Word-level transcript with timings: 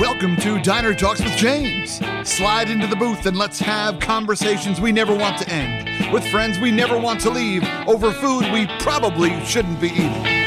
Welcome 0.00 0.36
to 0.38 0.58
Diner 0.62 0.94
Talks 0.94 1.22
with 1.22 1.36
James. 1.36 2.00
Slide 2.24 2.70
into 2.70 2.86
the 2.86 2.96
booth 2.96 3.26
and 3.26 3.36
let's 3.36 3.58
have 3.58 4.00
conversations 4.00 4.80
we 4.80 4.92
never 4.92 5.14
want 5.14 5.36
to 5.42 5.48
end 5.50 6.10
with 6.10 6.26
friends 6.28 6.58
we 6.58 6.70
never 6.70 6.98
want 6.98 7.20
to 7.20 7.28
leave 7.28 7.62
over 7.86 8.10
food 8.10 8.50
we 8.50 8.66
probably 8.78 9.38
shouldn't 9.44 9.78
be 9.78 9.88
eating. 9.88 10.39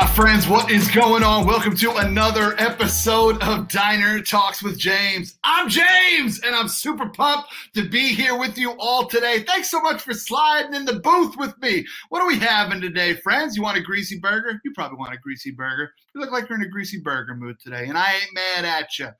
My 0.00 0.06
friends, 0.06 0.48
what 0.48 0.70
is 0.70 0.88
going 0.88 1.22
on? 1.22 1.46
Welcome 1.46 1.76
to 1.76 1.96
another 1.96 2.54
episode 2.58 3.36
of 3.42 3.68
Diner 3.68 4.22
Talks 4.22 4.62
with 4.62 4.78
James. 4.78 5.38
I'm 5.44 5.68
James, 5.68 6.40
and 6.40 6.54
I'm 6.54 6.68
super 6.68 7.10
pumped 7.10 7.50
to 7.74 7.86
be 7.86 8.14
here 8.14 8.38
with 8.38 8.56
you 8.56 8.70
all 8.78 9.06
today. 9.06 9.44
Thanks 9.46 9.70
so 9.70 9.78
much 9.82 10.00
for 10.00 10.14
sliding 10.14 10.72
in 10.72 10.86
the 10.86 11.00
booth 11.00 11.36
with 11.36 11.52
me. 11.60 11.84
What 12.08 12.22
are 12.22 12.26
we 12.26 12.38
having 12.38 12.80
today, 12.80 13.12
friends? 13.12 13.58
You 13.58 13.62
want 13.62 13.76
a 13.76 13.82
greasy 13.82 14.18
burger? 14.18 14.58
You 14.64 14.72
probably 14.72 14.96
want 14.96 15.12
a 15.12 15.18
greasy 15.18 15.50
burger. 15.50 15.92
You 16.14 16.22
look 16.22 16.32
like 16.32 16.48
you're 16.48 16.58
in 16.58 16.64
a 16.64 16.70
greasy 16.70 16.98
burger 16.98 17.34
mood 17.34 17.60
today, 17.60 17.84
and 17.86 17.98
I 17.98 18.14
ain't 18.14 18.34
mad 18.34 18.64
at 18.64 18.98
you. 18.98 19.10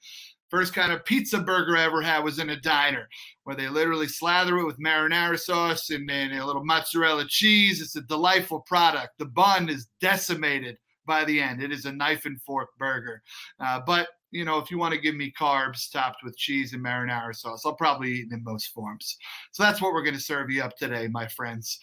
First 0.48 0.74
kind 0.74 0.92
of 0.92 1.05
pizza 1.05 1.41
burger 1.41 1.77
I 1.77 1.83
ever 1.83 2.00
had 2.00 2.24
was 2.24 2.38
in 2.38 2.48
a 2.48 2.58
diner 2.58 3.06
where 3.50 3.56
they 3.56 3.68
literally 3.68 4.06
slather 4.06 4.59
it 4.59 4.64
with 4.64 4.78
marinara 4.78 5.36
sauce 5.36 5.91
and 5.91 6.08
then 6.08 6.30
a 6.30 6.46
little 6.46 6.64
mozzarella 6.64 7.24
cheese. 7.27 7.82
It's 7.82 7.96
a 7.96 8.02
delightful 8.02 8.60
product. 8.60 9.18
The 9.18 9.24
bun 9.24 9.68
is 9.68 9.88
decimated 10.00 10.77
by 11.04 11.24
the 11.24 11.42
end. 11.42 11.60
It 11.60 11.72
is 11.72 11.84
a 11.84 11.91
knife 11.91 12.27
and 12.27 12.41
fork 12.42 12.68
burger. 12.78 13.20
Uh, 13.58 13.80
but 13.84 14.06
you 14.30 14.44
know, 14.44 14.58
if 14.58 14.70
you 14.70 14.78
want 14.78 14.94
to 14.94 15.00
give 15.00 15.16
me 15.16 15.32
carbs 15.36 15.91
topped 15.91 16.22
with 16.22 16.36
cheese 16.36 16.74
and 16.74 16.84
marinara 16.84 17.34
sauce, 17.34 17.66
I'll 17.66 17.74
probably 17.74 18.12
eat 18.12 18.28
it 18.30 18.34
in 18.34 18.44
most 18.44 18.68
forms. 18.68 19.16
So 19.50 19.64
that's 19.64 19.82
what 19.82 19.94
we're 19.94 20.05
going 20.05 20.14
to 20.14 20.20
serve 20.20 20.48
you 20.48 20.62
up 20.62 20.77
today, 20.77 21.08
my 21.08 21.27
friends. 21.27 21.80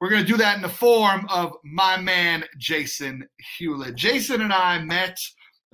We're 0.00 0.10
going 0.10 0.24
to 0.24 0.30
do 0.30 0.36
that 0.36 0.54
in 0.54 0.62
the 0.62 0.68
form 0.68 1.26
of 1.28 1.54
my 1.64 1.96
man, 1.96 2.44
Jason 2.56 3.26
Hewlett. 3.58 3.96
Jason 3.96 4.42
and 4.42 4.52
I 4.52 4.78
met 4.78 5.18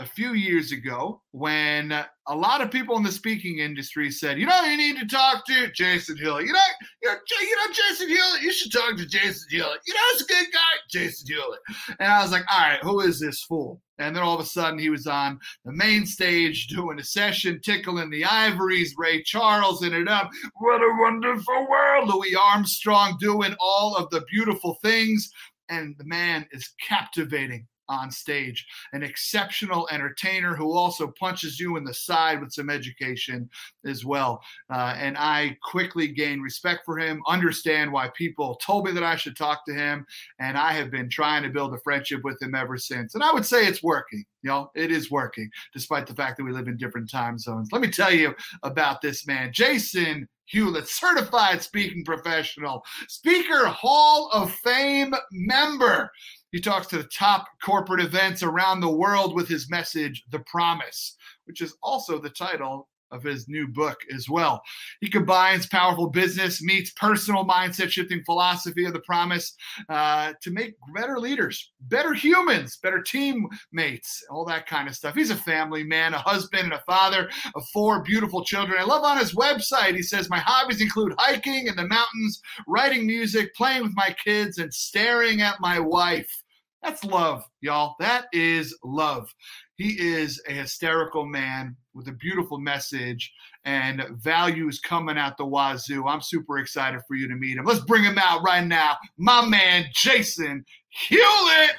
a 0.00 0.06
few 0.06 0.32
years 0.32 0.72
ago 0.72 1.20
when 1.32 1.92
a 1.92 2.34
lot 2.34 2.62
of 2.62 2.70
people 2.70 2.96
in 2.96 3.02
the 3.02 3.12
speaking 3.12 3.58
industry 3.58 4.10
said, 4.10 4.38
you 4.38 4.46
know, 4.46 4.62
you 4.64 4.76
need 4.76 4.98
to 4.98 5.06
talk 5.06 5.44
to 5.46 5.70
Jason 5.72 6.16
Hewlett. 6.16 6.46
You 6.46 6.54
know, 6.54 6.60
you 7.02 7.08
know, 7.10 7.16
you 7.40 7.56
know 7.56 7.72
Jason 7.72 8.08
Hewlett. 8.08 8.42
You 8.42 8.52
should 8.52 8.72
talk 8.72 8.96
to 8.96 9.06
Jason 9.06 9.48
Hewlett. 9.50 9.80
You 9.86 9.92
know, 9.92 10.00
he's 10.12 10.22
a 10.22 10.26
good 10.26 10.46
guy, 10.52 10.58
Jason 10.90 11.26
Hewlett. 11.28 11.60
And 11.98 12.10
I 12.10 12.22
was 12.22 12.32
like, 12.32 12.44
all 12.50 12.60
right, 12.60 12.80
who 12.82 13.00
is 13.00 13.20
this 13.20 13.42
fool? 13.42 13.82
And 13.98 14.16
then 14.16 14.22
all 14.22 14.36
of 14.36 14.40
a 14.40 14.46
sudden, 14.46 14.78
he 14.78 14.88
was 14.88 15.06
on 15.06 15.38
the 15.66 15.72
main 15.72 16.06
stage 16.06 16.68
doing 16.68 16.98
a 16.98 17.04
session, 17.04 17.60
tickling 17.62 18.08
the 18.08 18.24
ivories. 18.24 18.94
Ray 18.96 19.22
Charles 19.22 19.82
in 19.82 19.92
it 19.92 20.08
up. 20.08 20.30
What 20.60 20.80
a 20.80 20.96
wonderful 20.98 21.68
world! 21.68 22.08
Louis 22.08 22.34
Armstrong 22.34 23.18
doing 23.20 23.54
all 23.60 23.94
of 23.96 24.08
the 24.08 24.22
beautiful 24.22 24.78
things, 24.82 25.30
and 25.68 25.94
the 25.98 26.04
man 26.04 26.46
is 26.52 26.72
captivating 26.88 27.66
on 27.90 28.10
stage. 28.10 28.66
An 28.92 29.02
exceptional 29.02 29.88
entertainer 29.90 30.54
who 30.54 30.72
also 30.72 31.12
punches 31.18 31.58
you 31.60 31.76
in 31.76 31.84
the 31.84 31.92
side 31.92 32.40
with 32.40 32.52
some 32.52 32.70
education 32.70 33.50
as 33.84 34.04
well. 34.04 34.40
Uh, 34.72 34.94
and 34.96 35.18
I 35.18 35.58
quickly 35.62 36.08
gained 36.08 36.42
respect 36.42 36.82
for 36.84 36.98
him, 36.98 37.20
understand 37.28 37.92
why 37.92 38.10
people 38.16 38.54
told 38.56 38.86
me 38.86 38.92
that 38.92 39.04
I 39.04 39.16
should 39.16 39.36
talk 39.36 39.66
to 39.66 39.74
him. 39.74 40.06
And 40.38 40.56
I 40.56 40.72
have 40.72 40.90
been 40.90 41.10
trying 41.10 41.42
to 41.42 41.50
build 41.50 41.74
a 41.74 41.78
friendship 41.78 42.22
with 42.24 42.40
him 42.40 42.54
ever 42.54 42.78
since. 42.78 43.14
And 43.14 43.24
I 43.24 43.32
would 43.32 43.44
say 43.44 43.66
it's 43.66 43.82
working. 43.82 44.24
You 44.42 44.50
know, 44.50 44.70
it 44.74 44.90
is 44.90 45.10
working, 45.10 45.50
despite 45.74 46.06
the 46.06 46.14
fact 46.14 46.38
that 46.38 46.44
we 46.44 46.52
live 46.52 46.68
in 46.68 46.78
different 46.78 47.10
time 47.10 47.38
zones. 47.38 47.68
Let 47.72 47.82
me 47.82 47.90
tell 47.90 48.12
you 48.12 48.34
about 48.62 49.02
this 49.02 49.26
man, 49.26 49.50
Jason 49.52 50.26
Hewlett, 50.50 50.88
certified 50.88 51.62
speaking 51.62 52.04
professional, 52.04 52.84
Speaker 53.08 53.66
Hall 53.66 54.30
of 54.32 54.52
Fame 54.52 55.14
member. 55.30 56.10
He 56.52 56.60
talks 56.60 56.86
to 56.88 56.98
the 56.98 57.04
top 57.04 57.46
corporate 57.62 58.02
events 58.02 58.42
around 58.42 58.80
the 58.80 58.90
world 58.90 59.34
with 59.34 59.48
his 59.48 59.70
message, 59.70 60.24
The 60.30 60.40
Promise, 60.40 61.16
which 61.44 61.60
is 61.60 61.76
also 61.82 62.18
the 62.18 62.30
title 62.30 62.88
of 63.10 63.22
his 63.22 63.48
new 63.48 63.66
book 63.66 63.98
as 64.14 64.28
well. 64.28 64.62
He 65.00 65.08
combines 65.08 65.66
powerful 65.66 66.08
business 66.08 66.62
meets 66.62 66.90
personal 66.92 67.44
mindset 67.44 67.90
shifting 67.90 68.22
philosophy 68.24 68.84
of 68.84 68.92
the 68.92 69.00
promise 69.00 69.54
uh, 69.88 70.32
to 70.42 70.50
make 70.50 70.74
better 70.94 71.18
leaders, 71.18 71.72
better 71.82 72.14
humans, 72.14 72.78
better 72.82 73.02
teammates, 73.02 74.24
all 74.30 74.44
that 74.46 74.66
kind 74.66 74.88
of 74.88 74.94
stuff. 74.94 75.14
He's 75.14 75.30
a 75.30 75.36
family 75.36 75.84
man, 75.84 76.14
a 76.14 76.18
husband 76.18 76.64
and 76.64 76.72
a 76.72 76.82
father 76.86 77.28
of 77.54 77.64
four 77.72 78.02
beautiful 78.02 78.44
children. 78.44 78.78
I 78.78 78.84
love 78.84 79.04
on 79.04 79.18
his 79.18 79.34
website, 79.34 79.94
he 79.94 80.02
says, 80.02 80.30
My 80.30 80.38
hobbies 80.38 80.80
include 80.80 81.14
hiking 81.18 81.66
in 81.66 81.76
the 81.76 81.86
mountains, 81.86 82.40
writing 82.66 83.06
music, 83.06 83.54
playing 83.54 83.82
with 83.82 83.92
my 83.94 84.14
kids, 84.24 84.58
and 84.58 84.72
staring 84.72 85.40
at 85.40 85.60
my 85.60 85.78
wife. 85.80 86.44
That's 86.82 87.04
love, 87.04 87.44
y'all. 87.60 87.94
That 88.00 88.26
is 88.32 88.76
love. 88.82 89.28
He 89.76 89.96
is 89.98 90.42
a 90.48 90.52
hysterical 90.52 91.26
man 91.26 91.76
with 91.94 92.08
a 92.08 92.12
beautiful 92.12 92.58
message 92.58 93.32
and 93.64 94.02
values 94.22 94.80
coming 94.80 95.18
out 95.18 95.36
the 95.36 95.44
wazoo. 95.44 96.06
I'm 96.06 96.22
super 96.22 96.58
excited 96.58 97.00
for 97.06 97.16
you 97.16 97.28
to 97.28 97.34
meet 97.34 97.58
him. 97.58 97.64
Let's 97.64 97.80
bring 97.80 98.04
him 98.04 98.18
out 98.18 98.42
right 98.42 98.66
now. 98.66 98.96
My 99.18 99.44
man, 99.46 99.86
Jason 99.92 100.64
Hewlett. 100.88 101.76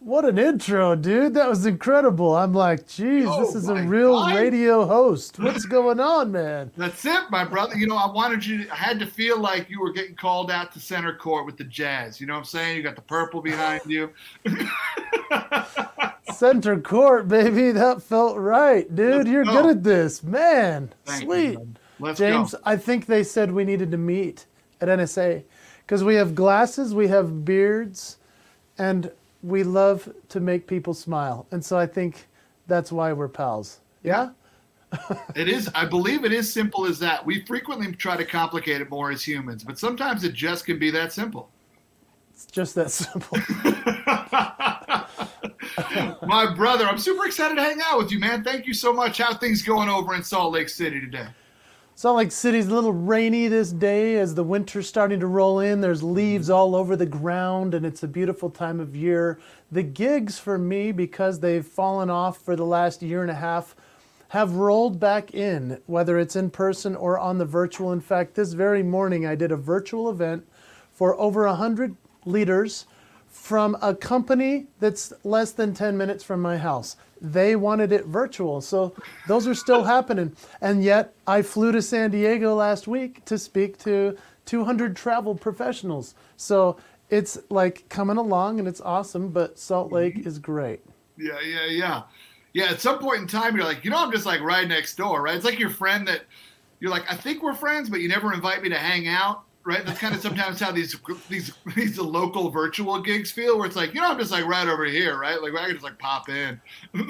What 0.00 0.24
an 0.24 0.38
intro, 0.38 0.96
dude. 0.96 1.34
That 1.34 1.46
was 1.46 1.66
incredible. 1.66 2.34
I'm 2.34 2.54
like, 2.54 2.88
geez, 2.88 3.26
oh 3.28 3.44
this 3.44 3.54
is 3.54 3.68
a 3.68 3.74
real 3.74 4.14
God. 4.14 4.34
radio 4.34 4.86
host. 4.86 5.38
What's 5.38 5.66
going 5.66 6.00
on, 6.00 6.32
man? 6.32 6.70
That's 6.74 7.04
it, 7.04 7.24
my 7.30 7.44
brother. 7.44 7.76
You 7.76 7.86
know, 7.86 7.96
I 7.96 8.10
wanted 8.10 8.44
you 8.44 8.64
to, 8.64 8.72
I 8.72 8.76
had 8.76 8.98
to 9.00 9.06
feel 9.06 9.38
like 9.38 9.68
you 9.68 9.78
were 9.78 9.92
getting 9.92 10.14
called 10.14 10.50
out 10.50 10.72
to 10.72 10.80
center 10.80 11.14
court 11.14 11.44
with 11.44 11.58
the 11.58 11.64
Jazz. 11.64 12.18
You 12.18 12.26
know 12.26 12.32
what 12.32 12.38
I'm 12.38 12.44
saying? 12.46 12.78
You 12.78 12.82
got 12.82 12.96
the 12.96 13.02
purple 13.02 13.42
behind 13.42 13.82
you. 13.84 14.10
center 16.34 16.80
court, 16.80 17.28
baby. 17.28 17.70
That 17.70 18.02
felt 18.02 18.38
right, 18.38 18.92
dude. 18.94 19.16
Let's 19.18 19.28
You're 19.28 19.44
go. 19.44 19.62
good 19.62 19.66
at 19.66 19.82
this. 19.84 20.22
Man, 20.22 20.94
Thank 21.04 21.24
sweet. 21.24 21.58
You, 21.58 22.14
James, 22.14 22.52
go. 22.52 22.58
I 22.64 22.78
think 22.78 23.04
they 23.04 23.22
said 23.22 23.52
we 23.52 23.64
needed 23.64 23.90
to 23.90 23.98
meet 23.98 24.46
at 24.80 24.88
NSA 24.88 25.44
because 25.82 26.02
we 26.02 26.14
have 26.14 26.34
glasses, 26.34 26.94
we 26.94 27.08
have 27.08 27.44
beards, 27.44 28.16
and 28.78 29.12
we 29.42 29.62
love 29.62 30.12
to 30.28 30.40
make 30.40 30.66
people 30.66 30.94
smile. 30.94 31.46
And 31.50 31.64
so 31.64 31.78
I 31.78 31.86
think 31.86 32.26
that's 32.66 32.92
why 32.92 33.12
we're 33.12 33.28
pals. 33.28 33.80
Yeah? 34.02 34.30
it 35.36 35.48
is, 35.48 35.70
I 35.74 35.84
believe 35.84 36.24
it 36.24 36.32
is 36.32 36.52
simple 36.52 36.86
as 36.86 36.98
that. 36.98 37.24
We 37.24 37.44
frequently 37.44 37.92
try 37.92 38.16
to 38.16 38.24
complicate 38.24 38.80
it 38.80 38.90
more 38.90 39.10
as 39.10 39.26
humans, 39.26 39.62
but 39.64 39.78
sometimes 39.78 40.24
it 40.24 40.34
just 40.34 40.66
can 40.66 40.78
be 40.78 40.90
that 40.90 41.12
simple. 41.12 41.48
It's 42.32 42.46
just 42.46 42.74
that 42.74 42.90
simple. 42.90 43.38
My 46.26 46.52
brother, 46.54 46.86
I'm 46.86 46.98
super 46.98 47.26
excited 47.26 47.56
to 47.56 47.62
hang 47.62 47.80
out 47.82 47.98
with 47.98 48.10
you, 48.10 48.18
man. 48.18 48.42
Thank 48.42 48.66
you 48.66 48.74
so 48.74 48.92
much. 48.92 49.18
How 49.18 49.34
things 49.34 49.62
going 49.62 49.88
over 49.88 50.14
in 50.14 50.22
Salt 50.22 50.52
Lake 50.52 50.68
City 50.68 51.00
today? 51.00 51.26
Salt 52.00 52.16
Lake 52.16 52.32
City's 52.32 52.66
a 52.66 52.74
little 52.74 52.94
rainy 52.94 53.46
this 53.46 53.72
day 53.72 54.16
as 54.16 54.34
the 54.34 54.42
winter's 54.42 54.88
starting 54.88 55.20
to 55.20 55.26
roll 55.26 55.60
in. 55.60 55.82
There's 55.82 56.02
leaves 56.02 56.46
mm-hmm. 56.46 56.56
all 56.56 56.74
over 56.74 56.96
the 56.96 57.04
ground, 57.04 57.74
and 57.74 57.84
it's 57.84 58.02
a 58.02 58.08
beautiful 58.08 58.48
time 58.48 58.80
of 58.80 58.96
year. 58.96 59.38
The 59.70 59.82
gigs 59.82 60.38
for 60.38 60.56
me, 60.56 60.92
because 60.92 61.40
they've 61.40 61.66
fallen 61.66 62.08
off 62.08 62.38
for 62.38 62.56
the 62.56 62.64
last 62.64 63.02
year 63.02 63.20
and 63.20 63.30
a 63.30 63.34
half, 63.34 63.76
have 64.28 64.54
rolled 64.54 64.98
back 64.98 65.34
in, 65.34 65.78
whether 65.84 66.18
it's 66.18 66.36
in 66.36 66.48
person 66.48 66.96
or 66.96 67.18
on 67.18 67.36
the 67.36 67.44
virtual. 67.44 67.92
In 67.92 68.00
fact, 68.00 68.34
this 68.34 68.54
very 68.54 68.82
morning 68.82 69.26
I 69.26 69.34
did 69.34 69.52
a 69.52 69.56
virtual 69.56 70.08
event 70.08 70.48
for 70.94 71.20
over 71.20 71.46
100 71.46 71.98
leaders 72.24 72.86
from 73.28 73.76
a 73.82 73.94
company 73.94 74.68
that's 74.78 75.12
less 75.22 75.52
than 75.52 75.74
10 75.74 75.98
minutes 75.98 76.24
from 76.24 76.40
my 76.40 76.56
house 76.56 76.96
they 77.20 77.56
wanted 77.56 77.92
it 77.92 78.06
virtual. 78.06 78.60
So 78.60 78.94
those 79.28 79.46
are 79.46 79.54
still 79.54 79.84
happening. 79.84 80.34
And 80.60 80.82
yet, 80.82 81.14
I 81.26 81.42
flew 81.42 81.72
to 81.72 81.82
San 81.82 82.10
Diego 82.10 82.54
last 82.54 82.88
week 82.88 83.24
to 83.26 83.38
speak 83.38 83.78
to 83.78 84.16
200 84.46 84.96
travel 84.96 85.34
professionals. 85.34 86.14
So 86.36 86.76
it's 87.10 87.38
like 87.50 87.88
coming 87.88 88.16
along 88.16 88.58
and 88.58 88.66
it's 88.66 88.80
awesome, 88.80 89.28
but 89.28 89.58
Salt 89.58 89.92
Lake 89.92 90.26
is 90.26 90.38
great. 90.38 90.80
Yeah, 91.18 91.40
yeah, 91.40 91.66
yeah. 91.66 92.02
Yeah, 92.52 92.70
at 92.70 92.80
some 92.80 92.98
point 92.98 93.20
in 93.20 93.26
time, 93.28 93.54
you're 93.54 93.64
like, 93.64 93.84
you 93.84 93.90
know, 93.90 93.98
I'm 93.98 94.10
just 94.10 94.26
like 94.26 94.40
right 94.40 94.66
next 94.66 94.96
door, 94.96 95.22
right? 95.22 95.36
It's 95.36 95.44
like 95.44 95.58
your 95.58 95.70
friend 95.70 96.08
that 96.08 96.22
you're 96.80 96.90
like, 96.90 97.10
I 97.10 97.14
think 97.14 97.42
we're 97.42 97.54
friends, 97.54 97.88
but 97.88 98.00
you 98.00 98.08
never 98.08 98.32
invite 98.32 98.62
me 98.62 98.68
to 98.70 98.78
hang 98.78 99.06
out 99.06 99.44
right? 99.64 99.84
That's 99.84 99.98
kind 99.98 100.14
of 100.14 100.20
sometimes 100.20 100.60
how 100.60 100.72
these 100.72 100.96
these 101.28 101.52
these 101.76 101.98
local 101.98 102.50
virtual 102.50 103.00
gigs 103.00 103.30
feel, 103.30 103.58
where 103.58 103.66
it's 103.66 103.76
like, 103.76 103.94
you 103.94 104.00
know, 104.00 104.10
I'm 104.10 104.18
just 104.18 104.30
like 104.30 104.46
right 104.46 104.68
over 104.68 104.84
here, 104.84 105.18
right? 105.18 105.40
Like 105.40 105.54
I 105.54 105.66
can 105.66 105.72
just 105.72 105.84
like 105.84 105.98
pop 105.98 106.28
in. 106.28 106.60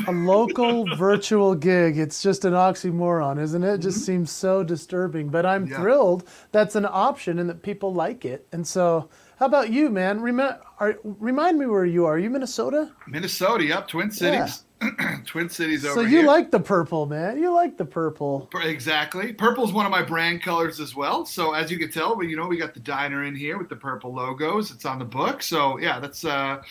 a 0.06 0.12
local 0.12 0.84
virtual 0.96 1.54
gig, 1.54 1.98
it's 1.98 2.22
just 2.22 2.44
an 2.44 2.54
oxymoron, 2.54 3.40
isn't 3.40 3.62
it? 3.62 3.74
It 3.74 3.78
just 3.78 3.98
mm-hmm. 3.98 4.06
seems 4.06 4.30
so 4.30 4.64
disturbing. 4.64 5.28
But 5.28 5.46
I'm 5.46 5.66
yeah. 5.66 5.76
thrilled 5.76 6.28
that's 6.52 6.74
an 6.74 6.86
option 6.86 7.38
and 7.38 7.48
that 7.48 7.62
people 7.62 7.94
like 7.94 8.24
it. 8.24 8.46
And 8.52 8.66
so, 8.66 9.08
how 9.38 9.46
about 9.46 9.70
you, 9.70 9.88
man? 9.90 10.20
Remind, 10.20 10.56
are, 10.80 10.98
remind 11.02 11.58
me 11.58 11.66
where 11.66 11.86
you 11.86 12.06
are. 12.06 12.14
Are 12.14 12.18
you 12.18 12.30
Minnesota? 12.30 12.90
Minnesota, 13.06 13.64
yep, 13.64 13.88
Twin 13.88 14.10
Cities. 14.10 14.64
Twin 15.26 15.48
Cities 15.48 15.84
over 15.84 16.00
here. 16.00 16.08
So 16.08 16.10
you 16.10 16.18
here. 16.18 16.26
like 16.26 16.50
the 16.50 16.60
purple, 16.60 17.06
man. 17.06 17.38
You 17.38 17.52
like 17.52 17.76
the 17.76 17.84
purple. 17.84 18.48
Exactly. 18.62 19.32
Purple 19.32 19.64
is 19.64 19.72
one 19.72 19.84
of 19.84 19.92
my 19.92 20.02
brand 20.02 20.42
colors 20.42 20.80
as 20.80 20.94
well. 20.94 21.26
So 21.26 21.52
as 21.52 21.70
you 21.70 21.78
can 21.78 21.90
tell, 21.90 22.16
we 22.16 22.28
you 22.28 22.36
know 22.36 22.46
we 22.46 22.56
got 22.56 22.74
the 22.74 22.80
diner 22.80 23.24
in 23.24 23.34
here 23.34 23.58
with 23.58 23.68
the 23.68 23.76
purple 23.76 24.14
logos. 24.14 24.70
It's 24.70 24.84
on 24.84 24.98
the 24.98 25.04
book. 25.04 25.42
So 25.42 25.78
yeah, 25.78 25.98
that's 26.00 26.24
uh 26.24 26.62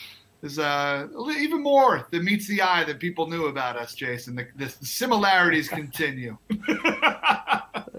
is 0.41 0.57
uh 0.57 1.07
even 1.38 1.61
more 1.61 2.07
that 2.11 2.23
meets 2.23 2.47
the 2.47 2.61
eye 2.61 2.83
that 2.85 3.00
people 3.00 3.27
knew 3.27 3.45
about 3.47 3.77
us, 3.77 3.94
Jason. 3.94 4.35
The, 4.35 4.47
the 4.55 4.69
similarities 4.69 5.69
continue. 5.69 6.38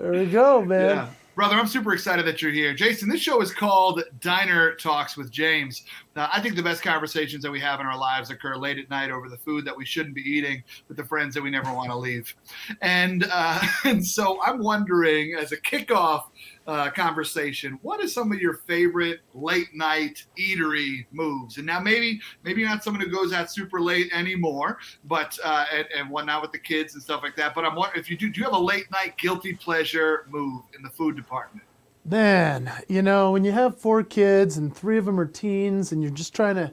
There 0.01 0.13
we 0.13 0.25
go, 0.25 0.65
man. 0.65 0.97
Yeah. 0.97 1.09
Brother, 1.35 1.57
I'm 1.57 1.67
super 1.67 1.93
excited 1.93 2.25
that 2.27 2.41
you're 2.41 2.53
here. 2.53 2.73
Jason, 2.73 3.09
this 3.09 3.21
show 3.21 3.43
is 3.43 3.53
called 3.53 4.03
Diner 4.21 4.75
Talks 4.77 5.15
with 5.15 5.31
James. 5.31 5.85
Uh, 6.17 6.29
I 6.33 6.41
think 6.41 6.57
the 6.57 6.63
best 6.63 6.83
conversations 6.83 7.45
that 7.45 7.53
we 7.53 7.61
have 7.61 7.79
in 7.79 7.87
our 7.87 7.97
lives 7.97 8.31
occur 8.31 8.57
late 8.57 8.79
at 8.79 8.91
night 8.91 9.13
over 9.13 9.29
the 9.29 9.37
food 9.37 9.65
that 9.65 9.77
we 9.77 9.85
shouldn't 9.85 10.15
be 10.15 10.23
eating 10.23 10.63
with 10.89 10.97
the 10.97 11.05
friends 11.05 11.35
that 11.35 11.43
we 11.43 11.51
never 11.51 11.73
want 11.73 11.91
to 11.91 11.97
leave. 11.97 12.35
And, 12.83 13.27
uh, 13.31 13.61
and 13.85 14.05
so 14.05 14.43
I'm 14.43 14.59
wondering, 14.59 15.37
as 15.39 15.53
a 15.53 15.57
kickoff 15.57 16.25
uh, 16.67 16.91
conversation, 16.91 17.79
what 17.83 18.01
is 18.01 18.13
some 18.13 18.33
of 18.33 18.41
your 18.41 18.55
favorite 18.55 19.21
late 19.35 19.73
night 19.73 20.25
eatery 20.37 21.07
moves? 21.13 21.59
And 21.59 21.67
now 21.67 21.79
maybe 21.79 22.21
maybe 22.43 22.65
not 22.65 22.83
someone 22.83 23.03
who 23.03 23.11
goes 23.11 23.33
out 23.33 23.51
super 23.51 23.81
late 23.81 24.13
anymore, 24.13 24.79
but 25.05 25.39
uh, 25.45 25.67
and, 25.73 25.87
and 25.97 26.11
whatnot 26.11 26.43
with 26.43 26.51
the 26.51 26.59
kids 26.59 26.95
and 26.95 27.03
stuff 27.03 27.23
like 27.23 27.37
that. 27.37 27.55
But 27.55 27.65
I'm 27.65 27.77
wondering 27.77 28.01
if 28.01 28.11
you 28.11 28.17
do, 28.17 28.31
do 28.31 28.41
you 28.41 28.45
have 28.45 28.55
a 28.55 28.59
late 28.59 28.91
night 28.91 29.17
guilty 29.17 29.55
pleasure 29.55 30.27
move 30.29 30.63
in 30.77 30.83
the 30.83 30.91
food 30.91 31.15
department? 31.15 31.65
Man, 32.05 32.71
you 32.89 33.03
know, 33.03 33.31
when 33.33 33.45
you 33.45 33.53
have 33.53 33.79
four 33.79 34.03
kids 34.03 34.57
and 34.57 34.75
three 34.75 34.97
of 34.99 35.05
them 35.05 35.21
are 35.21 35.27
teens 35.27 35.93
and 35.93 36.03
you're 36.03 36.11
just 36.11 36.35
trying 36.35 36.57
to 36.57 36.73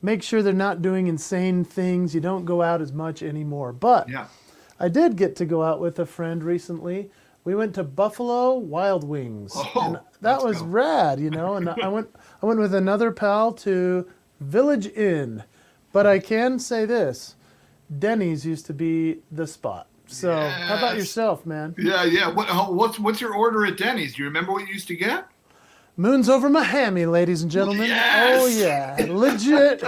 make 0.00 0.22
sure 0.22 0.42
they're 0.42 0.52
not 0.52 0.80
doing 0.80 1.06
insane 1.06 1.64
things, 1.64 2.14
you 2.14 2.20
don't 2.20 2.44
go 2.44 2.62
out 2.62 2.80
as 2.80 2.92
much 2.92 3.22
anymore. 3.22 3.72
But 3.72 4.08
Yeah. 4.08 4.26
I 4.78 4.88
did 4.88 5.16
get 5.16 5.36
to 5.36 5.44
go 5.44 5.62
out 5.62 5.80
with 5.80 5.98
a 5.98 6.06
friend 6.06 6.42
recently. 6.42 7.10
We 7.44 7.54
went 7.54 7.74
to 7.74 7.84
Buffalo 7.84 8.54
Wild 8.56 9.04
Wings. 9.04 9.52
Oh, 9.54 9.72
and 9.84 10.00
that 10.20 10.42
was 10.42 10.60
go. 10.60 10.66
rad, 10.66 11.20
you 11.20 11.30
know. 11.30 11.54
And 11.56 11.68
I 11.68 11.88
went 11.88 12.08
I 12.42 12.46
went 12.46 12.60
with 12.60 12.74
another 12.74 13.10
pal 13.10 13.52
to 13.54 14.08
Village 14.40 14.86
Inn. 14.86 15.44
But 15.92 16.06
I 16.06 16.18
can 16.18 16.58
say 16.58 16.84
this, 16.86 17.34
Denny's 17.98 18.46
used 18.46 18.66
to 18.66 18.72
be 18.72 19.20
the 19.32 19.46
spot. 19.46 19.88
So, 20.10 20.36
how 20.36 20.76
about 20.76 20.96
yourself, 20.96 21.46
man? 21.46 21.74
Yeah, 21.78 22.04
yeah. 22.04 22.28
What, 22.28 22.74
what's 22.74 22.98
what's 22.98 23.20
your 23.20 23.34
order 23.34 23.64
at 23.64 23.76
Denny's? 23.76 24.14
Do 24.14 24.22
you 24.22 24.28
remember 24.28 24.52
what 24.52 24.66
you 24.66 24.74
used 24.74 24.88
to 24.88 24.96
get? 24.96 25.26
Moon's 25.96 26.28
over 26.28 26.48
Miami, 26.48 27.06
ladies 27.06 27.42
and 27.42 27.50
gentlemen. 27.50 27.88
Yes! 27.88 28.40
Oh 28.42 28.46
yeah, 28.46 28.96
legit. 29.08 29.84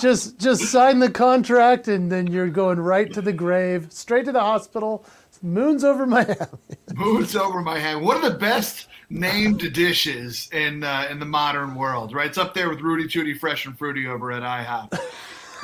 just 0.00 0.38
just 0.38 0.64
sign 0.66 1.00
the 1.00 1.10
contract 1.10 1.88
and 1.88 2.10
then 2.10 2.28
you're 2.28 2.48
going 2.48 2.80
right 2.80 3.12
to 3.12 3.20
the 3.20 3.32
grave, 3.32 3.88
straight 3.90 4.24
to 4.26 4.32
the 4.32 4.40
hospital. 4.40 5.04
Moon's 5.42 5.82
over 5.82 6.06
Miami. 6.06 6.36
Moon's 6.94 7.34
over 7.34 7.60
my 7.60 7.78
head. 7.78 8.00
One 8.00 8.16
of 8.16 8.22
the 8.22 8.38
best 8.38 8.86
named 9.10 9.72
dishes 9.72 10.48
in 10.52 10.84
uh, 10.84 11.08
in 11.10 11.18
the 11.18 11.26
modern 11.26 11.74
world, 11.74 12.14
right? 12.14 12.28
It's 12.28 12.38
up 12.38 12.54
there 12.54 12.70
with 12.70 12.80
Rooty 12.80 13.08
Tooty 13.08 13.34
Fresh 13.34 13.66
and 13.66 13.76
Fruity 13.76 14.06
over 14.06 14.32
at 14.32 14.42
IHOP. 14.42 14.98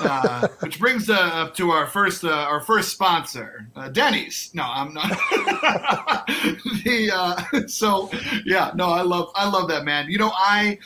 Uh, 0.01 0.49
which 0.61 0.79
brings 0.79 1.11
uh, 1.11 1.15
up 1.15 1.55
to 1.55 1.71
our 1.71 1.87
first 1.87 2.25
uh, 2.25 2.31
our 2.31 2.61
first 2.61 2.93
sponsor, 2.93 3.69
Denny's. 3.93 4.51
No, 4.55 4.65
I'm 4.65 4.95
not. 4.95 5.11
the 6.85 7.65
so 7.67 8.11
yeah, 8.45 8.71
no, 8.75 8.87
I 8.91 9.03
love 9.03 9.31
I 9.35 9.49
love 9.49 9.69
that 9.69 9.85
man. 9.85 10.11
You 10.11 10.19
know, 10.19 10.33
I 10.35 10.79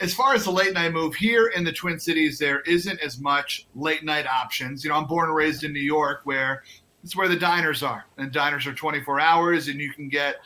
as 0.00 0.14
far 0.14 0.34
as 0.34 0.44
the 0.44 0.50
late 0.50 0.74
night 0.74 0.92
move 0.92 1.14
here 1.14 1.48
in 1.48 1.64
the 1.64 1.72
Twin 1.72 1.98
Cities, 1.98 2.38
there 2.38 2.60
isn't 2.60 3.00
as 3.00 3.20
much 3.20 3.66
late 3.74 4.04
night 4.04 4.26
options. 4.26 4.84
You 4.84 4.90
know, 4.90 4.96
I'm 4.96 5.06
born 5.06 5.28
and 5.28 5.36
raised 5.36 5.64
in 5.64 5.72
New 5.72 5.80
York, 5.80 6.20
where 6.24 6.62
it's 7.02 7.16
where 7.16 7.28
the 7.28 7.36
diners 7.36 7.82
are, 7.82 8.04
and 8.18 8.32
diners 8.32 8.66
are 8.66 8.74
24 8.74 9.20
hours, 9.20 9.68
and 9.68 9.80
you 9.80 9.92
can 9.92 10.08
get 10.08 10.36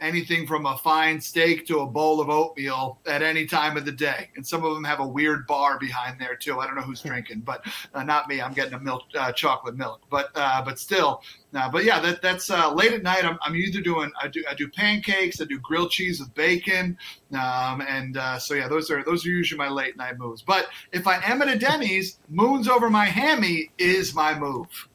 anything 0.00 0.46
from 0.46 0.66
a 0.66 0.76
fine 0.78 1.20
steak 1.20 1.66
to 1.66 1.80
a 1.80 1.86
bowl 1.86 2.20
of 2.20 2.28
oatmeal 2.28 2.98
at 3.06 3.22
any 3.22 3.46
time 3.46 3.76
of 3.76 3.84
the 3.84 3.92
day. 3.92 4.30
And 4.36 4.46
some 4.46 4.64
of 4.64 4.74
them 4.74 4.84
have 4.84 5.00
a 5.00 5.06
weird 5.06 5.46
bar 5.46 5.78
behind 5.78 6.20
there 6.20 6.36
too. 6.36 6.60
I 6.60 6.66
don't 6.66 6.76
know 6.76 6.82
who's 6.82 7.00
drinking, 7.00 7.40
but 7.40 7.64
uh, 7.94 8.02
not 8.02 8.28
me. 8.28 8.40
I'm 8.40 8.52
getting 8.52 8.74
a 8.74 8.80
milk, 8.80 9.02
uh, 9.16 9.32
chocolate 9.32 9.76
milk. 9.76 10.02
But 10.10 10.30
uh, 10.34 10.62
but 10.64 10.78
still, 10.78 11.22
uh, 11.54 11.70
but 11.70 11.84
yeah, 11.84 12.00
that, 12.00 12.20
that's 12.22 12.50
uh, 12.50 12.72
late 12.74 12.92
at 12.92 13.02
night. 13.02 13.24
I'm, 13.24 13.38
I'm 13.42 13.56
either 13.56 13.80
doing 13.80 14.10
I 14.20 14.28
do 14.28 14.44
I 14.48 14.54
do 14.54 14.68
pancakes, 14.68 15.40
I 15.40 15.44
do 15.44 15.58
grilled 15.60 15.90
cheese 15.90 16.20
with 16.20 16.34
bacon, 16.34 16.98
um, 17.32 17.80
and 17.82 18.16
uh, 18.16 18.38
so 18.38 18.54
yeah, 18.54 18.68
those 18.68 18.90
are 18.90 19.04
those 19.04 19.24
are 19.24 19.30
usually 19.30 19.58
my 19.58 19.68
late 19.68 19.96
night 19.96 20.18
moves. 20.18 20.42
But 20.42 20.68
if 20.92 21.06
I 21.06 21.16
am 21.24 21.40
at 21.42 21.48
a 21.48 21.58
Denny's, 21.58 22.18
moons 22.28 22.68
over 22.68 22.90
my 22.90 23.06
hammy 23.06 23.70
is 23.78 24.14
my 24.14 24.38
move. 24.38 24.88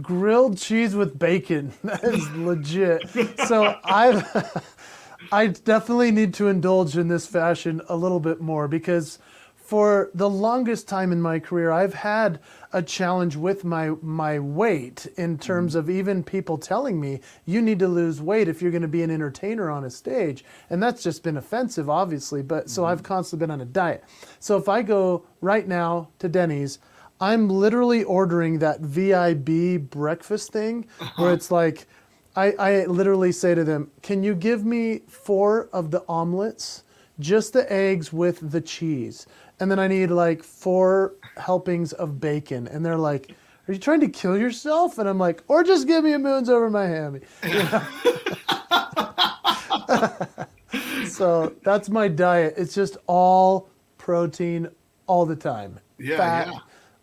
Grilled 0.00 0.58
cheese 0.58 0.94
with 0.94 1.18
bacon. 1.18 1.72
That 1.82 2.04
is 2.04 2.30
legit. 2.30 3.08
So 3.46 3.76
I 3.84 4.22
I 5.32 5.48
definitely 5.48 6.10
need 6.10 6.34
to 6.34 6.48
indulge 6.48 6.96
in 6.96 7.08
this 7.08 7.26
fashion 7.26 7.80
a 7.88 7.96
little 7.96 8.20
bit 8.20 8.40
more 8.40 8.68
because 8.68 9.18
for 9.56 10.10
the 10.14 10.28
longest 10.28 10.88
time 10.88 11.12
in 11.12 11.22
my 11.22 11.38
career 11.38 11.70
I've 11.70 11.94
had 11.94 12.40
a 12.72 12.82
challenge 12.82 13.36
with 13.36 13.62
my 13.64 13.90
my 14.02 14.38
weight 14.38 15.06
in 15.16 15.38
terms 15.38 15.74
mm. 15.74 15.78
of 15.78 15.88
even 15.88 16.24
people 16.24 16.58
telling 16.58 17.00
me 17.00 17.20
you 17.44 17.62
need 17.62 17.78
to 17.78 17.86
lose 17.86 18.20
weight 18.20 18.48
if 18.48 18.60
you're 18.60 18.72
going 18.72 18.82
to 18.82 18.88
be 18.88 19.02
an 19.02 19.10
entertainer 19.12 19.70
on 19.70 19.84
a 19.84 19.90
stage 19.90 20.44
and 20.70 20.82
that's 20.82 21.04
just 21.04 21.22
been 21.22 21.36
offensive 21.36 21.88
obviously 21.88 22.42
but 22.42 22.68
so 22.68 22.82
mm-hmm. 22.82 22.90
I've 22.90 23.02
constantly 23.04 23.44
been 23.44 23.52
on 23.52 23.60
a 23.60 23.64
diet. 23.64 24.02
So 24.40 24.56
if 24.56 24.68
I 24.68 24.82
go 24.82 25.24
right 25.40 25.68
now 25.68 26.08
to 26.18 26.28
Denny's 26.28 26.80
I'm 27.20 27.48
literally 27.48 28.02
ordering 28.04 28.58
that 28.60 28.80
VIB 28.80 29.90
breakfast 29.90 30.52
thing 30.52 30.86
where 31.16 31.32
it's 31.34 31.50
like, 31.50 31.86
I, 32.34 32.52
I 32.52 32.86
literally 32.86 33.32
say 33.32 33.54
to 33.54 33.64
them, 33.64 33.90
Can 34.02 34.22
you 34.22 34.34
give 34.34 34.64
me 34.64 35.00
four 35.08 35.68
of 35.72 35.90
the 35.90 36.02
omelets, 36.08 36.84
just 37.18 37.52
the 37.52 37.70
eggs 37.70 38.12
with 38.12 38.50
the 38.50 38.60
cheese? 38.60 39.26
And 39.58 39.70
then 39.70 39.78
I 39.78 39.88
need 39.88 40.10
like 40.10 40.42
four 40.42 41.14
helpings 41.36 41.92
of 41.92 42.20
bacon. 42.20 42.66
And 42.68 42.84
they're 42.86 42.96
like, 42.96 43.34
Are 43.68 43.72
you 43.74 43.78
trying 43.78 44.00
to 44.00 44.08
kill 44.08 44.38
yourself? 44.38 44.98
And 44.98 45.08
I'm 45.08 45.18
like, 45.18 45.42
Or 45.48 45.62
just 45.62 45.86
give 45.86 46.04
me 46.04 46.12
a 46.14 46.18
moons 46.18 46.48
over 46.48 46.70
my 46.70 46.86
hammy. 46.86 47.20
You 47.42 47.54
know? 47.64 47.82
so 51.06 51.54
that's 51.62 51.90
my 51.90 52.08
diet. 52.08 52.54
It's 52.56 52.74
just 52.74 52.96
all 53.06 53.68
protein 53.98 54.68
all 55.06 55.26
the 55.26 55.36
time. 55.36 55.78
Yeah, 55.98 56.16
Fat, 56.16 56.46
yeah. 56.48 56.58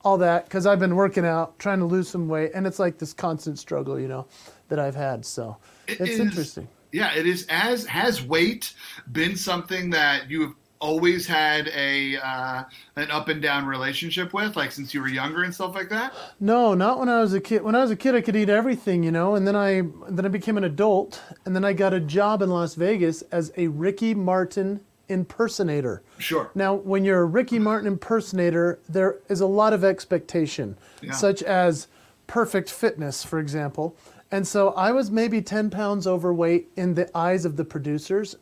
All 0.08 0.18
that 0.20 0.46
because 0.46 0.66
I've 0.66 0.80
been 0.80 0.96
working 0.96 1.26
out, 1.26 1.60
trying 1.60 1.80
to 1.80 1.86
lose 1.86 2.08
some 2.08 2.30
weight, 2.30 2.52
and 2.56 2.66
it's 2.66 2.80
like 2.80 2.98
this 2.98 3.12
constant 3.14 3.60
struggle, 3.60 4.00
you 4.00 4.08
know, 4.08 4.26
that 4.70 4.80
I've 4.80 4.96
had. 4.96 5.26
So 5.26 5.58
It 5.88 6.00
it's 6.00 6.12
is- 6.12 6.20
interesting. 6.22 6.68
Yeah, 6.94 7.14
it 7.14 7.28
is. 7.28 7.46
As 7.50 7.86
has 7.88 8.24
weight 8.24 8.74
been 9.12 9.36
something 9.36 9.90
that 9.90 10.30
you 10.32 10.42
have 10.44 10.54
always 10.80 11.28
had 11.28 11.68
a 11.76 12.16
uh, 12.16 12.64
an 12.96 13.12
up 13.12 13.28
and 13.28 13.42
down 13.42 13.66
relationship 13.66 14.34
with, 14.34 14.56
like 14.56 14.72
since 14.72 14.94
you 14.94 15.02
were 15.02 15.10
younger 15.10 15.44
and 15.44 15.54
stuff 15.54 15.76
like 15.76 15.90
that? 15.90 16.14
No, 16.40 16.74
not 16.74 16.98
when 17.00 17.10
I 17.10 17.20
was 17.20 17.34
a 17.34 17.42
kid. 17.42 17.62
When 17.64 17.76
I 17.76 17.82
was 17.82 17.92
a 17.92 17.96
kid, 17.98 18.16
I 18.16 18.22
could 18.22 18.38
eat 18.38 18.48
everything, 18.48 19.04
you 19.04 19.12
know. 19.12 19.36
And 19.36 19.46
then 19.46 19.56
I 19.56 19.82
then 20.10 20.24
I 20.26 20.30
became 20.30 20.58
an 20.58 20.64
adult, 20.64 21.22
and 21.46 21.54
then 21.54 21.66
I 21.66 21.74
got 21.74 21.94
a 21.94 22.00
job 22.00 22.42
in 22.42 22.50
Las 22.50 22.76
Vegas 22.76 23.22
as 23.34 23.52
a 23.58 23.68
Ricky 23.68 24.14
Martin 24.14 24.80
impersonator. 25.10 26.02
Sure. 26.18 26.52
Now, 26.56 26.74
when 26.76 27.04
you're 27.06 27.22
a 27.22 27.26
Ricky 27.26 27.60
Martin 27.60 27.88
impersonator, 27.88 28.80
there 28.90 29.18
is 29.30 29.42
a 29.42 29.46
lot 29.48 29.74
of 29.74 29.84
expectation, 29.84 30.78
Yeah. 31.02 31.12
such 31.14 31.42
as 31.44 31.88
perfect 32.28 32.70
fitness, 32.70 33.24
for 33.24 33.40
example. 33.40 33.96
And 34.30 34.46
so 34.46 34.72
I 34.72 34.92
was 34.92 35.10
maybe 35.10 35.42
10 35.42 35.70
pounds 35.70 36.06
overweight 36.06 36.68
in 36.76 36.96
the 36.96 37.10
eyes 37.18 37.46
of 37.46 37.56
the 37.56 37.64
producers. 37.64 38.36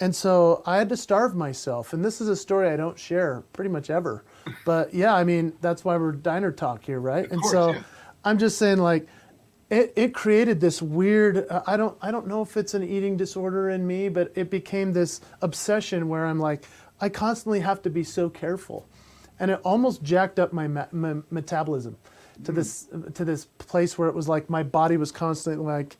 And 0.00 0.14
so 0.14 0.62
I 0.66 0.78
had 0.78 0.88
to 0.88 0.96
starve 0.96 1.36
myself. 1.36 1.92
And 1.92 2.04
this 2.04 2.20
is 2.20 2.28
a 2.28 2.34
story 2.34 2.68
I 2.68 2.76
don't 2.76 2.98
share 2.98 3.44
pretty 3.52 3.70
much 3.70 3.90
ever. 3.90 4.24
But 4.64 4.92
yeah, 4.94 5.14
I 5.14 5.24
mean, 5.24 5.52
that's 5.60 5.84
why 5.84 5.96
we're 5.98 6.12
diner 6.12 6.50
talk 6.50 6.84
here, 6.84 7.00
right? 7.00 7.30
and 7.30 7.40
course, 7.40 7.52
so 7.52 7.72
yeah. 7.72 7.82
I'm 8.24 8.38
just 8.38 8.56
saying, 8.58 8.78
like, 8.78 9.06
it, 9.70 9.92
it 9.96 10.14
created 10.14 10.60
this 10.60 10.80
weird 10.80 11.46
uh, 11.50 11.62
i 11.66 11.76
don't 11.76 11.96
i 12.00 12.10
don't 12.10 12.26
know 12.26 12.42
if 12.42 12.56
it's 12.56 12.74
an 12.74 12.82
eating 12.82 13.16
disorder 13.16 13.70
in 13.70 13.86
me 13.86 14.08
but 14.08 14.32
it 14.34 14.50
became 14.50 14.92
this 14.92 15.20
obsession 15.42 16.08
where 16.08 16.26
i'm 16.26 16.38
like 16.38 16.64
i 17.00 17.08
constantly 17.08 17.60
have 17.60 17.82
to 17.82 17.90
be 17.90 18.04
so 18.04 18.28
careful. 18.28 18.86
And 19.40 19.50
it 19.52 19.60
almost 19.62 20.02
jacked 20.02 20.38
up 20.38 20.52
my, 20.52 20.66
my 20.66 21.16
metabolism 21.30 21.96
to 22.44 22.52
this 22.52 22.88
to 23.14 23.24
this 23.24 23.46
place 23.58 23.98
where 23.98 24.08
it 24.08 24.14
was 24.14 24.28
like 24.28 24.48
my 24.48 24.62
body 24.62 24.96
was 24.96 25.10
constantly 25.10 25.64
like 25.64 25.96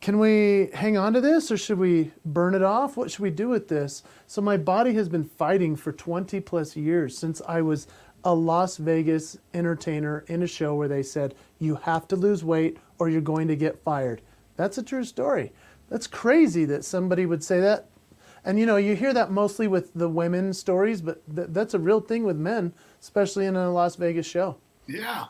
can 0.00 0.18
we 0.18 0.70
hang 0.74 0.96
on 0.96 1.12
to 1.14 1.20
this 1.20 1.50
or 1.50 1.56
should 1.56 1.78
we 1.78 2.12
burn 2.24 2.54
it 2.54 2.62
off? 2.62 2.96
What 2.96 3.10
should 3.10 3.20
we 3.20 3.30
do 3.30 3.48
with 3.48 3.66
this? 3.68 4.04
So 4.28 4.40
my 4.40 4.56
body 4.56 4.94
has 4.94 5.08
been 5.08 5.24
fighting 5.24 5.74
for 5.74 5.92
20 5.92 6.40
plus 6.40 6.76
years 6.76 7.18
since 7.18 7.42
i 7.48 7.60
was 7.62 7.86
a 8.24 8.34
Las 8.34 8.76
Vegas 8.76 9.38
entertainer 9.54 10.24
in 10.28 10.42
a 10.42 10.46
show 10.46 10.74
where 10.74 10.88
they 10.88 11.02
said, 11.02 11.34
you 11.58 11.76
have 11.76 12.08
to 12.08 12.16
lose 12.16 12.42
weight 12.44 12.78
or 12.98 13.08
you're 13.08 13.20
going 13.20 13.48
to 13.48 13.56
get 13.56 13.82
fired. 13.82 14.22
That's 14.56 14.78
a 14.78 14.82
true 14.82 15.04
story. 15.04 15.52
That's 15.88 16.06
crazy 16.06 16.64
that 16.66 16.84
somebody 16.84 17.26
would 17.26 17.42
say 17.42 17.60
that. 17.60 17.88
And 18.44 18.58
you 18.58 18.66
know, 18.66 18.76
you 18.76 18.94
hear 18.94 19.12
that 19.12 19.30
mostly 19.30 19.68
with 19.68 19.92
the 19.94 20.08
women 20.08 20.52
stories, 20.52 21.00
but 21.00 21.22
th- 21.34 21.48
that's 21.50 21.74
a 21.74 21.78
real 21.78 22.00
thing 22.00 22.24
with 22.24 22.36
men, 22.36 22.72
especially 23.00 23.46
in 23.46 23.56
a 23.56 23.70
Las 23.70 23.96
Vegas 23.96 24.26
show. 24.26 24.56
Yeah. 24.86 25.26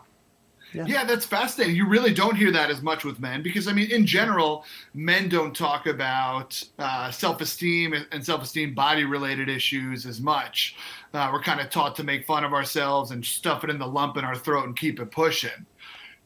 Yeah. 0.72 0.84
yeah. 0.87 1.04
that's 1.04 1.25
fascinating. 1.25 1.75
You 1.75 1.88
really 1.88 2.12
don't 2.12 2.37
hear 2.37 2.50
that 2.52 2.70
as 2.70 2.82
much 2.82 3.04
with 3.04 3.18
men 3.18 3.42
because, 3.42 3.66
I 3.68 3.72
mean, 3.72 3.90
in 3.90 4.04
general, 4.04 4.64
men 4.94 5.28
don't 5.28 5.56
talk 5.56 5.87
about 5.87 6.62
uh, 6.78 7.10
self 7.10 7.40
esteem 7.40 7.94
and 8.12 8.25
self 8.25 8.42
esteem 8.42 8.75
body 8.75 9.04
related 9.04 9.48
issues 9.48 10.04
as 10.06 10.20
much. 10.20 10.76
Uh, 11.14 11.30
we're 11.32 11.42
kind 11.42 11.60
of 11.60 11.70
taught 11.70 11.96
to 11.96 12.04
make 12.04 12.26
fun 12.26 12.44
of 12.44 12.52
ourselves 12.52 13.10
and 13.10 13.25
stuff 13.25 13.64
it 13.64 13.70
in 13.70 13.78
the 13.78 13.87
lump 13.87 14.16
in 14.16 14.25
our 14.25 14.37
throat 14.37 14.66
and 14.66 14.76
keep 14.76 15.00
it 15.00 15.10
pushing. 15.10 15.66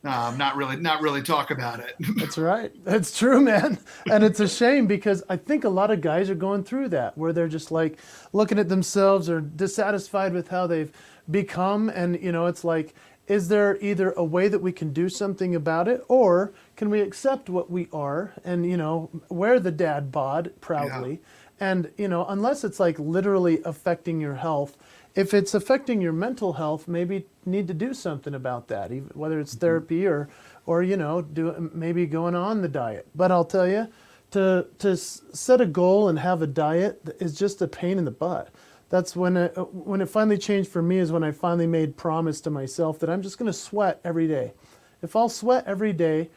Um, 0.05 0.37
not 0.37 0.57
really, 0.57 0.77
not 0.77 1.01
really 1.01 1.23
talk 1.23 1.51
about 1.53 1.79
it. 1.79 1.95
That's 2.17 2.37
right. 2.37 2.73
That's 2.85 3.17
true, 3.17 3.41
man. 3.41 3.79
And 4.11 4.25
it's 4.25 4.41
a 4.41 4.49
shame 4.49 4.87
because 4.87 5.23
I 5.29 5.37
think 5.37 5.63
a 5.63 5.69
lot 5.69 5.93
of 5.93 6.01
guys 6.01 6.29
are 6.29 6.35
going 6.35 6.65
through 6.65 6.89
that 6.89 7.17
where 7.17 7.33
they're 7.33 7.47
just 7.47 7.71
like 7.71 7.99
looking 8.33 8.59
at 8.59 8.69
themselves 8.69 9.31
or 9.31 9.41
dissatisfied 9.41 10.33
with 10.33 10.49
how 10.49 10.67
they've 10.67 10.91
become. 11.31 11.89
And, 11.89 12.21
you 12.21 12.33
know, 12.33 12.47
it's 12.47 12.65
like, 12.65 12.95
is 13.29 13.47
there 13.47 13.79
either 13.81 14.11
a 14.13 14.25
way 14.25 14.49
that 14.49 14.59
we 14.59 14.73
can 14.73 14.93
do 14.93 15.09
something 15.09 15.55
about 15.55 15.87
it 15.87 16.05
or 16.09 16.53
can 16.77 16.91
we 16.91 17.01
accept 17.01 17.49
what 17.49 17.71
we 17.71 17.87
are 17.93 18.33
and, 18.45 18.67
you 18.67 18.77
know, 18.77 19.09
wear 19.29 19.61
the 19.61 19.71
dad 19.71 20.11
bod 20.11 20.53
proudly? 20.61 21.13
Yeah. 21.13 21.69
And, 21.71 21.93
you 21.97 22.09
know, 22.09 22.27
unless 22.27 22.65
it's 22.65 22.81
like 22.81 22.99
literally 22.99 23.61
affecting 23.65 24.21
your 24.21 24.35
health, 24.35 24.77
if 25.15 25.35
it's 25.35 25.55
affecting 25.55 26.01
your 26.01 26.13
mental 26.13 26.55
health, 26.55 26.89
maybe 26.89 27.27
need 27.45 27.69
to 27.69 27.75
do 27.75 27.93
something 27.95 28.35
about 28.35 28.69
that, 28.69 28.91
whether 29.15 29.41
it's 29.41 29.53
mm-hmm. 29.53 29.61
therapy 29.61 30.07
or, 30.07 30.29
or 30.67 30.83
you 30.83 30.97
know, 30.97 31.23
do 31.23 31.71
maybe 31.75 32.07
going 32.07 32.35
on 32.35 32.63
the 32.63 32.69
diet. 32.69 33.07
But 33.15 33.31
I'll 33.31 33.45
tell 33.45 33.69
you, 33.69 33.89
to 34.31 34.67
to 34.79 34.97
set 34.97 35.61
a 35.61 35.67
goal 35.67 36.09
and 36.09 36.19
have 36.19 36.41
a 36.41 36.47
diet 36.47 37.17
is 37.21 37.39
just 37.39 37.61
a 37.61 37.69
pain 37.69 37.99
in 37.99 38.05
the 38.05 38.11
butt 38.11 38.49
that's 38.93 39.17
when 39.17 39.39
it, 39.39 39.57
when 39.73 40.03
it 40.03 40.11
finally 40.11 40.37
changed 40.37 40.71
for 40.71 40.83
me 40.83 40.99
is 40.99 41.11
when 41.11 41.25
I 41.25 41.31
finally 41.33 41.67
made 41.67 41.97
promise 41.97 42.43
to 42.43 42.51
myself 42.51 42.99
that 42.99 43.09
I'm 43.09 43.23
just 43.23 43.39
going 43.39 43.47
to 43.47 43.53
sweat 43.53 43.99
every 44.05 44.29
day. 44.29 44.53
If 45.01 45.17
I'll 45.17 45.31
sweat 45.31 45.65
every 45.67 45.95
day, 45.95 46.29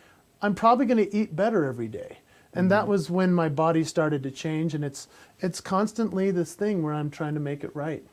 I'm 0.41 0.55
probably 0.55 0.85
going 0.85 1.05
to 1.05 1.13
eat 1.13 1.35
better 1.35 1.65
every 1.65 1.89
day. 1.89 2.19
And 2.53 2.63
mm-hmm. 2.63 2.67
that 2.69 2.87
was 2.87 3.09
when 3.09 3.33
my 3.33 3.49
body 3.49 3.83
started 3.83 4.23
to 4.23 4.31
change 4.31 4.73
and 4.73 4.85
it's 4.85 5.09
it's 5.41 5.59
constantly 5.59 6.31
this 6.31 6.53
thing 6.53 6.81
where 6.81 6.93
I'm 6.93 7.09
trying 7.09 7.33
to 7.33 7.41
make 7.41 7.65
it 7.65 7.75
right. 7.75 8.05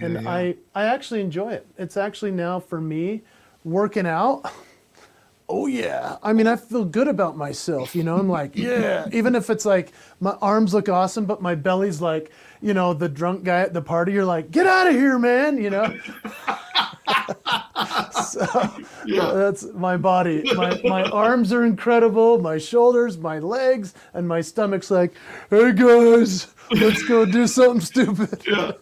Yeah, 0.00 0.06
and 0.06 0.22
yeah. 0.22 0.30
I 0.30 0.56
I 0.74 0.84
actually 0.86 1.20
enjoy 1.20 1.52
it. 1.52 1.66
It's 1.78 1.96
actually 1.96 2.32
now 2.32 2.60
for 2.60 2.80
me 2.80 3.22
working 3.64 4.06
out. 4.06 4.50
Oh 5.52 5.66
yeah. 5.66 6.16
I 6.22 6.32
mean 6.32 6.46
i 6.46 6.54
feel 6.54 6.84
good 6.84 7.08
about 7.08 7.36
myself 7.36 7.96
you 7.96 8.04
know? 8.04 8.16
I'm 8.18 8.28
like 8.28 8.52
yeah. 8.54 9.08
even 9.12 9.34
if 9.34 9.50
it's 9.50 9.64
like 9.64 9.92
my 10.20 10.36
arms 10.40 10.72
look 10.72 10.88
awesome 10.88 11.24
but 11.24 11.42
my 11.42 11.56
belly's 11.56 12.00
like 12.00 12.30
you 12.62 12.72
know 12.72 12.94
the 12.94 13.08
drunk 13.08 13.42
guy 13.42 13.60
at 13.62 13.74
the 13.74 13.82
party 13.82 14.12
you're 14.12 14.24
like 14.24 14.52
get 14.52 14.68
out 14.68 14.86
of 14.86 14.94
here 14.94 15.18
man 15.18 15.60
you 15.60 15.70
know? 15.70 15.92
So 18.22 18.46
yeah. 19.06 19.32
that's 19.32 19.64
my 19.72 19.96
body. 19.96 20.44
My, 20.54 20.80
my 20.84 21.02
arms 21.04 21.52
are 21.52 21.64
incredible. 21.64 22.38
My 22.38 22.58
shoulders 22.58 23.18
my 23.18 23.40
legs 23.40 23.94
and 24.14 24.28
my 24.28 24.40
stomach's 24.42 24.90
like 24.90 25.14
hey 25.48 25.72
guys 25.72 26.46
let's 26.70 27.02
go 27.02 27.24
do 27.24 27.48
something 27.48 27.80
stupid. 27.80 28.40
Yeah 28.46 28.72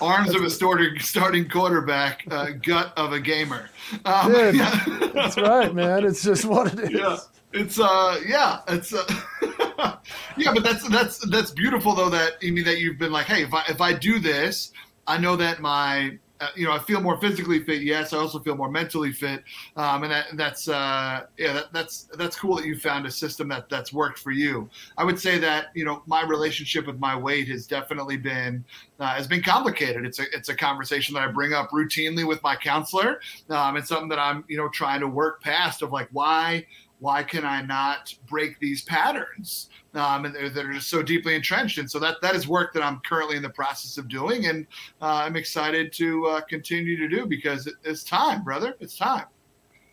arms 0.00 0.34
of 0.34 0.42
a 0.42 0.50
starting 0.50 0.98
starting 1.00 1.48
quarterback, 1.48 2.24
uh, 2.30 2.50
gut 2.62 2.92
of 2.96 3.12
a 3.12 3.20
gamer. 3.20 3.70
Um, 4.04 4.32
yeah. 4.34 4.84
That's 5.14 5.36
right, 5.36 5.74
man. 5.74 6.04
It's 6.04 6.22
just 6.22 6.44
what 6.44 6.72
it 6.72 6.80
is. 6.80 6.90
Yeah, 6.90 7.16
it's 7.52 7.78
uh, 7.78 8.20
yeah, 8.26 8.60
it's 8.68 8.92
uh, 8.92 9.04
yeah, 10.36 10.52
but 10.52 10.62
that's 10.62 10.88
that's 10.88 11.18
that's 11.30 11.50
beautiful 11.50 11.94
though. 11.94 12.10
That 12.10 12.34
I 12.42 12.50
mean 12.50 12.64
that 12.64 12.78
you've 12.78 12.98
been 12.98 13.12
like, 13.12 13.26
hey, 13.26 13.42
if 13.42 13.54
I 13.54 13.64
if 13.68 13.80
I 13.80 13.92
do 13.92 14.18
this, 14.18 14.72
I 15.06 15.18
know 15.18 15.36
that 15.36 15.60
my 15.60 16.18
uh, 16.40 16.48
you 16.54 16.66
know, 16.66 16.72
I 16.72 16.78
feel 16.78 17.00
more 17.00 17.18
physically 17.18 17.62
fit. 17.64 17.82
Yes, 17.82 18.12
I 18.12 18.18
also 18.18 18.38
feel 18.40 18.56
more 18.56 18.70
mentally 18.70 19.12
fit, 19.12 19.42
um, 19.76 20.02
and 20.02 20.12
that, 20.12 20.26
that's 20.34 20.68
uh, 20.68 21.26
yeah, 21.38 21.52
that, 21.54 21.72
that's 21.72 22.08
that's 22.14 22.38
cool 22.38 22.56
that 22.56 22.66
you 22.66 22.78
found 22.78 23.06
a 23.06 23.10
system 23.10 23.48
that 23.48 23.68
that's 23.68 23.92
worked 23.92 24.18
for 24.18 24.32
you. 24.32 24.68
I 24.98 25.04
would 25.04 25.18
say 25.18 25.38
that 25.38 25.68
you 25.74 25.84
know 25.84 26.02
my 26.06 26.22
relationship 26.22 26.86
with 26.86 26.98
my 26.98 27.16
weight 27.16 27.48
has 27.48 27.66
definitely 27.66 28.18
been 28.18 28.64
uh, 29.00 29.14
has 29.14 29.26
been 29.26 29.42
complicated. 29.42 30.04
It's 30.04 30.18
a 30.18 30.24
it's 30.34 30.50
a 30.50 30.54
conversation 30.54 31.14
that 31.14 31.22
I 31.22 31.28
bring 31.28 31.54
up 31.54 31.70
routinely 31.70 32.26
with 32.26 32.42
my 32.42 32.54
counselor. 32.54 33.20
Um, 33.48 33.76
it's 33.76 33.88
something 33.88 34.08
that 34.10 34.18
I'm 34.18 34.44
you 34.48 34.58
know 34.58 34.68
trying 34.68 35.00
to 35.00 35.08
work 35.08 35.42
past 35.42 35.80
of 35.80 35.90
like 35.90 36.08
why 36.12 36.66
why 36.98 37.22
can 37.22 37.44
I 37.44 37.62
not 37.62 38.14
break 38.26 38.58
these 38.58 38.82
patterns? 38.82 39.68
Um, 39.94 40.24
and 40.24 40.34
they're, 40.34 40.48
they're 40.48 40.72
just 40.72 40.88
so 40.88 41.02
deeply 41.02 41.34
entrenched. 41.34 41.78
And 41.78 41.90
so 41.90 41.98
that 41.98 42.16
that 42.22 42.34
is 42.34 42.48
work 42.48 42.72
that 42.74 42.82
I'm 42.82 43.00
currently 43.00 43.36
in 43.36 43.42
the 43.42 43.50
process 43.50 43.98
of 43.98 44.08
doing, 44.08 44.46
and 44.46 44.66
uh, 45.00 45.24
I'm 45.24 45.36
excited 45.36 45.92
to 45.94 46.26
uh, 46.26 46.40
continue 46.42 46.96
to 46.96 47.08
do 47.08 47.26
because 47.26 47.66
it, 47.66 47.74
it's 47.84 48.02
time, 48.02 48.42
brother. 48.44 48.74
It's 48.80 48.96
time. 48.96 49.26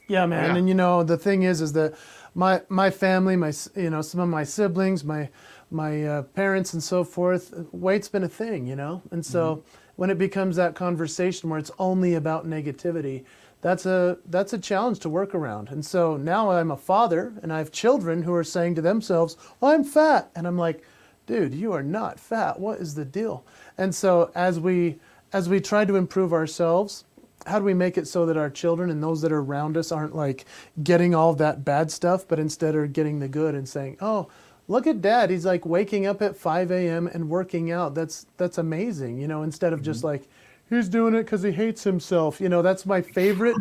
Yeah, 0.07 0.25
man. 0.25 0.51
Yeah. 0.51 0.57
And 0.57 0.67
you 0.67 0.75
know 0.75 1.03
the 1.03 1.17
thing 1.17 1.43
is, 1.43 1.61
is 1.61 1.73
that 1.73 1.95
my 2.35 2.61
my 2.69 2.89
family, 2.89 3.35
my 3.35 3.53
you 3.75 3.89
know 3.89 4.01
some 4.01 4.21
of 4.21 4.29
my 4.29 4.43
siblings, 4.43 5.03
my 5.03 5.29
my 5.71 6.03
uh, 6.05 6.21
parents, 6.23 6.73
and 6.73 6.83
so 6.83 7.03
forth. 7.03 7.53
Weight's 7.71 8.09
been 8.09 8.23
a 8.23 8.29
thing, 8.29 8.67
you 8.67 8.75
know, 8.75 9.01
and 9.11 9.25
so. 9.25 9.57
Mm-hmm. 9.57 9.79
When 9.95 10.09
it 10.09 10.17
becomes 10.17 10.55
that 10.55 10.73
conversation 10.73 11.51
where 11.51 11.59
it's 11.59 11.69
only 11.77 12.15
about 12.15 12.47
negativity, 12.47 13.25
that's 13.63 13.85
a 13.85 14.17
that's 14.25 14.51
a 14.51 14.59
challenge 14.59 14.99
to 14.99 15.09
work 15.09 15.33
around. 15.33 15.69
And 15.69 15.83
so 15.83 16.17
now 16.17 16.51
I'm 16.51 16.69
a 16.69 16.77
father 16.77 17.33
and 17.41 17.51
I 17.51 17.59
have 17.59 17.71
children 17.71 18.21
who 18.21 18.33
are 18.33 18.43
saying 18.43 18.75
to 18.75 18.81
themselves, 18.81 19.37
"I'm 19.61 19.85
fat." 19.85 20.29
And 20.35 20.45
I'm 20.45 20.57
like, 20.57 20.83
"Dude, 21.25 21.55
you 21.55 21.71
are 21.71 21.81
not 21.81 22.19
fat. 22.19 22.59
What 22.59 22.79
is 22.79 22.93
the 22.93 23.05
deal?" 23.05 23.45
And 23.77 23.95
so 23.95 24.31
as 24.35 24.59
we 24.59 24.99
as 25.31 25.47
we 25.47 25.61
try 25.61 25.85
to 25.85 25.95
improve 25.95 26.33
ourselves, 26.33 27.05
how 27.47 27.57
do 27.57 27.65
we 27.65 27.73
make 27.73 27.97
it 27.97 28.07
so 28.07 28.25
that 28.25 28.37
our 28.37 28.49
children 28.49 28.89
and 28.89 29.01
those 29.01 29.21
that 29.21 29.31
are 29.31 29.41
around 29.41 29.77
us 29.77 29.91
aren't 29.93 30.15
like 30.15 30.45
getting 30.83 31.15
all 31.15 31.33
that 31.33 31.63
bad 31.63 31.89
stuff, 31.89 32.27
but 32.27 32.39
instead 32.39 32.75
are 32.75 32.85
getting 32.85 33.19
the 33.19 33.29
good 33.29 33.55
and 33.55 33.67
saying, 33.67 33.95
"Oh, 34.01 34.27
look 34.67 34.87
at 34.87 35.01
dad. 35.01 35.29
He's 35.29 35.45
like 35.45 35.65
waking 35.65 36.05
up 36.05 36.21
at 36.21 36.35
5 36.35 36.69
a.m. 36.69 37.07
and 37.07 37.29
working 37.29 37.71
out. 37.71 37.95
That's 37.95 38.25
that's 38.35 38.57
amazing." 38.57 39.19
You 39.19 39.29
know, 39.29 39.41
instead 39.43 39.71
of 39.71 39.79
mm-hmm. 39.79 39.85
just 39.85 40.03
like 40.03 40.27
he's 40.73 40.89
doing 40.89 41.13
it 41.13 41.23
because 41.23 41.43
he 41.43 41.51
hates 41.51 41.83
himself. 41.83 42.41
You 42.41 42.49
know, 42.49 42.61
that's 42.61 42.85
my 42.85 43.01
favorite, 43.01 43.57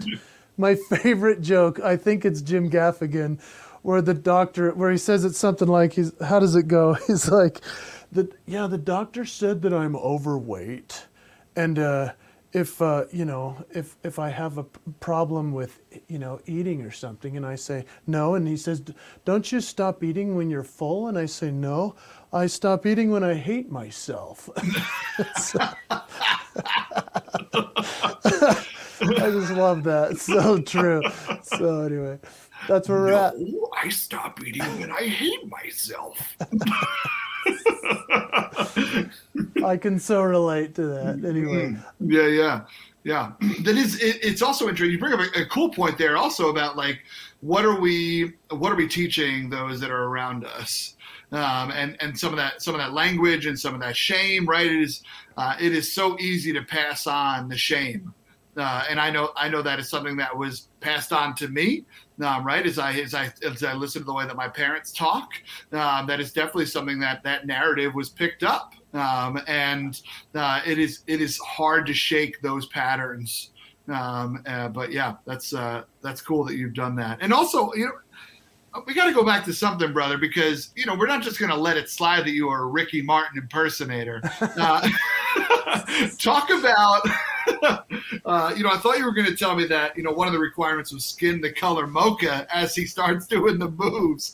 my 0.57 0.75
favorite 0.75 1.41
joke. 1.41 1.81
I 1.81 1.97
think 1.97 2.25
it's 2.25 2.43
Jim 2.43 2.71
Gaffigan, 2.71 3.41
where 3.83 4.03
the 4.03 4.15
doctor, 4.15 4.73
where 4.73 4.91
he 4.91 4.99
says 4.99 5.25
it's 5.25 5.39
something 5.39 5.69
like, 5.69 5.93
he's, 5.95 6.13
how 6.23 6.39
does 6.39 6.57
it 6.57 6.69
go? 6.69 6.95
He's 7.07 7.29
like, 7.31 7.61
the, 8.13 8.31
yeah, 8.47 8.67
the 8.67 8.79
doctor 8.79 9.25
said 9.25 9.63
that 9.63 9.73
I'm 9.73 9.97
overweight. 9.97 11.07
And, 11.57 11.79
uh, 11.79 12.13
if 12.53 12.83
uh, 12.83 13.05
you 13.11 13.25
know 13.25 13.65
if 13.71 13.97
if 14.03 14.19
I 14.19 14.31
have 14.31 14.59
a 14.59 14.65
problem 15.01 15.53
with 15.53 15.81
you 16.09 16.19
know 16.19 16.41
eating 16.47 16.83
or 16.83 16.91
something 16.91 17.37
and 17.37 17.47
I 17.47 17.57
say 17.57 17.85
no 18.07 18.35
and 18.35 18.47
he 18.47 18.57
says 18.57 18.83
don't 19.25 19.51
you 19.51 19.61
stop 19.61 20.05
eating 20.05 20.37
when 20.37 20.51
you're 20.51 20.65
full 20.65 21.09
and 21.09 21.19
I 21.19 21.27
say 21.27 21.51
no 21.51 21.95
I 22.33 22.47
stop 22.47 22.87
eating 22.87 23.11
when 23.11 23.25
I 23.25 23.35
hate 23.35 23.71
myself. 23.71 24.49
I 29.03 29.31
just 29.31 29.53
love 29.53 29.83
that. 29.85 30.19
So 30.19 30.59
true. 30.61 31.03
So 31.43 31.81
anyway, 31.83 32.19
that's 32.69 32.89
where 32.89 33.01
we're 33.01 33.13
at. 33.13 33.35
I 33.83 33.89
stop 33.89 34.41
eating 34.45 34.81
when 34.81 34.93
I 34.93 35.07
hate 35.07 35.49
myself. 35.49 36.37
I 39.65 39.77
can 39.77 39.99
so 39.99 40.23
relate 40.23 40.75
to 40.77 40.87
that. 40.87 41.25
Anyway. 41.25 41.77
Yeah, 42.01 42.27
yeah. 42.27 42.61
Yeah, 43.05 43.33
that 43.65 43.77
is. 43.77 44.01
It, 44.01 44.19
it's 44.23 44.43
also 44.43 44.69
interesting. 44.69 44.93
You 44.93 44.99
bring 44.99 45.13
up 45.13 45.21
a, 45.21 45.43
a, 45.43 45.47
cool 45.47 45.71
point 45.71 45.99
there, 45.99 46.17
also 46.17 46.51
about 46.51 46.77
like 46.77 47.01
what 47.41 47.65
are 47.65 47.81
we 47.81 48.35
what 48.51 48.71
are 48.71 48.77
we 48.77 48.87
teaching 48.87 49.51
those 49.51 49.81
that 49.81 49.91
are 49.91 50.05
around 50.05 50.45
us, 50.45 50.95
um, 51.33 51.73
and 51.73 51.97
and 52.01 52.17
some 52.17 52.33
of 52.33 52.37
that 52.37 52.63
some 52.63 52.77
of 52.77 52.81
that 52.81 52.93
language 52.93 53.47
and 53.47 53.59
some 53.59 53.75
of 53.75 53.81
that 53.81 53.97
shame. 53.97 54.47
Right? 54.47 54.67
It 54.67 54.81
is 54.81 55.03
uh, 55.37 55.57
it 55.61 55.73
is 55.73 55.93
so 55.93 56.17
easy 56.21 56.53
to 56.53 56.63
pass 56.63 57.09
on 57.09 57.49
the 57.49 57.57
shame, 57.57 58.15
uh, 58.57 58.85
and 58.89 59.01
I 59.01 59.11
know 59.11 59.33
I 59.37 59.49
know 59.49 59.63
that 59.63 59.81
is 59.81 59.89
something 59.89 60.17
that 60.19 60.37
was 60.37 60.69
passed 60.79 61.13
on 61.13 61.35
to 61.37 61.49
me. 61.49 61.85
Um, 62.23 62.45
right 62.45 62.67
as 62.67 62.79
I 62.79 62.93
as 62.93 63.15
I 63.15 63.33
as 63.45 63.65
I 63.65 63.75
listen 63.75 64.03
to 64.03 64.07
the 64.07 64.13
way 64.13 64.27
that 64.27 64.37
my 64.37 64.49
parents 64.49 64.93
talk, 64.93 65.31
um, 65.73 66.07
that 66.07 66.21
is 66.21 66.33
definitely 66.33 66.67
something 66.67 66.99
that 67.01 67.23
that 67.25 67.47
narrative 67.47 67.95
was 67.95 68.11
picked 68.11 68.43
up, 68.43 68.75
um, 68.95 69.41
and 69.47 70.01
uh, 70.35 70.61
it 70.67 70.79
is 70.79 71.03
it 71.07 71.21
is 71.21 71.39
hard 71.39 71.87
to 71.87 71.95
shake 71.95 72.41
those 72.41 72.67
patterns. 72.67 73.51
Um, 73.89 74.43
uh, 74.47 74.69
but 74.69 74.93
yeah, 74.93 75.17
that's 75.25 75.55
uh, 75.55 75.85
that's 76.03 76.21
cool 76.21 76.45
that 76.45 76.57
you've 76.57 76.75
done 76.75 76.95
that, 76.97 77.19
and 77.21 77.33
also 77.33 77.73
you 77.75 77.87
know 77.87 77.93
we 78.87 78.95
got 78.95 79.07
to 79.07 79.13
go 79.13 79.25
back 79.25 79.45
to 79.45 79.53
something, 79.53 79.93
brother, 79.93 80.17
because 80.17 80.71
you 80.77 80.87
know 80.87 80.95
we're 80.95 81.07
not 81.07 81.23
just 81.23 81.39
going 81.39 81.51
to 81.51 81.57
let 81.57 81.77
it 81.77 81.91
slide 81.91 82.25
that 82.25 82.33
you 82.33 82.49
are 82.49 82.63
a 82.63 82.67
Ricky 82.67 83.03
Martin 83.03 83.39
impersonator. 83.39 84.21
Uh, 84.41 84.89
talk 86.19 86.51
about, 86.51 87.03
uh, 88.25 88.55
you 88.57 88.63
know, 88.63 88.71
I 88.71 88.79
thought 88.79 88.99
you 88.99 89.05
were 89.05 89.13
going 89.13 89.29
to 89.29 89.37
tell 89.37 89.57
me 89.57 89.67
that 89.67 89.97
you 89.97 90.03
know 90.03 90.13
one 90.13 90.27
of 90.27 90.33
the 90.33 90.39
requirements 90.39 90.93
was 90.93 91.05
skin 91.05 91.41
the 91.41 91.53
color 91.53 91.87
mocha 91.87 92.47
as 92.55 92.75
he 92.75 92.87
starts 92.87 93.27
doing 93.33 93.59
the 93.59 93.71
moves. 93.71 94.33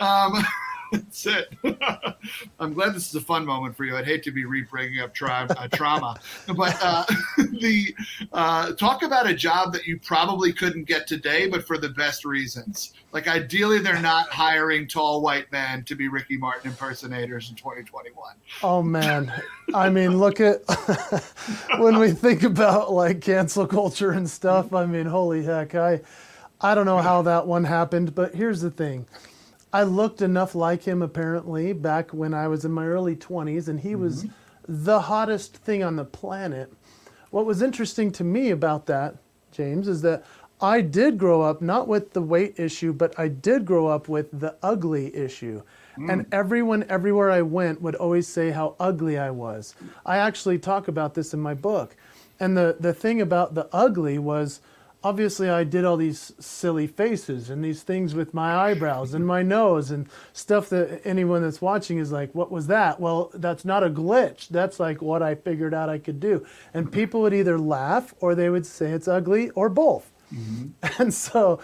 um, 0.00 0.44
That's 0.92 1.26
it. 1.26 1.54
I'm 2.60 2.72
glad 2.72 2.94
this 2.94 3.08
is 3.08 3.14
a 3.14 3.20
fun 3.20 3.44
moment 3.44 3.76
for 3.76 3.84
you. 3.84 3.96
I'd 3.96 4.06
hate 4.06 4.22
to 4.24 4.30
be 4.30 4.44
re-bringing 4.44 5.00
up 5.00 5.12
tra- 5.12 5.46
uh, 5.50 5.68
trauma, 5.68 6.18
but 6.56 6.78
uh, 6.80 7.04
the 7.36 7.94
uh, 8.32 8.72
talk 8.72 9.02
about 9.02 9.28
a 9.28 9.34
job 9.34 9.72
that 9.74 9.86
you 9.86 9.98
probably 10.00 10.52
couldn't 10.52 10.84
get 10.84 11.06
today, 11.06 11.46
but 11.46 11.66
for 11.66 11.78
the 11.78 11.90
best 11.90 12.24
reasons. 12.24 12.94
Like 13.12 13.28
ideally, 13.28 13.78
they're 13.78 14.00
not 14.00 14.28
hiring 14.28 14.86
tall 14.86 15.20
white 15.20 15.50
men 15.52 15.84
to 15.84 15.94
be 15.94 16.08
Ricky 16.08 16.36
Martin 16.36 16.70
impersonators 16.70 17.50
in 17.50 17.56
2021. 17.56 18.34
Oh 18.62 18.82
man, 18.82 19.32
I 19.74 19.90
mean, 19.90 20.18
look 20.18 20.40
at 20.40 20.62
when 21.78 21.98
we 21.98 22.12
think 22.12 22.42
about 22.42 22.92
like 22.92 23.20
cancel 23.20 23.66
culture 23.66 24.12
and 24.12 24.28
stuff. 24.28 24.72
I 24.72 24.86
mean, 24.86 25.06
holy 25.06 25.42
heck, 25.42 25.74
I 25.74 26.00
I 26.60 26.74
don't 26.74 26.86
know 26.86 26.98
how 26.98 27.22
that 27.22 27.46
one 27.46 27.64
happened, 27.64 28.14
but 28.14 28.34
here's 28.34 28.60
the 28.60 28.70
thing. 28.70 29.06
I 29.72 29.82
looked 29.82 30.22
enough 30.22 30.54
like 30.54 30.82
him 30.82 31.02
apparently 31.02 31.72
back 31.72 32.10
when 32.10 32.32
I 32.34 32.48
was 32.48 32.64
in 32.64 32.72
my 32.72 32.86
early 32.86 33.16
20s, 33.16 33.68
and 33.68 33.80
he 33.80 33.90
mm-hmm. 33.90 34.02
was 34.02 34.26
the 34.66 35.00
hottest 35.00 35.56
thing 35.56 35.82
on 35.82 35.96
the 35.96 36.04
planet. 36.04 36.72
What 37.30 37.46
was 37.46 37.62
interesting 37.62 38.10
to 38.12 38.24
me 38.24 38.50
about 38.50 38.86
that, 38.86 39.16
James, 39.52 39.88
is 39.88 40.02
that 40.02 40.24
I 40.60 40.80
did 40.80 41.18
grow 41.18 41.42
up 41.42 41.62
not 41.62 41.86
with 41.86 42.12
the 42.12 42.22
weight 42.22 42.58
issue, 42.58 42.92
but 42.92 43.16
I 43.18 43.28
did 43.28 43.64
grow 43.64 43.86
up 43.86 44.08
with 44.08 44.28
the 44.40 44.56
ugly 44.62 45.14
issue. 45.14 45.62
Mm. 45.96 46.12
And 46.12 46.26
everyone, 46.32 46.84
everywhere 46.88 47.30
I 47.30 47.42
went, 47.42 47.80
would 47.80 47.94
always 47.94 48.26
say 48.26 48.50
how 48.50 48.74
ugly 48.80 49.18
I 49.18 49.30
was. 49.30 49.74
I 50.04 50.18
actually 50.18 50.58
talk 50.58 50.88
about 50.88 51.14
this 51.14 51.32
in 51.32 51.40
my 51.40 51.54
book. 51.54 51.96
And 52.40 52.56
the, 52.56 52.76
the 52.80 52.92
thing 52.92 53.20
about 53.20 53.54
the 53.54 53.68
ugly 53.72 54.18
was 54.18 54.60
obviously 55.04 55.48
I 55.48 55.64
did 55.64 55.84
all 55.84 55.96
these 55.96 56.32
silly 56.40 56.86
faces 56.86 57.50
and 57.50 57.64
these 57.64 57.82
things 57.82 58.14
with 58.14 58.34
my 58.34 58.54
eyebrows 58.54 59.14
and 59.14 59.26
my 59.26 59.42
nose 59.42 59.90
and 59.90 60.08
stuff 60.32 60.68
that 60.70 61.00
anyone 61.04 61.42
that's 61.42 61.60
watching 61.60 61.98
is 61.98 62.10
like, 62.10 62.34
what 62.34 62.50
was 62.50 62.66
that? 62.66 62.98
Well, 62.98 63.30
that's 63.34 63.64
not 63.64 63.84
a 63.84 63.90
glitch. 63.90 64.48
That's 64.48 64.80
like 64.80 65.00
what 65.00 65.22
I 65.22 65.34
figured 65.34 65.72
out 65.72 65.88
I 65.88 65.98
could 65.98 66.18
do. 66.18 66.44
And 66.74 66.90
people 66.90 67.20
would 67.22 67.34
either 67.34 67.58
laugh 67.58 68.12
or 68.20 68.34
they 68.34 68.50
would 68.50 68.66
say 68.66 68.90
it's 68.90 69.08
ugly 69.08 69.50
or 69.50 69.68
both. 69.68 70.10
Mm-hmm. 70.34 70.68
And 71.02 71.14
so 71.14 71.60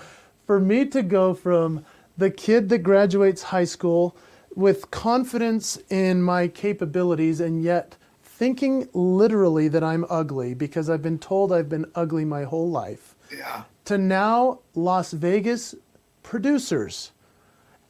for 0.46 0.60
me 0.60 0.84
to 0.86 1.02
go 1.02 1.34
from 1.34 1.84
the 2.16 2.30
kid 2.30 2.68
that 2.68 2.78
graduates 2.78 3.42
high 3.42 3.64
school 3.64 4.16
with 4.54 4.90
confidence 4.92 5.78
in 5.90 6.22
my 6.22 6.46
capabilities 6.46 7.40
and 7.40 7.62
yet 7.62 7.96
thinking 8.22 8.88
literally 8.92 9.68
that 9.68 9.82
I'm 9.82 10.04
ugly 10.08 10.54
because 10.54 10.88
I've 10.88 11.02
been 11.02 11.18
told 11.18 11.52
I've 11.52 11.68
been 11.68 11.86
ugly 11.94 12.24
my 12.24 12.44
whole 12.44 12.70
life 12.70 13.13
yeah. 13.36 13.64
to 13.86 13.98
now 13.98 14.60
Las 14.74 15.12
Vegas 15.12 15.74
producers 16.22 17.12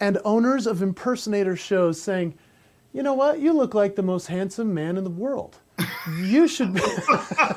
and 0.01 0.19
owners 0.25 0.67
of 0.67 0.83
impersonator 0.83 1.57
shows 1.57 2.01
saying, 2.01 2.35
you 2.93 3.03
know 3.03 3.15
what, 3.15 3.41
you 3.41 3.53
look 3.53 3.75
like 3.75 3.97
the 3.97 4.03
most 4.03 4.27
handsome 4.27 4.75
man 4.75 4.97
in 4.97 5.05
the 5.05 5.11
world. 5.11 5.59
You 6.17 6.47
should 6.47 6.75
be. 6.75 6.83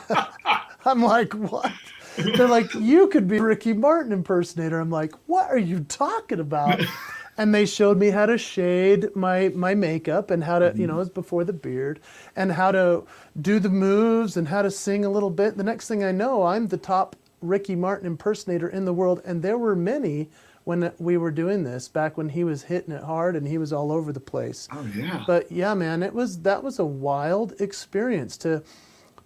I'm 0.85 1.03
like, 1.03 1.33
what? 1.33 1.71
They're 2.17 2.47
like, 2.47 2.73
you 2.73 3.07
could 3.07 3.27
be 3.27 3.39
Ricky 3.39 3.73
Martin 3.73 4.11
impersonator. 4.11 4.79
I'm 4.79 4.89
like, 4.89 5.13
what 5.27 5.49
are 5.49 5.57
you 5.57 5.81
talking 5.81 6.39
about? 6.39 6.81
and 7.37 7.53
they 7.53 7.65
showed 7.65 7.97
me 7.97 8.09
how 8.09 8.25
to 8.25 8.37
shade 8.37 9.15
my 9.15 9.49
my 9.49 9.75
makeup 9.75 10.31
and 10.31 10.43
how 10.43 10.59
to 10.59 10.73
you 10.75 10.87
know 10.87 10.93
mm-hmm. 10.93 10.95
it 10.95 10.99
was 10.99 11.09
before 11.09 11.43
the 11.43 11.53
beard 11.53 11.99
and 12.35 12.51
how 12.51 12.71
to 12.71 13.03
do 13.39 13.59
the 13.59 13.69
moves 13.69 14.35
and 14.35 14.47
how 14.47 14.61
to 14.61 14.71
sing 14.71 15.05
a 15.05 15.09
little 15.09 15.29
bit 15.29 15.55
the 15.55 15.63
next 15.63 15.87
thing 15.87 16.03
i 16.03 16.11
know 16.11 16.43
i'm 16.43 16.67
the 16.67 16.77
top 16.77 17.15
Ricky 17.41 17.75
Martin 17.75 18.07
impersonator 18.07 18.67
in 18.67 18.85
the 18.85 18.93
world, 18.93 19.21
and 19.25 19.41
there 19.41 19.57
were 19.57 19.75
many 19.75 20.29
when 20.67 20.91
we 20.99 21.15
were 21.15 21.31
doing 21.31 21.63
this 21.63 21.87
back 21.87 22.17
when 22.17 22.27
he 22.27 22.43
was 22.43 22.63
hitting 22.63 22.93
it 22.93 23.01
hard 23.01 23.37
and 23.37 23.47
he 23.47 23.57
was 23.57 23.71
all 23.71 23.89
over 23.89 24.11
the 24.11 24.19
place. 24.19 24.67
Oh 24.73 24.85
yeah. 24.93 25.23
But 25.25 25.49
yeah, 25.49 25.73
man, 25.73 26.03
it 26.03 26.13
was 26.13 26.41
that 26.41 26.61
was 26.61 26.77
a 26.77 26.85
wild 26.85 27.53
experience 27.61 28.35
to 28.39 28.61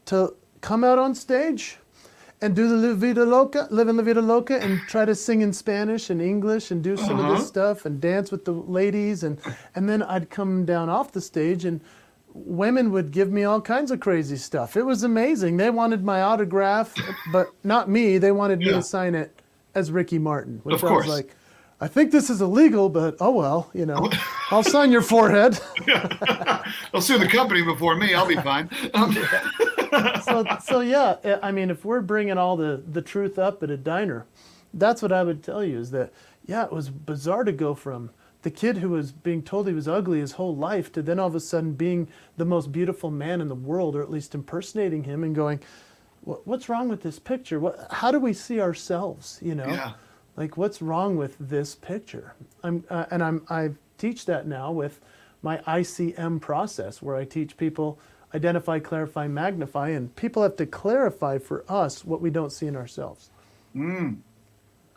to 0.05 0.35
come 0.61 0.83
out 0.83 0.99
on 0.99 1.15
stage 1.15 1.77
and 2.41 2.55
do 2.55 2.67
the 2.67 2.87
La 2.89 2.93
Vida 2.93 3.25
Loca, 3.25 3.67
live 3.71 3.87
in 3.87 3.97
La 3.97 4.03
Vida 4.03 4.21
Loca, 4.21 4.61
and 4.61 4.79
try 4.87 5.03
to 5.03 5.15
sing 5.15 5.41
in 5.41 5.51
Spanish 5.51 6.11
and 6.11 6.21
English 6.21 6.69
and 6.69 6.83
do 6.83 6.95
some 6.95 7.19
uh-huh. 7.19 7.23
of 7.23 7.29
this 7.29 7.39
uh-huh. 7.39 7.47
stuff 7.47 7.85
and 7.87 7.99
dance 7.99 8.31
with 8.31 8.45
the 8.45 8.51
ladies 8.51 9.23
and 9.23 9.39
and 9.73 9.89
then 9.89 10.03
I'd 10.03 10.29
come 10.29 10.63
down 10.63 10.89
off 10.89 11.11
the 11.11 11.21
stage 11.21 11.65
and 11.65 11.81
women 12.33 12.91
would 12.91 13.11
give 13.11 13.31
me 13.31 13.43
all 13.43 13.61
kinds 13.61 13.91
of 13.91 13.99
crazy 13.99 14.37
stuff. 14.37 14.77
It 14.77 14.83
was 14.83 15.03
amazing. 15.03 15.57
They 15.57 15.69
wanted 15.69 16.03
my 16.03 16.21
autograph, 16.21 16.93
but 17.31 17.47
not 17.63 17.89
me. 17.89 18.17
They 18.17 18.31
wanted 18.31 18.59
me 18.59 18.69
to 18.69 18.81
sign 18.81 19.15
it 19.15 19.41
as 19.75 19.91
Ricky 19.91 20.19
Martin, 20.19 20.59
which 20.63 20.75
of 20.75 20.81
course. 20.81 21.05
I 21.05 21.07
was 21.07 21.17
like, 21.17 21.35
I 21.79 21.87
think 21.87 22.11
this 22.11 22.29
is 22.29 22.41
illegal, 22.41 22.89
but 22.89 23.15
oh 23.19 23.31
well, 23.31 23.71
you 23.73 23.85
know, 23.85 24.09
I'll 24.51 24.63
sign 24.63 24.91
your 24.91 25.01
forehead. 25.01 25.59
I'll 26.93 27.01
sue 27.01 27.17
the 27.17 27.27
company 27.27 27.63
before 27.63 27.95
me. 27.95 28.13
I'll 28.13 28.27
be 28.27 28.35
fine. 28.35 28.69
So, 30.23 30.45
so 30.63 30.79
yeah, 30.79 31.17
eh, 31.25 31.37
I 31.43 31.51
mean, 31.51 31.69
if 31.69 31.83
we're 31.83 31.99
bringing 31.99 32.37
all 32.37 32.55
the 32.55 32.81
the 32.87 33.01
truth 33.01 33.37
up 33.37 33.61
at 33.61 33.69
a 33.69 33.75
diner, 33.75 34.25
that's 34.73 35.01
what 35.01 35.11
I 35.11 35.21
would 35.21 35.43
tell 35.43 35.65
you 35.65 35.77
is 35.79 35.91
that 35.91 36.13
yeah, 36.45 36.63
it 36.63 36.71
was 36.71 36.89
bizarre 36.89 37.43
to 37.43 37.51
go 37.51 37.75
from 37.75 38.11
the 38.43 38.51
kid 38.51 38.77
who 38.77 38.89
was 38.89 39.11
being 39.11 39.43
told 39.43 39.67
he 39.67 39.73
was 39.73 39.87
ugly 39.87 40.19
his 40.19 40.33
whole 40.33 40.55
life 40.55 40.91
to 40.93 41.01
then 41.01 41.19
all 41.19 41.27
of 41.27 41.35
a 41.35 41.39
sudden 41.39 41.73
being 41.73 42.07
the 42.37 42.45
most 42.45 42.71
beautiful 42.71 43.11
man 43.11 43.41
in 43.41 43.47
the 43.47 43.55
world, 43.55 43.95
or 43.95 44.01
at 44.01 44.09
least 44.09 44.33
impersonating 44.33 45.03
him 45.03 45.23
and 45.23 45.35
going, 45.35 45.59
what's 46.23 46.69
wrong 46.69 46.87
with 46.89 47.03
this 47.03 47.19
picture? 47.19 47.59
What, 47.59 47.87
how 47.91 48.11
do 48.11 48.19
we 48.19 48.33
see 48.33 48.59
ourselves? 48.59 49.39
You 49.41 49.55
know, 49.55 49.67
yeah. 49.67 49.93
like 50.37 50.57
what's 50.57 50.81
wrong 50.81 51.17
with 51.17 51.35
this 51.39 51.75
picture? 51.75 52.33
I'm, 52.63 52.83
uh, 52.89 53.05
and 53.11 53.23
I'm, 53.23 53.45
I 53.49 53.71
teach 53.97 54.25
that 54.25 54.47
now 54.47 54.71
with 54.71 54.99
my 55.43 55.57
ICM 55.59 56.41
process 56.41 57.01
where 57.01 57.15
I 57.15 57.25
teach 57.25 57.57
people 57.57 57.99
identify, 58.33 58.79
clarify, 58.79 59.27
magnify, 59.27 59.89
and 59.89 60.15
people 60.15 60.41
have 60.43 60.55
to 60.57 60.65
clarify 60.65 61.37
for 61.37 61.65
us 61.67 62.05
what 62.05 62.21
we 62.21 62.29
don't 62.29 62.51
see 62.51 62.67
in 62.67 62.75
ourselves. 62.75 63.29
Mm. 63.75 64.17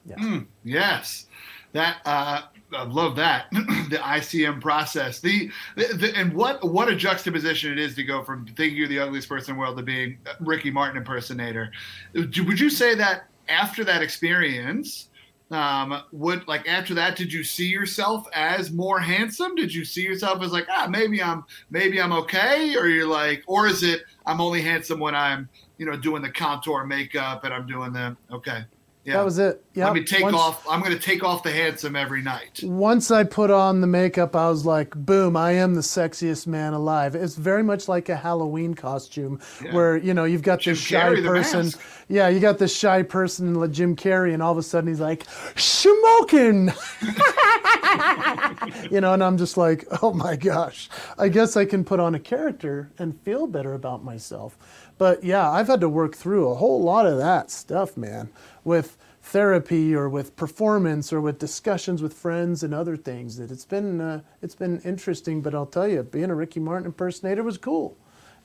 Yes. 0.06 0.18
Mm. 0.20 0.46
Yes. 0.62 1.26
That, 1.74 1.98
uh, 2.06 2.42
I 2.72 2.84
love 2.84 3.16
that 3.16 3.46
the 3.52 3.98
ICM 3.98 4.60
process. 4.60 5.18
The, 5.20 5.50
the, 5.76 6.12
and 6.16 6.32
what 6.32 6.64
what 6.64 6.88
a 6.88 6.94
juxtaposition 6.94 7.72
it 7.72 7.78
is 7.78 7.94
to 7.96 8.04
go 8.04 8.22
from 8.22 8.46
thinking 8.46 8.76
you're 8.76 8.88
the 8.88 9.00
ugliest 9.00 9.28
person 9.28 9.50
in 9.50 9.56
the 9.56 9.60
world 9.60 9.76
to 9.76 9.82
being 9.82 10.18
Ricky 10.40 10.70
Martin 10.70 10.96
impersonator. 10.96 11.72
Would 12.14 12.60
you 12.60 12.70
say 12.70 12.94
that 12.94 13.24
after 13.48 13.84
that 13.84 14.02
experience, 14.02 15.08
um, 15.50 16.00
would 16.12 16.46
like 16.46 16.68
after 16.68 16.94
that, 16.94 17.16
did 17.16 17.32
you 17.32 17.44
see 17.44 17.66
yourself 17.66 18.26
as 18.32 18.70
more 18.70 19.00
handsome? 19.00 19.54
Did 19.56 19.74
you 19.74 19.84
see 19.84 20.02
yourself 20.02 20.42
as 20.42 20.52
like 20.52 20.66
ah 20.70 20.86
maybe 20.88 21.22
I'm 21.22 21.44
maybe 21.70 22.00
I'm 22.00 22.12
okay, 22.12 22.76
or 22.76 22.86
you're 22.86 23.06
like, 23.08 23.42
or 23.46 23.66
is 23.66 23.82
it 23.82 24.02
I'm 24.26 24.40
only 24.40 24.62
handsome 24.62 25.00
when 25.00 25.14
I'm 25.14 25.48
you 25.78 25.86
know 25.86 25.96
doing 25.96 26.22
the 26.22 26.30
contour 26.30 26.84
makeup 26.84 27.42
and 27.44 27.52
I'm 27.52 27.66
doing 27.66 27.92
the 27.92 28.16
okay. 28.30 28.64
Yeah. 29.04 29.18
That 29.18 29.24
was 29.24 29.38
it. 29.38 29.62
Yeah. 29.74 29.84
Let 29.86 29.94
me 29.94 30.04
take 30.04 30.22
once, 30.22 30.34
off. 30.34 30.66
I'm 30.68 30.80
going 30.80 30.92
to 30.92 30.98
take 30.98 31.22
off 31.22 31.42
the 31.42 31.50
handsome 31.52 31.94
every 31.94 32.22
night. 32.22 32.60
Once 32.62 33.10
I 33.10 33.24
put 33.24 33.50
on 33.50 33.82
the 33.82 33.86
makeup, 33.86 34.34
I 34.34 34.48
was 34.48 34.64
like, 34.64 34.94
boom, 34.94 35.36
I 35.36 35.52
am 35.52 35.74
the 35.74 35.82
sexiest 35.82 36.46
man 36.46 36.72
alive. 36.72 37.14
It's 37.14 37.34
very 37.34 37.62
much 37.62 37.86
like 37.86 38.08
a 38.08 38.16
Halloween 38.16 38.72
costume 38.72 39.40
yeah. 39.62 39.74
where, 39.74 39.98
you 39.98 40.14
know, 40.14 40.24
you've 40.24 40.42
got 40.42 40.60
Jim 40.60 40.72
this 40.72 40.80
shy 40.80 41.16
person. 41.16 41.70
Yeah, 42.08 42.28
you 42.28 42.40
got 42.40 42.56
this 42.58 42.74
shy 42.74 43.02
person 43.02 43.54
like 43.54 43.72
Jim 43.72 43.94
Carrey, 43.94 44.32
and 44.32 44.42
all 44.42 44.52
of 44.52 44.58
a 44.58 44.62
sudden 44.62 44.88
he's 44.88 45.00
like, 45.00 45.24
smoking. 45.54 46.72
you 48.90 49.02
know, 49.02 49.12
and 49.12 49.22
I'm 49.22 49.36
just 49.36 49.58
like, 49.58 49.84
oh 50.02 50.14
my 50.14 50.36
gosh. 50.36 50.88
I 51.18 51.28
guess 51.28 51.58
I 51.58 51.66
can 51.66 51.84
put 51.84 52.00
on 52.00 52.14
a 52.14 52.20
character 52.20 52.90
and 52.98 53.20
feel 53.20 53.46
better 53.46 53.74
about 53.74 54.02
myself. 54.02 54.56
But 54.96 55.24
yeah, 55.24 55.50
I've 55.50 55.66
had 55.66 55.80
to 55.80 55.88
work 55.88 56.14
through 56.14 56.48
a 56.48 56.54
whole 56.54 56.80
lot 56.80 57.04
of 57.06 57.18
that 57.18 57.50
stuff, 57.50 57.96
man 57.96 58.30
with 58.64 58.96
therapy 59.22 59.94
or 59.94 60.08
with 60.08 60.36
performance 60.36 61.12
or 61.12 61.20
with 61.20 61.38
discussions 61.38 62.02
with 62.02 62.12
friends 62.12 62.62
and 62.62 62.74
other 62.74 62.96
things 62.96 63.36
that 63.36 63.50
it's 63.50 63.64
been 63.64 64.00
uh, 64.00 64.20
it's 64.42 64.54
been 64.54 64.80
interesting 64.80 65.40
but 65.40 65.54
I'll 65.54 65.66
tell 65.66 65.88
you 65.88 66.02
being 66.02 66.30
a 66.30 66.34
Ricky 66.34 66.60
Martin 66.60 66.86
impersonator 66.86 67.42
was 67.42 67.56
cool 67.56 67.96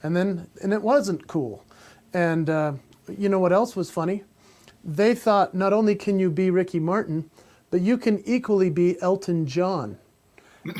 and 0.04 0.16
then 0.16 0.48
and 0.62 0.72
it 0.72 0.82
wasn't 0.82 1.28
cool 1.28 1.66
and 2.14 2.50
uh, 2.50 2.74
you 3.18 3.28
know 3.28 3.40
what 3.40 3.52
else 3.52 3.76
was 3.76 3.92
funny 3.92 4.24
they 4.84 5.14
thought 5.14 5.54
not 5.54 5.74
only 5.74 5.96
can 5.96 6.18
you 6.18 6.30
be 6.30 6.50
Ricky 6.50 6.80
Martin 6.80 7.30
but 7.72 7.82
you 7.82 7.98
can 7.98 8.24
equally 8.26 8.70
be 8.70 9.02
Elton 9.02 9.46
John 9.46 9.98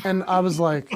and 0.06 0.24
I 0.24 0.40
was 0.40 0.60
like 0.60 0.94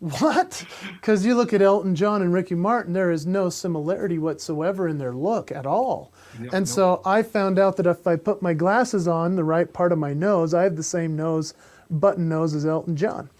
what? 0.00 0.64
Because 0.94 1.26
you 1.26 1.34
look 1.34 1.52
at 1.52 1.60
Elton 1.60 1.94
John 1.94 2.22
and 2.22 2.32
Ricky 2.32 2.54
Martin, 2.54 2.94
there 2.94 3.10
is 3.10 3.26
no 3.26 3.50
similarity 3.50 4.18
whatsoever 4.18 4.88
in 4.88 4.96
their 4.96 5.12
look 5.12 5.52
at 5.52 5.66
all. 5.66 6.10
And 6.52 6.68
so 6.68 7.02
I 7.04 7.22
found 7.22 7.58
out 7.58 7.76
that 7.76 7.86
if 7.86 8.06
I 8.06 8.16
put 8.16 8.42
my 8.42 8.54
glasses 8.54 9.08
on 9.08 9.36
the 9.36 9.44
right 9.44 9.72
part 9.72 9.92
of 9.92 9.98
my 9.98 10.12
nose, 10.12 10.54
I 10.54 10.62
have 10.64 10.76
the 10.76 10.82
same 10.82 11.16
nose, 11.16 11.54
button 11.90 12.28
nose 12.28 12.54
as 12.54 12.66
Elton 12.66 12.96
John. 12.96 13.30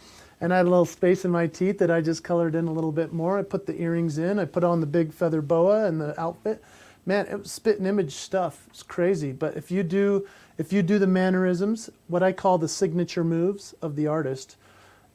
And 0.40 0.54
I 0.54 0.58
had 0.58 0.66
a 0.66 0.70
little 0.70 0.86
space 0.86 1.24
in 1.24 1.30
my 1.30 1.46
teeth 1.46 1.78
that 1.78 1.90
I 1.90 2.00
just 2.00 2.24
colored 2.24 2.54
in 2.54 2.66
a 2.66 2.72
little 2.72 2.92
bit 2.92 3.12
more. 3.12 3.38
I 3.38 3.42
put 3.42 3.66
the 3.66 3.80
earrings 3.80 4.18
in, 4.18 4.38
I 4.38 4.46
put 4.46 4.64
on 4.64 4.80
the 4.80 4.86
big 4.86 5.12
feather 5.12 5.42
boa 5.42 5.86
and 5.86 6.00
the 6.00 6.18
outfit. 6.18 6.62
man, 7.04 7.26
it 7.26 7.38
was 7.38 7.52
spit 7.52 7.78
and 7.78 7.86
image 7.86 8.14
stuff. 8.14 8.66
It's 8.70 8.82
crazy. 8.82 9.32
But 9.32 9.56
if 9.56 9.70
you 9.70 9.82
do 9.82 10.26
if 10.60 10.74
you 10.74 10.82
do 10.82 10.98
the 10.98 11.06
mannerisms, 11.06 11.88
what 12.08 12.22
I 12.22 12.32
call 12.32 12.58
the 12.58 12.68
signature 12.68 13.24
moves 13.24 13.74
of 13.80 13.96
the 13.96 14.06
artist, 14.06 14.56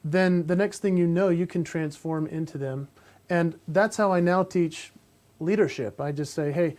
then 0.03 0.47
the 0.47 0.55
next 0.55 0.79
thing 0.79 0.97
you 0.97 1.05
know, 1.05 1.29
you 1.29 1.45
can 1.45 1.63
transform 1.63 2.25
into 2.25 2.57
them. 2.57 2.87
And 3.29 3.59
that's 3.67 3.95
how 3.97 4.11
I 4.11 4.21
now 4.21 4.41
teach 4.41 4.91
leadership. 5.39 6.01
I 6.01 6.11
just 6.11 6.33
say, 6.33 6.51
hey, 6.51 6.77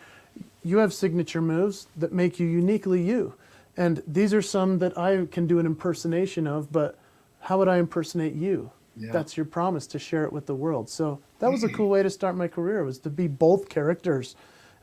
you 0.67 0.79
have 0.79 0.93
signature 0.93 1.41
moves 1.41 1.87
that 1.97 2.13
make 2.13 2.41
you 2.41 2.47
uniquely 2.47 3.01
you. 3.01 3.35
And 3.77 4.03
these 4.07 4.35
are 4.35 4.43
some 4.43 4.79
that 4.79 4.97
I 4.99 5.27
can 5.27 5.47
do 5.47 5.59
an 5.59 5.67
impersonation 5.67 6.47
of, 6.47 6.73
but 6.73 6.99
how 7.41 7.59
would 7.59 7.69
I 7.69 7.77
impersonate 7.77 8.35
you? 8.35 8.71
Yeah. 8.97 9.13
That's 9.13 9.37
your 9.37 9.47
promise 9.47 9.87
to 9.89 9.99
share 9.99 10.25
it 10.25 10.33
with 10.33 10.47
the 10.47 10.55
world. 10.55 10.89
So 10.89 11.21
that 11.39 11.51
was 11.51 11.63
a 11.63 11.69
cool 11.69 11.89
way 11.89 12.03
to 12.03 12.11
start 12.11 12.35
my 12.35 12.49
career 12.49 12.83
was 12.83 12.99
to 13.01 13.11
be 13.11 13.29
both 13.29 13.69
characters 13.69 14.35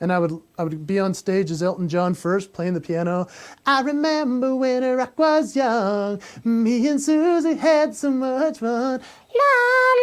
and 0.03 0.11
I 0.11 0.19
would 0.19 0.39
I 0.57 0.63
would 0.63 0.85
be 0.85 0.99
on 0.99 1.13
stage 1.13 1.49
as 1.49 1.63
Elton 1.63 1.87
John 1.87 2.13
first 2.13 2.51
playing 2.51 2.73
the 2.73 2.81
piano. 2.81 3.27
I 3.65 3.81
remember 3.81 4.53
when 4.53 4.83
I 4.83 5.07
was 5.15 5.55
young, 5.55 6.21
me 6.43 6.87
and 6.89 7.01
Susie 7.01 7.55
had 7.55 7.95
so 7.95 8.11
much 8.11 8.59
fun. 8.59 8.99
La 9.35 9.53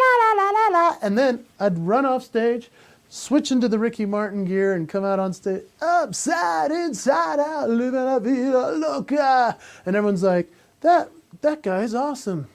la 0.01 0.13
la 0.19 0.43
la 0.43 0.51
la 0.51 0.79
la. 0.79 0.97
And 1.03 1.19
then 1.19 1.45
I'd 1.59 1.79
run 1.79 2.07
off 2.07 2.25
stage, 2.25 2.71
switch 3.11 3.53
into 3.53 3.69
the 3.69 3.79
Ricky 3.79 4.07
Martin 4.07 4.47
gear, 4.47 4.73
and 4.73 4.89
come 4.89 5.05
out 5.05 5.19
on 5.19 5.35
stage 5.35 5.65
upside, 5.83 6.71
inside 6.71 7.39
out, 7.39 7.69
living 7.69 8.03
la 8.03 8.19
vida 8.19 8.71
loca. 8.73 9.59
And 9.85 9.95
everyone's 9.95 10.23
like, 10.23 10.51
that 10.81 11.11
that 11.43 11.63
guy's 11.63 11.95
awesome 11.95 12.49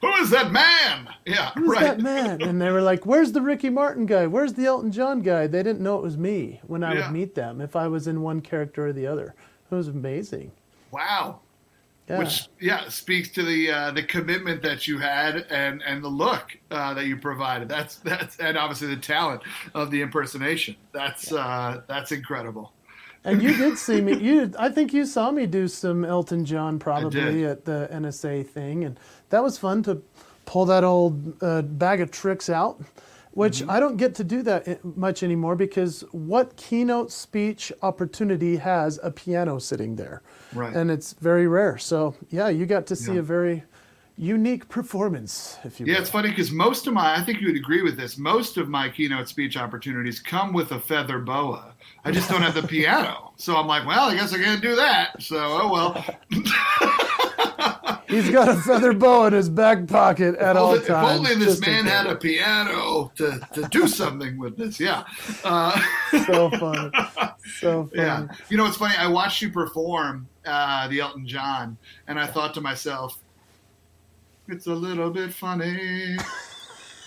who 0.00 0.14
is 0.16 0.30
that 0.30 0.52
man? 0.52 1.08
Yeah, 1.26 1.50
Who's 1.54 1.68
right. 1.68 1.80
that 1.82 2.00
man? 2.00 2.40
And 2.42 2.60
they 2.60 2.70
were 2.70 2.82
like, 2.82 3.04
"Where's 3.04 3.32
the 3.32 3.42
Ricky 3.42 3.70
Martin 3.70 4.06
guy? 4.06 4.26
Where's 4.26 4.54
the 4.54 4.66
Elton 4.66 4.92
John 4.92 5.20
guy?" 5.20 5.46
They 5.46 5.62
didn't 5.62 5.80
know 5.80 5.96
it 5.96 6.02
was 6.02 6.16
me 6.16 6.60
when 6.66 6.84
I 6.84 6.94
yeah. 6.94 7.06
would 7.06 7.12
meet 7.12 7.34
them 7.34 7.60
if 7.60 7.74
I 7.74 7.88
was 7.88 8.06
in 8.06 8.22
one 8.22 8.40
character 8.40 8.86
or 8.86 8.92
the 8.92 9.06
other. 9.06 9.34
It 9.70 9.74
was 9.74 9.88
amazing. 9.88 10.52
Wow. 10.90 11.40
Yeah. 12.08 12.18
Which 12.18 12.48
yeah 12.58 12.88
speaks 12.88 13.28
to 13.30 13.42
the 13.42 13.70
uh, 13.70 13.90
the 13.90 14.02
commitment 14.02 14.62
that 14.62 14.88
you 14.88 14.98
had 14.98 15.46
and 15.50 15.82
and 15.82 16.02
the 16.02 16.08
look 16.08 16.56
uh, 16.70 16.94
that 16.94 17.06
you 17.06 17.18
provided. 17.18 17.68
That's 17.68 17.96
that's 17.96 18.38
and 18.38 18.56
obviously 18.56 18.88
the 18.88 19.00
talent 19.00 19.42
of 19.74 19.90
the 19.90 20.00
impersonation. 20.00 20.76
That's 20.92 21.32
uh, 21.32 21.82
that's 21.86 22.12
incredible. 22.12 22.72
And 23.24 23.42
you 23.42 23.54
did 23.54 23.76
see 23.76 24.00
me. 24.00 24.16
You, 24.16 24.52
I 24.58 24.70
think 24.70 24.94
you 24.94 25.04
saw 25.04 25.30
me 25.30 25.46
do 25.46 25.68
some 25.68 26.04
Elton 26.04 26.44
John 26.44 26.78
probably 26.78 27.44
at 27.44 27.64
the 27.64 27.88
NSA 27.92 28.46
thing, 28.46 28.84
and 28.84 28.98
that 29.30 29.42
was 29.42 29.58
fun 29.58 29.82
to 29.82 30.02
pull 30.46 30.64
that 30.66 30.84
old 30.84 31.42
uh, 31.42 31.62
bag 31.62 32.00
of 32.00 32.10
tricks 32.10 32.48
out. 32.48 32.80
Which 33.32 33.60
mm-hmm. 33.60 33.70
I 33.70 33.80
don't 33.80 33.96
get 33.96 34.14
to 34.16 34.24
do 34.24 34.42
that 34.42 34.84
much 34.96 35.22
anymore 35.22 35.54
because 35.54 36.04
what 36.12 36.56
keynote 36.56 37.12
speech 37.12 37.72
opportunity 37.82 38.56
has 38.56 38.98
a 39.02 39.10
piano 39.10 39.58
sitting 39.58 39.96
there? 39.96 40.22
Right. 40.52 40.74
And 40.74 40.90
it's 40.90 41.12
very 41.14 41.46
rare. 41.46 41.78
So 41.78 42.14
yeah, 42.30 42.48
you 42.48 42.66
got 42.66 42.86
to 42.86 42.96
see 42.96 43.14
yeah. 43.14 43.20
a 43.20 43.22
very 43.22 43.64
unique 44.18 44.68
performance, 44.68 45.58
if 45.62 45.78
you 45.78 45.86
yeah, 45.86 45.94
will. 45.94 46.00
it's 46.00 46.10
funny 46.10 46.30
because 46.30 46.50
most 46.50 46.88
of 46.88 46.92
my, 46.92 47.14
I 47.14 47.22
think 47.22 47.40
you 47.40 47.46
would 47.46 47.56
agree 47.56 47.82
with 47.82 47.96
this, 47.96 48.18
most 48.18 48.56
of 48.56 48.68
my 48.68 48.88
keynote 48.88 49.28
speech 49.28 49.56
opportunities 49.56 50.18
come 50.18 50.52
with 50.52 50.72
a 50.72 50.80
feather 50.80 51.20
boa. 51.20 51.72
I 52.04 52.10
just 52.10 52.28
don't 52.28 52.42
have 52.42 52.54
the 52.54 52.62
piano. 52.68 53.32
So 53.36 53.56
I'm 53.56 53.68
like, 53.68 53.86
well, 53.86 54.08
I 54.10 54.16
guess 54.16 54.34
I 54.34 54.38
can't 54.38 54.60
do 54.60 54.74
that. 54.74 55.22
So, 55.22 55.38
oh 55.38 55.70
well. 55.72 56.04
He's 58.08 58.30
got 58.30 58.48
a 58.48 58.56
feather 58.56 58.94
boa 58.94 59.26
in 59.28 59.32
his 59.34 59.48
back 59.48 59.86
pocket 59.86 60.36
at 60.36 60.56
all 60.56 60.76
times. 60.76 60.88
If 60.88 60.94
only 60.94 61.34
this 61.34 61.60
man 61.60 61.84
had 61.84 62.06
a 62.06 62.16
piano 62.16 63.12
to, 63.16 63.40
to 63.52 63.68
do 63.70 63.86
something 63.86 64.38
with 64.38 64.56
this. 64.56 64.80
Yeah. 64.80 65.04
Uh, 65.44 65.78
so 66.26 66.50
fun. 66.50 66.92
So 67.60 67.84
fun. 67.84 67.90
Yeah. 67.94 68.28
You 68.48 68.56
know, 68.56 68.66
it's 68.66 68.76
funny. 68.76 68.94
I 68.96 69.08
watched 69.08 69.42
you 69.42 69.50
perform 69.50 70.28
uh, 70.46 70.88
the 70.88 71.00
Elton 71.00 71.26
John, 71.26 71.76
and 72.06 72.18
I 72.18 72.26
thought 72.26 72.54
to 72.54 72.60
myself, 72.60 73.18
it's 74.48 74.66
a 74.66 74.74
little 74.74 75.10
bit 75.10 75.34
funny. 75.34 76.16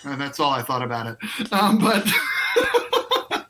and 0.04 0.20
that's 0.20 0.38
all 0.38 0.50
I 0.50 0.62
thought 0.62 0.82
about 0.82 1.06
it. 1.06 1.52
Um, 1.52 1.78
but 1.78 2.04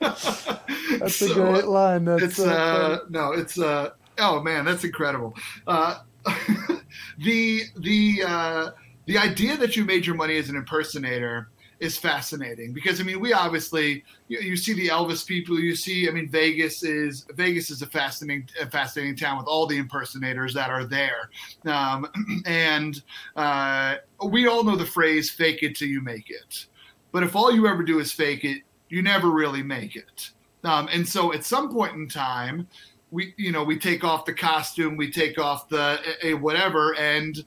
that's 0.99 1.17
so, 1.17 1.31
a 1.31 1.35
great 1.35 1.67
line. 1.67 2.05
That's 2.05 2.23
it's 2.23 2.41
uh, 2.41 3.01
no, 3.11 3.33
it's 3.33 3.59
uh, 3.59 3.91
oh 4.19 4.41
man, 4.41 4.65
that's 4.65 4.85
incredible. 4.85 5.37
Uh, 5.67 5.99
the 7.19 7.63
the 7.79 8.23
uh, 8.27 8.71
the 9.07 9.19
idea 9.19 9.57
that 9.57 9.77
you 9.77 9.85
made 9.85 10.07
your 10.07 10.15
money 10.15 10.37
as 10.37 10.49
an 10.49 10.57
impersonator 10.57 11.49
is 11.81 11.99
fascinating 11.99 12.73
because 12.73 13.01
I 13.01 13.03
mean 13.03 13.19
we 13.19 13.33
obviously 13.33 14.05
you, 14.29 14.39
you, 14.39 14.57
see 14.57 14.73
the 14.73 14.87
Elvis 14.87 15.27
people 15.27 15.59
you 15.59 15.75
see 15.75 16.09
I 16.09 16.13
mean 16.13 16.29
Vegas 16.29 16.85
is 16.85 17.27
Vegas 17.35 17.71
is 17.71 17.83
a 17.83 17.87
fascinating 17.87 18.49
a 18.61 18.71
fascinating 18.71 19.17
town 19.17 19.37
with 19.37 19.49
all 19.49 19.67
the 19.67 19.79
impersonators 19.79 20.55
that 20.55 20.71
are 20.71 20.85
there. 20.85 21.31
Um, 21.67 22.07
and 22.47 23.03
uh, 23.35 23.97
we 24.25 24.47
all 24.47 24.63
know 24.63 24.77
the 24.77 24.87
phrase 24.87 25.29
fake 25.29 25.65
it 25.65 25.77
till 25.77 25.89
you 25.89 26.01
make 26.01 26.31
it. 26.31 26.67
But 27.11 27.25
if 27.25 27.35
all 27.35 27.53
you 27.53 27.67
ever 27.67 27.83
do 27.83 27.99
is 27.99 28.13
fake 28.13 28.45
it 28.45 28.63
you 28.89 29.03
never 29.03 29.31
really 29.31 29.63
make 29.63 29.97
it. 29.97 30.31
Um, 30.65 30.89
and 30.93 31.09
so 31.09 31.33
at 31.33 31.45
some 31.45 31.73
point 31.73 31.95
in 31.95 32.09
time 32.09 32.69
we 33.13 33.35
you 33.37 33.53
know 33.53 33.63
we 33.63 33.79
take 33.79 34.03
off 34.03 34.25
the 34.25 34.33
costume 34.33 34.97
we 34.97 35.11
take 35.11 35.39
off 35.39 35.69
the 35.69 36.01
a, 36.25 36.35
whatever 36.35 36.97
and 36.97 37.45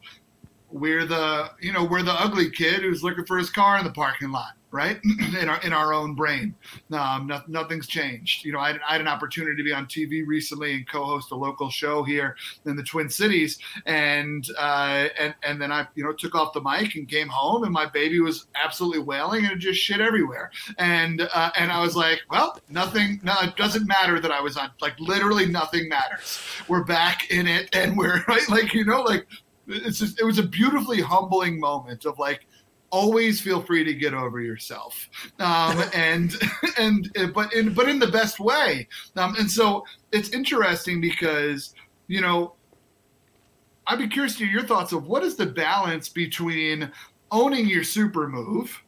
we're 0.69 1.05
the 1.05 1.49
you 1.59 1.73
know 1.73 1.83
we're 1.83 2.03
the 2.03 2.13
ugly 2.13 2.49
kid 2.49 2.81
who's 2.81 3.03
looking 3.03 3.25
for 3.25 3.37
his 3.37 3.49
car 3.49 3.77
in 3.77 3.83
the 3.83 3.91
parking 3.91 4.31
lot 4.31 4.53
right? 4.75 4.99
In 5.41 5.49
our 5.49 5.61
in 5.61 5.73
our 5.73 5.93
own 5.93 6.15
brain. 6.15 6.53
Um, 6.91 7.27
no, 7.27 7.41
nothing's 7.47 7.87
changed. 7.87 8.43
You 8.45 8.51
know 8.51 8.59
I, 8.59 8.77
I, 8.87 8.93
had 8.93 9.01
an 9.01 9.07
opportunity 9.07 9.55
to 9.55 9.63
be 9.63 9.73
on 9.73 9.85
tv 9.85 10.25
recently 10.27 10.73
and 10.73 10.87
co-host 10.87 11.31
a 11.31 11.35
local 11.35 11.69
show 11.69 12.03
here 12.03 12.35
in 12.65 12.75
the 12.75 12.83
twin 12.83 13.09
cities. 13.09 13.57
And 13.85 14.45
uh, 14.57 15.07
and 15.17 15.33
and 15.43 15.61
then 15.61 15.71
i 15.71 15.87
you 15.95 16.03
know 16.03 16.11
took 16.11 16.35
off 16.35 16.53
the 16.53 16.61
mic 16.61 16.95
and 16.95 17.07
came 17.07 17.29
home 17.29 17.63
and 17.63 17.71
my 17.71 17.85
baby 17.85 18.19
was 18.19 18.47
absolutely 18.55 18.99
wailing 18.99 19.45
and 19.45 19.59
just 19.59 19.79
shit 19.79 20.01
everywhere. 20.01 20.51
And 20.77 21.21
uh, 21.33 21.51
and 21.57 21.71
i 21.71 21.81
was 21.81 21.95
like 21.95 22.21
well 22.29 22.59
nothing 22.69 23.21
no 23.23 23.33
it 23.41 23.55
doesn't 23.55 23.87
matter 23.87 24.19
that 24.19 24.31
i 24.31 24.41
was 24.41 24.57
on 24.57 24.71
like 24.81 24.99
literally 24.99 25.45
nothing 25.45 25.87
matters. 25.87 26.39
We're 26.67 26.83
back 26.83 27.31
in 27.31 27.47
it 27.47 27.73
and 27.73 27.97
we're 27.97 28.23
right? 28.27 28.47
Like 28.49 28.73
you 28.73 28.83
know 28.85 29.01
like 29.01 29.25
it's 29.67 29.99
just, 29.99 30.19
it 30.19 30.23
was 30.23 30.37
a 30.37 30.43
beautifully 30.43 31.01
humbling 31.01 31.59
moment 31.59 32.05
of 32.05 32.19
like 32.19 32.45
always 32.91 33.41
feel 33.41 33.61
free 33.61 33.83
to 33.83 33.93
get 33.93 34.13
over 34.13 34.39
yourself. 34.39 35.09
Um, 35.39 35.83
and 35.93 36.33
and 36.77 37.09
but 37.33 37.53
in 37.53 37.73
but 37.73 37.89
in 37.89 37.99
the 37.99 38.07
best 38.07 38.39
way. 38.39 38.87
Um, 39.15 39.35
and 39.37 39.49
so 39.49 39.85
it's 40.11 40.29
interesting 40.29 41.01
because 41.01 41.73
you 42.07 42.21
know 42.21 42.53
i'd 43.87 43.99
be 43.99 44.07
curious 44.07 44.37
to 44.37 44.45
hear 44.45 44.59
your 44.59 44.67
thoughts 44.67 44.91
of 44.93 45.07
what 45.07 45.23
is 45.23 45.35
the 45.35 45.45
balance 45.45 46.09
between 46.09 46.91
owning 47.31 47.67
your 47.67 47.83
super 47.83 48.27
move 48.27 48.81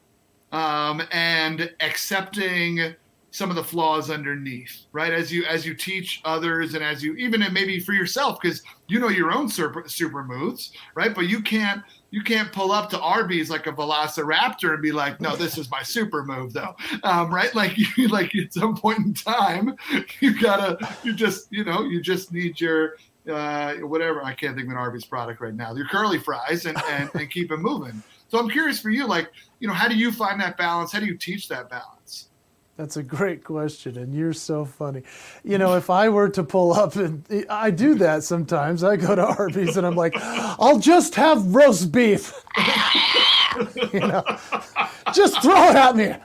um, 0.51 1.01
and 1.11 1.73
accepting 1.81 2.95
some 3.31 3.49
of 3.49 3.55
the 3.55 3.63
flaws 3.63 4.09
underneath 4.09 4.85
right? 4.93 5.13
As 5.13 5.31
you 5.31 5.43
as 5.45 5.65
you 5.65 5.73
teach 5.73 6.21
others 6.23 6.73
and 6.73 6.83
as 6.83 7.03
you 7.03 7.13
even 7.15 7.45
maybe 7.51 7.79
for 7.79 7.93
yourself 7.93 8.39
because 8.41 8.63
you 8.87 8.99
know 8.99 9.09
your 9.09 9.31
own 9.31 9.49
super 9.49 9.83
super 9.87 10.23
moves 10.23 10.71
right? 10.95 11.13
But 11.13 11.27
you 11.27 11.41
can't 11.41 11.83
you 12.11 12.23
can't 12.23 12.51
pull 12.51 12.71
up 12.71 12.89
to 12.89 12.99
arby's 12.99 13.49
like 13.49 13.67
a 13.67 13.71
velociraptor 13.71 14.73
and 14.73 14.81
be 14.81 14.91
like 14.91 15.19
no 15.19 15.35
this 15.35 15.57
is 15.57 15.69
my 15.69 15.83
super 15.83 16.23
move 16.23 16.53
though. 16.53 16.75
Um, 17.03 17.33
right? 17.33 17.53
Like 17.53 17.77
like 18.09 18.35
at 18.35 18.53
some 18.53 18.75
point 18.75 18.99
in 18.99 19.13
time 19.13 19.75
you 20.19 20.39
gotta 20.39 20.77
you 21.03 21.13
just 21.13 21.47
you 21.51 21.63
know 21.63 21.83
you 21.83 22.01
just 22.01 22.31
need 22.31 22.59
your 22.59 22.95
uh, 23.29 23.73
whatever. 23.75 24.23
I 24.23 24.33
can't 24.33 24.55
think 24.55 24.67
of 24.67 24.71
an 24.71 24.77
arby's 24.77 25.03
product 25.03 25.41
right 25.41 25.53
now. 25.53 25.75
Your 25.75 25.87
curly 25.87 26.17
fries 26.17 26.65
and, 26.65 26.81
and, 26.87 27.09
and 27.13 27.29
keep 27.29 27.51
it 27.51 27.57
moving. 27.57 28.01
So 28.29 28.39
i'm 28.39 28.49
curious 28.49 28.79
for 28.79 28.89
you 28.89 29.07
like 29.07 29.31
you 29.59 29.67
know 29.67 29.73
how 29.73 29.87
do 29.87 29.95
you 29.95 30.11
find 30.11 30.39
that 30.41 30.57
balance? 30.57 30.91
How 30.91 30.99
do 30.99 31.05
you 31.05 31.17
teach 31.17 31.47
that 31.49 31.69
balance 31.69 31.96
that's 32.77 32.95
a 32.95 33.01
great 33.01 33.43
question, 33.43 33.97
and 33.97 34.13
you're 34.13 34.33
so 34.33 34.63
funny. 34.63 35.01
You 35.43 35.57
know, 35.57 35.75
if 35.75 35.89
I 35.89 36.09
were 36.09 36.29
to 36.29 36.43
pull 36.43 36.73
up, 36.73 36.95
and 36.95 37.25
I 37.49 37.71
do 37.71 37.95
that 37.95 38.23
sometimes, 38.23 38.83
I 38.83 38.97
go 38.97 39.15
to 39.15 39.25
Arby's 39.25 39.77
and 39.77 39.87
I'm 39.87 39.95
like, 39.95 40.13
I'll 40.15 40.77
just 40.77 41.15
have 41.15 41.55
roast 41.55 41.91
beef. 41.91 42.31
you 43.91 43.99
know, 43.99 44.23
just 45.11 45.41
throw 45.41 45.69
it 45.69 45.75
at 45.75 45.95
me. 45.95 46.15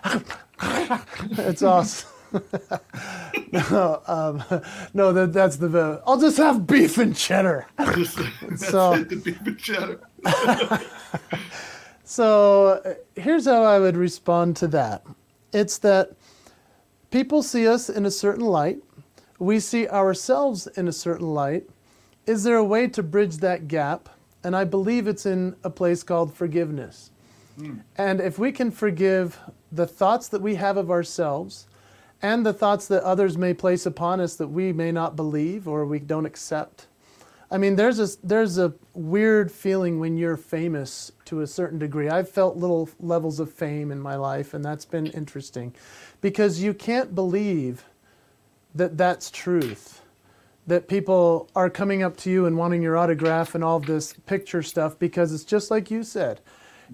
it's 1.38 1.62
awesome. 1.62 2.10
no, 3.52 4.02
um, 4.06 4.44
no, 4.92 5.12
that, 5.12 5.32
that's 5.32 5.56
the. 5.56 6.02
I'll 6.06 6.20
just 6.20 6.36
have 6.36 6.66
beef 6.66 6.98
and 6.98 7.16
cheddar. 7.16 7.66
so 8.56 8.92
it, 8.92 9.08
the 9.08 9.22
beef 9.24 9.40
and 9.46 9.58
cheddar. 9.58 10.00
so 12.04 12.96
here's 13.16 13.46
how 13.46 13.62
I 13.62 13.78
would 13.78 13.96
respond 13.96 14.56
to 14.58 14.68
that. 14.68 15.06
It's 15.52 15.78
that 15.78 16.12
people 17.12 17.42
see 17.42 17.68
us 17.68 17.88
in 17.88 18.04
a 18.04 18.10
certain 18.10 18.44
light. 18.44 18.82
We 19.38 19.60
see 19.60 19.86
ourselves 19.86 20.66
in 20.66 20.88
a 20.88 20.92
certain 20.92 21.28
light. 21.28 21.68
Is 22.26 22.42
there 22.42 22.56
a 22.56 22.64
way 22.64 22.88
to 22.88 23.02
bridge 23.02 23.36
that 23.38 23.68
gap? 23.68 24.08
And 24.42 24.56
I 24.56 24.64
believe 24.64 25.06
it's 25.06 25.26
in 25.26 25.54
a 25.62 25.70
place 25.70 26.02
called 26.02 26.34
forgiveness. 26.34 27.10
Mm. 27.58 27.82
And 27.96 28.20
if 28.20 28.38
we 28.38 28.50
can 28.50 28.70
forgive 28.70 29.38
the 29.70 29.86
thoughts 29.86 30.28
that 30.28 30.42
we 30.42 30.56
have 30.56 30.76
of 30.76 30.90
ourselves 30.90 31.66
and 32.20 32.46
the 32.46 32.52
thoughts 32.52 32.86
that 32.88 33.02
others 33.02 33.36
may 33.36 33.52
place 33.52 33.84
upon 33.84 34.20
us 34.20 34.36
that 34.36 34.48
we 34.48 34.72
may 34.72 34.92
not 34.92 35.16
believe 35.16 35.68
or 35.68 35.84
we 35.84 35.98
don't 35.98 36.26
accept. 36.26 36.86
I 37.52 37.58
mean, 37.58 37.76
there's 37.76 38.00
a, 38.00 38.08
there's 38.26 38.56
a 38.56 38.72
weird 38.94 39.52
feeling 39.52 40.00
when 40.00 40.16
you're 40.16 40.38
famous 40.38 41.12
to 41.26 41.42
a 41.42 41.46
certain 41.46 41.78
degree. 41.78 42.08
I've 42.08 42.30
felt 42.30 42.56
little 42.56 42.88
levels 42.98 43.40
of 43.40 43.52
fame 43.52 43.92
in 43.92 44.00
my 44.00 44.16
life, 44.16 44.54
and 44.54 44.64
that's 44.64 44.86
been 44.86 45.08
interesting 45.08 45.74
because 46.22 46.62
you 46.62 46.72
can't 46.72 47.14
believe 47.14 47.84
that 48.74 48.96
that's 48.96 49.30
truth. 49.30 50.00
That 50.66 50.88
people 50.88 51.50
are 51.54 51.68
coming 51.68 52.02
up 52.02 52.16
to 52.18 52.30
you 52.30 52.46
and 52.46 52.56
wanting 52.56 52.80
your 52.80 52.96
autograph 52.96 53.54
and 53.54 53.62
all 53.62 53.80
this 53.80 54.14
picture 54.14 54.62
stuff 54.62 54.98
because 54.98 55.34
it's 55.34 55.44
just 55.44 55.70
like 55.70 55.90
you 55.90 56.04
said. 56.04 56.40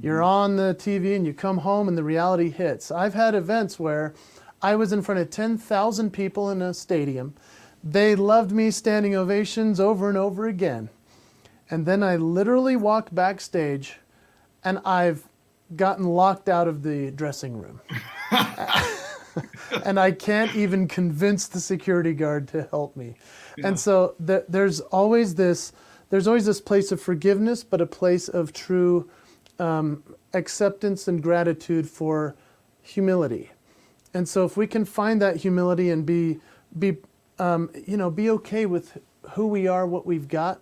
You're 0.02 0.22
mm-hmm. 0.22 0.24
on 0.24 0.56
the 0.56 0.74
TV 0.74 1.14
and 1.14 1.24
you 1.24 1.34
come 1.34 1.58
home 1.58 1.86
and 1.86 1.96
the 1.96 2.02
reality 2.02 2.50
hits. 2.50 2.90
I've 2.90 3.14
had 3.14 3.36
events 3.36 3.78
where 3.78 4.12
I 4.60 4.74
was 4.74 4.92
in 4.92 5.02
front 5.02 5.20
of 5.20 5.30
10,000 5.30 6.10
people 6.12 6.50
in 6.50 6.62
a 6.62 6.74
stadium. 6.74 7.34
They 7.90 8.14
loved 8.14 8.52
me, 8.52 8.70
standing 8.70 9.16
ovations 9.16 9.80
over 9.80 10.10
and 10.10 10.18
over 10.18 10.46
again. 10.46 10.90
And 11.70 11.86
then 11.86 12.02
I 12.02 12.16
literally 12.16 12.76
walked 12.76 13.14
backstage 13.14 13.96
and 14.62 14.78
I've 14.84 15.26
gotten 15.74 16.04
locked 16.04 16.50
out 16.50 16.68
of 16.68 16.82
the 16.82 17.10
dressing 17.10 17.56
room. 17.56 17.80
and 19.84 19.98
I 19.98 20.10
can't 20.12 20.54
even 20.54 20.86
convince 20.86 21.46
the 21.46 21.60
security 21.60 22.12
guard 22.12 22.48
to 22.48 22.68
help 22.70 22.94
me. 22.94 23.14
Yeah. 23.56 23.68
And 23.68 23.80
so 23.80 24.14
th- 24.26 24.44
there's 24.48 24.80
always 24.80 25.34
this 25.36 25.72
there's 26.10 26.26
always 26.26 26.46
this 26.46 26.60
place 26.60 26.90
of 26.90 27.00
forgiveness, 27.02 27.64
but 27.64 27.82
a 27.82 27.86
place 27.86 28.28
of 28.28 28.54
true 28.54 29.10
um, 29.58 30.02
acceptance 30.32 31.06
and 31.06 31.22
gratitude 31.22 31.88
for 31.88 32.34
humility. 32.82 33.50
And 34.14 34.26
so 34.26 34.46
if 34.46 34.56
we 34.56 34.66
can 34.66 34.86
find 34.86 35.20
that 35.22 35.36
humility 35.36 35.90
and 35.90 36.04
be 36.04 36.40
be 36.78 36.98
um, 37.38 37.70
you 37.86 37.96
know 37.96 38.10
be 38.10 38.30
okay 38.30 38.66
with 38.66 38.98
who 39.30 39.46
we 39.46 39.66
are, 39.66 39.86
what 39.86 40.06
we've 40.06 40.28
got, 40.28 40.60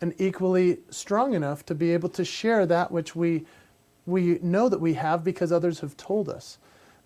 and 0.00 0.14
equally 0.18 0.78
strong 0.90 1.34
enough 1.34 1.64
to 1.66 1.74
be 1.74 1.92
able 1.92 2.08
to 2.10 2.24
share 2.24 2.66
that 2.66 2.90
which 2.90 3.16
we 3.16 3.44
we 4.06 4.38
know 4.40 4.68
that 4.68 4.80
we 4.80 4.94
have 4.94 5.24
because 5.24 5.50
others 5.50 5.80
have 5.80 5.96
told 5.96 6.28
us, 6.28 6.58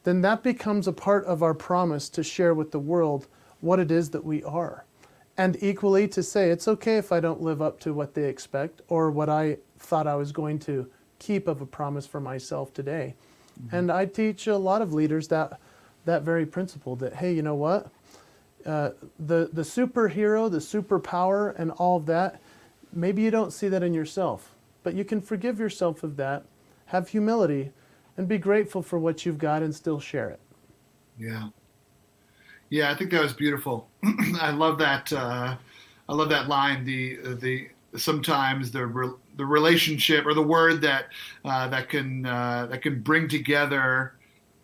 then 0.05 0.21
that 0.21 0.43
becomes 0.43 0.87
a 0.87 0.93
part 0.93 1.25
of 1.25 1.43
our 1.43 1.55
promise 1.55 2.09
to 2.11 2.23
share 2.23 2.55
with 2.55 2.71
the 2.71 2.79
world 2.79 3.27
what 3.61 3.81
it 3.81 3.91
is 3.91 4.11
that 4.11 4.25
we 4.25 4.45
are. 4.45 4.85
And 5.37 5.57
equally 5.63 6.07
to 6.09 6.23
say 6.23 6.51
it's 6.51 6.69
okay 6.69 6.99
if 6.99 7.13
I 7.13 7.21
don't 7.21 7.41
live 7.41 7.63
up 7.63 7.81
to 7.81 7.95
what 7.95 8.13
they 8.13 8.25
expect 8.25 8.83
or 8.89 9.11
what 9.11 9.31
I 9.31 9.57
thought 9.79 10.07
I 10.07 10.15
was 10.15 10.33
going 10.33 10.59
to 10.61 10.91
keep 11.19 11.49
of 11.49 11.63
a 11.63 11.67
promise 11.67 12.07
for 12.07 12.21
myself 12.21 12.75
today. 12.75 13.15
Mm-hmm. 13.59 13.77
And 13.77 13.93
I 13.93 14.05
teach 14.05 14.47
a 14.47 14.57
lot 14.57 14.83
of 14.83 14.93
leaders 14.93 15.29
that 15.29 15.59
that 16.07 16.23
very 16.23 16.47
principle 16.47 16.97
that 16.97 17.15
hey, 17.15 17.33
you 17.33 17.43
know 17.43 17.55
what? 17.55 17.91
Uh, 18.67 18.91
the 19.19 19.49
the 19.53 19.63
superhero, 19.63 20.51
the 20.51 20.59
superpower, 20.59 21.55
and 21.59 21.71
all 21.73 21.97
of 21.97 22.07
that. 22.07 22.41
Maybe 22.93 23.23
you 23.23 23.31
don't 23.31 23.53
see 23.53 23.69
that 23.69 23.83
in 23.83 23.95
yourself, 23.95 24.55
but 24.83 24.95
you 24.95 25.05
can 25.05 25.21
forgive 25.21 25.59
yourself 25.59 26.03
of 26.03 26.17
that, 26.17 26.45
have 26.87 27.09
humility, 27.09 27.71
and 28.17 28.27
be 28.29 28.39
grateful 28.39 28.83
for 28.83 28.99
what 28.99 29.25
you've 29.25 29.39
got, 29.39 29.63
and 29.63 29.75
still 29.75 30.01
share 30.01 30.29
it. 30.31 30.41
Yeah, 31.19 31.49
yeah, 32.71 32.91
I 32.91 32.95
think 32.95 33.11
that 33.11 33.23
was 33.23 33.33
beautiful. 33.33 33.89
I 34.41 34.51
love 34.51 34.79
that. 34.79 35.13
Uh, 35.13 35.57
I 36.09 36.15
love 36.15 36.29
that 36.31 36.49
line. 36.49 36.85
The 36.85 37.19
the 37.41 37.69
sometimes 37.97 38.71
the 38.71 38.87
re- 38.87 39.15
the 39.37 39.45
relationship 39.45 40.27
or 40.27 40.35
the 40.35 40.43
word 40.43 40.81
that 40.83 41.07
uh, 41.45 41.69
that 41.69 41.89
can 41.89 42.27
uh, 42.27 42.67
that 42.71 42.83
can 42.83 43.01
bring 43.01 43.29
together 43.29 44.15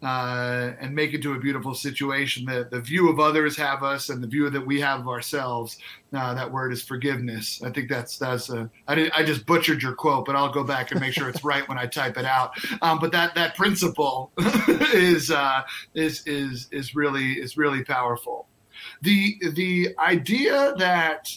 uh, 0.02 0.72
and 0.78 0.94
make 0.94 1.14
it 1.14 1.22
to 1.22 1.32
a 1.32 1.38
beautiful 1.38 1.74
situation. 1.74 2.44
The, 2.44 2.68
the 2.70 2.80
view 2.80 3.08
of 3.08 3.18
others 3.18 3.56
have 3.56 3.82
us 3.82 4.10
and 4.10 4.22
the 4.22 4.26
view 4.26 4.50
that 4.50 4.64
we 4.64 4.80
have 4.80 5.00
of 5.00 5.08
ourselves. 5.08 5.78
Uh, 6.12 6.34
that 6.34 6.50
word 6.50 6.72
is 6.72 6.82
forgiveness. 6.82 7.62
I 7.62 7.70
think 7.70 7.88
that's 7.88 8.18
that's 8.18 8.50
a. 8.50 8.70
I 8.86 8.94
did, 8.94 9.12
I 9.12 9.24
just 9.24 9.46
butchered 9.46 9.82
your 9.82 9.94
quote, 9.94 10.26
but 10.26 10.36
I'll 10.36 10.52
go 10.52 10.64
back 10.64 10.90
and 10.92 11.00
make 11.00 11.14
sure 11.14 11.28
it's 11.28 11.44
right 11.44 11.66
when 11.68 11.78
I 11.78 11.86
type 11.86 12.16
it 12.18 12.24
out. 12.24 12.52
Um, 12.82 12.98
but 12.98 13.10
that 13.12 13.34
that 13.34 13.56
principle 13.56 14.32
is 14.38 15.30
uh, 15.30 15.62
is 15.94 16.26
is 16.26 16.68
is 16.70 16.94
really 16.94 17.32
is 17.32 17.56
really 17.56 17.82
powerful. 17.82 18.48
The 19.02 19.36
the 19.52 19.94
idea 19.98 20.74
that 20.76 21.34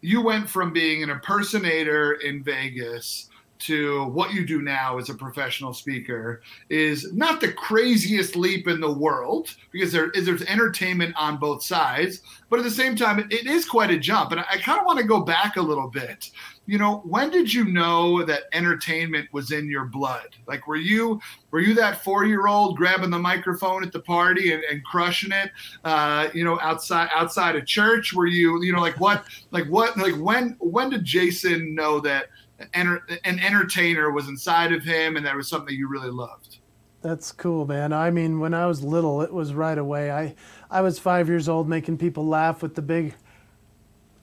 you 0.00 0.22
went 0.22 0.48
from 0.48 0.72
being 0.72 1.02
an 1.02 1.10
impersonator 1.10 2.12
in 2.14 2.42
Vegas 2.42 3.27
to 3.60 4.04
what 4.06 4.32
you 4.32 4.46
do 4.46 4.62
now 4.62 4.98
as 4.98 5.08
a 5.08 5.14
professional 5.14 5.72
speaker 5.72 6.42
is 6.68 7.12
not 7.12 7.40
the 7.40 7.52
craziest 7.52 8.36
leap 8.36 8.68
in 8.68 8.80
the 8.80 8.92
world 8.92 9.54
because 9.72 9.92
there 9.92 10.10
is 10.10 10.26
there's 10.26 10.42
entertainment 10.42 11.14
on 11.16 11.38
both 11.38 11.62
sides, 11.62 12.22
but 12.50 12.58
at 12.58 12.64
the 12.64 12.70
same 12.70 12.96
time, 12.96 13.20
it 13.30 13.46
is 13.46 13.64
quite 13.64 13.90
a 13.90 13.98
jump. 13.98 14.32
And 14.32 14.40
I, 14.40 14.58
kind 14.58 14.78
of 14.78 14.86
want 14.86 14.98
to 14.98 15.04
go 15.04 15.22
back 15.22 15.56
a 15.56 15.62
little 15.62 15.88
bit. 15.88 16.30
You 16.66 16.76
know, 16.76 16.98
when 16.98 17.30
did 17.30 17.52
you 17.52 17.64
know 17.64 18.24
that 18.24 18.42
entertainment 18.52 19.32
was 19.32 19.52
in 19.52 19.70
your 19.70 19.86
blood? 19.86 20.36
Like, 20.46 20.66
were 20.66 20.76
you 20.76 21.18
were 21.50 21.60
you 21.60 21.74
that 21.76 22.04
four 22.04 22.26
year 22.26 22.46
old 22.46 22.76
grabbing 22.76 23.08
the 23.08 23.18
microphone 23.18 23.82
at 23.82 23.92
the 23.92 24.00
party 24.00 24.52
and, 24.52 24.62
and 24.64 24.84
crushing 24.84 25.32
it? 25.32 25.50
Uh, 25.84 26.28
you 26.34 26.44
know, 26.44 26.60
outside 26.60 27.08
outside 27.14 27.56
of 27.56 27.64
church, 27.64 28.12
were 28.12 28.26
you 28.26 28.62
you 28.62 28.72
know 28.72 28.80
like 28.80 29.00
what 29.00 29.24
like 29.50 29.66
what 29.68 29.96
like 29.96 30.16
when 30.16 30.56
when 30.60 30.90
did 30.90 31.04
Jason 31.04 31.74
know 31.74 32.00
that 32.00 32.26
enter, 32.74 33.02
an 33.24 33.38
entertainer 33.38 34.10
was 34.10 34.28
inside 34.28 34.72
of 34.72 34.84
him 34.84 35.16
and 35.16 35.24
that 35.26 35.36
was 35.36 35.48
something 35.48 35.74
you 35.74 35.88
really 35.88 36.10
loved. 36.10 36.58
That's 37.00 37.30
cool, 37.30 37.64
man. 37.66 37.92
I 37.92 38.10
mean, 38.10 38.40
when 38.40 38.54
I 38.54 38.66
was 38.66 38.82
little, 38.82 39.22
it 39.22 39.32
was 39.32 39.54
right 39.54 39.78
away. 39.78 40.10
I, 40.10 40.34
I 40.70 40.80
was 40.80 40.98
five 40.98 41.28
years 41.28 41.48
old 41.48 41.68
making 41.68 41.98
people 41.98 42.26
laugh 42.26 42.60
with 42.60 42.74
the 42.74 42.82
big, 42.82 43.14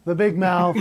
the 0.04 0.14
big 0.14 0.38
mouth, 0.38 0.76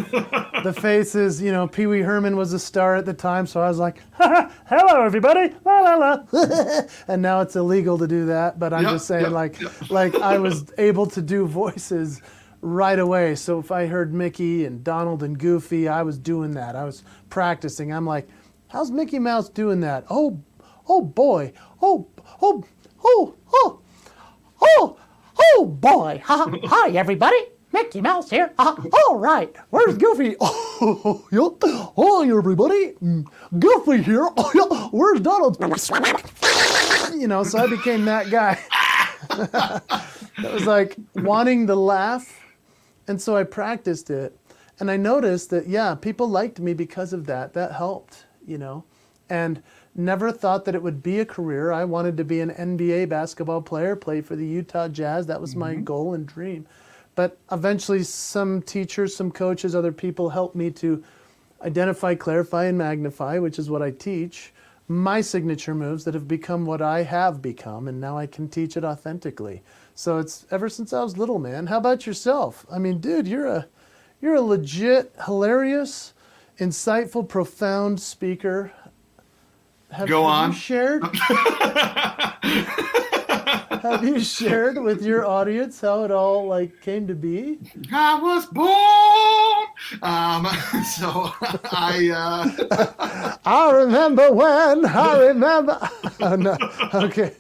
the 0.65 0.77
faces. 0.77 1.41
You 1.41 1.53
know, 1.53 1.69
Pee 1.69 1.87
Wee 1.87 2.01
Herman 2.01 2.37
was 2.37 2.53
a 2.53 2.59
star 2.59 2.97
at 2.97 3.07
the 3.07 3.15
time, 3.15 3.47
so 3.47 3.61
I 3.61 3.69
was 3.69 3.79
like, 3.79 3.99
"Hello, 4.15 5.05
everybody!" 5.05 5.55
La 5.65 5.81
la 5.81 5.95
la. 5.95 6.25
and 7.09 7.23
now 7.23 7.41
it's 7.41 7.55
illegal 7.55 7.97
to 7.99 8.09
do 8.09 8.27
that, 8.27 8.59
but 8.59 8.73
I'm 8.73 8.83
yep, 8.83 8.93
just 8.93 9.07
saying, 9.07 9.27
yep, 9.27 9.33
like, 9.33 9.61
yep. 9.61 9.91
like 9.91 10.15
I 10.17 10.39
was 10.39 10.65
able 10.79 11.07
to 11.07 11.23
do 11.23 11.47
voices 11.47 12.21
right 12.65 12.99
away. 12.99 13.35
So 13.35 13.59
if 13.59 13.71
I 13.71 13.87
heard 13.87 14.15
Mickey 14.15 14.65
and 14.65 14.83
Donald 14.83 15.23
and 15.23 15.39
Goofy, 15.39 15.87
I 15.87 16.03
was 16.03 16.19
doing 16.19 16.53
that. 16.53 16.75
I 16.75 16.85
was 16.85 17.05
practicing. 17.29 17.93
I'm 17.93 18.07
like, 18.07 18.27
how's 18.69 18.91
Mickey 18.91 19.19
Mouse 19.19 19.49
doing 19.51 19.81
that? 19.81 20.05
Oh, 20.09 20.41
oh 20.89 21.03
boy. 21.03 21.53
Oh, 21.83 22.09
oh, 22.41 22.65
oh, 23.05 23.35
oh, 23.53 23.81
oh, 24.63 24.97
oh 25.39 25.67
boy. 25.67 26.23
Hi, 26.25 26.91
everybody. 26.91 27.37
Mickey 27.73 28.01
Mouse 28.01 28.31
here. 28.31 28.53
Uh, 28.59 28.77
all 29.09 29.17
right. 29.19 29.55
Where's 29.71 29.97
Goofy? 29.99 30.37
Oh, 30.81 31.25
yeah. 31.31 31.49
Hi, 31.97 32.37
everybody. 32.37 32.95
Mm, 33.01 33.25
Goofy 33.59 34.03
here. 34.03 34.29
Oh, 34.37 34.51
yeah. 34.55 34.89
Where's 34.91 35.21
Donald? 35.21 35.57
You 37.17 37.29
know, 37.29 37.45
so 37.45 37.61
I 37.61 37.69
became 37.69 38.05
that 38.07 38.29
guy. 38.29 38.59
that 39.29 40.53
was 40.53 40.67
like 40.67 40.97
wanting 41.15 41.69
to 41.69 41.77
laugh 41.77 42.44
and 43.07 43.21
so 43.21 43.37
I 43.37 43.45
practiced 43.45 44.11
it. 44.11 44.39
And 44.81 44.91
I 44.91 44.97
noticed 44.97 45.51
that, 45.51 45.69
yeah, 45.69 45.95
people 45.95 46.29
liked 46.29 46.59
me 46.59 46.75
because 46.75 47.13
of 47.13 47.27
that. 47.27 47.53
That 47.53 47.73
helped, 47.73 48.25
you 48.45 48.59
know. 48.59 48.85
And 49.31 49.63
never 49.95 50.33
thought 50.33 50.65
that 50.65 50.75
it 50.75 50.83
would 50.83 51.03
be 51.03 51.21
a 51.21 51.25
career. 51.25 51.71
I 51.73 51.85
wanted 51.85 52.17
to 52.17 52.25
be 52.25 52.41
an 52.41 52.51
NBA 52.51 53.09
basketball 53.09 53.63
player, 53.63 53.95
play 53.95 54.21
for 54.21 54.37
the 54.37 54.47
Utah 54.47 54.89
Jazz. 54.89 55.27
That 55.27 55.41
was 55.41 55.51
mm-hmm. 55.51 55.61
my 55.61 55.75
goal 55.77 56.15
and 56.15 56.27
dream. 56.27 56.67
But 57.15 57.39
eventually, 57.53 58.03
some 58.03 58.61
teachers, 58.63 59.15
some 59.15 59.31
coaches, 59.31 59.75
other 59.75 59.93
people 59.93 60.31
helped 60.31 60.57
me 60.57 60.71
to 60.73 61.05
identify, 61.63 62.15
clarify, 62.17 62.65
and 62.65 62.77
magnify, 62.77 63.39
which 63.39 63.59
is 63.59 63.71
what 63.71 63.83
I 63.83 63.93
teach, 63.93 64.53
my 64.89 65.21
signature 65.21 65.75
moves 65.75 66.05
that 66.05 66.15
have 66.15 66.29
become 66.29 66.67
what 66.67 66.83
I 66.83 67.03
have 67.03 67.41
become. 67.41 67.89
And 67.89 68.01
now 68.01 68.19
I 68.19 68.27
can 68.27 68.49
teach 68.49 68.77
it 68.77 68.85
authentically. 68.85 69.63
So 69.95 70.19
it's 70.19 70.47
ever 70.51 70.69
since 70.69 70.93
I 70.93 71.03
was 71.03 71.17
little, 71.17 71.39
man. 71.39 71.67
How 71.67 71.79
about 71.79 72.07
yourself? 72.07 72.67
I 72.71 72.79
mean, 72.79 72.99
dude, 72.99 73.29
you're 73.29 73.47
a 73.47 73.67
you're 74.21 74.35
a 74.35 74.41
legit, 74.41 75.15
hilarious, 75.25 76.15
insightful, 76.59 77.29
profound 77.29 78.01
speaker. 78.01 78.73
Have, 79.91 80.09
Go 80.09 80.23
have 80.23 80.33
on. 80.33 80.51
You 80.51 80.57
shared. 80.57 81.05
have 83.83 84.03
you 84.03 84.19
shared 84.19 84.79
with 84.79 85.03
your 85.03 85.25
audience 85.25 85.81
how 85.81 86.03
it 86.05 86.11
all 86.11 86.49
like 86.49 86.81
came 86.81 87.07
to 87.07 87.15
be? 87.15 87.59
I 87.93 88.21
was 88.21 88.47
born. 88.47 89.69
Um, 90.03 90.47
so 90.99 91.33
I. 91.71 92.11
Uh... 92.11 93.37
I 93.45 93.71
remember 93.71 94.33
when. 94.33 94.87
I 94.87 95.29
remember. 95.29 95.79
oh, 96.21 96.35
no. 96.35 96.57
Okay. 96.95 97.35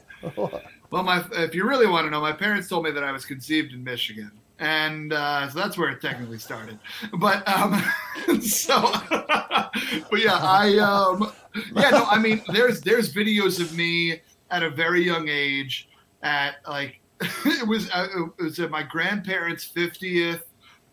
Well, 0.94 1.02
my 1.02 1.24
if 1.32 1.56
you 1.56 1.68
really 1.68 1.88
want 1.88 2.06
to 2.06 2.10
know, 2.12 2.20
my 2.20 2.30
parents 2.30 2.68
told 2.68 2.84
me 2.84 2.92
that 2.92 3.02
I 3.02 3.10
was 3.10 3.24
conceived 3.24 3.72
in 3.72 3.82
Michigan, 3.82 4.30
and 4.60 5.12
uh, 5.12 5.50
so 5.50 5.58
that's 5.58 5.76
where 5.76 5.90
it 5.90 6.00
technically 6.00 6.38
started. 6.38 6.78
But 7.14 7.42
um, 7.48 7.82
so, 8.40 8.92
but 9.10 10.20
yeah, 10.20 10.38
I 10.40 10.78
um, 10.78 11.32
yeah, 11.74 11.90
no, 11.90 12.04
I 12.04 12.20
mean, 12.20 12.42
there's 12.52 12.80
there's 12.80 13.12
videos 13.12 13.60
of 13.60 13.76
me 13.76 14.20
at 14.52 14.62
a 14.62 14.70
very 14.70 15.02
young 15.02 15.28
age 15.28 15.88
at 16.22 16.58
like 16.68 17.00
it 17.20 17.66
was 17.66 17.90
uh, 17.90 18.06
it 18.38 18.44
was 18.44 18.60
at 18.60 18.70
my 18.70 18.84
grandparents' 18.84 19.64
fiftieth 19.64 20.44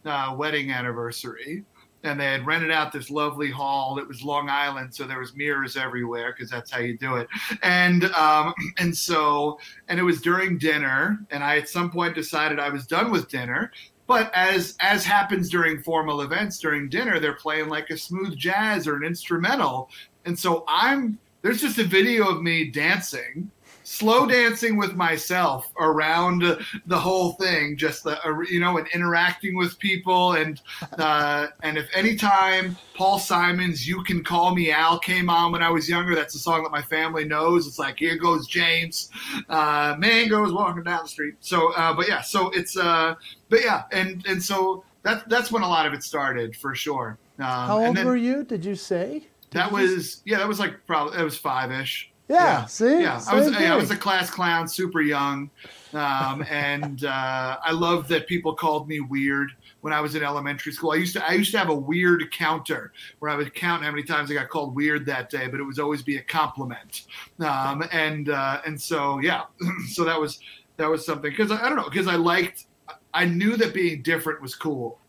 uh, 0.06 0.34
wedding 0.36 0.72
anniversary, 0.72 1.64
and 2.04 2.20
they 2.20 2.26
had 2.26 2.46
rented 2.46 2.72
out 2.72 2.92
this 2.92 3.10
lovely 3.10 3.52
hall. 3.52 3.98
It 4.00 4.08
was 4.08 4.24
Long 4.24 4.50
Island, 4.50 4.94
so 4.94 5.06
there 5.06 5.20
was 5.20 5.36
mirrors 5.36 5.78
everywhere 5.78 6.34
because 6.34 6.50
that's 6.50 6.72
how 6.72 6.80
you 6.80 6.98
do 6.98 7.16
it. 7.16 7.28
And 7.64 8.06
um, 8.06 8.54
and 8.78 8.96
so 8.96 9.60
and 9.88 10.00
it 10.00 10.04
was 10.04 10.22
during 10.22 10.58
dinner, 10.58 11.20
and 11.32 11.44
I 11.44 11.58
at 11.58 11.70
some 11.70 11.92
point 11.92 12.16
decided 12.16 12.60
I 12.60 12.70
was 12.70 12.88
done 12.88 13.12
with 13.12 13.30
dinner. 13.30 13.72
But 14.08 14.34
as 14.34 14.76
as 14.82 15.06
happens 15.06 15.50
during 15.50 15.82
formal 15.82 16.22
events 16.22 16.60
during 16.60 16.90
dinner, 16.90 17.20
they're 17.20 17.34
playing 17.34 17.70
like 17.70 17.90
a 17.90 17.98
smooth 17.98 18.36
jazz 18.38 18.88
or 18.88 18.96
an 18.96 19.04
instrumental, 19.04 19.90
and 20.26 20.38
so 20.38 20.66
I'm 20.68 21.20
there's 21.42 21.62
just 21.62 21.80
a 21.80 21.84
video 21.84 22.28
of 22.30 22.42
me 22.42 22.70
dancing 22.70 23.50
slow 23.92 24.26
dancing 24.26 24.78
with 24.78 24.96
myself 24.96 25.70
around 25.78 26.42
the 26.86 26.98
whole 26.98 27.34
thing, 27.34 27.76
just 27.76 28.06
the, 28.06 28.18
you 28.50 28.60
know, 28.60 28.78
and 28.78 28.88
interacting 28.94 29.58
with 29.58 29.78
people. 29.80 30.34
And, 30.34 30.62
uh, 30.98 31.48
and 31.62 31.78
if 31.78 31.90
anytime 31.94 32.78
Paul 32.96 33.20
Simon's 33.20 33.86
You 33.86 34.02
Can 34.04 34.24
Call 34.24 34.56
Me 34.56 34.72
Al 34.72 34.98
came 34.98 35.30
on 35.30 35.52
when 35.52 35.62
I 35.62 35.70
was 35.70 35.90
younger, 35.90 36.16
that's 36.16 36.36
a 36.36 36.40
song 36.40 36.64
that 36.64 36.72
my 36.72 36.82
family 36.82 37.26
knows. 37.26 37.68
It's 37.68 37.78
like, 37.78 38.00
here 38.00 38.16
goes 38.16 38.48
James, 38.48 39.10
uh, 39.50 39.96
man 40.00 40.30
goes 40.30 40.54
walking 40.54 40.84
down 40.84 41.04
the 41.04 41.10
street. 41.10 41.36
So, 41.42 41.74
uh, 41.74 41.94
but 41.94 42.08
yeah, 42.08 42.22
so 42.22 42.50
it's, 42.52 42.78
uh, 42.78 43.16
but 43.50 43.62
yeah. 43.62 43.84
And, 43.92 44.26
and 44.26 44.42
so 44.42 44.86
that, 45.04 45.28
that's 45.28 45.52
when 45.52 45.64
a 45.64 45.68
lot 45.68 45.86
of 45.86 45.94
it 45.94 46.02
started 46.02 46.56
for 46.56 46.76
sure. 46.76 47.18
Um, 47.40 47.46
How 47.46 47.86
old 47.86 47.98
then, 47.98 48.06
were 48.06 48.16
you? 48.16 48.46
Did 48.46 48.64
you 48.64 48.76
say? 48.76 49.28
Did 49.50 49.60
that 49.60 49.72
you 49.72 49.78
was, 49.78 50.22
yeah, 50.26 50.38
that 50.38 50.48
was 50.48 50.60
like 50.60 50.86
probably, 50.88 51.18
that 51.18 51.24
was 51.26 51.38
five 51.38 51.72
ish. 51.72 52.11
Yeah, 52.32 52.66
see, 52.66 53.02
yeah, 53.02 53.22
I 53.28 53.36
was, 53.36 53.52
yeah, 53.52 53.74
I 53.74 53.76
was 53.76 53.92
a 53.92 53.98
class 53.98 54.30
clown, 54.30 54.68
super 54.68 55.02
young, 55.02 55.50
um, 55.94 56.46
and 56.50 57.04
uh, 57.04 57.58
I 57.62 57.72
love 57.72 58.08
that 58.08 58.28
people 58.28 58.56
called 58.56 58.88
me 58.88 59.02
weird 59.02 59.52
when 59.82 59.92
I 59.92 60.00
was 60.00 60.16
in 60.16 60.24
elementary 60.24 60.72
school. 60.72 60.92
I 60.92 60.96
used 60.96 61.14
to 61.14 61.28
I 61.28 61.34
used 61.34 61.52
to 61.52 61.58
have 61.58 61.70
a 61.70 61.76
weird 61.76 62.32
counter 62.32 62.94
where 63.20 63.30
I 63.32 63.36
would 63.36 63.54
count 63.54 63.84
how 63.84 63.92
many 63.92 64.04
times 64.04 64.32
I 64.32 64.36
got 64.36 64.50
called 64.50 64.76
weird 64.76 65.06
that 65.08 65.30
day, 65.30 65.48
but 65.48 65.60
it 65.60 65.64
was 65.64 65.78
always 65.78 66.02
be 66.02 66.18
a 66.18 66.24
compliment. 66.24 67.04
Um, 67.40 67.84
and 67.92 68.30
uh, 68.30 68.62
and 68.66 68.80
so 68.80 69.20
yeah, 69.20 69.44
so 69.90 70.06
that 70.06 70.20
was 70.20 70.40
that 70.78 70.90
was 70.90 71.06
something 71.06 71.32
because 71.32 71.52
I, 71.52 71.66
I 71.66 71.68
don't 71.68 71.78
know 71.78 71.90
because 71.90 72.08
I 72.08 72.16
liked 72.16 72.68
I 73.14 73.26
knew 73.26 73.58
that 73.58 73.74
being 73.74 74.02
different 74.04 74.42
was 74.42 74.56
cool 74.56 75.00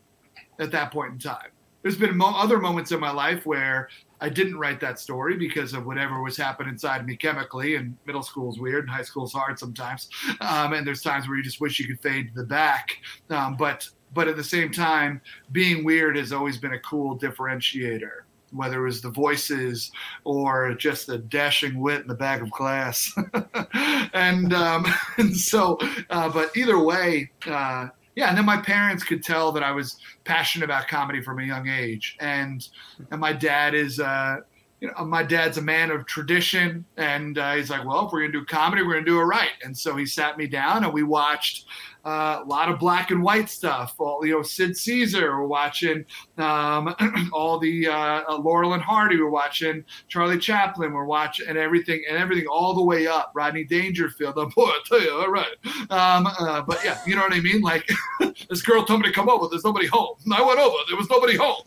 at 0.59 0.71
that 0.71 0.91
point 0.91 1.13
in 1.13 1.19
time. 1.19 1.51
There's 1.83 1.97
been 1.97 2.17
mo- 2.17 2.33
other 2.35 2.59
moments 2.59 2.91
in 2.91 2.99
my 2.99 3.11
life 3.11 3.45
where 3.45 3.89
I 4.21 4.29
didn't 4.29 4.57
write 4.57 4.79
that 4.79 4.99
story 4.99 5.35
because 5.35 5.73
of 5.73 5.85
whatever 5.85 6.23
was 6.23 6.37
happening 6.37 6.71
inside 6.71 7.05
me 7.05 7.17
chemically. 7.17 7.75
And 7.75 7.97
middle 8.05 8.23
school 8.23 8.49
is 8.51 8.57
weird, 8.57 8.85
and 8.85 8.89
high 8.89 9.01
school 9.01 9.25
is 9.25 9.33
hard 9.33 9.59
sometimes. 9.59 10.09
Um, 10.39 10.71
and 10.71 10.87
there's 10.87 11.01
times 11.01 11.27
where 11.27 11.35
you 11.35 11.43
just 11.43 11.59
wish 11.59 11.77
you 11.77 11.85
could 11.85 12.01
fade 12.01 12.29
to 12.29 12.41
the 12.41 12.47
back. 12.47 12.97
Um, 13.29 13.57
but 13.57 13.87
but 14.13 14.29
at 14.29 14.37
the 14.37 14.43
same 14.43 14.71
time, 14.71 15.21
being 15.51 15.83
weird 15.83 16.15
has 16.15 16.31
always 16.31 16.57
been 16.57 16.73
a 16.73 16.79
cool 16.79 17.19
differentiator. 17.19 18.21
Whether 18.51 18.81
it 18.81 18.85
was 18.85 19.01
the 19.01 19.09
voices 19.09 19.91
or 20.23 20.73
just 20.75 21.07
the 21.07 21.17
dashing 21.17 21.79
wit 21.79 22.01
in 22.01 22.07
the 22.07 22.13
back 22.13 22.41
of 22.41 22.51
class, 22.51 23.11
and 24.13 24.53
um, 24.53 24.85
and 25.17 25.35
so, 25.35 25.77
uh, 26.11 26.29
but 26.29 26.55
either 26.55 26.79
way, 26.79 27.31
uh, 27.47 27.87
yeah, 28.15 28.29
and 28.29 28.37
then 28.37 28.45
my 28.45 28.57
parents 28.57 29.03
could 29.03 29.23
tell 29.23 29.51
that 29.53 29.63
I 29.63 29.71
was 29.71 29.97
passionate 30.23 30.65
about 30.65 30.87
comedy 30.87 31.21
from 31.21 31.39
a 31.39 31.43
young 31.43 31.67
age, 31.67 32.17
and 32.19 32.67
and 33.11 33.19
my 33.19 33.33
dad 33.33 33.73
is, 33.73 33.99
uh, 33.99 34.37
you 34.79 34.87
know, 34.87 35.05
my 35.05 35.23
dad's 35.23 35.57
a 35.57 35.61
man 35.61 35.89
of 35.91 36.05
tradition, 36.05 36.85
and 36.97 37.37
uh, 37.37 37.55
he's 37.55 37.69
like, 37.69 37.85
well, 37.85 38.05
if 38.05 38.11
we're 38.11 38.21
gonna 38.21 38.33
do 38.33 38.45
comedy, 38.45 38.83
we're 38.83 38.93
gonna 38.93 39.05
do 39.05 39.19
it 39.19 39.23
right, 39.23 39.53
and 39.63 39.75
so 39.77 39.95
he 39.95 40.05
sat 40.05 40.37
me 40.37 40.47
down 40.47 40.83
and 40.83 40.93
we 40.93 41.03
watched 41.03 41.65
uh, 42.05 42.41
a 42.43 42.45
lot 42.45 42.69
of 42.69 42.79
black 42.79 43.11
and 43.11 43.23
white 43.23 43.49
stuff. 43.49 43.95
All 43.97 44.25
you 44.25 44.33
know, 44.33 44.41
Sid 44.41 44.75
Caesar. 44.75 45.37
We're 45.37 45.47
watching 45.47 46.05
um, 46.37 46.93
all 47.33 47.59
the 47.59 47.87
uh, 47.87 48.23
uh, 48.27 48.37
Laurel 48.37 48.73
and 48.73 48.83
Hardy. 48.83 49.17
We're 49.17 49.29
watching 49.29 49.83
Charlie 50.07 50.37
Chaplin. 50.37 50.93
We're 50.93 51.05
watching 51.05 51.47
and 51.47 51.57
everything 51.57 52.03
and 52.09 52.17
everything 52.17 52.47
all 52.47 52.73
the 52.73 52.83
way 52.83 53.07
up. 53.07 53.31
Rodney 53.33 53.63
Dangerfield. 53.63 54.33
Oh, 54.37 54.49
boy, 54.49 54.65
I 54.65 54.79
tell 54.85 55.01
you, 55.01 55.11
all 55.11 55.31
right. 55.31 55.55
Um, 55.89 56.27
uh, 56.27 56.61
but 56.63 56.83
yeah, 56.83 56.99
you 57.05 57.15
know 57.15 57.21
what 57.21 57.33
I 57.33 57.39
mean. 57.39 57.61
Like 57.61 57.89
this 58.49 58.61
girl 58.61 58.83
told 58.83 59.01
me 59.01 59.07
to 59.07 59.13
come 59.13 59.29
over. 59.29 59.47
There's 59.49 59.63
nobody 59.63 59.87
home. 59.87 60.17
I 60.31 60.41
went 60.41 60.59
over. 60.59 60.77
There 60.87 60.97
was 60.97 61.09
nobody 61.09 61.37
home. 61.37 61.63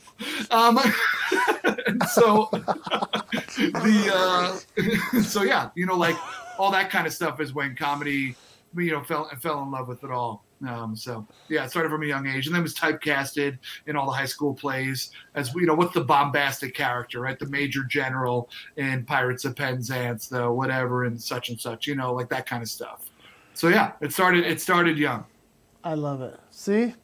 Um, 0.51 0.79
so 2.11 2.49
the 2.53 4.13
uh, 4.15 5.23
so 5.23 5.43
yeah, 5.43 5.71
you 5.75 5.87
know, 5.87 5.97
like 5.97 6.17
all 6.59 6.71
that 6.73 6.91
kind 6.91 7.07
of 7.07 7.13
stuff 7.13 7.41
is 7.41 7.55
when 7.55 7.75
comedy 7.75 8.35
you 8.77 8.93
know 8.93 9.03
fell 9.03 9.29
fell 9.41 9.63
in 9.63 9.71
love 9.71 9.89
with 9.89 10.05
it 10.05 10.11
all. 10.11 10.45
Um, 10.67 10.97
so 10.97 11.27
yeah, 11.49 11.65
it 11.65 11.71
started 11.71 11.91
from 11.91 12.03
a 12.03 12.07
young 12.07 12.27
age, 12.27 12.47
and 12.47 12.55
then 12.55 12.63
was 12.63 12.75
typecasted 12.75 13.59
in 13.87 13.97
all 13.97 14.07
the 14.07 14.13
high 14.13 14.27
school 14.27 14.55
plays 14.55 15.11
as 15.35 15.55
you 15.55 15.67
know 15.67 15.75
what's 15.75 15.93
the 15.93 16.05
bombastic 16.05 16.75
character, 16.75 17.21
right? 17.21 17.39
The 17.39 17.47
major 17.47 17.85
general 17.85 18.49
in 18.77 19.05
Pirates 19.05 19.45
of 19.45 19.55
Penzance, 19.55 20.29
the 20.29 20.51
whatever, 20.51 21.05
and 21.05 21.21
such 21.21 21.51
and 21.51 21.61
such, 21.61 21.87
you 21.87 21.95
know, 21.95 22.13
like 22.13 22.29
that 22.31 22.47
kind 22.47 22.63
of 22.63 22.69
stuff. 22.69 23.11
So 23.55 23.69
yeah, 23.69 23.93
it 24.01 24.13
started 24.13 24.47
it 24.47 24.61
started 24.61 24.99
young. 24.99 25.25
I 25.85 25.95
love 25.95 26.21
it. 26.23 26.39
See, 26.51 26.95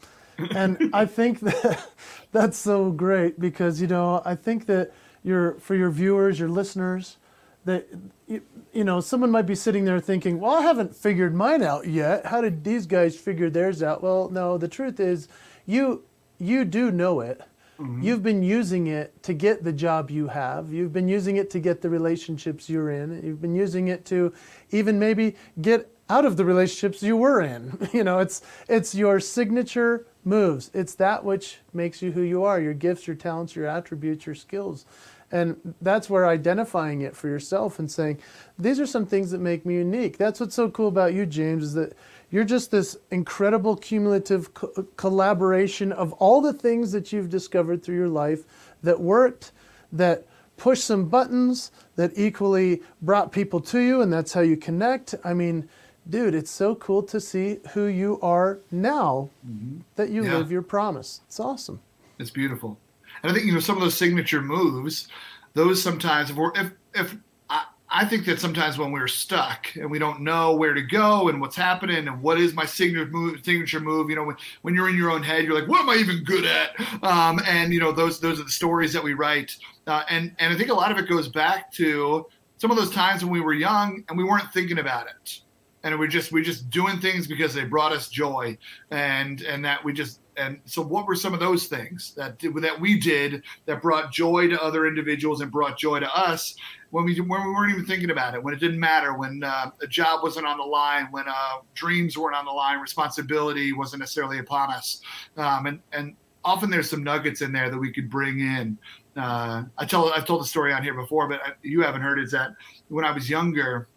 and 0.55 0.91
I 0.93 1.07
think 1.07 1.41
that 1.41 1.89
that's 2.33 2.57
so 2.57 2.91
great 2.91 3.39
because 3.39 3.81
you 3.81 3.87
know 3.87 4.23
I 4.25 4.35
think 4.35 4.67
that 4.67 4.93
your 5.23 5.55
for 5.55 5.75
your 5.75 5.91
viewers, 5.91 6.39
your 6.39 6.49
listeners, 6.49 7.19
that 7.65 7.89
you, 8.27 8.43
you 8.73 8.85
know 8.85 9.01
someone 9.01 9.31
might 9.31 9.47
be 9.47 9.55
sitting 9.55 9.85
there 9.85 10.01
thinking 10.01 10.41
well 10.41 10.57
i 10.57 10.63
haven't 10.63 10.95
figured 10.95 11.35
mine 11.35 11.63
out 11.63 11.87
yet. 11.87 12.27
How 12.27 12.41
did 12.41 12.65
these 12.65 12.87
guys 12.87 13.17
figure 13.17 13.51
theirs 13.51 13.83
out? 13.83 14.03
Well 14.03 14.29
no 14.31 14.59
the 14.59 14.69
truth 14.69 15.01
is 15.01 15.29
you 15.67 16.05
you 16.39 16.65
do 16.65 16.91
know 16.91 17.21
it. 17.21 17.43
Mm-hmm. 17.79 18.03
you've 18.03 18.23
been 18.23 18.43
using 18.43 18.89
it 18.89 19.21
to 19.23 19.33
get 19.33 19.65
the 19.65 19.73
job 19.73 20.11
you 20.11 20.29
have. 20.29 20.73
You've 20.73 20.93
been 20.93 21.09
using 21.09 21.37
it 21.37 21.51
to 21.51 21.59
get 21.59 21.81
the 21.81 21.89
relationships 21.89 22.69
you're 22.69 22.91
in. 22.91 23.21
You've 23.25 23.41
been 23.41 23.55
using 23.57 23.89
it 23.89 24.05
to 24.07 24.33
even 24.71 24.99
maybe 24.99 25.37
get 25.61 25.91
out 26.11 26.25
of 26.25 26.37
the 26.37 26.45
relationships 26.45 27.03
you 27.03 27.17
were 27.17 27.41
in. 27.41 27.89
You 27.93 28.05
know 28.05 28.19
it's 28.19 28.43
it's 28.69 28.95
your 28.95 29.21
signature 29.21 30.07
moves. 30.25 30.71
It's 30.75 30.95
that 30.97 31.25
which 31.25 31.59
makes 31.73 32.03
you 32.03 32.13
who 32.13 32.23
you 32.23 32.45
are 32.45 32.61
your 32.61 32.75
gifts 32.75 33.07
your 33.07 33.17
talents 33.17 33.57
your 33.57 33.67
attributes 33.67 34.27
your 34.27 34.35
skills 34.35 34.85
and 35.33 35.75
that's 35.81 36.11
where 36.11 36.29
identifying 36.29 37.01
it 37.01 37.17
for 37.17 37.27
yourself 37.27 37.79
and 37.79 37.91
saying, 37.91 38.19
these 38.59 38.79
are 38.79 38.87
some 38.87 39.07
things 39.07 39.31
that 39.31 39.41
make 39.41 39.65
me 39.65 39.75
unique. 39.75 40.19
That's 40.19 40.39
what's 40.39 40.55
so 40.55 40.71
cool 40.71 40.89
about 40.89 41.15
you, 41.15 41.25
James, 41.25 41.65
is 41.65 41.75
that 41.75 41.95
you're 42.31 42.45
just 42.45 42.71
this 42.71 42.97
incredible 43.11 43.77
cumulative 43.77 44.53
co- 44.55 44.87
collaboration 44.97 45.91
of 45.91 46.13
all 46.15 46.41
the 46.43 46.53
things 46.53 46.93
that 46.93 47.13
you've 47.13 47.31
discovered 47.31 47.83
through 47.83 47.97
your 47.97 48.09
life 48.09 48.45
that 48.83 49.01
worked, 49.01 49.53
that 49.91 50.27
pushed 50.59 50.85
some 50.85 51.09
buttons, 51.09 51.73
that 51.97 52.13
equally 52.15 52.83
brought 53.01 53.33
people 53.33 53.61
to 53.61 53.81
you, 53.81 54.03
and 54.03 54.13
that's 54.13 54.33
how 54.35 54.43
you 54.43 54.57
connect. 54.57 55.15
I 55.25 55.35
mean, 55.35 55.69
dude, 56.09 56.35
it's 56.35 56.51
so 56.51 56.75
cool 56.75 57.03
to 57.05 57.21
see 57.21 57.59
who 57.73 57.87
you 57.87 58.19
are 58.21 58.59
now 58.71 59.31
mm-hmm. 59.47 59.81
that 59.97 60.11
you 60.11 60.25
yeah. 60.25 60.37
live 60.37 60.53
your 60.53 60.63
promise. 60.63 61.23
It's 61.27 61.41
awesome. 61.41 61.81
It's 62.19 62.31
beautiful. 62.31 62.79
And 63.23 63.31
I 63.31 63.35
think 63.35 63.47
you 63.47 63.53
know 63.53 63.61
some 63.61 63.77
of 63.77 63.83
those 63.83 63.97
signature 63.97 64.43
moves, 64.43 65.09
those 65.55 65.83
sometimes 65.83 66.31
if 66.31 66.37
we're 66.37 66.53
if 66.55 66.73
if 66.95 67.17
I, 67.49 67.65
I 67.89 68.05
think 68.05 68.25
that 68.27 68.41
sometimes 68.41 68.79
when 68.79 68.93
we're 68.93 69.09
stuck 69.09 69.75
and 69.77 69.91
we 69.91 69.99
don't 69.99 70.21
know 70.23 70.55
where 70.55 70.75
to 70.75 70.83
go 70.83 71.29
and 71.29 71.41
what's 71.41 71.57
happening 71.57 72.09
and 72.09 72.23
what 72.23 72.41
is 72.41 72.55
my 72.55 72.65
signature 72.65 73.07
move, 73.07 73.45
signature 73.45 73.81
move, 73.81 74.11
you 74.11 74.17
know, 74.17 74.25
when, 74.25 74.37
when 74.63 74.75
you're 74.75 74.89
in 74.89 74.97
your 74.97 75.11
own 75.11 75.23
head, 75.23 75.45
you're 75.45 75.59
like, 75.59 75.69
what 75.69 75.81
am 75.81 75.89
I 75.89 75.97
even 75.97 76.25
good 76.25 76.45
at? 76.45 76.71
Um, 77.03 77.41
and 77.47 77.73
you 77.73 77.81
know, 77.81 77.93
those 77.93 78.21
those 78.21 78.41
are 78.41 78.45
the 78.45 78.51
stories 78.51 78.93
that 78.93 79.03
we 79.03 79.15
write. 79.15 79.57
Uh, 79.87 80.03
and 80.09 80.35
and 80.39 80.53
I 80.53 80.57
think 80.57 80.71
a 80.71 80.75
lot 80.75 80.91
of 80.91 80.99
it 80.99 81.09
goes 81.09 81.29
back 81.29 81.73
to 81.73 82.27
some 82.59 82.71
of 82.71 82.77
those 82.77 82.91
times 82.91 83.25
when 83.25 83.33
we 83.33 83.41
were 83.41 83.55
young 83.55 84.05
and 84.09 84.17
we 84.17 84.25
weren't 84.25 84.53
thinking 84.53 84.79
about 84.79 85.07
it 85.07 85.41
and 85.85 85.99
we're 85.99 86.07
just 86.07 86.33
we're 86.33 86.45
just 86.45 86.71
doing 86.71 86.99
things 87.01 87.27
because 87.27 87.55
they 87.55 87.65
brought 87.65 87.93
us 87.93 88.09
joy 88.09 88.57
and 88.91 89.43
and 89.43 89.65
that 89.65 89.85
we 89.85 89.93
just 89.93 90.21
and 90.37 90.61
so 90.65 90.83
what 90.83 91.07
were 91.07 91.15
some 91.15 91.35
of 91.35 91.41
those 91.41 91.67
things 91.67 92.15
that 92.15 92.39
that 92.39 92.81
we 92.81 92.99
did 92.99 93.43
that 93.67 93.83
brought 93.83 94.13
joy 94.13 94.49
to 94.49 94.63
other 94.63 94.87
individuals 94.87 95.41
and 95.41 95.51
brought 95.51 95.79
joy 95.79 96.01
to 96.01 96.17
us 96.17 96.55
when 96.91 97.05
we 97.05 97.19
when 97.21 97.45
we 97.45 97.51
weren't 97.51 97.73
even 97.73 97.85
thinking 97.85 98.11
about 98.11 98.35
it 98.35 98.43
when 98.43 98.55
it 98.55 98.61
didn't 98.61 98.81
matter 98.81 99.15
when 99.15 99.43
uh, 99.45 99.71
a 99.83 99.87
job 99.87 100.23
wasn't 100.23 100.47
on 100.47 100.59
the 100.59 100.65
line 100.65 101.09
when 101.11 101.25
uh, 101.29 101.57
dreams 101.75 102.17
weren't 102.17 102.37
on 102.37 102.45
the 102.45 102.51
line 102.51 102.79
responsibility 102.81 103.73
wasn't 103.73 104.01
necessarily 104.01 104.39
upon 104.39 104.71
us. 104.71 105.01
Um, 105.37 105.67
and 105.67 105.81
and 105.93 106.17
often 106.45 106.71
there's 106.71 106.91
some 106.91 107.05
nuggets 107.05 107.41
in 107.43 107.53
there 107.53 107.71
that 107.71 107.79
we 107.79 107.93
could 107.93 108.11
bring 108.11 108.41
in. 108.41 108.79
Uh, 109.17 109.65
I 109.77 109.85
tell 109.85 110.13
I've 110.13 110.27
told 110.27 110.41
the 110.41 110.47
story 110.47 110.73
on 110.73 110.83
here 110.83 110.95
before 110.95 111.29
but 111.29 111.41
you 111.63 111.83
haven't 111.83 112.03
heard 112.03 112.19
it, 112.19 112.25
is 112.25 112.31
that 112.33 112.53
when 112.89 113.05
I 113.05 113.13
was 113.13 113.29
younger 113.29 113.89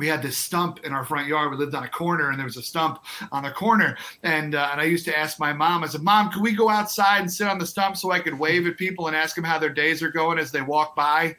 we 0.00 0.08
had 0.08 0.22
this 0.22 0.36
stump 0.36 0.80
in 0.84 0.92
our 0.92 1.04
front 1.04 1.28
yard. 1.28 1.50
We 1.50 1.58
lived 1.58 1.74
on 1.74 1.84
a 1.84 1.88
corner, 1.88 2.30
and 2.30 2.38
there 2.38 2.46
was 2.46 2.56
a 2.56 2.62
stump 2.62 3.04
on 3.30 3.44
the 3.44 3.50
corner. 3.50 3.96
And 4.22 4.54
uh, 4.54 4.70
and 4.72 4.80
I 4.80 4.84
used 4.84 5.04
to 5.04 5.16
ask 5.16 5.38
my 5.38 5.52
mom, 5.52 5.84
I 5.84 5.88
said, 5.88 6.02
"Mom, 6.02 6.30
can 6.30 6.42
we 6.42 6.52
go 6.52 6.68
outside 6.68 7.20
and 7.20 7.32
sit 7.32 7.46
on 7.46 7.58
the 7.58 7.66
stump 7.66 7.96
so 7.96 8.10
I 8.10 8.18
could 8.18 8.38
wave 8.38 8.66
at 8.66 8.78
people 8.78 9.06
and 9.06 9.14
ask 9.14 9.36
them 9.36 9.44
how 9.44 9.58
their 9.58 9.70
days 9.70 10.02
are 10.02 10.10
going 10.10 10.38
as 10.38 10.50
they 10.50 10.62
walk 10.62 10.96
by?" 10.96 11.36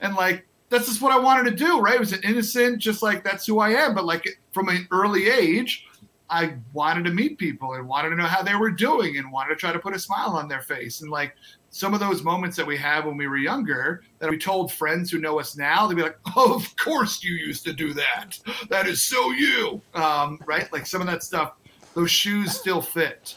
And 0.00 0.14
like 0.14 0.46
that's 0.68 0.86
just 0.86 1.02
what 1.02 1.12
I 1.12 1.18
wanted 1.18 1.50
to 1.50 1.56
do, 1.56 1.80
right? 1.80 1.94
It 1.94 2.00
was 2.00 2.12
an 2.12 2.22
innocent, 2.22 2.78
just 2.78 3.02
like 3.02 3.24
that's 3.24 3.46
who 3.46 3.58
I 3.58 3.70
am. 3.70 3.94
But 3.94 4.04
like 4.04 4.26
from 4.52 4.68
an 4.68 4.86
early 4.90 5.28
age, 5.28 5.86
I 6.28 6.54
wanted 6.72 7.04
to 7.04 7.10
meet 7.10 7.38
people 7.38 7.74
and 7.74 7.88
wanted 7.88 8.10
to 8.10 8.16
know 8.16 8.24
how 8.26 8.42
they 8.42 8.54
were 8.54 8.70
doing 8.70 9.18
and 9.18 9.30
wanted 9.30 9.50
to 9.50 9.56
try 9.56 9.72
to 9.72 9.78
put 9.78 9.94
a 9.94 9.98
smile 9.98 10.30
on 10.30 10.48
their 10.48 10.62
face. 10.62 11.00
And 11.00 11.10
like 11.10 11.34
some 11.72 11.94
of 11.94 12.00
those 12.00 12.22
moments 12.22 12.54
that 12.58 12.66
we 12.66 12.76
had 12.76 13.06
when 13.06 13.16
we 13.16 13.26
were 13.26 13.38
younger 13.38 14.02
that 14.18 14.30
we 14.30 14.36
told 14.36 14.70
friends 14.70 15.10
who 15.10 15.18
know 15.18 15.40
us 15.40 15.56
now, 15.56 15.86
they'd 15.86 15.94
be 15.94 16.02
like, 16.02 16.18
oh, 16.36 16.54
of 16.54 16.76
course 16.76 17.24
you 17.24 17.32
used 17.32 17.64
to 17.64 17.72
do 17.72 17.94
that. 17.94 18.38
That 18.68 18.86
is 18.86 19.02
so 19.02 19.30
you. 19.30 19.80
Um, 19.94 20.38
right? 20.44 20.70
Like 20.70 20.84
some 20.84 21.00
of 21.00 21.06
that 21.06 21.22
stuff, 21.22 21.54
those 21.94 22.10
shoes 22.10 22.52
still 22.52 22.82
fit. 22.82 23.36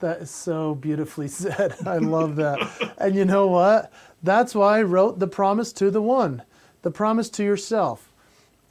That 0.00 0.22
is 0.22 0.30
so 0.30 0.74
beautifully 0.74 1.28
said. 1.28 1.76
I 1.86 1.98
love 1.98 2.36
that. 2.36 2.94
and 2.96 3.14
you 3.14 3.26
know 3.26 3.48
what? 3.48 3.92
That's 4.22 4.54
why 4.54 4.78
I 4.78 4.82
wrote 4.82 5.18
the 5.18 5.28
promise 5.28 5.74
to 5.74 5.90
the 5.90 6.02
one, 6.02 6.42
the 6.80 6.90
promise 6.90 7.28
to 7.30 7.44
yourself. 7.44 8.10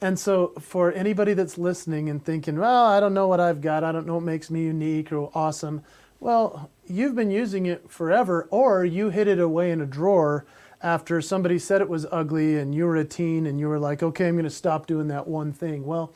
And 0.00 0.18
so, 0.18 0.48
for 0.58 0.90
anybody 0.90 1.34
that's 1.34 1.56
listening 1.56 2.10
and 2.10 2.22
thinking, 2.24 2.58
well, 2.58 2.86
I 2.86 2.98
don't 2.98 3.14
know 3.14 3.28
what 3.28 3.38
I've 3.38 3.60
got, 3.60 3.84
I 3.84 3.92
don't 3.92 4.08
know 4.08 4.14
what 4.14 4.24
makes 4.24 4.50
me 4.50 4.64
unique 4.64 5.12
or 5.12 5.30
awesome, 5.32 5.84
well, 6.22 6.70
you've 6.86 7.16
been 7.16 7.32
using 7.32 7.66
it 7.66 7.90
forever, 7.90 8.46
or 8.52 8.84
you 8.84 9.10
hid 9.10 9.26
it 9.26 9.40
away 9.40 9.72
in 9.72 9.80
a 9.80 9.86
drawer 9.86 10.46
after 10.80 11.20
somebody 11.20 11.58
said 11.58 11.80
it 11.80 11.88
was 11.88 12.06
ugly 12.12 12.58
and 12.58 12.72
you 12.72 12.84
were 12.84 12.94
a 12.96 13.04
teen 13.04 13.44
and 13.44 13.58
you 13.58 13.68
were 13.68 13.78
like, 13.80 14.04
okay, 14.04 14.28
I'm 14.28 14.34
going 14.34 14.44
to 14.44 14.50
stop 14.50 14.86
doing 14.86 15.08
that 15.08 15.26
one 15.26 15.52
thing. 15.52 15.84
Well, 15.84 16.12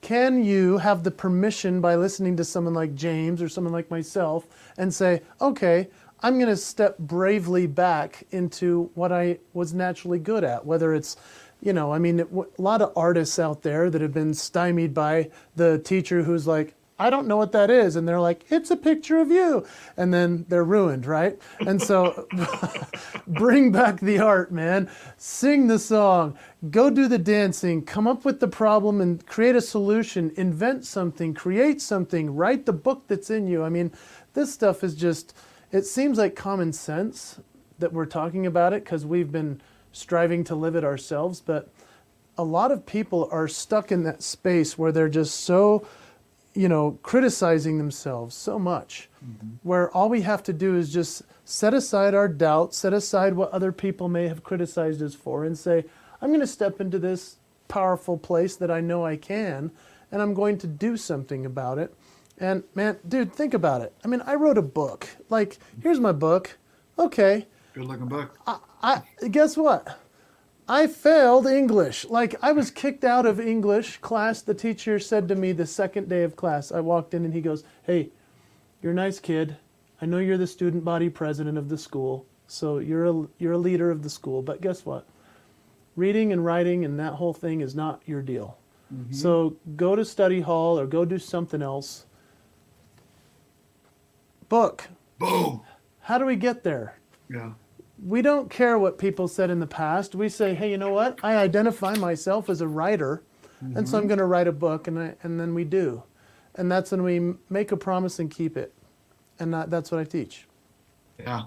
can 0.00 0.42
you 0.42 0.78
have 0.78 1.02
the 1.04 1.10
permission 1.10 1.82
by 1.82 1.96
listening 1.96 2.34
to 2.38 2.44
someone 2.44 2.72
like 2.72 2.94
James 2.94 3.42
or 3.42 3.48
someone 3.48 3.74
like 3.74 3.90
myself 3.90 4.46
and 4.78 4.92
say, 4.92 5.20
okay, 5.38 5.88
I'm 6.20 6.38
going 6.38 6.48
to 6.48 6.56
step 6.56 6.96
bravely 6.96 7.66
back 7.66 8.24
into 8.30 8.90
what 8.94 9.12
I 9.12 9.38
was 9.52 9.74
naturally 9.74 10.18
good 10.18 10.44
at, 10.44 10.64
whether 10.64 10.94
it's 10.94 11.18
you 11.60 11.72
know, 11.72 11.92
I 11.92 12.00
mean, 12.00 12.18
a 12.18 12.26
lot 12.60 12.82
of 12.82 12.92
artists 12.96 13.38
out 13.38 13.62
there 13.62 13.88
that 13.88 14.00
have 14.00 14.12
been 14.12 14.34
stymied 14.34 14.92
by 14.92 15.30
the 15.54 15.78
teacher 15.78 16.24
who's 16.24 16.44
like, 16.44 16.74
I 16.98 17.10
don't 17.10 17.26
know 17.26 17.36
what 17.36 17.52
that 17.52 17.70
is. 17.70 17.96
And 17.96 18.06
they're 18.06 18.20
like, 18.20 18.44
it's 18.50 18.70
a 18.70 18.76
picture 18.76 19.18
of 19.18 19.30
you. 19.30 19.66
And 19.96 20.12
then 20.12 20.44
they're 20.48 20.64
ruined, 20.64 21.06
right? 21.06 21.38
And 21.60 21.82
so 21.82 22.28
bring 23.26 23.72
back 23.72 24.00
the 24.00 24.18
art, 24.18 24.52
man. 24.52 24.88
Sing 25.16 25.66
the 25.66 25.78
song, 25.78 26.38
go 26.70 26.90
do 26.90 27.08
the 27.08 27.18
dancing, 27.18 27.84
come 27.84 28.06
up 28.06 28.24
with 28.24 28.40
the 28.40 28.48
problem 28.48 29.00
and 29.00 29.24
create 29.26 29.56
a 29.56 29.60
solution, 29.60 30.32
invent 30.36 30.84
something, 30.84 31.34
create 31.34 31.80
something, 31.80 32.34
write 32.34 32.66
the 32.66 32.72
book 32.72 33.04
that's 33.08 33.30
in 33.30 33.46
you. 33.46 33.64
I 33.64 33.68
mean, 33.68 33.90
this 34.34 34.52
stuff 34.52 34.84
is 34.84 34.94
just, 34.94 35.34
it 35.72 35.86
seems 35.86 36.18
like 36.18 36.36
common 36.36 36.72
sense 36.72 37.40
that 37.78 37.92
we're 37.92 38.06
talking 38.06 38.46
about 38.46 38.72
it 38.72 38.84
because 38.84 39.04
we've 39.04 39.32
been 39.32 39.60
striving 39.92 40.44
to 40.44 40.54
live 40.54 40.76
it 40.76 40.84
ourselves, 40.84 41.40
but 41.40 41.68
a 42.38 42.44
lot 42.44 42.72
of 42.72 42.86
people 42.86 43.28
are 43.30 43.46
stuck 43.48 43.92
in 43.92 44.04
that 44.04 44.22
space 44.22 44.78
where 44.78 44.92
they're 44.92 45.08
just 45.08 45.40
so, 45.40 45.86
you 46.54 46.68
know, 46.68 46.98
criticizing 47.02 47.78
themselves 47.78 48.34
so 48.34 48.58
much, 48.58 49.08
mm-hmm. 49.24 49.56
where 49.62 49.90
all 49.90 50.08
we 50.08 50.22
have 50.22 50.42
to 50.42 50.52
do 50.52 50.76
is 50.76 50.92
just 50.92 51.22
set 51.44 51.74
aside 51.74 52.14
our 52.14 52.28
doubts, 52.28 52.78
set 52.78 52.92
aside 52.92 53.34
what 53.34 53.50
other 53.50 53.72
people 53.72 54.08
may 54.08 54.28
have 54.28 54.44
criticized 54.44 55.02
us 55.02 55.14
for, 55.14 55.44
and 55.44 55.56
say, 55.56 55.84
I'm 56.20 56.28
going 56.28 56.40
to 56.40 56.46
step 56.46 56.80
into 56.80 56.98
this 56.98 57.36
powerful 57.68 58.18
place 58.18 58.56
that 58.56 58.70
I 58.70 58.80
know 58.80 59.04
I 59.04 59.16
can, 59.16 59.70
and 60.10 60.20
I'm 60.20 60.34
going 60.34 60.58
to 60.58 60.66
do 60.66 60.96
something 60.96 61.46
about 61.46 61.78
it. 61.78 61.94
And 62.38 62.64
man, 62.74 62.98
dude, 63.08 63.32
think 63.32 63.54
about 63.54 63.80
it. 63.80 63.94
I 64.04 64.08
mean, 64.08 64.20
I 64.26 64.34
wrote 64.34 64.58
a 64.58 64.62
book. 64.62 65.08
Like, 65.30 65.58
here's 65.82 66.00
my 66.00 66.12
book. 66.12 66.58
Okay. 66.98 67.46
Good 67.72 67.86
looking 67.86 68.08
book. 68.08 68.38
I, 68.46 68.58
I 68.82 69.28
guess 69.28 69.56
what? 69.56 69.98
I 70.68 70.86
failed 70.86 71.46
English. 71.46 72.06
Like 72.08 72.36
I 72.42 72.52
was 72.52 72.70
kicked 72.70 73.04
out 73.04 73.26
of 73.26 73.40
English 73.40 73.98
class. 73.98 74.42
The 74.42 74.54
teacher 74.54 74.98
said 74.98 75.28
to 75.28 75.34
me 75.34 75.52
the 75.52 75.66
second 75.66 76.08
day 76.08 76.22
of 76.22 76.36
class, 76.36 76.70
I 76.70 76.80
walked 76.80 77.14
in 77.14 77.24
and 77.24 77.34
he 77.34 77.40
goes, 77.40 77.64
"Hey, 77.82 78.10
you're 78.80 78.92
a 78.92 78.96
nice 78.96 79.18
kid. 79.18 79.56
I 80.00 80.06
know 80.06 80.18
you're 80.18 80.38
the 80.38 80.46
student 80.46 80.84
body 80.84 81.08
president 81.08 81.58
of 81.58 81.68
the 81.68 81.78
school, 81.78 82.26
so 82.46 82.78
you're 82.78 83.06
a 83.06 83.26
you're 83.38 83.52
a 83.52 83.58
leader 83.58 83.90
of 83.90 84.02
the 84.02 84.10
school, 84.10 84.42
but 84.42 84.60
guess 84.60 84.86
what? 84.86 85.06
Reading 85.96 86.32
and 86.32 86.44
writing 86.44 86.84
and 86.84 86.98
that 86.98 87.14
whole 87.14 87.34
thing 87.34 87.60
is 87.60 87.74
not 87.74 88.00
your 88.06 88.22
deal. 88.22 88.56
Mm-hmm. 88.92 89.12
So 89.12 89.56
go 89.76 89.96
to 89.96 90.04
study 90.04 90.40
hall 90.40 90.78
or 90.78 90.86
go 90.86 91.04
do 91.04 91.18
something 91.18 91.60
else. 91.60 92.06
Book. 94.48 94.88
Boom. 95.18 95.62
How 96.00 96.18
do 96.18 96.24
we 96.24 96.36
get 96.36 96.62
there? 96.62 96.98
Yeah 97.28 97.52
we 98.04 98.20
don't 98.20 98.50
care 98.50 98.78
what 98.78 98.98
people 98.98 99.28
said 99.28 99.50
in 99.50 99.60
the 99.60 99.66
past. 99.66 100.14
We 100.14 100.28
say, 100.28 100.54
hey, 100.54 100.70
you 100.70 100.78
know 100.78 100.92
what? 100.92 101.20
I 101.22 101.36
identify 101.36 101.94
myself 101.94 102.50
as 102.50 102.60
a 102.60 102.68
writer, 102.68 103.22
mm-hmm. 103.62 103.76
and 103.76 103.88
so 103.88 103.96
I'm 103.96 104.02
mm-hmm. 104.02 104.08
going 104.08 104.18
to 104.18 104.26
write 104.26 104.48
a 104.48 104.52
book, 104.52 104.88
and, 104.88 104.98
I, 104.98 105.14
and 105.22 105.38
then 105.38 105.54
we 105.54 105.64
do. 105.64 106.02
And 106.54 106.70
that's 106.70 106.90
when 106.90 107.02
we 107.02 107.34
make 107.48 107.72
a 107.72 107.76
promise 107.76 108.18
and 108.18 108.30
keep 108.30 108.56
it. 108.56 108.74
And 109.38 109.54
that, 109.54 109.70
that's 109.70 109.90
what 109.90 110.00
I 110.00 110.04
teach. 110.04 110.46
Yeah. 111.18 111.42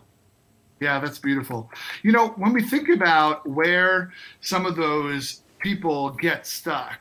Yeah, 0.79 0.99
that's 0.99 1.19
beautiful. 1.19 1.69
You 2.03 2.11
know, 2.11 2.29
when 2.29 2.53
we 2.53 2.61
think 2.61 2.89
about 2.89 3.47
where 3.47 4.11
some 4.41 4.65
of 4.65 4.75
those 4.75 5.43
people 5.59 6.09
get 6.11 6.45
stuck, 6.45 6.99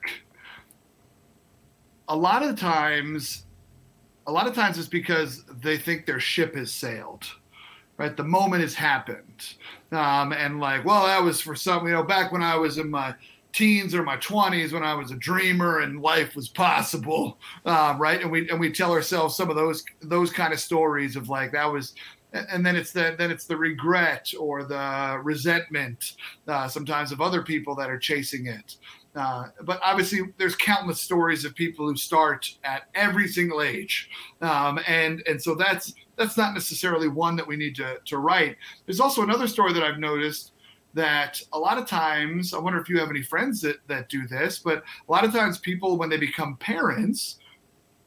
a 2.08 2.16
lot 2.16 2.42
of 2.42 2.58
times, 2.58 3.46
a 4.26 4.32
lot 4.32 4.46
of 4.46 4.54
times 4.54 4.78
it's 4.78 4.88
because 4.88 5.44
they 5.62 5.76
think 5.76 6.06
their 6.06 6.20
ship 6.20 6.54
has 6.54 6.70
sailed 6.70 7.24
right? 7.96 8.16
The 8.16 8.24
moment 8.24 8.62
has 8.62 8.74
happened. 8.74 9.54
Um, 9.92 10.32
and 10.32 10.60
like, 10.60 10.84
well, 10.84 11.06
that 11.06 11.22
was 11.22 11.40
for 11.40 11.54
some, 11.54 11.86
you 11.86 11.92
know, 11.92 12.02
back 12.02 12.32
when 12.32 12.42
I 12.42 12.56
was 12.56 12.78
in 12.78 12.90
my 12.90 13.14
teens 13.52 13.94
or 13.94 14.02
my 14.02 14.16
20s 14.16 14.72
when 14.72 14.82
I 14.82 14.94
was 14.94 15.12
a 15.12 15.16
dreamer 15.16 15.78
and 15.78 16.02
life 16.02 16.34
was 16.34 16.48
possible, 16.48 17.38
um, 17.64 17.98
right? 17.98 18.20
And 18.20 18.30
we 18.30 18.48
and 18.50 18.60
we 18.60 18.72
tell 18.72 18.92
ourselves 18.92 19.36
some 19.36 19.48
of 19.48 19.56
those 19.56 19.84
those 20.02 20.30
kind 20.30 20.52
of 20.52 20.60
stories 20.60 21.16
of 21.16 21.28
like 21.28 21.52
that 21.52 21.72
was, 21.72 21.94
and 22.32 22.66
then 22.66 22.74
it's 22.74 22.92
the 22.92 23.14
then 23.16 23.30
it's 23.30 23.46
the 23.46 23.56
regret 23.56 24.32
or 24.38 24.64
the 24.64 25.20
resentment 25.22 26.16
uh, 26.48 26.66
sometimes 26.66 27.12
of 27.12 27.20
other 27.20 27.42
people 27.42 27.76
that 27.76 27.88
are 27.88 27.98
chasing 27.98 28.46
it. 28.46 28.76
Uh, 29.14 29.46
but 29.62 29.80
obviously, 29.82 30.20
there's 30.38 30.56
countless 30.56 31.00
stories 31.00 31.44
of 31.44 31.54
people 31.54 31.86
who 31.86 31.96
start 31.96 32.58
at 32.64 32.84
every 32.94 33.28
single 33.28 33.62
age, 33.62 34.10
um, 34.40 34.80
and 34.88 35.22
and 35.28 35.40
so 35.40 35.54
that's 35.54 35.94
that's 36.16 36.36
not 36.36 36.52
necessarily 36.52 37.08
one 37.08 37.36
that 37.36 37.46
we 37.46 37.56
need 37.56 37.76
to 37.76 37.98
to 38.06 38.18
write. 38.18 38.56
There's 38.86 39.00
also 39.00 39.22
another 39.22 39.46
story 39.46 39.72
that 39.72 39.84
I've 39.84 39.98
noticed 39.98 40.52
that 40.94 41.40
a 41.52 41.58
lot 41.58 41.78
of 41.78 41.86
times, 41.86 42.54
I 42.54 42.58
wonder 42.58 42.80
if 42.80 42.88
you 42.88 42.98
have 42.98 43.10
any 43.10 43.22
friends 43.22 43.60
that 43.60 43.76
that 43.86 44.08
do 44.08 44.26
this, 44.26 44.58
but 44.58 44.82
a 45.08 45.12
lot 45.12 45.24
of 45.24 45.32
times 45.32 45.58
people 45.58 45.96
when 45.96 46.08
they 46.08 46.16
become 46.16 46.56
parents, 46.56 47.38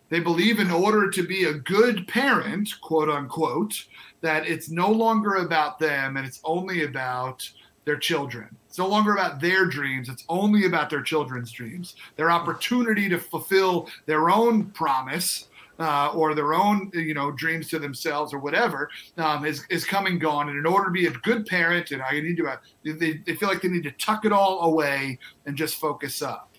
they 0.09 0.19
believe 0.19 0.59
in 0.59 0.71
order 0.71 1.09
to 1.09 1.23
be 1.23 1.45
a 1.45 1.53
good 1.53 2.07
parent, 2.07 2.69
quote 2.81 3.09
unquote, 3.09 3.85
that 4.21 4.47
it's 4.47 4.69
no 4.69 4.89
longer 4.89 5.35
about 5.35 5.79
them 5.79 6.17
and 6.17 6.25
it's 6.25 6.41
only 6.43 6.83
about 6.83 7.49
their 7.87 7.97
children. 7.97 8.53
It's 8.67 8.77
no 8.77 8.87
longer 8.87 9.13
about 9.13 9.39
their 9.39 9.65
dreams. 9.65 10.09
It's 10.09 10.25
only 10.27 10.65
about 10.65 10.89
their 10.89 11.01
children's 11.01 11.51
dreams. 11.51 11.95
Their 12.17 12.29
opportunity 12.29 13.07
to 13.07 13.17
fulfill 13.17 13.89
their 14.05 14.29
own 14.29 14.65
promise 14.71 15.47
uh, 15.79 16.11
or 16.13 16.35
their 16.35 16.53
own, 16.53 16.91
you 16.93 17.13
know, 17.13 17.31
dreams 17.31 17.69
to 17.69 17.79
themselves 17.79 18.33
or 18.33 18.39
whatever 18.39 18.89
um, 19.17 19.45
is, 19.45 19.65
is 19.69 19.85
coming 19.85 20.19
gone. 20.19 20.49
And 20.49 20.57
in 20.57 20.65
order 20.65 20.85
to 20.87 20.91
be 20.91 21.07
a 21.07 21.11
good 21.11 21.45
parent, 21.45 21.91
and 21.91 22.01
I 22.01 22.19
need 22.19 22.35
to, 22.37 22.47
uh, 22.47 22.57
they, 22.83 23.21
they 23.25 23.35
feel 23.35 23.47
like 23.47 23.61
they 23.61 23.69
need 23.69 23.83
to 23.83 23.91
tuck 23.91 24.25
it 24.25 24.33
all 24.33 24.59
away 24.63 25.17
and 25.45 25.55
just 25.55 25.77
focus 25.77 26.21
up. 26.21 26.51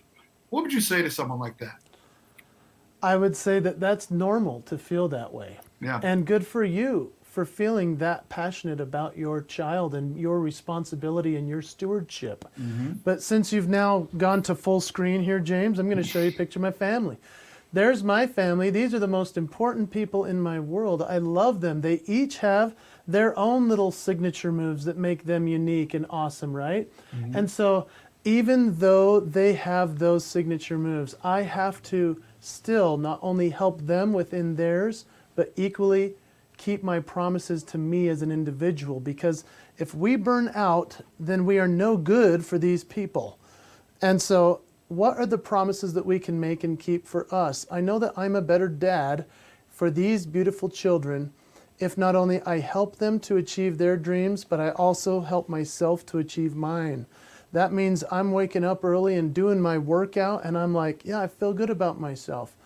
What 0.49 0.63
would 0.63 0.73
you 0.73 0.81
say 0.81 1.03
to 1.03 1.11
someone 1.11 1.39
like 1.39 1.59
that? 1.59 1.79
I 3.03 3.17
would 3.17 3.37
say 3.37 3.61
that 3.61 3.81
that's 3.81 4.11
normal 4.11 4.63
to 4.63 4.79
feel 4.79 5.09
that 5.09 5.35
way. 5.35 5.59
Yeah. 5.81 6.01
And 6.03 6.27
good 6.27 6.47
for 6.47 6.65
you 6.65 7.13
for 7.39 7.45
feeling 7.45 7.99
that 7.99 8.29
passionate 8.29 8.81
about 8.81 9.17
your 9.17 9.41
child 9.41 9.95
and 9.95 10.19
your 10.19 10.41
responsibility 10.41 11.37
and 11.37 11.49
your 11.49 11.63
stewardship. 11.63 12.45
Mm-hmm. 12.61 12.95
But 13.05 13.23
since 13.23 13.53
you've 13.53 13.69
now 13.69 14.09
gone 14.17 14.43
to 14.43 14.57
full 14.57 14.81
screen 14.81 15.23
here, 15.23 15.39
James, 15.39 15.79
I'm 15.79 15.87
going 15.87 16.03
to 16.03 16.03
show 16.03 16.21
you 16.21 16.31
a 16.31 16.33
picture 16.33 16.59
of 16.59 16.63
my 16.63 16.73
family. 16.73 17.17
There's 17.73 18.03
my 18.03 18.27
family. 18.27 18.71
These 18.71 18.93
are 18.93 18.99
the 18.99 19.07
most 19.07 19.37
important 19.37 19.93
people 19.93 20.25
in 20.25 20.41
my 20.41 20.59
world. 20.59 21.01
I 21.01 21.19
love 21.19 21.61
them. 21.61 21.81
They 21.81 22.03
each 22.07 22.39
have 22.39 22.75
their 23.07 23.39
own 23.39 23.69
little 23.69 23.93
signature 23.93 24.51
moves 24.51 24.85
that 24.87 24.97
make 24.97 25.23
them 25.23 25.47
unique 25.47 25.95
and 25.95 26.07
awesome, 26.11 26.53
right? 26.53 26.91
Mm-hmm. 27.15 27.37
And 27.37 27.49
so, 27.49 27.87
even 28.25 28.81
though 28.81 29.21
they 29.21 29.53
have 29.53 30.01
those 30.01 30.25
signature 30.25 30.77
moves, 30.77 31.15
I 31.23 31.43
have 31.43 31.85
to 31.85 32.21
still 32.41 32.97
not 32.97 33.21
only 33.23 33.51
help 33.51 33.87
them 33.87 34.13
within 34.13 34.57
theirs, 34.57 35.05
but 35.37 35.53
equally 35.55 36.15
keep 36.59 36.83
my 36.83 37.01
promises 37.01 37.63
to 37.63 37.79
me 37.79 38.09
as 38.09 38.21
an 38.21 38.31
individual 38.31 39.01
because 39.01 39.45
if 39.79 39.95
we 39.95 40.17
burn 40.17 40.51
out, 40.55 40.99
then 41.19 41.47
we 41.47 41.59
are 41.59 41.69
no 41.69 41.97
good 41.97 42.45
for 42.45 42.59
these 42.59 42.85
people. 42.85 43.39
And 44.03 44.21
so, 44.21 44.61
what 44.89 45.17
are 45.17 45.27
the 45.27 45.39
promises 45.39 45.95
that 45.95 46.07
we 46.07 46.19
can 46.19 46.41
make 46.41 46.65
and 46.65 46.79
keep 46.79 47.07
for 47.07 47.33
us? 47.33 47.67
I 47.71 47.81
know 47.81 47.99
that 47.99 48.13
I'm 48.17 48.35
a 48.35 48.43
better 48.43 48.69
dad 48.69 49.27
for 49.71 49.91
these 49.91 50.27
beautiful 50.27 50.69
children 50.69 51.33
if 51.79 51.97
not 51.97 52.17
only 52.17 52.43
I 52.43 52.59
help 52.59 52.97
them 52.97 53.21
to 53.21 53.37
achieve 53.37 53.79
their 53.79 53.97
dreams, 53.97 54.45
but 54.45 54.61
I 54.61 54.71
also 54.71 55.21
help 55.21 55.49
myself 55.49 56.05
to 56.07 56.19
achieve 56.19 56.55
mine. 56.55 57.07
That 57.53 57.73
means 57.73 58.05
I'm 58.11 58.33
waking 58.33 58.65
up 58.65 58.85
early 58.85 59.15
and 59.15 59.33
doing 59.33 59.61
my 59.61 59.79
workout, 59.79 60.45
and 60.45 60.59
I'm 60.59 60.75
like, 60.75 61.05
yeah, 61.05 61.21
I 61.21 61.29
feel 61.29 61.53
good 61.53 61.71
about 61.71 62.01
myself. 62.01 62.57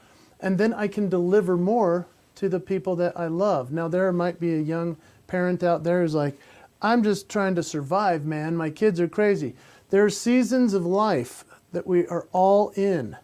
And 0.41 0.59
then 0.59 0.73
I 0.73 0.89
can 0.89 1.09
deliver 1.09 1.57
more 1.57 2.09
to 2.43 2.49
the 2.49 2.59
people 2.59 2.97
that 2.97 3.17
I 3.17 3.29
love. 3.29 3.71
Now, 3.71 3.87
there 3.87 4.13
might 4.13 4.41
be 4.41 4.53
a 4.55 4.61
young 4.61 4.97
parent 5.29 5.63
out 5.63 5.85
there 5.85 6.03
who's 6.03 6.17
like, 6.17 6.37
I'm 6.83 7.05
just 7.05 7.29
trying 7.29 7.55
to 7.55 7.63
survive, 7.63 8.25
man. 8.25 8.57
My 8.57 8.69
kids 8.69 8.99
are 9.01 9.07
crazy. 9.07 9.55
There 9.91 10.05
are 10.05 10.11
seasons 10.11 10.75
of 10.75 10.85
life 10.85 11.45
that 11.71 11.87
we 11.87 12.05
are 12.09 12.27
all 12.33 12.71
in. 12.71 13.17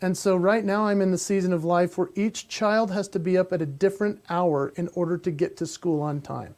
And 0.00 0.16
so 0.16 0.34
right 0.34 0.64
now 0.64 0.86
I'm 0.86 1.02
in 1.02 1.10
the 1.10 1.18
season 1.18 1.52
of 1.52 1.62
life 1.62 1.98
where 1.98 2.08
each 2.14 2.48
child 2.48 2.90
has 2.90 3.06
to 3.08 3.18
be 3.18 3.36
up 3.36 3.52
at 3.52 3.60
a 3.60 3.66
different 3.66 4.24
hour 4.30 4.72
in 4.76 4.88
order 4.94 5.18
to 5.18 5.30
get 5.30 5.58
to 5.58 5.66
school 5.66 6.00
on 6.00 6.22
time. 6.22 6.54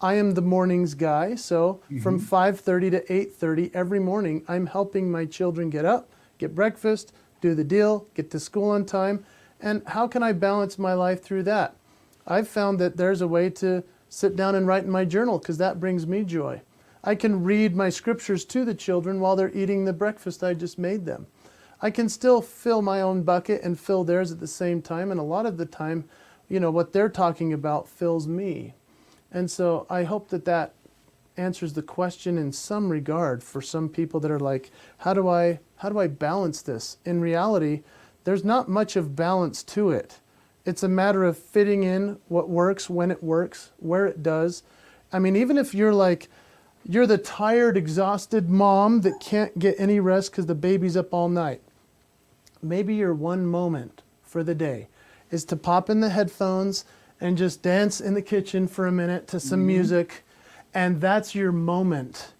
I 0.00 0.14
am 0.14 0.32
the 0.32 0.40
mornings 0.40 0.94
guy, 0.94 1.34
so 1.34 1.82
mm-hmm. 1.84 2.00
from 2.00 2.18
5:30 2.18 2.90
to 2.90 3.12
8:30 3.12 3.70
every 3.74 4.00
morning 4.00 4.44
I'm 4.48 4.66
helping 4.66 5.10
my 5.10 5.26
children 5.26 5.68
get 5.68 5.84
up, 5.84 6.10
get 6.38 6.54
breakfast, 6.54 7.12
do 7.42 7.54
the 7.54 7.64
deal, 7.64 8.06
get 8.14 8.30
to 8.30 8.40
school 8.40 8.70
on 8.70 8.86
time. 8.86 9.26
And 9.64 9.82
how 9.86 10.06
can 10.06 10.22
I 10.22 10.32
balance 10.32 10.78
my 10.78 10.92
life 10.92 11.22
through 11.22 11.44
that? 11.44 11.74
I've 12.26 12.46
found 12.46 12.78
that 12.80 12.98
there's 12.98 13.22
a 13.22 13.26
way 13.26 13.48
to 13.50 13.82
sit 14.10 14.36
down 14.36 14.54
and 14.54 14.66
write 14.66 14.84
in 14.84 14.90
my 14.90 15.06
journal 15.06 15.38
because 15.38 15.56
that 15.56 15.80
brings 15.80 16.06
me 16.06 16.22
joy. 16.22 16.60
I 17.02 17.14
can 17.14 17.42
read 17.42 17.74
my 17.74 17.88
scriptures 17.88 18.44
to 18.44 18.66
the 18.66 18.74
children 18.74 19.20
while 19.20 19.36
they're 19.36 19.56
eating 19.56 19.86
the 19.86 19.94
breakfast 19.94 20.44
I 20.44 20.52
just 20.52 20.78
made 20.78 21.06
them. 21.06 21.26
I 21.80 21.90
can 21.90 22.10
still 22.10 22.42
fill 22.42 22.82
my 22.82 23.00
own 23.00 23.22
bucket 23.22 23.62
and 23.62 23.80
fill 23.80 24.04
theirs 24.04 24.30
at 24.30 24.38
the 24.38 24.46
same 24.46 24.82
time. 24.82 25.10
And 25.10 25.18
a 25.18 25.24
lot 25.24 25.46
of 25.46 25.56
the 25.56 25.66
time, 25.66 26.04
you 26.46 26.60
know, 26.60 26.70
what 26.70 26.92
they're 26.92 27.08
talking 27.08 27.54
about 27.54 27.88
fills 27.88 28.28
me. 28.28 28.74
And 29.32 29.50
so 29.50 29.86
I 29.88 30.02
hope 30.02 30.28
that 30.28 30.44
that 30.44 30.74
answers 31.38 31.72
the 31.72 31.82
question 31.82 32.36
in 32.36 32.52
some 32.52 32.90
regard 32.90 33.42
for 33.42 33.62
some 33.62 33.88
people 33.88 34.20
that 34.20 34.30
are 34.30 34.38
like, 34.38 34.70
how 34.98 35.14
do 35.14 35.26
I, 35.26 35.60
how 35.76 35.88
do 35.88 35.98
I 35.98 36.06
balance 36.06 36.60
this? 36.60 36.98
In 37.06 37.22
reality, 37.22 37.82
there's 38.24 38.44
not 38.44 38.68
much 38.68 38.96
of 38.96 39.14
balance 39.14 39.62
to 39.62 39.90
it. 39.90 40.20
It's 40.64 40.82
a 40.82 40.88
matter 40.88 41.24
of 41.24 41.38
fitting 41.38 41.82
in 41.82 42.18
what 42.28 42.48
works, 42.48 42.88
when 42.88 43.10
it 43.10 43.22
works, 43.22 43.70
where 43.78 44.06
it 44.06 44.22
does. 44.22 44.62
I 45.12 45.18
mean, 45.18 45.36
even 45.36 45.58
if 45.58 45.74
you're 45.74 45.92
like, 45.92 46.28
you're 46.86 47.06
the 47.06 47.18
tired, 47.18 47.76
exhausted 47.76 48.48
mom 48.48 49.02
that 49.02 49.20
can't 49.20 49.58
get 49.58 49.76
any 49.78 50.00
rest 50.00 50.30
because 50.30 50.46
the 50.46 50.54
baby's 50.54 50.96
up 50.96 51.12
all 51.12 51.28
night 51.28 51.60
maybe 52.64 52.94
your 52.94 53.14
one 53.14 53.46
moment 53.46 54.02
for 54.22 54.42
the 54.42 54.54
day 54.54 54.88
is 55.30 55.44
to 55.44 55.56
pop 55.56 55.90
in 55.90 56.00
the 56.00 56.08
headphones 56.08 56.84
and 57.20 57.38
just 57.38 57.62
dance 57.62 58.00
in 58.00 58.14
the 58.14 58.22
kitchen 58.22 58.66
for 58.66 58.86
a 58.86 58.92
minute 58.92 59.28
to 59.28 59.38
some 59.38 59.60
mm-hmm. 59.60 59.68
music. 59.68 60.24
And 60.72 61.00
that's 61.00 61.34
your 61.34 61.52
moment 61.52 62.32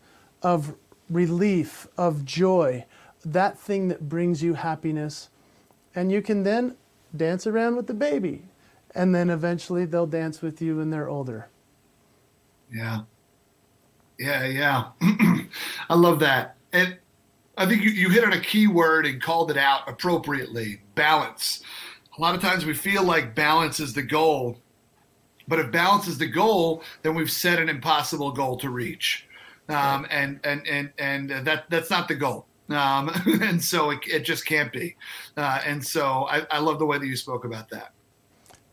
of 0.43 0.75
relief, 1.09 1.87
of 1.97 2.25
joy, 2.25 2.85
that 3.25 3.59
thing 3.59 3.89
that 3.89 4.09
brings 4.09 4.43
you 4.43 4.55
happiness. 4.55 5.29
And 5.95 6.11
you 6.11 6.23
can 6.23 6.43
then 6.43 6.77
dance 7.15 7.47
around 7.47 7.77
with 7.77 7.87
the 7.87 7.95
baby. 7.95 8.43
And 8.95 9.15
then 9.15 9.31
eventually 9.31 9.85
they'll 9.85 10.07
dance 10.07 10.43
with 10.43 10.63
you 10.63 10.77
when 10.77 10.91
they're 10.91 11.09
older. 11.09 11.49
Yeah. 12.73 13.01
Yeah, 14.19 14.47
yeah. 14.47 14.85
I 15.89 15.95
love 15.95 16.21
that. 16.21 16.57
And 16.73 16.97
I 17.57 17.67
think 17.67 17.83
you, 17.83 17.91
you 17.91 18.11
hit 18.11 18.25
on 18.25 18.33
a 18.33 18.41
key 18.41 18.67
word 18.67 19.07
and 19.07 19.21
called 19.21 19.51
it 19.51 19.57
out 19.57 19.89
appropriately 19.89 20.81
balance. 20.95 21.63
A 22.17 22.21
lot 22.21 22.35
of 22.35 22.41
times 22.41 22.65
we 22.65 22.75
feel 22.75 23.03
like 23.03 23.35
balance 23.35 23.81
is 23.81 23.93
the 23.93 24.03
goal, 24.03 24.59
but 25.49 25.59
if 25.59 25.71
balance 25.71 26.07
is 26.07 26.19
the 26.19 26.27
goal, 26.27 26.83
then 27.03 27.15
we've 27.15 27.31
set 27.31 27.61
an 27.61 27.69
impossible 27.69 28.33
goal 28.33 28.57
to 28.59 28.71
reach. 28.71 29.27
Um, 29.69 30.07
and, 30.11 30.41
and, 30.45 30.67
and, 30.67 30.93
and 30.99 31.31
that, 31.47 31.65
that's 31.71 31.91
not 31.91 32.07
the 32.09 32.15
goal. 32.15 32.47
Um, 32.71 33.11
and 33.43 33.63
so 33.63 33.91
it, 33.91 34.01
it, 34.07 34.21
just 34.21 34.47
can't 34.47 34.73
be. 34.73 34.97
Uh, 35.37 35.61
and 35.67 35.85
so 35.85 36.27
I, 36.31 36.47
I 36.51 36.59
love 36.61 36.79
the 36.79 36.87
way 36.87 36.99
that 36.99 37.07
you 37.07 37.17
spoke 37.17 37.45
about 37.45 37.69
that. 37.71 37.93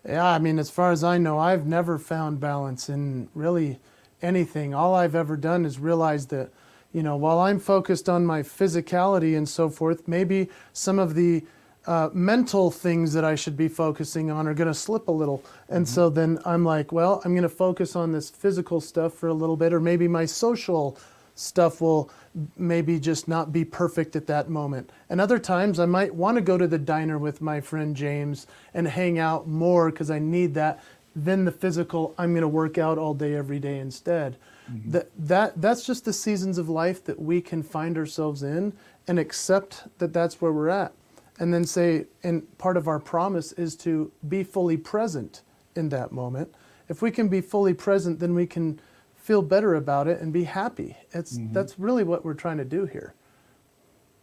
Yeah, 0.05 0.25
I 0.25 0.39
mean, 0.39 0.57
as 0.59 0.69
far 0.69 0.91
as 0.91 1.03
I 1.03 1.17
know, 1.17 1.37
I've 1.37 1.67
never 1.67 1.99
found 1.99 2.39
balance 2.39 2.89
in 2.89 3.29
really 3.35 3.79
anything. 4.21 4.73
All 4.73 4.95
I've 4.95 5.15
ever 5.15 5.37
done 5.37 5.65
is 5.65 5.77
realize 5.77 6.27
that 6.27 6.51
you 6.93 7.03
know, 7.03 7.15
while 7.15 7.39
I'm 7.39 7.59
focused 7.59 8.09
on 8.09 8.25
my 8.25 8.41
physicality 8.41 9.37
and 9.37 9.47
so 9.47 9.69
forth, 9.69 10.07
maybe 10.07 10.49
some 10.73 10.99
of 10.99 11.15
the 11.15 11.43
uh, 11.87 12.09
mental 12.13 12.69
things 12.69 13.13
that 13.13 13.23
I 13.23 13.35
should 13.35 13.57
be 13.57 13.67
focusing 13.67 14.29
on 14.29 14.47
are 14.47 14.53
going 14.53 14.67
to 14.67 14.73
slip 14.73 15.07
a 15.07 15.11
little. 15.11 15.43
And 15.69 15.85
mm-hmm. 15.85 15.93
so 15.93 16.09
then 16.09 16.39
I'm 16.45 16.65
like, 16.65 16.91
well, 16.91 17.21
I'm 17.23 17.31
going 17.31 17.43
to 17.43 17.49
focus 17.49 17.95
on 17.95 18.11
this 18.11 18.29
physical 18.29 18.81
stuff 18.81 19.13
for 19.13 19.27
a 19.27 19.33
little 19.33 19.57
bit, 19.57 19.73
or 19.73 19.79
maybe 19.79 20.07
my 20.07 20.25
social 20.25 20.97
stuff 21.35 21.81
will 21.81 22.09
maybe 22.57 22.99
just 22.99 23.27
not 23.27 23.51
be 23.51 23.65
perfect 23.65 24.15
at 24.15 24.27
that 24.27 24.49
moment. 24.49 24.89
And 25.09 25.19
other 25.19 25.39
times 25.39 25.79
I 25.79 25.85
might 25.85 26.13
want 26.13 26.35
to 26.35 26.41
go 26.41 26.57
to 26.57 26.67
the 26.67 26.77
diner 26.77 27.17
with 27.17 27.41
my 27.41 27.61
friend 27.61 27.95
James 27.95 28.47
and 28.73 28.87
hang 28.87 29.19
out 29.19 29.47
more 29.47 29.91
because 29.91 30.11
I 30.11 30.19
need 30.19 30.53
that. 30.55 30.83
Then 31.15 31.43
the 31.43 31.51
physical, 31.51 32.13
I'm 32.17 32.31
going 32.31 32.41
to 32.41 32.47
work 32.47 32.77
out 32.77 32.97
all 32.97 33.13
day, 33.13 33.35
every 33.35 33.59
day 33.59 33.79
instead. 33.79 34.37
Mm-hmm. 34.71 34.91
That, 34.91 35.09
that, 35.17 35.61
that's 35.61 35.85
just 35.85 36.05
the 36.05 36.13
seasons 36.13 36.57
of 36.57 36.69
life 36.69 37.03
that 37.05 37.19
we 37.19 37.41
can 37.41 37.63
find 37.63 37.97
ourselves 37.97 38.43
in 38.43 38.73
and 39.07 39.19
accept 39.19 39.83
that 39.97 40.13
that's 40.13 40.39
where 40.39 40.53
we're 40.53 40.69
at. 40.69 40.93
And 41.39 41.53
then 41.53 41.65
say, 41.65 42.05
and 42.23 42.57
part 42.57 42.77
of 42.77 42.87
our 42.87 42.99
promise 42.99 43.51
is 43.53 43.75
to 43.77 44.11
be 44.29 44.43
fully 44.43 44.77
present 44.77 45.41
in 45.75 45.89
that 45.89 46.11
moment. 46.11 46.53
If 46.87 47.01
we 47.01 47.11
can 47.11 47.27
be 47.27 47.41
fully 47.41 47.73
present, 47.73 48.19
then 48.19 48.35
we 48.35 48.45
can 48.45 48.79
feel 49.21 49.41
better 49.41 49.75
about 49.75 50.07
it 50.07 50.19
and 50.19 50.33
be 50.33 50.43
happy. 50.43 50.97
It's, 51.11 51.37
mm-hmm. 51.37 51.53
That's 51.53 51.79
really 51.79 52.03
what 52.03 52.25
we're 52.25 52.33
trying 52.33 52.57
to 52.57 52.65
do 52.65 52.85
here. 52.85 53.13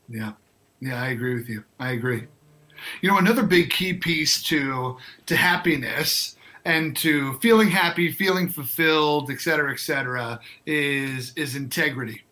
Yeah. 0.09 0.33
Yeah, 0.81 1.03
I 1.03 1.09
agree 1.09 1.35
with 1.35 1.49
you. 1.49 1.65
I 1.81 1.91
agree. 1.91 2.27
You 3.01 3.11
know, 3.11 3.19
another 3.19 3.43
big 3.43 3.71
key 3.71 3.95
piece 3.95 4.43
to 4.45 4.97
to 5.27 5.37
happiness 5.37 6.37
and 6.65 6.97
to 6.99 7.35
feeling 7.41 7.69
happy, 7.69 8.13
feeling 8.13 8.49
fulfilled, 8.49 9.31
et 9.31 9.41
cetera, 9.41 9.73
et 9.73 9.81
cetera, 9.81 10.39
is 10.67 11.33
is 11.35 11.57
integrity. 11.57 12.23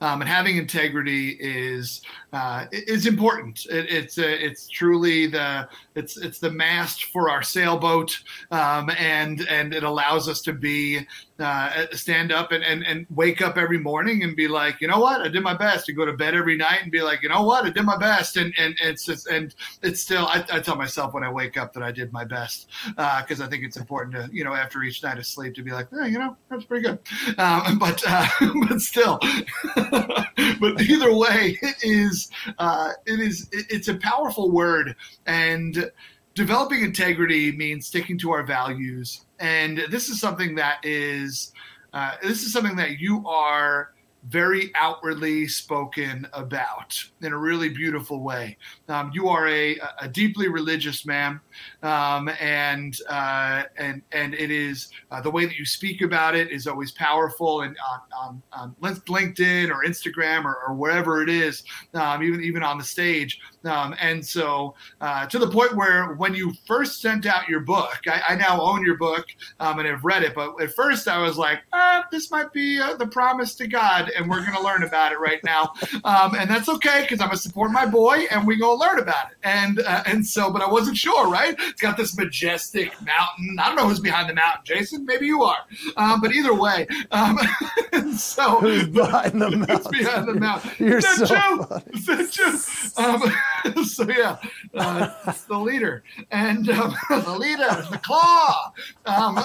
Um, 0.00 0.20
and 0.20 0.28
having 0.28 0.58
integrity 0.58 1.36
is 1.40 2.02
uh, 2.32 2.66
is 2.70 3.06
important. 3.06 3.66
It, 3.70 3.90
it's 3.90 4.18
uh, 4.18 4.22
it's 4.26 4.68
truly 4.68 5.26
the 5.26 5.68
it's 5.94 6.18
it's 6.18 6.38
the 6.38 6.50
mast 6.50 7.04
for 7.06 7.30
our 7.30 7.42
sailboat, 7.42 8.22
um, 8.50 8.90
and 8.98 9.46
and 9.48 9.74
it 9.74 9.82
allows 9.82 10.28
us 10.28 10.42
to 10.42 10.52
be 10.52 11.06
uh, 11.38 11.86
stand 11.92 12.32
up 12.32 12.52
and, 12.52 12.64
and 12.64 12.84
and 12.84 13.06
wake 13.10 13.40
up 13.40 13.56
every 13.56 13.78
morning 13.78 14.22
and 14.22 14.36
be 14.36 14.48
like, 14.48 14.80
you 14.80 14.88
know 14.88 14.98
what, 14.98 15.20
I 15.20 15.28
did 15.28 15.42
my 15.42 15.54
best. 15.54 15.86
To 15.86 15.92
go 15.92 16.04
to 16.04 16.12
bed 16.12 16.34
every 16.34 16.56
night 16.56 16.80
and 16.82 16.90
be 16.90 17.00
like, 17.00 17.22
you 17.22 17.28
know 17.28 17.42
what, 17.42 17.64
I 17.64 17.70
did 17.70 17.84
my 17.84 17.96
best. 17.96 18.36
And 18.36 18.52
and, 18.58 18.76
and 18.80 18.90
it's 18.90 19.04
just 19.04 19.28
and 19.28 19.54
it's 19.82 20.00
still 20.00 20.26
I, 20.26 20.44
I, 20.52 20.60
tell 20.60 20.76
myself 20.76 21.14
when 21.14 21.22
I 21.22 21.30
wake 21.30 21.56
up 21.56 21.72
that 21.74 21.82
I 21.82 21.92
did 21.92 22.12
my 22.12 22.24
best 22.24 22.68
because 22.88 23.40
uh, 23.40 23.44
I 23.44 23.48
think 23.48 23.64
it's 23.64 23.76
important 23.76 24.14
to 24.16 24.28
you 24.34 24.44
know 24.44 24.54
after 24.54 24.82
each 24.82 25.02
night 25.02 25.18
of 25.18 25.26
sleep 25.26 25.54
to 25.54 25.62
be 25.62 25.70
like, 25.70 25.88
eh, 26.00 26.06
you 26.06 26.18
know, 26.18 26.36
that's 26.50 26.64
pretty 26.64 26.86
good. 26.86 26.98
Um, 27.38 27.78
but 27.80 28.02
uh, 28.06 28.26
but 28.68 28.80
still, 28.80 29.18
but 29.76 30.80
either 30.80 31.14
way, 31.14 31.58
it 31.62 31.76
is 31.82 32.30
uh, 32.58 32.92
it 33.06 33.20
is 33.20 33.48
it, 33.52 33.66
it's 33.70 33.88
a 33.88 33.94
powerful 33.94 34.50
word 34.50 34.96
and 35.26 35.90
developing 36.38 36.84
integrity 36.84 37.50
means 37.50 37.88
sticking 37.88 38.16
to 38.16 38.30
our 38.30 38.44
values 38.44 39.24
and 39.40 39.78
this 39.90 40.08
is 40.08 40.20
something 40.20 40.54
that 40.54 40.78
is 40.84 41.52
uh, 41.92 42.14
this 42.22 42.44
is 42.44 42.52
something 42.52 42.76
that 42.76 43.00
you 43.00 43.26
are 43.26 43.92
very 44.28 44.72
outwardly 44.74 45.46
spoken 45.46 46.26
about 46.32 47.02
in 47.22 47.32
a 47.32 47.38
really 47.38 47.68
beautiful 47.68 48.20
way. 48.22 48.56
Um, 48.88 49.10
you 49.14 49.28
are 49.28 49.48
a, 49.48 49.78
a, 50.00 50.08
deeply 50.08 50.48
religious 50.48 51.06
man, 51.06 51.40
um, 51.82 52.28
and 52.40 52.96
uh, 53.08 53.62
and 53.76 54.02
and 54.12 54.34
it 54.34 54.50
is 54.50 54.88
uh, 55.10 55.20
the 55.20 55.30
way 55.30 55.46
that 55.46 55.56
you 55.56 55.64
speak 55.64 56.02
about 56.02 56.34
it 56.34 56.50
is 56.50 56.66
always 56.66 56.92
powerful. 56.92 57.62
And 57.62 57.76
on, 57.88 58.00
on, 58.18 58.42
on 58.52 58.74
LinkedIn 58.80 59.70
or 59.70 59.84
Instagram 59.84 60.44
or, 60.44 60.56
or 60.66 60.74
wherever 60.74 61.22
it 61.22 61.28
is, 61.28 61.62
um, 61.94 62.22
even 62.22 62.42
even 62.42 62.62
on 62.62 62.78
the 62.78 62.84
stage. 62.84 63.40
Um, 63.68 63.94
and 64.00 64.24
so 64.24 64.74
uh, 65.00 65.26
to 65.26 65.38
the 65.38 65.48
point 65.48 65.76
where 65.76 66.14
when 66.14 66.34
you 66.34 66.52
first 66.66 67.00
sent 67.00 67.26
out 67.26 67.48
your 67.48 67.60
book, 67.60 68.00
I, 68.06 68.22
I 68.30 68.34
now 68.34 68.60
own 68.60 68.84
your 68.84 68.96
book 68.96 69.26
um, 69.60 69.78
and 69.78 69.88
have 69.88 70.04
read 70.04 70.22
it. 70.22 70.34
But 70.34 70.60
at 70.60 70.72
first 70.74 71.06
I 71.06 71.18
was 71.18 71.36
like, 71.36 71.60
ah, 71.72 72.04
this 72.10 72.30
might 72.30 72.52
be 72.52 72.80
uh, 72.80 72.96
the 72.96 73.06
promise 73.06 73.54
to 73.56 73.66
God 73.66 74.10
and 74.16 74.28
we're 74.28 74.40
going 74.40 74.56
to 74.56 74.62
learn 74.62 74.82
about 74.82 75.12
it 75.12 75.20
right 75.20 75.42
now. 75.44 75.72
Um, 76.04 76.34
and 76.34 76.50
that's 76.50 76.68
okay 76.68 77.02
because 77.02 77.20
I'm 77.20 77.28
going 77.28 77.36
to 77.36 77.42
support 77.42 77.70
my 77.70 77.86
boy 77.86 78.24
and 78.30 78.46
we 78.46 78.56
go 78.56 78.74
learn 78.74 78.98
about 78.98 79.30
it. 79.30 79.36
And 79.44 79.80
uh, 79.80 80.02
and 80.06 80.26
so, 80.26 80.50
but 80.50 80.62
I 80.62 80.70
wasn't 80.70 80.96
sure, 80.96 81.28
right? 81.28 81.54
It's 81.58 81.80
got 81.82 81.96
this 81.96 82.16
majestic 82.16 82.92
mountain. 83.02 83.58
I 83.60 83.68
don't 83.68 83.76
know 83.76 83.88
who's 83.88 84.00
behind 84.00 84.28
the 84.28 84.34
mountain, 84.34 84.62
Jason. 84.64 85.04
Maybe 85.04 85.26
you 85.26 85.42
are. 85.42 85.58
Um, 85.96 86.20
but 86.20 86.34
either 86.34 86.54
way, 86.54 86.86
um, 87.10 87.38
so 88.16 88.60
who's 88.60 88.88
behind 88.88 89.40
the 89.40 89.50
mountain? 89.50 89.68
Who's 89.68 89.86
behind 89.88 90.28
the 90.28 90.34
mountain? 90.34 90.70
You're 90.78 91.00
so 91.00 91.26
funny. 91.64 91.84
Um, 92.96 93.22
so 93.84 94.08
yeah, 94.08 94.36
uh, 94.74 95.12
it's 95.26 95.44
the 95.44 95.58
leader 95.58 96.02
and 96.30 96.68
um, 96.70 96.94
the 97.10 97.36
leader, 97.38 97.86
the 97.90 98.00
claw. 98.02 98.72
Um, 99.06 99.38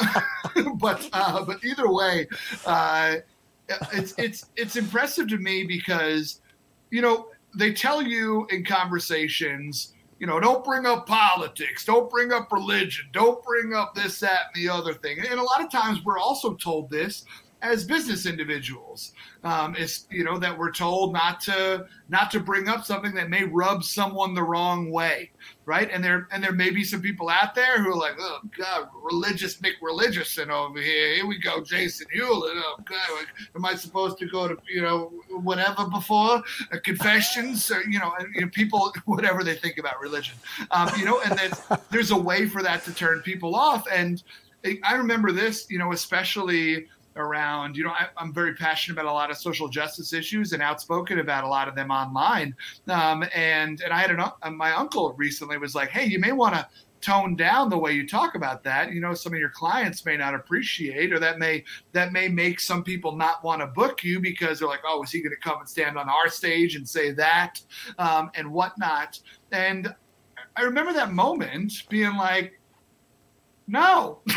but 0.78 1.08
uh, 1.14 1.44
but 1.46 1.64
either 1.64 1.92
way, 1.92 2.28
uh, 2.66 3.16
it's 3.94 4.14
it's 4.18 4.46
it's 4.56 4.76
impressive 4.76 5.28
to 5.30 5.38
me 5.38 5.64
because 5.64 6.42
you 6.92 7.02
know 7.02 7.28
they 7.56 7.74
tell 7.74 8.02
you 8.02 8.48
in 8.50 8.66
conversations 8.66 9.94
you 10.20 10.28
know, 10.28 10.40
don't 10.40 10.64
bring 10.64 10.86
up 10.86 11.06
politics, 11.06 11.84
don't 11.84 12.10
bring 12.10 12.32
up 12.32 12.50
religion, 12.50 13.08
don't 13.12 13.44
bring 13.44 13.74
up 13.74 13.94
this, 13.94 14.22
that, 14.22 14.44
and 14.54 14.64
the 14.64 14.70
other 14.70 14.94
thing. 14.94 15.20
And 15.20 15.38
a 15.38 15.44
lot 15.44 15.62
of 15.62 15.70
times 15.70 16.00
we're 16.06 16.18
also 16.18 16.54
told 16.54 16.90
this 16.90 17.26
as 17.64 17.86
business 17.86 18.26
individuals. 18.26 19.14
Um, 19.44 19.76
is 19.76 20.06
you 20.10 20.24
know 20.24 20.38
that 20.38 20.58
we're 20.58 20.72
told 20.72 21.14
not 21.14 21.42
to 21.42 21.88
not 22.10 22.30
to 22.32 22.40
bring 22.40 22.70
up 22.70 22.86
something 22.86 23.14
that 23.16 23.30
may 23.30 23.44
rub 23.44 23.84
someone 23.84 24.34
the 24.34 24.44
wrong 24.44 24.92
way, 24.92 25.32
right? 25.66 25.90
And 25.92 26.04
there 26.04 26.28
and 26.32 26.44
there 26.44 26.52
may 26.52 26.70
be 26.70 26.84
some 26.84 27.02
people 27.02 27.30
out 27.30 27.56
there 27.56 27.82
who 27.82 27.92
are 27.92 27.98
like, 27.98 28.16
oh 28.20 28.40
God, 28.58 28.90
religious 29.02 29.58
Mick 29.58 29.74
Religiousson 29.82 30.52
over 30.52 30.80
here. 30.80 31.16
Here 31.16 31.26
we 31.26 31.40
go, 31.40 31.62
Jason 31.62 32.08
Hewlett. 32.14 32.54
Oh 32.56 32.78
God, 32.86 33.18
like, 33.18 33.28
am 33.56 33.66
I 33.66 33.76
supposed 33.76 34.18
to 34.20 34.28
go 34.28 34.48
to 34.48 34.58
you 34.70 34.82
know 34.82 35.12
whatever 35.30 35.88
before 35.88 36.44
uh, 36.72 36.78
confessions 36.84 37.70
or 37.72 37.82
you 37.84 38.00
know, 38.00 38.14
and, 38.20 38.34
you 38.36 38.42
know 38.42 38.50
people 38.50 38.94
whatever 39.06 39.44
they 39.44 39.56
think 39.56 39.78
about 39.78 40.00
religion, 40.00 40.36
um, 40.72 40.90
you 40.98 41.06
know, 41.06 41.22
and 41.22 41.38
then 41.38 41.52
there's 41.90 42.12
a 42.12 42.18
way 42.18 42.46
for 42.46 42.62
that 42.62 42.84
to 42.86 42.94
turn 42.94 43.22
people 43.22 43.56
off. 43.56 43.86
And 43.92 44.22
I 44.84 44.94
remember 44.96 45.32
this, 45.32 45.70
you 45.70 45.78
know, 45.78 45.92
especially 45.92 46.88
around 47.16 47.76
you 47.76 47.84
know 47.84 47.92
I, 47.92 48.08
am 48.18 48.34
very 48.34 48.54
passionate 48.56 49.00
about 49.00 49.10
a 49.10 49.14
lot 49.14 49.32
of 49.32 49.38
social 49.38 49.68
justice 49.68 50.14
issues 50.14 50.54
and 50.54 50.62
outspoken 50.62 51.20
about 51.20 51.44
a 51.44 51.48
lot 51.48 51.68
of 51.68 51.76
them 51.76 51.92
online. 51.92 52.56
Um, 52.88 53.24
and 53.36 53.82
and 53.82 53.94
i 53.94 54.00
had 54.00 54.12
an 54.12 54.20
uh, 54.20 54.32
my 54.52 54.72
uncle 54.74 55.14
recently 55.14 55.58
was 55.58 55.76
like 55.76 55.90
hey 55.90 56.06
you 56.06 56.20
may 56.20 56.32
want 56.32 56.56
to 56.56 56.68
tone 57.04 57.36
down 57.36 57.70
the 57.70 57.78
way 57.78 57.92
you 57.92 58.08
talk 58.08 58.36
about 58.36 58.64
that. 58.64 58.92
You 58.94 59.02
know 59.02 59.14
some 59.14 59.34
of 59.34 59.40
your 59.40 59.50
clients 59.50 60.06
may 60.06 60.16
not 60.16 60.34
appreciate 60.34 61.12
or 61.12 61.20
that 61.20 61.38
may 61.38 61.64
that 61.92 62.14
may 62.14 62.30
make 62.30 62.60
some 62.60 62.84
people 62.84 63.16
not 63.16 63.44
want 63.44 63.62
to 63.62 63.68
book 63.68 64.04
you 64.04 64.20
because 64.20 64.60
they're 64.60 64.68
like 64.68 64.84
oh 64.88 65.04
is 65.04 65.12
he 65.12 65.22
going 65.22 65.36
to 65.36 65.38
come 65.38 65.60
and 65.60 65.70
stand 65.70 65.98
on 65.98 66.10
our 66.10 66.30
stage 66.30 66.76
and 66.76 66.88
say 66.88 67.12
that 67.12 67.62
um, 68.00 68.32
and 68.36 68.50
whatnot 68.50 69.20
and 69.52 69.94
i 70.56 70.62
remember 70.62 70.94
that 70.94 71.12
moment 71.12 71.84
being 71.90 72.16
like 72.16 72.60
no. 73.68 74.20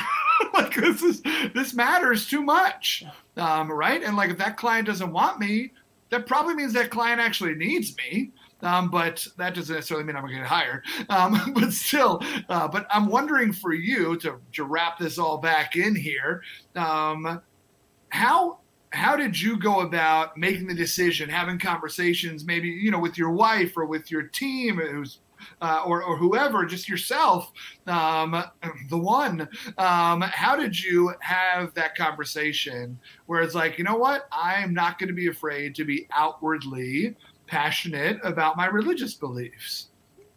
Like 0.53 0.74
this 0.74 1.03
is 1.03 1.22
this 1.55 1.72
matters 1.72 2.27
too 2.27 2.43
much. 2.43 3.05
Um, 3.39 3.72
right? 3.72 4.03
And 4.03 4.16
like 4.18 4.31
if 4.31 4.37
that 4.39 4.59
client 4.59 4.87
doesn't 4.87 5.11
want 5.11 5.41
me 5.41 5.72
that 6.11 6.27
probably 6.27 6.55
means 6.55 6.72
that 6.72 6.91
client 6.91 7.20
actually 7.20 7.55
needs 7.55 7.97
me. 7.97 8.31
Um, 8.62 8.91
but 8.91 9.27
that 9.37 9.55
doesn't 9.55 9.74
necessarily 9.74 10.07
mean 10.07 10.16
I'm 10.16 10.22
going 10.22 10.35
to 10.35 10.41
get 10.41 10.49
hired. 10.49 10.85
Um, 11.11 11.53
but 11.55 11.72
still, 11.72 12.22
uh, 12.49 12.68
but 12.68 12.87
I'm 12.91 13.07
wondering 13.07 13.53
for 13.53 13.74
you 13.74 14.16
to, 14.18 14.41
to 14.55 14.64
wrap 14.64 14.99
this 14.99 15.18
all 15.18 15.39
back 15.39 15.77
in 15.77 15.95
here, 15.95 16.43
um, 16.74 17.43
how 18.09 18.59
how 18.91 19.14
did 19.14 19.39
you 19.39 19.59
go 19.59 19.81
about 19.81 20.39
making 20.39 20.68
the 20.68 20.74
decision, 20.74 21.29
having 21.29 21.59
conversations, 21.59 22.47
maybe 22.47 22.68
you 22.68 22.91
know, 22.91 23.01
with 23.01 23.18
your 23.18 23.31
wife 23.31 23.77
or 23.77 23.85
with 23.85 24.11
your 24.11 24.22
team 24.22 24.79
who's 24.79 25.18
uh, 25.61 25.82
or, 25.86 26.03
or 26.03 26.16
whoever, 26.16 26.64
just 26.64 26.88
yourself, 26.88 27.53
um, 27.86 28.42
the 28.90 28.99
one. 28.99 29.49
Um, 29.78 30.20
how 30.20 30.57
did 30.57 30.78
you 30.78 31.12
have 31.20 31.74
that 31.74 31.97
conversation 31.97 32.99
where 33.26 33.42
it's 33.42 33.55
like, 33.55 33.78
you 33.78 33.84
know 33.84 33.97
what? 33.97 34.28
I'm 34.32 34.74
not 34.74 34.99
going 34.99 35.09
to 35.09 35.14
be 35.14 35.28
afraid 35.28 35.74
to 35.76 35.84
be 35.84 36.07
outwardly 36.12 37.16
passionate 37.47 38.18
about 38.24 38.57
my 38.57 38.66
religious 38.66 39.14
beliefs. 39.14 39.88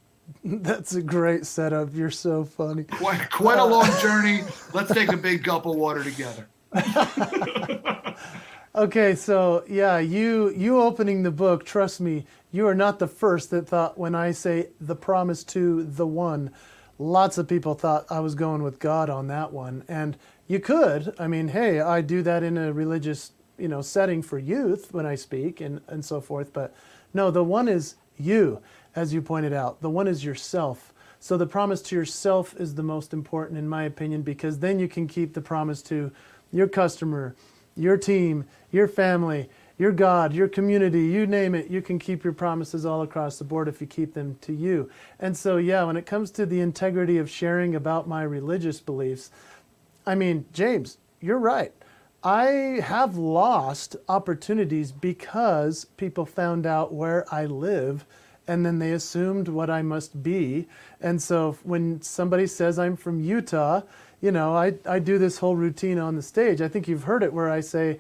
That's 0.44 0.96
a 0.96 1.02
great 1.02 1.46
setup. 1.46 1.90
You're 1.94 2.12
so 2.12 2.44
funny. 2.44 2.84
Quite, 2.84 3.30
quite 3.32 3.60
a 3.60 3.66
long 3.66 3.90
journey. 4.00 4.44
Let's 4.74 4.94
take 4.94 5.12
a 5.12 5.18
big 5.18 5.44
gulp 5.44 5.66
of 5.66 5.76
water 5.76 6.04
together. 6.04 6.48
okay, 8.76 9.16
so 9.16 9.64
yeah, 9.68 9.98
you 9.98 10.50
you 10.52 10.80
opening 10.80 11.24
the 11.24 11.32
book, 11.32 11.66
trust 11.66 12.00
me, 12.00 12.28
you 12.52 12.68
are 12.68 12.76
not 12.76 13.00
the 13.00 13.08
first 13.08 13.52
that 13.52 13.68
thought 13.68 13.98
when 13.98 14.16
I 14.16 14.32
say 14.32 14.70
the 14.80 14.96
promise 14.96 15.44
to 15.46 15.84
the 15.84 16.08
one. 16.08 16.52
Lots 16.98 17.38
of 17.38 17.48
people 17.48 17.76
thought 17.76 18.06
I 18.10 18.20
was 18.20 18.36
going 18.36 18.64
with 18.64 18.80
God 18.80 19.10
on 19.10 19.28
that 19.28 19.54
one. 19.54 19.84
And 19.88 20.18
you 20.48 20.60
could. 20.60 21.14
I 21.20 21.28
mean, 21.28 21.50
hey, 21.50 21.80
I 21.80 22.02
do 22.02 22.22
that 22.24 22.44
in 22.44 22.58
a 22.58 22.74
religious, 22.74 23.32
you 23.58 23.68
know, 23.68 23.82
setting 23.82 24.22
for 24.22 24.40
youth 24.40 24.94
when 24.94 25.06
I 25.06 25.16
speak 25.16 25.62
and, 25.62 25.82
and 25.88 26.04
so 26.04 26.20
forth. 26.20 26.52
But 26.52 26.76
no, 27.14 27.30
the 27.32 27.44
one 27.44 27.68
is 27.68 27.96
you, 28.18 28.62
as 28.96 29.14
you 29.14 29.22
pointed 29.22 29.54
out. 29.54 29.82
The 29.82 29.90
one 29.90 30.08
is 30.08 30.26
yourself. 30.26 30.94
So 31.20 31.38
the 31.38 31.46
promise 31.46 31.82
to 31.84 31.96
yourself 31.96 32.56
is 32.60 32.76
the 32.76 32.84
most 32.84 33.14
important, 33.14 33.60
in 33.60 33.68
my 33.68 33.84
opinion, 33.84 34.24
because 34.24 34.60
then 34.60 34.80
you 34.80 34.88
can 34.88 35.08
keep 35.08 35.34
the 35.34 35.42
promise 35.42 35.82
to 35.84 36.12
your 36.52 36.68
customer, 36.68 37.36
your 37.76 37.98
team, 37.98 38.46
your 38.72 38.88
family, 38.88 39.50
your 39.80 39.94
God, 39.94 40.34
your 40.34 40.50
community, 40.50 41.06
you 41.06 41.26
name 41.26 41.56
it, 41.56 41.72
you 41.72 41.82
can 41.82 41.98
keep 41.98 42.24
your 42.24 42.34
promises 42.34 42.86
all 42.86 43.02
across 43.02 43.40
the 43.40 43.46
board 43.46 43.70
if 43.70 43.80
you 43.80 43.88
keep 43.88 44.14
them 44.14 44.38
to 44.42 44.54
you. 44.54 44.92
And 45.20 45.36
so, 45.36 45.56
yeah, 45.56 45.84
when 45.86 45.96
it 45.96 46.06
comes 46.06 46.32
to 46.32 46.46
the 46.46 46.60
integrity 46.60 47.18
of 47.18 47.30
sharing 47.30 47.74
about 47.74 48.08
my 48.08 48.24
religious 48.24 48.82
beliefs, 48.82 49.32
I 50.06 50.16
mean, 50.16 50.46
James, 50.52 50.98
you're 51.22 51.40
right. 51.40 51.72
I 52.22 52.82
have 52.84 53.16
lost 53.16 53.96
opportunities 54.10 54.92
because 54.92 55.86
people 55.96 56.26
found 56.26 56.66
out 56.66 56.94
where 56.94 57.26
I 57.34 57.46
live 57.46 58.06
and 58.50 58.66
then 58.66 58.80
they 58.80 58.92
assumed 58.92 59.48
what 59.48 59.70
I 59.70 59.82
must 59.82 60.22
be. 60.22 60.68
And 61.00 61.22
so 61.22 61.58
when 61.64 62.02
somebody 62.02 62.48
says 62.48 62.78
I'm 62.78 62.98
from 62.98 63.22
Utah, 63.22 63.84
you 64.20 64.32
know, 64.32 64.58
I, 64.58 64.74
I 64.86 65.00
do 65.00 65.18
this 65.18 65.38
whole 65.38 65.56
routine 65.56 66.00
on 66.00 66.18
the 66.18 66.22
stage. 66.22 66.60
I 66.60 66.68
think 66.68 66.90
you've 66.90 67.04
heard 67.04 67.24
it 67.24 67.32
where 67.32 67.50
I 67.50 67.62
say, 67.62 68.00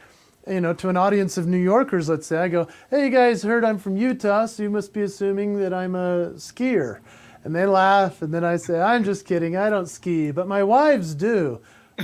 you 0.50 0.62
know, 0.62 0.74
to 0.74 0.90
an 0.90 0.98
audience 0.98 1.38
of 1.38 1.48
New 1.48 1.58
Yorkers, 1.58 2.10
let's 2.10 2.28
say, 2.28 2.38
I 2.38 2.48
go, 2.48 2.68
hey, 2.90 3.06
you 3.06 3.10
guys 3.10 3.44
heard 3.44 3.64
I'm 3.64 3.78
from 3.78 3.96
Utah, 3.96 4.46
so 4.46 4.64
you 4.64 4.70
must 4.70 4.94
be 4.94 5.02
assuming 5.02 5.60
that 5.60 5.74
I'm 5.74 5.96
a 5.96 6.32
skier. 6.36 7.00
And 7.44 7.56
they 7.56 7.66
laugh, 7.66 8.22
and 8.22 8.34
then 8.34 8.44
I 8.44 8.58
say, 8.58 8.82
I'm 8.82 9.04
just 9.04 9.26
kidding, 9.26 9.56
I 9.56 9.70
don't 9.70 9.88
ski, 9.88 10.32
but 10.32 10.48
my 10.48 10.64
wives 10.64 11.16
do. 11.16 11.62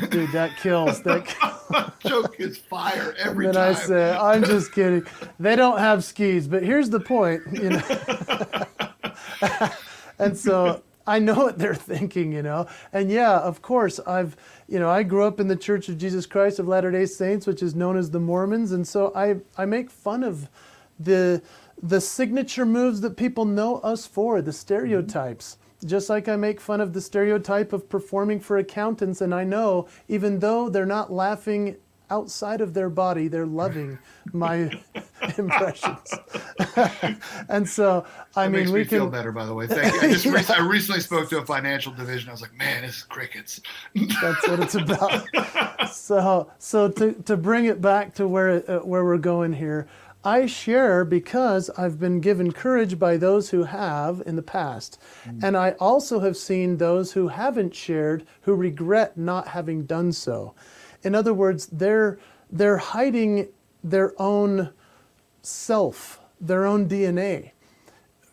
Dude, 0.10 0.32
that 0.32 0.58
kills. 0.58 1.02
That 1.04 1.26
kills. 1.26 1.92
joke 2.00 2.40
is 2.40 2.58
fire 2.58 3.16
every 3.18 3.48
and 3.48 3.56
then 3.56 3.74
time. 3.74 3.84
I 3.84 3.86
say, 3.86 4.12
I'm 4.12 4.44
just 4.44 4.72
kidding. 4.72 5.06
They 5.40 5.56
don't 5.56 5.80
have 5.80 6.04
skis, 6.04 6.48
but 6.48 6.64
here's 6.64 6.90
the 6.90 7.00
point, 7.00 7.42
you 7.52 7.70
know. 7.70 7.82
and 10.20 10.38
so 10.38 10.82
I 11.08 11.20
know 11.20 11.36
what 11.36 11.60
they're 11.60 11.76
thinking, 11.76 12.32
you 12.32 12.42
know. 12.42 12.68
And 12.92 13.12
yeah, 13.12 13.38
of 13.38 13.62
course, 13.62 14.00
I've, 14.08 14.36
you 14.68 14.80
know, 14.80 14.90
I 14.90 15.04
grew 15.04 15.24
up 15.24 15.40
in 15.40 15.48
the 15.48 15.56
Church 15.56 15.88
of 15.90 15.98
Jesus 15.98 16.26
Christ 16.26 16.60
of 16.60 16.68
Latter-day 16.68 17.06
Saints, 17.06 17.46
which 17.46 17.62
is 17.62 17.76
known 17.76 17.98
as 17.98 18.12
the 18.12 18.20
Mormons, 18.20 18.72
and 18.72 18.88
so 18.88 19.12
I 19.16 19.38
I 19.58 19.66
make 19.66 19.92
fun 19.92 20.24
of 20.24 20.50
the 21.00 21.42
the 21.82 22.02
signature 22.02 22.66
moves 22.66 23.02
that 23.02 23.18
people 23.18 23.46
know 23.46 23.78
us 23.78 24.08
for, 24.08 24.42
the 24.42 24.54
stereotypes. 24.54 25.58
Mm-hmm. 25.58 25.88
Just 25.88 26.10
like 26.10 26.28
I 26.28 26.36
make 26.38 26.60
fun 26.60 26.82
of 26.82 26.94
the 26.94 27.02
stereotype 27.02 27.74
of 27.74 27.90
performing 27.90 28.40
for 28.40 28.58
accountants, 28.58 29.22
and 29.22 29.36
I 29.36 29.44
know 29.44 29.88
even 30.08 30.40
though 30.40 30.70
they're 30.70 30.86
not 30.86 31.12
laughing 31.12 31.76
outside 32.10 32.62
of 32.62 32.74
their 32.74 32.90
body, 32.90 33.28
they're 33.28 33.46
loving 33.46 33.98
my 34.34 34.72
impressions. 35.38 36.14
and 37.50 37.68
so, 37.68 38.06
I 38.36 38.46
That 38.46 38.52
mean, 38.52 38.62
makes 38.62 38.72
we 38.72 38.80
me 38.80 38.86
can. 38.86 38.98
feel 39.00 39.10
better, 39.10 39.32
by 39.32 39.46
the 39.46 39.54
way. 39.54 39.68
Thank 39.68 39.94
you. 39.94 40.00
I 40.10 40.12
just 40.14 40.26
re- 40.26 40.56
I 40.56 40.60
recently 40.62 41.02
spoke 41.02 41.30
to 41.30 41.38
a 41.40 41.46
financial 41.46 41.92
division. 41.94 42.30
I 42.30 42.32
was 42.34 42.42
like, 42.42 42.56
man, 42.58 42.84
this 42.84 42.98
is 42.98 43.04
crickets. 43.04 43.62
That's 44.22 44.48
what 44.48 44.60
it's 44.60 44.76
about. 44.76 45.26
so, 45.92 46.52
so 46.60 46.90
to, 46.92 47.14
to 47.14 47.38
bring 47.38 47.66
it 47.66 47.82
back 47.82 48.14
to 48.16 48.28
where 48.28 48.64
uh, 48.70 48.80
where 48.80 49.04
we're 49.04 49.18
going 49.18 49.54
here, 49.54 49.88
I 50.24 50.48
share 50.48 51.06
because 51.06 51.70
I've 51.78 52.00
been 52.00 52.20
given 52.20 52.52
courage 52.52 52.98
by 52.98 53.18
those 53.18 53.50
who 53.52 53.64
have 53.64 54.24
in 54.26 54.36
the 54.36 54.42
past, 54.42 55.00
and 55.44 55.56
I 55.56 55.72
also 55.80 56.20
have 56.20 56.36
seen 56.36 56.78
those 56.78 57.12
who 57.14 57.28
haven't 57.28 57.76
shared 57.76 58.26
who 58.42 58.56
regret 58.56 59.18
not 59.18 59.50
having 59.50 59.86
done 59.86 60.12
so. 60.12 60.56
In 61.06 61.16
other 61.16 61.34
words, 61.34 61.68
they're 61.68 62.18
they're 62.52 62.78
hiding 62.78 63.48
their 63.84 64.20
own 64.22 64.72
self, 65.42 66.20
their 66.42 66.66
own 66.66 66.90
DNA. 66.90 67.52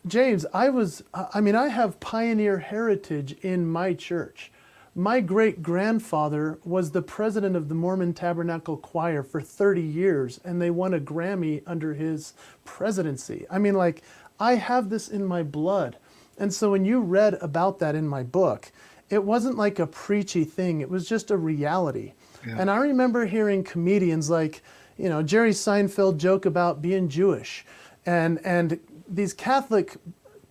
James, 0.07 0.45
I 0.53 0.69
was, 0.69 1.05
I 1.15 1.41
mean, 1.41 1.55
I 1.55 1.69
have 1.69 2.01
pioneer 2.01 2.59
heritage 2.59 3.33
in 3.43 3.67
my 3.67 3.95
church. 3.95 4.51
My 4.95 5.21
great 5.21 5.63
grandfather 5.63 6.59
was 6.65 6.91
the 6.91 7.03
president 7.03 7.57
of 7.57 7.69
the 7.69 7.75
Mormon 7.75 8.13
Tabernacle 8.13 8.77
Choir 8.77 9.23
for 9.23 9.41
30 9.41 9.81
years, 9.81 10.41
and 10.45 10.61
they 10.61 10.71
won 10.71 10.93
a 10.93 11.01
Grammy 11.01 11.63
under 11.67 11.95
his 11.95 12.35
presidency. 12.65 13.47
I 13.51 13.59
mean, 13.59 13.75
like, 13.75 14.03
I 14.41 14.57
have 14.57 14.91
this 14.91 15.09
in 15.09 15.25
my 15.25 15.43
blood. 15.43 15.97
And 16.37 16.53
so 16.53 16.73
when 16.73 16.85
you 16.85 17.01
read 17.01 17.35
about 17.35 17.79
that 17.79 17.95
in 17.95 18.09
my 18.09 18.23
book, 18.23 18.73
it 19.09 19.23
wasn't 19.23 19.57
like 19.57 19.79
a 19.79 19.87
preachy 19.87 20.45
thing, 20.45 20.81
it 20.81 20.91
was 20.91 21.09
just 21.09 21.31
a 21.31 21.37
reality. 21.37 22.13
Yeah. 22.47 22.57
And 22.59 22.71
I 22.71 22.77
remember 22.79 23.27
hearing 23.27 23.65
comedians 23.65 24.31
like, 24.31 24.63
you 24.97 25.09
know, 25.09 25.23
Jerry 25.23 25.51
Seinfeld 25.51 26.17
joke 26.17 26.47
about 26.47 26.83
being 26.83 27.09
Jewish, 27.09 27.65
and 28.07 28.41
and 28.45 28.79
these 29.09 29.33
Catholic 29.33 29.97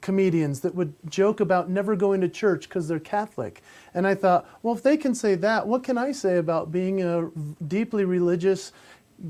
comedians 0.02 0.62
that 0.62 0.74
would 0.74 0.94
joke 1.08 1.39
about 1.39 1.70
never 1.70 1.96
going 1.96 2.22
to 2.22 2.30
church 2.30 2.68
because 2.68 2.88
they're 2.88 3.00
Catholic. 3.00 3.62
And 3.94 4.08
I 4.08 4.16
thought, 4.16 4.48
well, 4.64 4.76
if 4.76 4.82
they 4.82 4.98
can 4.98 5.14
say 5.14 5.36
that, 5.36 5.68
what 5.68 5.84
can 5.84 5.98
I 5.98 6.12
say 6.12 6.38
about 6.38 6.72
being 6.72 7.04
a 7.04 7.30
deeply 7.68 8.04
religious 8.04 8.72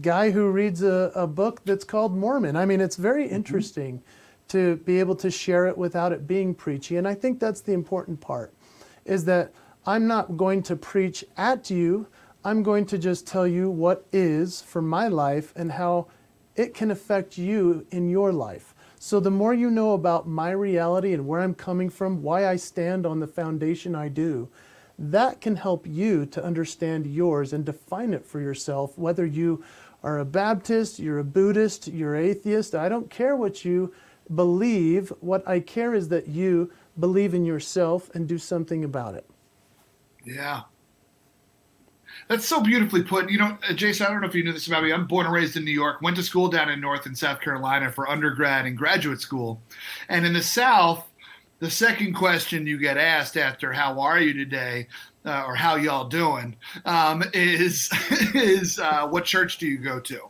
guy 0.01 0.31
who 0.31 0.49
reads 0.49 0.81
a, 0.81 1.11
a 1.13 1.27
book 1.27 1.61
that's 1.65 1.83
called 1.83 2.15
Mormon? 2.15 2.55
I 2.55 2.65
mean, 2.65 2.79
it's 2.79 2.95
very 2.95 3.25
mm-hmm. 3.25 3.35
interesting 3.35 4.01
to 4.47 4.77
be 4.77 4.99
able 4.99 5.15
to 5.15 5.31
share 5.31 5.67
it 5.67 5.77
without 5.77 6.11
it 6.11 6.27
being 6.27 6.53
preachy. 6.53 6.97
And 6.97 7.07
I 7.07 7.13
think 7.13 7.39
that's 7.39 7.61
the 7.61 7.73
important 7.73 8.19
part 8.19 8.53
is 9.05 9.25
that 9.25 9.53
I'm 9.85 10.07
not 10.07 10.37
going 10.37 10.61
to 10.63 10.75
preach 10.75 11.23
at 11.37 11.69
you. 11.69 12.07
I'm 12.43 12.63
going 12.63 12.85
to 12.87 12.97
just 12.97 13.27
tell 13.27 13.45
you 13.45 13.69
what 13.69 14.05
is 14.11 14.61
for 14.61 14.81
my 14.81 15.07
life 15.07 15.53
and 15.55 15.71
how 15.71 16.07
it 16.55 16.73
can 16.73 16.89
affect 16.89 17.37
you 17.37 17.85
in 17.91 18.09
your 18.09 18.33
life. 18.33 18.73
So 18.97 19.19
the 19.19 19.31
more 19.31 19.53
you 19.53 19.69
know 19.69 19.93
about 19.93 20.27
my 20.27 20.51
reality 20.51 21.13
and 21.13 21.27
where 21.27 21.41
I'm 21.41 21.53
coming 21.53 21.89
from, 21.89 22.21
why 22.23 22.47
I 22.47 22.55
stand 22.55 23.05
on 23.05 23.19
the 23.19 23.27
foundation 23.27 23.95
I 23.95 24.09
do, 24.09 24.49
that 24.97 25.41
can 25.41 25.55
help 25.55 25.85
you 25.87 26.25
to 26.27 26.43
understand 26.43 27.07
yours 27.07 27.53
and 27.53 27.65
define 27.65 28.13
it 28.13 28.25
for 28.25 28.39
yourself, 28.39 28.97
whether 28.97 29.25
you 29.25 29.63
are 30.03 30.19
a 30.19 30.25
Baptist, 30.25 30.99
you're 30.99 31.19
a 31.19 31.23
Buddhist, 31.23 31.87
you're 31.87 32.15
atheist. 32.15 32.75
I 32.75 32.89
don't 32.89 33.09
care 33.09 33.35
what 33.35 33.63
you 33.63 33.93
believe. 34.33 35.13
What 35.19 35.47
I 35.47 35.59
care 35.59 35.93
is 35.93 36.09
that 36.09 36.27
you 36.27 36.71
believe 36.99 37.33
in 37.33 37.45
yourself 37.45 38.09
and 38.15 38.27
do 38.27 38.37
something 38.37 38.83
about 38.83 39.15
it. 39.15 39.27
Yeah. 40.23 40.61
That's 42.27 42.45
so 42.45 42.61
beautifully 42.61 43.03
put. 43.03 43.29
You 43.29 43.39
know, 43.39 43.57
uh, 43.67 43.73
Jason, 43.73 44.05
I 44.05 44.09
don't 44.09 44.21
know 44.21 44.27
if 44.27 44.35
you 44.35 44.43
knew 44.43 44.53
this 44.53 44.67
about 44.67 44.83
me. 44.83 44.91
I'm 44.91 45.07
born 45.07 45.25
and 45.25 45.35
raised 45.35 45.57
in 45.57 45.65
New 45.65 45.71
York, 45.71 46.01
went 46.01 46.15
to 46.17 46.23
school 46.23 46.47
down 46.47 46.69
in 46.69 46.79
North 46.79 47.05
and 47.05 47.17
South 47.17 47.41
Carolina 47.41 47.91
for 47.91 48.09
undergrad 48.09 48.65
and 48.65 48.77
graduate 48.77 49.21
school. 49.21 49.61
And 50.09 50.25
in 50.25 50.33
the 50.33 50.41
South, 50.41 51.07
the 51.59 51.69
second 51.69 52.13
question 52.13 52.65
you 52.65 52.77
get 52.77 52.97
asked 52.97 53.37
after 53.37 53.71
"How 53.71 53.99
are 53.99 54.19
you 54.19 54.33
today?" 54.33 54.87
Uh, 55.25 55.43
or 55.45 55.55
"How 55.55 55.75
y'all 55.75 56.07
doing?" 56.07 56.55
Um, 56.85 57.23
is 57.33 57.89
is 58.33 58.79
uh, 58.79 59.07
what 59.07 59.25
church 59.25 59.57
do 59.57 59.67
you 59.67 59.77
go 59.77 59.99
to? 59.99 60.29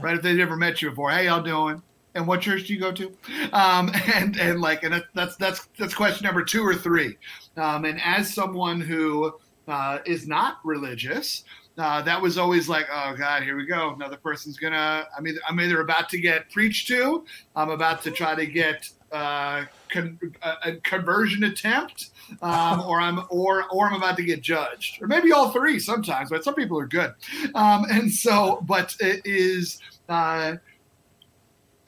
Right? 0.00 0.16
If 0.16 0.22
they've 0.22 0.36
never 0.36 0.56
met 0.56 0.82
you 0.82 0.90
before, 0.90 1.10
"How 1.10 1.20
y'all 1.20 1.42
doing?" 1.42 1.82
and 2.14 2.26
what 2.26 2.40
church 2.40 2.66
do 2.66 2.74
you 2.74 2.80
go 2.80 2.92
to? 2.92 3.06
Um, 3.52 3.90
and 4.14 4.38
and 4.38 4.60
like, 4.60 4.82
and 4.82 5.02
that's 5.14 5.36
that's 5.36 5.68
that's 5.78 5.94
question 5.94 6.24
number 6.24 6.42
two 6.42 6.62
or 6.62 6.74
three. 6.74 7.16
Um, 7.56 7.84
and 7.84 8.00
as 8.02 8.32
someone 8.32 8.80
who 8.80 9.34
uh, 9.68 9.98
is 10.04 10.26
not 10.26 10.58
religious, 10.64 11.44
uh, 11.76 12.02
that 12.02 12.20
was 12.20 12.38
always 12.38 12.68
like, 12.68 12.86
oh 12.92 13.14
God, 13.18 13.42
here 13.42 13.56
we 13.56 13.66
go. 13.66 13.92
Another 13.94 14.16
person's 14.16 14.56
gonna. 14.56 15.06
I 15.16 15.20
mean, 15.20 15.36
I'm 15.48 15.58
either 15.60 15.80
about 15.80 16.08
to 16.10 16.18
get 16.18 16.50
preached 16.50 16.86
to, 16.88 17.24
I'm 17.56 17.70
about 17.70 18.02
to 18.02 18.12
try 18.12 18.34
to 18.36 18.46
get 18.46 18.88
uh, 19.10 19.64
con- 19.90 20.18
a, 20.42 20.52
a, 20.64 20.72
conversion 20.76 21.44
attempt, 21.44 22.10
um, 22.42 22.80
or 22.82 23.00
I'm 23.00 23.20
or 23.28 23.64
or 23.72 23.88
I'm 23.88 23.94
about 23.94 24.16
to 24.18 24.24
get 24.24 24.40
judged, 24.40 25.02
or 25.02 25.08
maybe 25.08 25.32
all 25.32 25.50
three 25.50 25.80
sometimes. 25.80 26.30
But 26.30 26.44
some 26.44 26.54
people 26.54 26.78
are 26.78 26.86
good, 26.86 27.12
um, 27.56 27.86
and 27.90 28.10
so, 28.10 28.62
but 28.66 28.94
it 29.00 29.22
is. 29.24 29.80
Uh, 30.08 30.56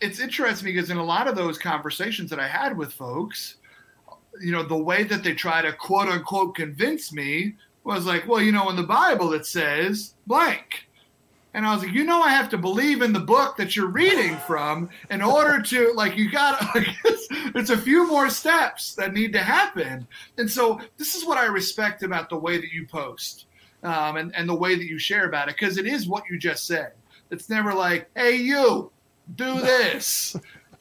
it's 0.00 0.20
interesting 0.20 0.66
because 0.66 0.90
in 0.90 0.98
a 0.98 1.04
lot 1.04 1.26
of 1.26 1.36
those 1.36 1.56
conversations 1.58 2.28
that 2.28 2.38
I 2.38 2.46
had 2.46 2.76
with 2.76 2.92
folks, 2.92 3.56
you 4.41 4.53
know, 4.53 4.62
the 4.62 4.76
way 4.76 5.05
that 5.05 5.22
they 5.22 5.34
try 5.34 5.62
to 5.62 5.72
quote 5.72 6.09
unquote 6.09 6.55
convince 6.55 7.12
me 7.12 7.55
was 7.84 8.07
like, 8.07 8.26
well, 8.26 8.41
you 8.41 8.53
know, 8.53 8.68
in 8.70 8.76
the 8.76 8.82
Bible 8.82 9.32
it 9.32 9.47
says 9.47 10.14
blank. 10.26 10.87
And 11.55 11.64
I 11.64 11.72
was 11.72 11.82
like, 11.82 11.95
you 11.95 12.05
know, 12.05 12.20
I 12.20 12.30
have 12.30 12.51
to 12.51 12.59
believe 12.59 13.01
in 13.01 13.14
the 13.14 13.20
book 13.20 13.57
that 13.57 13.74
you're 13.74 13.87
reading 13.87 14.37
from 14.47 14.91
in 15.11 15.22
order 15.22 15.62
to, 15.62 15.91
like, 15.95 16.14
you 16.14 16.30
got, 16.30 16.61
like, 16.74 16.87
it's, 17.03 17.26
it's 17.30 17.70
a 17.70 17.78
few 17.78 18.07
more 18.07 18.28
steps 18.28 18.95
that 18.97 19.14
need 19.14 19.32
to 19.32 19.39
happen. 19.39 20.07
And 20.37 20.51
so 20.51 20.78
this 20.99 21.14
is 21.14 21.24
what 21.24 21.39
I 21.39 21.47
respect 21.47 22.03
about 22.03 22.28
the 22.28 22.37
way 22.37 22.59
that 22.59 22.72
you 22.72 22.87
post 22.87 23.47
um, 23.82 24.18
and, 24.18 24.37
and 24.37 24.47
the 24.47 24.55
way 24.55 24.74
that 24.74 24.84
you 24.84 24.99
share 24.99 25.26
about 25.26 25.49
it, 25.49 25.57
because 25.59 25.78
it 25.78 25.87
is 25.87 26.07
what 26.07 26.24
you 26.30 26.39
just 26.39 26.66
said. 26.66 26.93
It's 27.30 27.49
never 27.49 27.72
like, 27.72 28.11
hey, 28.14 28.37
you, 28.37 28.91
do 29.34 29.61
this. 29.61 30.37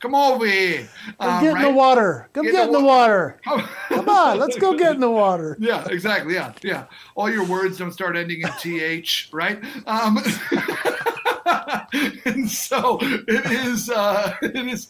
Come 0.06 0.14
over 0.14 0.46
here. 0.46 0.88
Um, 1.20 1.44
get 1.44 1.54
right? 1.56 1.66
in 1.66 1.72
the 1.72 1.76
water. 1.76 2.30
Come 2.32 2.46
get, 2.46 2.52
get 2.52 2.68
in 2.68 2.74
the, 2.74 2.80
water. 2.80 3.42
water. 3.48 3.68
Come 3.90 4.08
on, 4.08 4.38
let's 4.38 4.56
go 4.56 4.78
get 4.78 4.94
in 4.94 5.02
the 5.02 5.10
water. 5.10 5.58
Yeah, 5.60 5.84
exactly. 5.90 6.36
Yeah, 6.36 6.54
yeah. 6.62 6.86
All 7.16 7.28
your 7.28 7.44
words 7.44 7.80
don't 7.80 7.92
start 7.92 8.16
ending 8.16 8.42
in 8.42 8.52
th, 8.62 9.30
right? 9.34 9.58
Um, 9.88 10.18
and 12.26 12.48
so 12.48 13.00
it 13.02 13.48
is. 13.48 13.90
Uh, 13.90 14.36
it 14.44 14.56
is. 14.56 14.88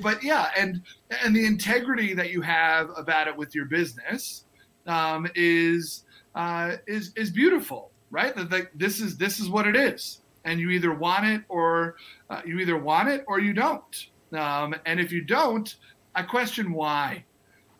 But 0.00 0.22
yeah, 0.22 0.48
and 0.56 0.80
and 1.22 1.36
the 1.36 1.44
integrity 1.44 2.14
that 2.14 2.30
you 2.30 2.40
have 2.40 2.88
about 2.96 3.28
it 3.28 3.36
with 3.36 3.54
your 3.54 3.66
business 3.66 4.44
um, 4.86 5.28
is 5.34 6.04
uh, 6.34 6.76
is 6.86 7.12
is 7.16 7.30
beautiful, 7.30 7.90
right? 8.10 8.34
That 8.34 8.68
this 8.74 9.02
is 9.02 9.18
this 9.18 9.40
is 9.40 9.50
what 9.50 9.66
it 9.66 9.76
is, 9.76 10.22
and 10.46 10.58
you 10.58 10.70
either 10.70 10.94
want 10.94 11.26
it 11.26 11.42
or 11.50 11.96
uh, 12.30 12.40
you 12.46 12.60
either 12.60 12.78
want 12.78 13.10
it 13.10 13.26
or 13.28 13.40
you 13.40 13.52
don't. 13.52 14.08
Um, 14.32 14.74
and 14.86 15.00
if 15.00 15.12
you 15.12 15.22
don't, 15.22 15.74
I 16.14 16.22
question 16.22 16.72
why. 16.72 17.24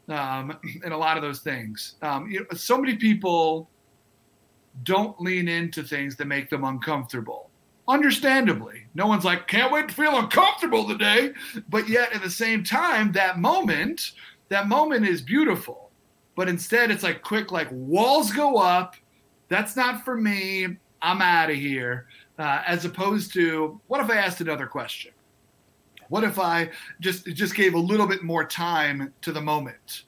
Um, 0.08 0.58
and 0.84 0.92
a 0.92 0.96
lot 0.96 1.16
of 1.16 1.22
those 1.22 1.40
things. 1.40 1.96
Um, 2.02 2.30
you 2.30 2.40
know, 2.40 2.46
so 2.56 2.78
many 2.78 2.96
people 2.96 3.68
don't 4.84 5.20
lean 5.20 5.48
into 5.48 5.82
things 5.82 6.16
that 6.16 6.26
make 6.26 6.50
them 6.50 6.64
uncomfortable. 6.64 7.50
Understandably, 7.88 8.86
no 8.94 9.06
one's 9.06 9.24
like, 9.24 9.48
can't 9.48 9.72
wait 9.72 9.88
to 9.88 9.94
feel 9.94 10.18
uncomfortable 10.18 10.86
today. 10.86 11.32
But 11.70 11.88
yet, 11.88 12.12
at 12.12 12.22
the 12.22 12.30
same 12.30 12.62
time, 12.62 13.12
that 13.12 13.38
moment, 13.38 14.12
that 14.50 14.68
moment 14.68 15.06
is 15.06 15.22
beautiful. 15.22 15.90
But 16.36 16.48
instead, 16.48 16.90
it's 16.90 17.02
like 17.02 17.22
quick, 17.22 17.50
like 17.50 17.68
walls 17.72 18.30
go 18.30 18.58
up. 18.58 18.94
That's 19.48 19.74
not 19.74 20.04
for 20.04 20.16
me. 20.16 20.76
I'm 21.00 21.22
out 21.22 21.50
of 21.50 21.56
here. 21.56 22.06
Uh, 22.38 22.62
as 22.66 22.84
opposed 22.84 23.32
to, 23.32 23.80
what 23.88 24.00
if 24.00 24.10
I 24.10 24.16
asked 24.16 24.40
another 24.40 24.66
question? 24.66 25.12
What 26.08 26.24
if 26.24 26.38
I 26.38 26.70
just 27.00 27.26
just 27.26 27.54
gave 27.54 27.74
a 27.74 27.78
little 27.78 28.06
bit 28.06 28.22
more 28.22 28.44
time 28.44 29.12
to 29.22 29.32
the 29.32 29.40
moment, 29.40 30.04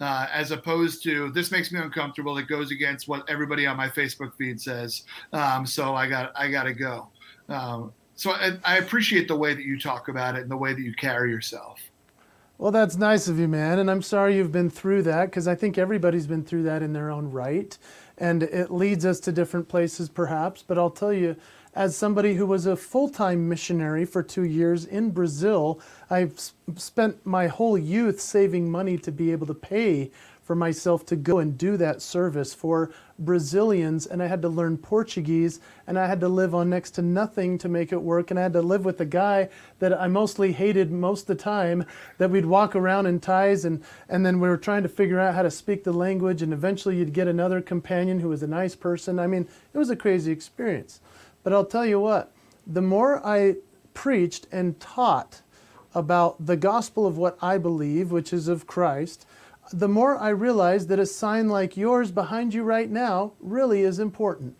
uh, 0.00 0.26
as 0.32 0.50
opposed 0.50 1.02
to 1.04 1.30
this 1.32 1.50
makes 1.50 1.72
me 1.72 1.80
uncomfortable. 1.80 2.38
It 2.38 2.48
goes 2.48 2.70
against 2.70 3.08
what 3.08 3.28
everybody 3.28 3.66
on 3.66 3.76
my 3.76 3.88
Facebook 3.88 4.34
feed 4.36 4.60
says. 4.60 5.04
Um, 5.32 5.66
so 5.66 5.94
I 5.94 6.08
got 6.08 6.32
I 6.36 6.50
got 6.50 6.64
to 6.64 6.72
go. 6.72 7.08
Um, 7.48 7.92
so 8.14 8.32
I, 8.32 8.52
I 8.64 8.78
appreciate 8.78 9.28
the 9.28 9.36
way 9.36 9.54
that 9.54 9.64
you 9.64 9.78
talk 9.78 10.08
about 10.08 10.36
it 10.36 10.42
and 10.42 10.50
the 10.50 10.56
way 10.56 10.72
that 10.74 10.82
you 10.82 10.94
carry 10.94 11.30
yourself. 11.30 11.80
Well, 12.58 12.70
that's 12.70 12.96
nice 12.96 13.26
of 13.26 13.38
you, 13.38 13.48
man. 13.48 13.78
And 13.78 13.90
I'm 13.90 14.02
sorry 14.02 14.36
you've 14.36 14.52
been 14.52 14.68
through 14.68 15.04
that 15.04 15.26
because 15.26 15.48
I 15.48 15.54
think 15.54 15.78
everybody's 15.78 16.26
been 16.26 16.44
through 16.44 16.64
that 16.64 16.82
in 16.82 16.92
their 16.92 17.10
own 17.10 17.30
right. 17.30 17.76
And 18.18 18.42
it 18.42 18.70
leads 18.70 19.06
us 19.06 19.18
to 19.20 19.32
different 19.32 19.68
places, 19.68 20.10
perhaps. 20.10 20.62
But 20.62 20.76
I'll 20.76 20.90
tell 20.90 21.14
you, 21.14 21.36
as 21.74 21.96
somebody 21.96 22.34
who 22.34 22.46
was 22.46 22.66
a 22.66 22.76
full 22.76 23.08
time 23.08 23.48
missionary 23.48 24.04
for 24.04 24.22
two 24.22 24.44
years 24.44 24.84
in 24.84 25.10
Brazil, 25.10 25.80
I've 26.08 26.38
spent 26.76 27.24
my 27.24 27.46
whole 27.46 27.78
youth 27.78 28.20
saving 28.20 28.70
money 28.70 28.98
to 28.98 29.12
be 29.12 29.32
able 29.32 29.46
to 29.46 29.54
pay 29.54 30.10
for 30.50 30.56
myself 30.56 31.06
to 31.06 31.14
go 31.14 31.38
and 31.38 31.56
do 31.56 31.76
that 31.76 32.02
service 32.02 32.52
for 32.52 32.90
Brazilians. 33.20 34.04
And 34.04 34.20
I 34.20 34.26
had 34.26 34.42
to 34.42 34.48
learn 34.48 34.78
Portuguese 34.78 35.60
and 35.86 35.96
I 35.96 36.08
had 36.08 36.18
to 36.22 36.28
live 36.28 36.56
on 36.56 36.68
next 36.68 36.90
to 36.92 37.02
nothing 37.02 37.56
to 37.58 37.68
make 37.68 37.92
it 37.92 38.02
work. 38.02 38.32
And 38.32 38.40
I 38.40 38.42
had 38.42 38.54
to 38.54 38.60
live 38.60 38.84
with 38.84 39.00
a 39.00 39.04
guy 39.04 39.48
that 39.78 39.92
I 39.92 40.08
mostly 40.08 40.50
hated 40.50 40.90
most 40.90 41.20
of 41.20 41.26
the 41.28 41.34
time, 41.36 41.84
that 42.18 42.30
we'd 42.30 42.46
walk 42.46 42.74
around 42.74 43.06
in 43.06 43.20
ties 43.20 43.64
and, 43.64 43.84
and 44.08 44.26
then 44.26 44.40
we 44.40 44.48
were 44.48 44.56
trying 44.56 44.82
to 44.82 44.88
figure 44.88 45.20
out 45.20 45.36
how 45.36 45.42
to 45.42 45.52
speak 45.52 45.84
the 45.84 45.92
language. 45.92 46.42
And 46.42 46.52
eventually 46.52 46.96
you'd 46.96 47.12
get 47.12 47.28
another 47.28 47.60
companion 47.60 48.18
who 48.18 48.30
was 48.30 48.42
a 48.42 48.48
nice 48.48 48.74
person. 48.74 49.20
I 49.20 49.28
mean, 49.28 49.46
it 49.72 49.78
was 49.78 49.90
a 49.90 49.94
crazy 49.94 50.32
experience. 50.32 50.98
But 51.42 51.52
I'll 51.52 51.64
tell 51.64 51.86
you 51.86 51.98
what, 52.00 52.32
the 52.66 52.82
more 52.82 53.24
I 53.26 53.56
preached 53.94 54.46
and 54.52 54.78
taught 54.78 55.42
about 55.94 56.44
the 56.44 56.56
gospel 56.56 57.06
of 57.06 57.18
what 57.18 57.38
I 57.42 57.58
believe, 57.58 58.12
which 58.12 58.32
is 58.32 58.46
of 58.46 58.66
Christ, 58.66 59.26
the 59.72 59.88
more 59.88 60.16
I 60.18 60.28
realized 60.30 60.88
that 60.88 60.98
a 60.98 61.06
sign 61.06 61.48
like 61.48 61.76
yours 61.76 62.10
behind 62.10 62.54
you 62.54 62.62
right 62.62 62.90
now 62.90 63.32
really 63.40 63.82
is 63.82 63.98
important. 63.98 64.56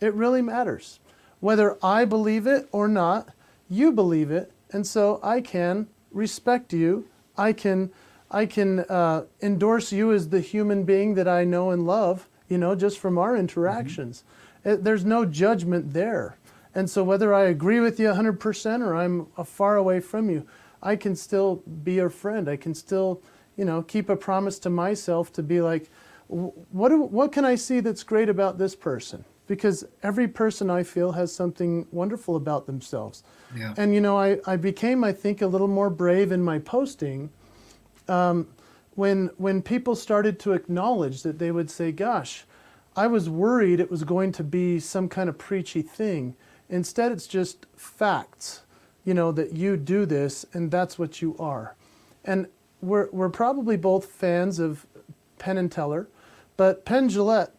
It 0.00 0.14
really 0.14 0.42
matters. 0.42 1.00
Whether 1.40 1.76
I 1.82 2.04
believe 2.04 2.46
it 2.46 2.68
or 2.72 2.88
not, 2.88 3.30
you 3.68 3.92
believe 3.92 4.30
it, 4.30 4.50
and 4.72 4.86
so 4.86 5.20
I 5.22 5.40
can 5.40 5.86
respect 6.10 6.72
you. 6.72 7.06
I 7.36 7.52
can, 7.52 7.90
I 8.30 8.46
can 8.46 8.80
uh, 8.80 9.24
endorse 9.40 9.92
you 9.92 10.12
as 10.12 10.30
the 10.30 10.40
human 10.40 10.84
being 10.84 11.14
that 11.14 11.28
I 11.28 11.44
know 11.44 11.70
and 11.70 11.86
love. 11.86 12.28
You 12.48 12.56
know, 12.56 12.74
just 12.74 12.98
from 12.98 13.18
our 13.18 13.36
interactions. 13.36 14.22
Mm-hmm. 14.22 14.47
Uh, 14.64 14.76
there's 14.78 15.04
no 15.04 15.24
judgment 15.24 15.92
there. 15.92 16.36
And 16.74 16.88
so, 16.88 17.02
whether 17.02 17.34
I 17.34 17.44
agree 17.44 17.80
with 17.80 17.98
you 17.98 18.08
100% 18.08 18.80
or 18.86 18.94
I'm 18.94 19.26
far 19.44 19.76
away 19.76 20.00
from 20.00 20.30
you, 20.30 20.46
I 20.82 20.96
can 20.96 21.16
still 21.16 21.56
be 21.82 21.94
your 21.94 22.10
friend. 22.10 22.48
I 22.48 22.56
can 22.56 22.74
still, 22.74 23.20
you 23.56 23.64
know, 23.64 23.82
keep 23.82 24.08
a 24.08 24.16
promise 24.16 24.58
to 24.60 24.70
myself 24.70 25.32
to 25.32 25.42
be 25.42 25.60
like, 25.60 25.90
what, 26.28 26.90
do, 26.90 27.00
what 27.02 27.32
can 27.32 27.44
I 27.44 27.54
see 27.54 27.80
that's 27.80 28.02
great 28.02 28.28
about 28.28 28.58
this 28.58 28.74
person? 28.74 29.24
because 29.48 29.84
every 30.02 30.28
person 30.28 30.70
I 30.70 30.84
feel 30.84 31.12
has 31.12 31.34
something 31.34 31.86
wonderful 31.90 32.36
about 32.36 32.66
themselves. 32.66 33.24
Yeah. 33.56 33.74
And 33.76 33.92
you 33.92 34.00
know, 34.00 34.16
I, 34.16 34.38
I 34.46 34.56
became, 34.56 35.02
I 35.02 35.12
think, 35.12 35.42
a 35.42 35.46
little 35.46 35.66
more 35.66 35.90
brave 35.90 36.30
in 36.30 36.44
my 36.44 36.60
posting 36.60 37.30
um, 38.06 38.46
when 38.94 39.30
when 39.38 39.62
people 39.62 39.96
started 39.96 40.38
to 40.40 40.52
acknowledge 40.52 41.22
that 41.22 41.38
they 41.38 41.50
would 41.50 41.70
say, 41.70 41.90
"Gosh, 41.90 42.44
I 42.98 43.06
was 43.06 43.30
worried 43.30 43.78
it 43.78 43.90
was 43.90 44.02
going 44.02 44.32
to 44.32 44.42
be 44.42 44.80
some 44.80 45.08
kind 45.08 45.28
of 45.28 45.38
preachy 45.38 45.82
thing. 45.82 46.34
Instead, 46.68 47.12
it's 47.12 47.28
just 47.28 47.66
facts. 47.76 48.62
You 49.04 49.14
know 49.14 49.30
that 49.32 49.52
you 49.52 49.76
do 49.76 50.04
this, 50.04 50.44
and 50.52 50.70
that's 50.70 50.98
what 50.98 51.22
you 51.22 51.36
are." 51.38 51.76
And 52.24 52.48
we're 52.82 53.08
we're 53.12 53.28
probably 53.28 53.76
both 53.76 54.06
fans 54.06 54.58
of 54.58 54.84
Penn 55.38 55.58
and 55.58 55.70
Teller, 55.70 56.08
but 56.56 56.84
Penn 56.84 57.08
Jillette, 57.08 57.52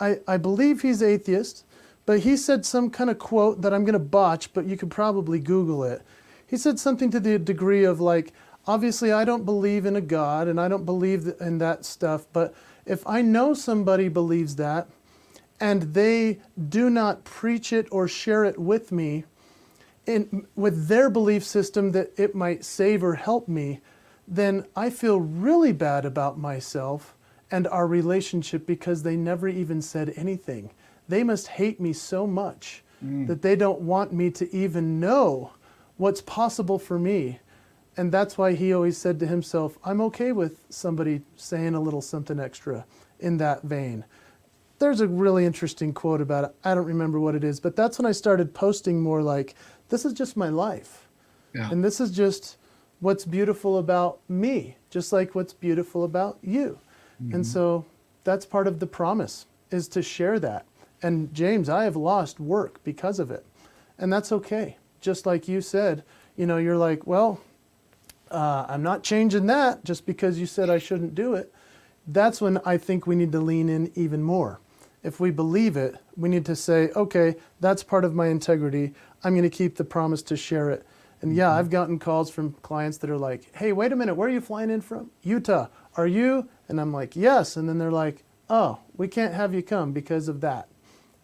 I, 0.00 0.18
I 0.26 0.36
believe 0.36 0.82
he's 0.82 1.00
atheist, 1.00 1.64
but 2.04 2.20
he 2.20 2.36
said 2.36 2.66
some 2.66 2.90
kind 2.90 3.08
of 3.08 3.18
quote 3.18 3.62
that 3.62 3.72
I'm 3.72 3.84
going 3.84 3.92
to 3.92 3.98
botch, 4.00 4.52
but 4.52 4.66
you 4.66 4.76
could 4.76 4.90
probably 4.90 5.38
Google 5.38 5.84
it. 5.84 6.02
He 6.46 6.56
said 6.56 6.80
something 6.80 7.10
to 7.12 7.20
the 7.20 7.38
degree 7.38 7.84
of 7.84 8.00
like, 8.00 8.32
obviously 8.66 9.12
I 9.12 9.24
don't 9.24 9.44
believe 9.44 9.86
in 9.86 9.96
a 9.96 10.00
God 10.00 10.48
and 10.48 10.60
I 10.60 10.68
don't 10.68 10.84
believe 10.84 11.32
in 11.40 11.58
that 11.58 11.84
stuff, 11.84 12.26
but 12.32 12.54
if 12.86 13.06
I 13.06 13.20
know 13.20 13.52
somebody 13.52 14.08
believes 14.08 14.56
that 14.56 14.88
and 15.60 15.94
they 15.94 16.40
do 16.68 16.88
not 16.88 17.24
preach 17.24 17.72
it 17.72 17.88
or 17.90 18.06
share 18.06 18.44
it 18.44 18.58
with 18.58 18.92
me 18.92 19.24
in, 20.06 20.46
with 20.54 20.86
their 20.86 21.10
belief 21.10 21.44
system 21.44 21.92
that 21.92 22.12
it 22.16 22.34
might 22.34 22.64
save 22.64 23.02
or 23.02 23.14
help 23.14 23.48
me, 23.48 23.80
then 24.28 24.64
I 24.74 24.90
feel 24.90 25.20
really 25.20 25.72
bad 25.72 26.04
about 26.04 26.38
myself 26.38 27.16
and 27.50 27.66
our 27.68 27.86
relationship 27.86 28.66
because 28.66 29.02
they 29.02 29.16
never 29.16 29.48
even 29.48 29.82
said 29.82 30.12
anything. 30.16 30.70
They 31.08 31.22
must 31.22 31.48
hate 31.48 31.80
me 31.80 31.92
so 31.92 32.26
much 32.26 32.82
mm. 33.04 33.26
that 33.26 33.42
they 33.42 33.56
don't 33.56 33.80
want 33.80 34.12
me 34.12 34.30
to 34.32 34.54
even 34.54 34.98
know 35.00 35.52
what's 35.96 36.20
possible 36.20 36.78
for 36.78 36.98
me. 36.98 37.40
And 37.96 38.12
that's 38.12 38.36
why 38.36 38.52
he 38.54 38.74
always 38.74 38.98
said 38.98 39.18
to 39.20 39.26
himself, 39.26 39.78
I'm 39.84 40.00
okay 40.02 40.32
with 40.32 40.60
somebody 40.68 41.22
saying 41.36 41.74
a 41.74 41.80
little 41.80 42.02
something 42.02 42.38
extra 42.38 42.84
in 43.20 43.38
that 43.38 43.62
vein. 43.62 44.04
There's 44.78 45.00
a 45.00 45.08
really 45.08 45.46
interesting 45.46 45.94
quote 45.94 46.20
about 46.20 46.44
it. 46.44 46.54
I 46.62 46.74
don't 46.74 46.84
remember 46.84 47.18
what 47.18 47.34
it 47.34 47.42
is, 47.42 47.60
but 47.60 47.76
that's 47.76 47.98
when 47.98 48.04
I 48.04 48.12
started 48.12 48.52
posting 48.52 49.00
more 49.00 49.22
like, 49.22 49.54
this 49.88 50.04
is 50.04 50.12
just 50.12 50.36
my 50.36 50.50
life. 50.50 51.08
Yeah. 51.54 51.70
And 51.70 51.82
this 51.82 52.00
is 52.00 52.10
just 52.10 52.58
what's 53.00 53.24
beautiful 53.24 53.78
about 53.78 54.18
me, 54.28 54.76
just 54.90 55.12
like 55.12 55.34
what's 55.34 55.54
beautiful 55.54 56.04
about 56.04 56.38
you. 56.42 56.78
Mm-hmm. 57.22 57.36
And 57.36 57.46
so 57.46 57.86
that's 58.24 58.44
part 58.44 58.66
of 58.66 58.80
the 58.80 58.86
promise 58.86 59.46
is 59.70 59.88
to 59.88 60.02
share 60.02 60.38
that. 60.40 60.66
And 61.02 61.32
James, 61.32 61.68
I 61.70 61.84
have 61.84 61.96
lost 61.96 62.40
work 62.40 62.82
because 62.84 63.18
of 63.18 63.30
it. 63.30 63.46
And 63.98 64.12
that's 64.12 64.32
okay. 64.32 64.76
Just 65.00 65.24
like 65.24 65.48
you 65.48 65.62
said, 65.62 66.04
you 66.36 66.46
know, 66.46 66.58
you're 66.58 66.76
like, 66.76 67.06
well, 67.06 67.40
uh, 68.30 68.66
I'm 68.68 68.82
not 68.82 69.02
changing 69.02 69.46
that 69.46 69.84
just 69.84 70.06
because 70.06 70.38
you 70.38 70.46
said 70.46 70.70
I 70.70 70.78
shouldn't 70.78 71.14
do 71.14 71.34
it. 71.34 71.52
That's 72.06 72.40
when 72.40 72.58
I 72.64 72.76
think 72.76 73.06
we 73.06 73.16
need 73.16 73.32
to 73.32 73.40
lean 73.40 73.68
in 73.68 73.90
even 73.94 74.22
more. 74.22 74.60
If 75.02 75.20
we 75.20 75.30
believe 75.30 75.76
it, 75.76 75.96
we 76.16 76.28
need 76.28 76.44
to 76.46 76.56
say, 76.56 76.90
okay, 76.96 77.36
that's 77.60 77.82
part 77.82 78.04
of 78.04 78.14
my 78.14 78.28
integrity. 78.28 78.94
I'm 79.22 79.34
going 79.34 79.48
to 79.48 79.56
keep 79.56 79.76
the 79.76 79.84
promise 79.84 80.22
to 80.22 80.36
share 80.36 80.70
it. 80.70 80.84
And 81.22 81.34
yeah, 81.34 81.44
mm-hmm. 81.44 81.58
I've 81.58 81.70
gotten 81.70 81.98
calls 81.98 82.30
from 82.30 82.52
clients 82.62 82.98
that 82.98 83.10
are 83.10 83.18
like, 83.18 83.54
hey, 83.54 83.72
wait 83.72 83.92
a 83.92 83.96
minute, 83.96 84.14
where 84.14 84.28
are 84.28 84.32
you 84.32 84.40
flying 84.40 84.70
in 84.70 84.80
from? 84.80 85.10
Utah. 85.22 85.68
Are 85.96 86.06
you? 86.06 86.48
And 86.68 86.80
I'm 86.80 86.92
like, 86.92 87.16
yes. 87.16 87.56
And 87.56 87.68
then 87.68 87.78
they're 87.78 87.90
like, 87.90 88.24
oh, 88.50 88.80
we 88.96 89.08
can't 89.08 89.34
have 89.34 89.54
you 89.54 89.62
come 89.62 89.92
because 89.92 90.28
of 90.28 90.40
that. 90.42 90.68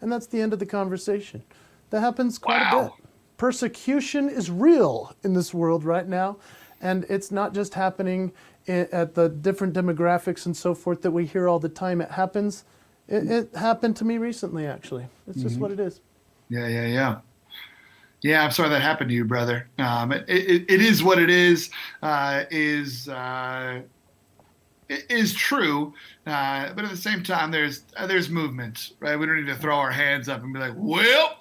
And 0.00 0.10
that's 0.10 0.26
the 0.26 0.40
end 0.40 0.52
of 0.52 0.58
the 0.58 0.66
conversation. 0.66 1.42
That 1.90 2.00
happens 2.00 2.38
quite 2.38 2.72
wow. 2.72 2.78
a 2.78 2.84
bit. 2.84 2.92
Persecution 3.36 4.28
is 4.28 4.50
real 4.50 5.14
in 5.22 5.34
this 5.34 5.52
world 5.52 5.84
right 5.84 6.08
now. 6.08 6.38
And 6.82 7.04
it's 7.08 7.30
not 7.30 7.54
just 7.54 7.74
happening 7.74 8.32
at 8.68 9.14
the 9.14 9.28
different 9.28 9.74
demographics 9.74 10.46
and 10.46 10.56
so 10.56 10.74
forth 10.74 11.02
that 11.02 11.10
we 11.12 11.26
hear 11.26 11.48
all 11.48 11.58
the 11.58 11.68
time. 11.68 12.00
It 12.00 12.10
happens. 12.10 12.64
It, 13.08 13.30
it 13.30 13.56
happened 13.56 13.96
to 13.96 14.04
me 14.04 14.18
recently, 14.18 14.66
actually. 14.66 15.06
It's 15.26 15.42
just 15.42 15.54
mm-hmm. 15.54 15.62
what 15.62 15.70
it 15.70 15.80
is. 15.80 16.00
Yeah, 16.48 16.68
yeah, 16.68 16.86
yeah. 16.86 17.18
Yeah, 18.22 18.44
I'm 18.44 18.52
sorry 18.52 18.68
that 18.68 18.82
happened 18.82 19.10
to 19.10 19.16
you, 19.16 19.24
brother. 19.24 19.68
Um, 19.78 20.12
it, 20.12 20.24
it, 20.28 20.64
it 20.68 20.80
is 20.80 21.02
what 21.02 21.18
it 21.18 21.30
is. 21.30 21.70
Uh, 22.02 22.44
is 22.50 23.08
uh, 23.08 23.80
is 24.88 25.34
true, 25.34 25.92
uh, 26.26 26.72
but 26.74 26.84
at 26.84 26.90
the 26.90 26.96
same 26.96 27.24
time, 27.24 27.50
there's 27.50 27.82
uh, 27.96 28.06
there's 28.06 28.28
movement, 28.28 28.92
right? 29.00 29.18
We 29.18 29.26
don't 29.26 29.36
need 29.36 29.46
to 29.46 29.56
throw 29.56 29.76
our 29.76 29.90
hands 29.90 30.28
up 30.28 30.42
and 30.44 30.52
be 30.52 30.60
like, 30.60 30.74
"Well, 30.76 31.38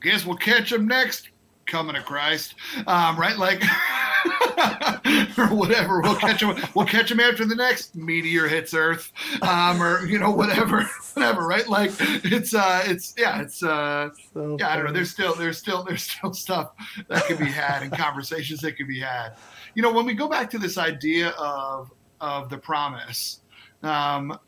guess 0.00 0.24
we'll 0.24 0.36
catch 0.36 0.70
them 0.70 0.86
next." 0.86 1.28
Coming 1.66 1.94
to 1.94 2.02
Christ, 2.02 2.56
um, 2.86 3.18
right? 3.18 3.38
Like, 3.38 3.62
or 5.38 5.54
whatever. 5.54 6.00
We'll 6.00 6.16
catch 6.16 6.40
them. 6.40 6.56
We'll 6.74 6.86
catch 6.86 7.08
them 7.08 7.20
after 7.20 7.44
the 7.44 7.54
next 7.54 7.96
meteor 7.96 8.48
hits 8.48 8.74
Earth, 8.74 9.12
um, 9.42 9.82
or 9.82 10.06
you 10.06 10.18
know, 10.18 10.30
whatever, 10.30 10.82
whatever. 11.14 11.46
Right? 11.46 11.68
Like, 11.68 11.92
it's 11.98 12.54
uh, 12.54 12.82
it's 12.86 13.14
yeah, 13.18 13.40
it's 13.40 13.62
uh, 13.62 14.10
so 14.32 14.56
yeah. 14.58 14.70
I 14.70 14.76
don't 14.76 14.86
know. 14.86 14.92
There's 14.92 15.10
still 15.10 15.34
there's 15.34 15.58
still 15.58 15.82
there's 15.84 16.02
still 16.02 16.32
stuff 16.32 16.72
that 17.08 17.26
can 17.26 17.36
be 17.36 17.50
had 17.50 17.82
and 17.82 17.92
conversations 17.92 18.60
that 18.60 18.76
can 18.76 18.86
be 18.86 19.00
had. 19.00 19.36
You 19.74 19.82
know, 19.82 19.92
when 19.92 20.06
we 20.06 20.14
go 20.14 20.28
back 20.28 20.50
to 20.50 20.58
this 20.58 20.78
idea 20.78 21.30
of 21.30 21.90
of 22.20 22.48
the 22.48 22.58
promise. 22.58 23.40
Um, 23.82 24.38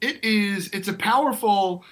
it 0.00 0.22
is 0.24 0.68
it's 0.72 0.88
a 0.88 0.92
powerful 0.92 1.84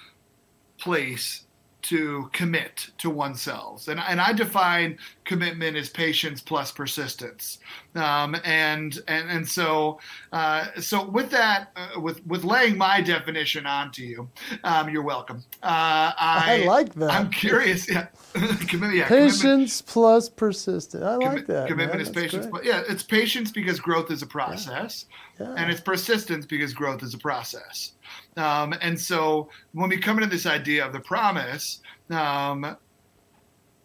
place 0.77 1.45
to 1.83 2.29
commit 2.33 2.87
to 2.97 3.09
oneself. 3.09 3.87
And, 3.87 3.99
and 3.99 4.21
I 4.21 4.33
define 4.33 4.97
commitment 5.25 5.77
as 5.77 5.89
patience 5.89 6.41
plus 6.41 6.71
persistence. 6.71 7.59
Um, 7.95 8.35
and, 8.43 8.99
and, 9.07 9.29
and 9.29 9.47
so, 9.47 9.99
uh, 10.31 10.67
so 10.79 11.07
with 11.07 11.29
that, 11.31 11.71
uh, 11.75 11.99
with, 11.99 12.25
with 12.25 12.43
laying 12.43 12.77
my 12.77 13.01
definition 13.01 13.65
onto 13.65 14.03
you, 14.03 14.29
um, 14.63 14.89
you're 14.89 15.03
welcome. 15.03 15.43
Uh, 15.63 16.13
I, 16.17 16.61
I, 16.63 16.65
like 16.65 16.93
that. 16.95 17.11
I'm 17.11 17.29
curious. 17.29 17.89
Yeah. 17.89 18.07
commitment, 18.33 18.95
yeah, 18.95 19.07
patience 19.07 19.81
plus 19.81 20.29
persistence. 20.29 21.03
I 21.03 21.15
like 21.15 21.47
that. 21.47 21.67
Commitment 21.67 21.99
man. 21.99 22.01
is 22.01 22.11
That's 22.11 22.31
patience. 22.31 22.47
But 22.47 22.63
yeah, 22.63 22.83
it's 22.87 23.03
patience 23.03 23.51
because 23.51 23.79
growth 23.79 24.09
is 24.11 24.21
a 24.21 24.27
process. 24.27 25.05
Yeah. 25.09 25.15
Yeah. 25.41 25.55
And 25.57 25.71
it's 25.71 25.81
persistence 25.81 26.45
because 26.45 26.73
growth 26.73 27.03
is 27.03 27.13
a 27.13 27.17
process. 27.17 27.93
Um, 28.37 28.73
and 28.81 28.99
so 28.99 29.49
when 29.73 29.89
we 29.89 29.97
come 29.97 30.17
into 30.17 30.29
this 30.29 30.45
idea 30.45 30.85
of 30.85 30.93
the 30.93 30.99
promise, 30.99 31.81
um, 32.09 32.77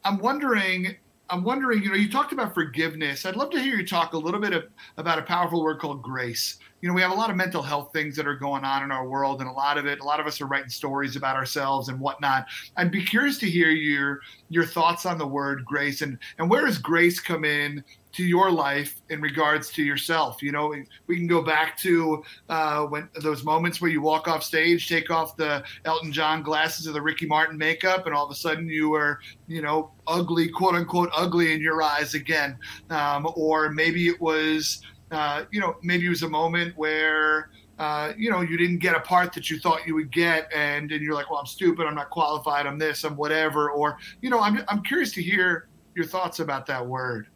I'm 0.04 0.18
wondering. 0.18 0.96
I'm 1.28 1.42
wondering, 1.42 1.82
you 1.82 1.88
know, 1.88 1.96
you 1.96 2.08
talked 2.08 2.32
about 2.32 2.54
forgiveness. 2.54 3.26
I'd 3.26 3.34
love 3.34 3.50
to 3.50 3.58
hear 3.58 3.74
you 3.74 3.84
talk 3.84 4.12
a 4.12 4.16
little 4.16 4.38
bit 4.38 4.52
of, 4.52 4.66
about 4.96 5.18
a 5.18 5.22
powerful 5.22 5.60
word 5.60 5.80
called 5.80 6.00
grace. 6.00 6.58
You 6.80 6.88
know, 6.88 6.94
we 6.94 7.02
have 7.02 7.10
a 7.10 7.16
lot 7.16 7.30
of 7.30 7.36
mental 7.36 7.62
health 7.62 7.90
things 7.92 8.14
that 8.14 8.28
are 8.28 8.36
going 8.36 8.62
on 8.62 8.84
in 8.84 8.92
our 8.92 9.08
world, 9.08 9.40
and 9.40 9.50
a 9.50 9.52
lot 9.52 9.76
of 9.76 9.86
it, 9.86 9.98
a 9.98 10.04
lot 10.04 10.20
of 10.20 10.28
us 10.28 10.40
are 10.40 10.46
writing 10.46 10.70
stories 10.70 11.16
about 11.16 11.34
ourselves 11.34 11.88
and 11.88 11.98
whatnot. 11.98 12.46
I'd 12.76 12.92
be 12.92 13.04
curious 13.04 13.38
to 13.38 13.50
hear 13.50 13.70
your 13.70 14.20
your 14.50 14.64
thoughts 14.64 15.04
on 15.04 15.18
the 15.18 15.26
word 15.26 15.64
grace 15.64 16.00
and 16.00 16.16
and 16.38 16.48
where 16.48 16.64
does 16.64 16.78
grace 16.78 17.18
come 17.18 17.44
in 17.44 17.82
to 18.16 18.24
your 18.24 18.50
life 18.50 19.02
in 19.10 19.20
regards 19.20 19.70
to 19.70 19.84
yourself. 19.84 20.42
You 20.42 20.50
know, 20.50 20.74
we 21.06 21.16
can 21.16 21.26
go 21.26 21.42
back 21.42 21.76
to 21.78 22.24
uh, 22.48 22.84
when 22.84 23.10
those 23.22 23.44
moments 23.44 23.80
where 23.80 23.90
you 23.90 24.00
walk 24.00 24.26
off 24.26 24.42
stage, 24.42 24.88
take 24.88 25.10
off 25.10 25.36
the 25.36 25.62
Elton 25.84 26.12
John 26.12 26.42
glasses 26.42 26.88
or 26.88 26.92
the 26.92 27.02
Ricky 27.02 27.26
Martin 27.26 27.58
makeup, 27.58 28.06
and 28.06 28.14
all 28.14 28.24
of 28.24 28.30
a 28.30 28.34
sudden 28.34 28.68
you 28.68 28.88
were, 28.88 29.20
you 29.48 29.60
know, 29.60 29.90
ugly, 30.06 30.48
quote 30.48 30.74
unquote, 30.74 31.10
ugly 31.14 31.52
in 31.52 31.60
your 31.60 31.82
eyes 31.82 32.14
again. 32.14 32.56
Um, 32.88 33.28
or 33.36 33.68
maybe 33.70 34.08
it 34.08 34.18
was, 34.18 34.80
uh, 35.10 35.44
you 35.50 35.60
know, 35.60 35.76
maybe 35.82 36.06
it 36.06 36.10
was 36.10 36.22
a 36.22 36.28
moment 36.28 36.76
where. 36.76 37.50
Uh, 37.78 38.14
you 38.16 38.30
know, 38.30 38.40
you 38.40 38.56
didn't 38.56 38.78
get 38.78 38.96
a 38.96 39.00
part 39.00 39.34
that 39.34 39.50
you 39.50 39.58
thought 39.58 39.86
you 39.86 39.94
would 39.94 40.10
get, 40.10 40.50
and, 40.50 40.90
and 40.90 41.02
you're 41.02 41.12
like, 41.12 41.30
well, 41.30 41.38
I'm 41.38 41.44
stupid, 41.44 41.86
I'm 41.86 41.94
not 41.94 42.08
qualified, 42.08 42.64
I'm 42.64 42.78
this, 42.78 43.04
I'm 43.04 43.16
whatever. 43.16 43.70
Or, 43.70 43.98
you 44.22 44.30
know, 44.30 44.40
I'm, 44.40 44.64
I'm 44.68 44.82
curious 44.82 45.12
to 45.12 45.22
hear 45.22 45.68
your 45.94 46.06
thoughts 46.06 46.40
about 46.40 46.64
that 46.68 46.86
word 46.86 47.26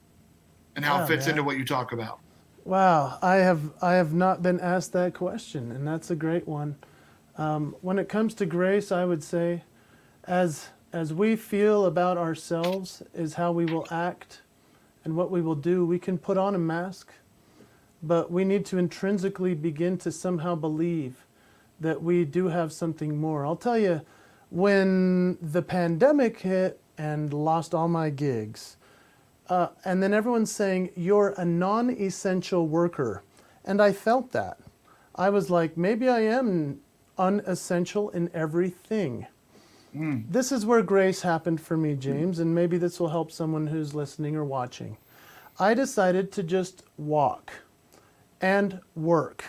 and 0.81 0.87
how 0.87 0.97
yeah, 0.97 1.05
it 1.05 1.09
fits 1.09 1.27
man. 1.27 1.35
into 1.35 1.43
what 1.43 1.59
you 1.59 1.65
talk 1.65 1.93
about. 1.93 2.21
Wow, 2.65 3.19
I 3.21 3.37
have 3.37 3.61
I 3.83 3.95
have 3.95 4.15
not 4.15 4.43
been 4.43 4.59
asked 4.61 4.95
that 4.95 5.13
question, 5.13 5.71
and 5.73 5.87
that's 5.87 6.11
a 6.11 6.17
great 6.17 6.49
one. 6.49 6.77
Um, 7.37 7.77
when 7.83 7.99
it 7.99 8.09
comes 8.09 8.33
to 8.35 8.47
grace, 8.47 8.91
I 8.91 9.05
would 9.05 9.23
say, 9.23 9.65
as 10.25 10.69
as 10.91 11.13
we 11.13 11.37
feel 11.37 11.85
about 11.85 12.17
ourselves 12.17 13.03
is 13.13 13.35
how 13.35 13.53
we 13.53 13.67
will 13.67 13.87
act, 13.91 14.41
and 15.05 15.17
what 15.17 15.31
we 15.31 15.43
will 15.43 15.55
do. 15.55 15.85
We 15.85 15.99
can 15.99 16.17
put 16.17 16.39
on 16.39 16.55
a 16.55 16.59
mask, 16.59 17.13
but 18.03 18.33
we 18.33 18.43
need 18.45 18.65
to 18.67 18.79
intrinsically 18.79 19.55
begin 19.55 19.99
to 19.99 20.11
somehow 20.11 20.55
believe 20.55 21.27
that 21.79 22.03
we 22.03 22.25
do 22.25 22.49
have 22.49 22.73
something 22.73 23.19
more. 23.19 23.45
I'll 23.45 23.55
tell 23.57 23.79
you, 23.79 24.01
when 24.49 25.37
the 25.43 25.61
pandemic 25.61 26.41
hit 26.41 26.81
and 26.97 27.35
lost 27.35 27.75
all 27.75 27.89
my 27.89 28.09
gigs 28.09 28.79
uh, 29.51 29.69
and 29.85 30.03
then 30.03 30.15
everyone's 30.15 30.53
saying, 30.53 30.91
You're 30.97 31.35
a 31.37 31.45
non 31.45 31.91
essential 31.91 32.67
worker. 32.69 33.23
And 33.65 33.83
I 33.83 33.93
felt 33.93 34.33
that. 34.33 34.59
I 35.15 35.29
was 35.29 35.51
like, 35.51 35.77
Maybe 35.77 36.09
I 36.09 36.21
am 36.21 36.81
unessential 37.19 38.11
in 38.11 38.31
everything. 38.33 39.27
This 40.31 40.53
is 40.53 40.65
where 40.65 40.83
grace 40.83 41.23
happened 41.23 41.61
for 41.61 41.77
me, 41.77 41.97
James, 41.97 42.39
and 42.39 42.55
maybe 42.55 42.79
this 42.79 43.01
will 43.01 43.09
help 43.09 43.33
someone 43.33 43.67
who's 43.67 43.93
listening 43.93 44.37
or 44.37 44.45
watching. 44.45 44.97
I 45.59 45.75
decided 45.75 46.31
to 46.33 46.45
just 46.45 46.85
walk 46.97 47.53
and 48.41 48.81
work. 48.95 49.45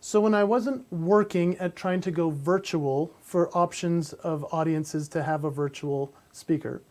So 0.00 0.20
when 0.20 0.32
I 0.32 0.44
wasn't 0.44 0.90
working 0.92 1.58
at 1.58 1.76
trying 1.76 2.00
to 2.02 2.10
go 2.12 2.30
virtual 2.30 3.12
for 3.20 3.54
options 3.54 4.12
of 4.14 4.46
audiences 4.54 5.08
to 5.08 5.24
have 5.24 5.44
a 5.44 5.50
virtual 5.50 6.14
speaker, 6.32 6.82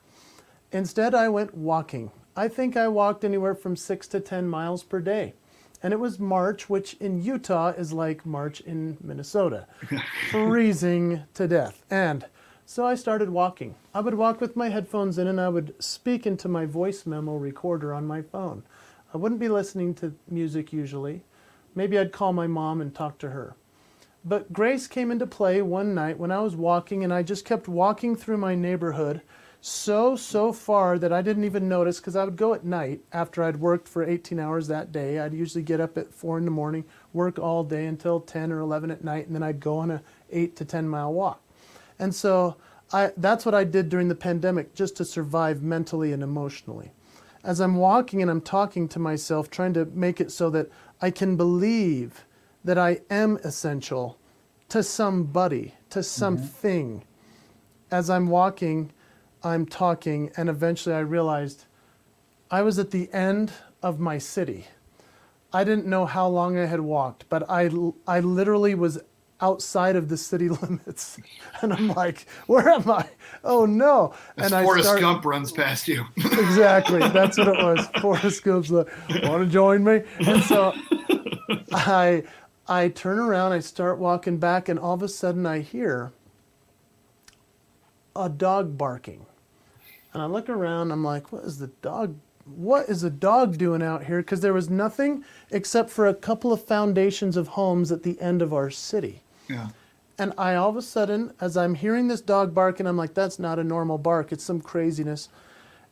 instead 0.74 1.16
I 1.16 1.30
went 1.30 1.56
walking. 1.56 2.12
I 2.36 2.48
think 2.48 2.78
I 2.78 2.88
walked 2.88 3.24
anywhere 3.24 3.56
from 3.56 3.76
six 3.76 4.08
to 4.10 4.20
10 4.20 4.48
miles 4.48 4.84
per 4.84 5.00
day. 5.00 5.34
And 5.82 5.94
it 5.94 6.00
was 6.00 6.20
March, 6.20 6.70
which 6.70 6.96
in 6.96 7.22
Utah 7.22 7.70
is 7.70 7.94
like 7.94 8.26
March 8.26 8.60
in 8.62 8.98
Minnesota, 9.02 9.66
freezing 10.32 11.24
to 11.34 11.48
death. 11.48 11.84
And 11.90 12.26
so 12.66 12.86
I 12.86 12.96
started 12.96 13.30
walking. 13.30 13.76
I 13.94 14.02
would 14.02 14.16
walk 14.16 14.42
with 14.42 14.56
my 14.56 14.70
headphones 14.70 15.18
in 15.18 15.28
and 15.28 15.40
I 15.40 15.50
would 15.50 15.74
speak 15.82 16.28
into 16.28 16.48
my 16.48 16.66
voice 16.66 17.06
memo 17.06 17.36
recorder 17.36 17.94
on 17.94 18.06
my 18.06 18.22
phone. 18.22 18.64
I 19.14 19.18
wouldn't 19.18 19.40
be 19.40 19.50
listening 19.50 19.96
to 19.96 20.14
music 20.30 20.72
usually. 20.72 21.24
Maybe 21.74 21.98
I'd 21.98 22.12
call 22.12 22.34
my 22.34 22.46
mom 22.46 22.82
and 22.82 22.94
talk 22.94 23.18
to 23.20 23.30
her. 23.30 23.56
But 24.26 24.52
grace 24.52 24.86
came 24.86 25.12
into 25.12 25.26
play 25.26 25.62
one 25.62 25.96
night 25.96 26.20
when 26.20 26.32
I 26.32 26.42
was 26.42 26.56
walking 26.56 27.04
and 27.04 27.14
I 27.14 27.24
just 27.24 27.46
kept 27.46 27.68
walking 27.68 28.16
through 28.16 28.38
my 28.38 28.54
neighborhood 28.54 29.22
so, 29.62 30.16
so 30.16 30.54
far 30.54 30.98
that 31.00 31.12
I 31.12 31.22
didn't 31.22 31.44
even 31.44 31.68
notice 31.68 32.00
because 32.00 32.16
I 32.16 32.24
would 32.24 32.38
go 32.38 32.54
at 32.54 32.64
night 32.64 33.02
after 33.12 33.44
I'd 33.44 33.58
worked 33.58 33.88
for 33.88 34.04
18 34.04 34.40
hours 34.40 34.68
that 34.68 34.92
day. 34.92 35.20
I'd 35.20 35.34
usually 35.34 35.64
get 35.64 35.82
up 35.82 35.98
at 35.98 36.14
4 36.14 36.38
in 36.38 36.46
the 36.46 36.52
morning, 36.52 36.86
work 37.12 37.38
all 37.38 37.64
day 37.64 37.86
until 37.86 38.22
10 38.22 38.52
or 38.52 38.60
11 38.60 38.90
at 38.90 39.04
night, 39.04 39.28
and 39.28 39.36
then 39.36 39.44
I'd 39.44 39.60
go 39.60 39.78
on 39.78 39.92
a 39.92 40.02
8 40.32 40.56
to 40.56 40.66
10 40.66 40.88
mile 40.88 41.14
walk. 41.14 41.42
And 41.98 42.16
so 42.16 42.56
I, 42.94 43.12
that's 43.18 43.46
what 43.46 43.54
I 43.54 43.66
did 43.66 43.90
during 43.90 44.08
the 44.08 44.16
pandemic 44.16 44.74
just 44.74 44.96
to 44.98 45.06
survive 45.06 45.62
mentally 45.62 46.14
and 46.14 46.24
emotionally. 46.24 46.92
As 47.44 47.60
I'm 47.60 47.76
walking 47.76 48.22
and 48.22 48.32
I'm 48.32 48.42
talking 48.42 48.88
to 48.90 49.00
myself, 49.00 49.50
trying 49.50 49.74
to 49.74 49.86
make 49.86 50.22
it 50.22 50.32
so 50.32 50.50
that 50.52 50.70
I 51.02 51.12
can 51.12 51.36
believe 51.36 52.26
that 52.64 52.78
I 52.78 53.02
am 53.10 53.38
essential 53.44 54.18
to 54.70 54.84
somebody, 54.84 55.76
to 55.90 56.00
mm-hmm. 56.00 56.04
something. 56.04 57.04
As 57.92 58.10
I'm 58.10 58.28
walking, 58.28 58.92
I'm 59.44 59.66
talking, 59.66 60.32
and 60.36 60.50
eventually 60.50 60.96
I 60.96 61.00
realized 61.00 61.66
I 62.52 62.62
was 62.62 62.80
at 62.80 62.92
the 62.92 63.12
end 63.14 63.54
of 63.82 64.00
my 64.00 64.18
city. 64.18 64.68
I 65.54 65.64
didn't 65.64 65.86
know 65.86 66.06
how 66.06 66.28
long 66.28 66.58
I 66.58 66.66
had 66.66 66.82
walked, 66.82 67.26
but 67.30 67.50
I, 67.50 67.70
I 68.08 68.20
literally 68.20 68.76
was 68.76 69.00
outside 69.42 69.96
of 69.96 70.10
the 70.10 70.18
city 70.18 70.50
limits. 70.62 71.20
And 71.62 71.74
I'm 71.74 71.90
like, 71.90 72.28
where 72.48 72.70
am 72.70 72.90
I? 72.90 73.08
Oh 73.44 73.66
no. 73.66 74.14
As 74.38 74.52
and 74.52 74.66
Forrest 74.66 74.86
I 74.86 74.90
start, 74.90 75.02
Gump 75.02 75.26
runs 75.26 75.52
past 75.52 75.88
you. 75.88 76.06
exactly. 76.18 77.00
That's 77.00 77.38
what 77.38 77.48
it 77.48 77.58
was. 77.58 77.88
Forrest 78.02 78.44
Gump's 78.44 78.72
like, 78.72 78.88
want 79.24 79.44
to 79.44 79.50
join 79.50 79.84
me? 79.84 80.02
And 80.20 80.44
so 80.44 80.74
I 81.72 82.24
I 82.68 82.90
turn 82.90 83.18
around, 83.20 83.54
I 83.54 83.60
start 83.60 83.98
walking 83.98 84.38
back, 84.38 84.70
and 84.70 84.78
all 84.78 84.94
of 84.94 85.02
a 85.02 85.08
sudden 85.08 85.46
I 85.46 85.60
hear 85.60 86.12
a 88.20 88.30
dog 88.30 88.78
barking. 88.78 89.26
And 90.14 90.22
I 90.22 90.26
look 90.26 90.50
around, 90.50 90.92
I'm 90.92 91.04
like, 91.04 91.32
what 91.32 91.44
is 91.44 91.60
the 91.60 91.68
dog? 91.68 92.16
What 92.46 92.90
is 92.90 93.02
the 93.02 93.10
dog 93.10 93.58
doing 93.58 93.84
out 93.84 94.06
here? 94.06 94.20
Because 94.20 94.42
there 94.42 94.54
was 94.54 94.70
nothing 94.70 95.24
except 95.52 95.90
for 95.90 96.08
a 96.08 96.16
couple 96.16 96.52
of 96.52 96.66
foundations 96.66 97.38
of 97.38 97.50
homes 97.50 97.92
at 97.92 98.04
the 98.04 98.20
end 98.20 98.42
of 98.42 98.54
our 98.54 98.70
city. 98.70 99.22
yeah. 99.48 99.70
And 100.18 100.34
I 100.38 100.56
all 100.56 100.70
of 100.70 100.76
a 100.76 100.82
sudden, 100.82 101.34
as 101.40 101.56
I'm 101.56 101.76
hearing 101.76 102.10
this 102.10 102.20
dog 102.20 102.54
bark, 102.54 102.82
and 102.82 102.90
I'm 102.90 102.98
like, 102.98 103.14
that's 103.14 103.40
not 103.40 103.58
a 103.58 103.64
normal 103.64 103.98
bark, 103.98 104.34
it's 104.34 104.44
some 104.44 104.60
craziness. 104.60 105.30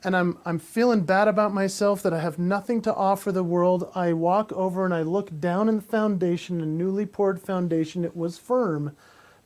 And 0.04 0.18
I'm, 0.18 0.38
I'm 0.46 0.60
feeling 0.60 1.02
bad 1.02 1.30
about 1.30 1.54
myself 1.54 2.04
that 2.04 2.14
I 2.14 2.20
have 2.20 2.38
nothing 2.38 2.82
to 2.82 2.94
offer 2.94 3.32
the 3.32 3.44
world. 3.44 3.90
I 3.96 4.12
walk 4.12 4.52
over 4.52 4.84
and 4.84 4.94
I 4.94 5.02
look 5.02 5.40
down 5.40 5.70
in 5.70 5.78
the 5.78 5.82
foundation, 5.82 6.60
a 6.60 6.66
newly 6.66 7.06
poured 7.06 7.42
foundation. 7.42 8.04
It 8.04 8.18
was 8.18 8.38
firm. 8.38 8.98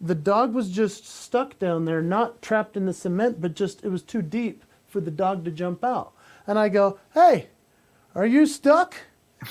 The 0.03 0.15
dog 0.15 0.53
was 0.53 0.69
just 0.71 1.05
stuck 1.05 1.59
down 1.59 1.85
there, 1.85 2.01
not 2.01 2.41
trapped 2.41 2.75
in 2.75 2.87
the 2.87 2.93
cement, 2.93 3.39
but 3.39 3.53
just, 3.53 3.83
it 3.85 3.89
was 3.89 4.01
too 4.01 4.21
deep 4.23 4.63
for 4.87 4.99
the 4.99 5.11
dog 5.11 5.45
to 5.45 5.51
jump 5.51 5.83
out. 5.83 6.13
And 6.47 6.57
I 6.57 6.69
go, 6.69 6.99
hey, 7.13 7.49
are 8.15 8.25
you 8.25 8.45
stuck? 8.47 8.95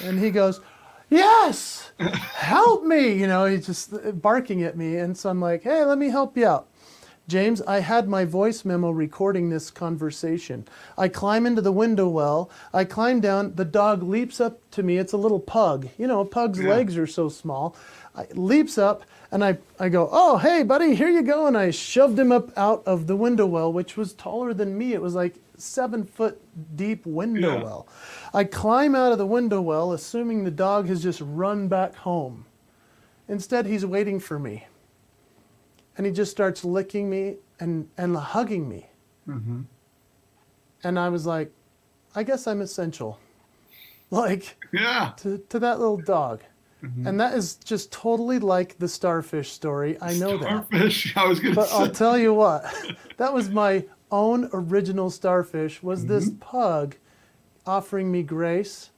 And 0.02 0.18
he 0.18 0.30
goes, 0.30 0.60
yes, 1.08 1.92
help 1.98 2.84
me. 2.84 3.12
You 3.12 3.28
know, 3.28 3.44
he's 3.46 3.66
just 3.66 4.20
barking 4.20 4.62
at 4.64 4.76
me. 4.76 4.96
And 4.96 5.16
so 5.16 5.30
I'm 5.30 5.40
like, 5.40 5.62
hey, 5.62 5.84
let 5.84 5.98
me 5.98 6.08
help 6.10 6.36
you 6.36 6.46
out. 6.46 6.66
James, 7.28 7.62
I 7.62 7.78
had 7.78 8.08
my 8.08 8.24
voice 8.24 8.64
memo 8.64 8.90
recording 8.90 9.50
this 9.50 9.70
conversation. 9.70 10.66
I 10.98 11.06
climb 11.06 11.46
into 11.46 11.62
the 11.62 11.70
window 11.70 12.08
well. 12.08 12.50
I 12.74 12.84
climb 12.84 13.20
down. 13.20 13.54
The 13.54 13.64
dog 13.64 14.02
leaps 14.02 14.40
up 14.40 14.58
to 14.72 14.82
me. 14.82 14.98
It's 14.98 15.12
a 15.12 15.16
little 15.16 15.38
pug. 15.38 15.88
You 15.96 16.08
know, 16.08 16.20
a 16.20 16.24
pug's 16.24 16.58
Yeah. 16.58 16.70
legs 16.70 16.98
are 16.98 17.06
so 17.06 17.28
small. 17.28 17.76
I, 18.16 18.26
leaps 18.34 18.78
up, 18.78 19.04
and 19.32 19.44
I, 19.44 19.58
I 19.78 19.88
go, 19.88 20.08
Oh, 20.10 20.38
hey, 20.38 20.62
buddy, 20.62 20.94
here 20.94 21.08
you 21.08 21.22
go. 21.22 21.46
And 21.46 21.56
I 21.56 21.70
shoved 21.70 22.18
him 22.18 22.32
up 22.32 22.56
out 22.58 22.82
of 22.86 23.06
the 23.06 23.16
window 23.16 23.46
well, 23.46 23.72
which 23.72 23.96
was 23.96 24.12
taller 24.14 24.52
than 24.54 24.76
me. 24.76 24.92
It 24.92 25.00
was 25.02 25.14
like 25.14 25.36
seven 25.56 26.04
foot 26.04 26.40
deep 26.76 27.06
window 27.06 27.56
Yeah. 27.56 27.62
well. 27.62 27.88
I 28.34 28.44
climb 28.44 28.94
out 28.94 29.12
of 29.12 29.18
the 29.18 29.26
window 29.26 29.60
well, 29.60 29.92
assuming 29.92 30.44
the 30.44 30.50
dog 30.50 30.86
has 30.88 31.02
just 31.02 31.20
run 31.20 31.68
back 31.68 31.94
home. 31.94 32.46
Instead, 33.28 33.66
he's 33.66 33.86
waiting 33.86 34.18
for 34.18 34.38
me. 34.38 34.66
And 35.96 36.06
he 36.06 36.12
just 36.12 36.30
starts 36.30 36.64
licking 36.64 37.08
me 37.10 37.36
and, 37.60 37.88
and 37.98 38.16
hugging 38.16 38.68
me. 38.68 38.88
Mm-hmm. 39.28 39.62
And 40.82 40.98
I 40.98 41.08
was 41.10 41.26
like, 41.26 41.52
I 42.14 42.22
guess 42.22 42.46
I'm 42.46 42.60
essential. 42.60 43.18
Like 44.12 44.56
Yeah. 44.72 45.12
to, 45.18 45.38
to 45.50 45.60
that 45.60 45.78
little 45.78 45.96
dog. 45.98 46.40
Mm-hmm. 46.82 47.06
And 47.06 47.20
that 47.20 47.34
is 47.34 47.56
just 47.56 47.92
totally 47.92 48.38
like 48.38 48.78
the 48.78 48.88
starfish 48.88 49.52
story. 49.52 49.98
I 50.00 50.14
know 50.14 50.38
that. 50.38 50.66
Starfish. 50.66 51.12
I 51.16 51.26
was 51.26 51.40
going 51.40 51.54
to 51.54 51.60
But 51.60 51.72
I'll 51.72 51.90
tell 51.90 52.16
you 52.18 52.32
what, 52.32 52.64
that 53.16 53.32
was 53.32 53.50
my 53.50 53.84
own 54.10 54.48
original 54.52 55.10
starfish 55.10 55.82
was 55.82 56.06
this 56.06 56.26
mm-hmm. 56.26 56.38
pug 56.38 56.96
offering 57.66 58.10
me 58.10 58.22
grace. 58.22 58.90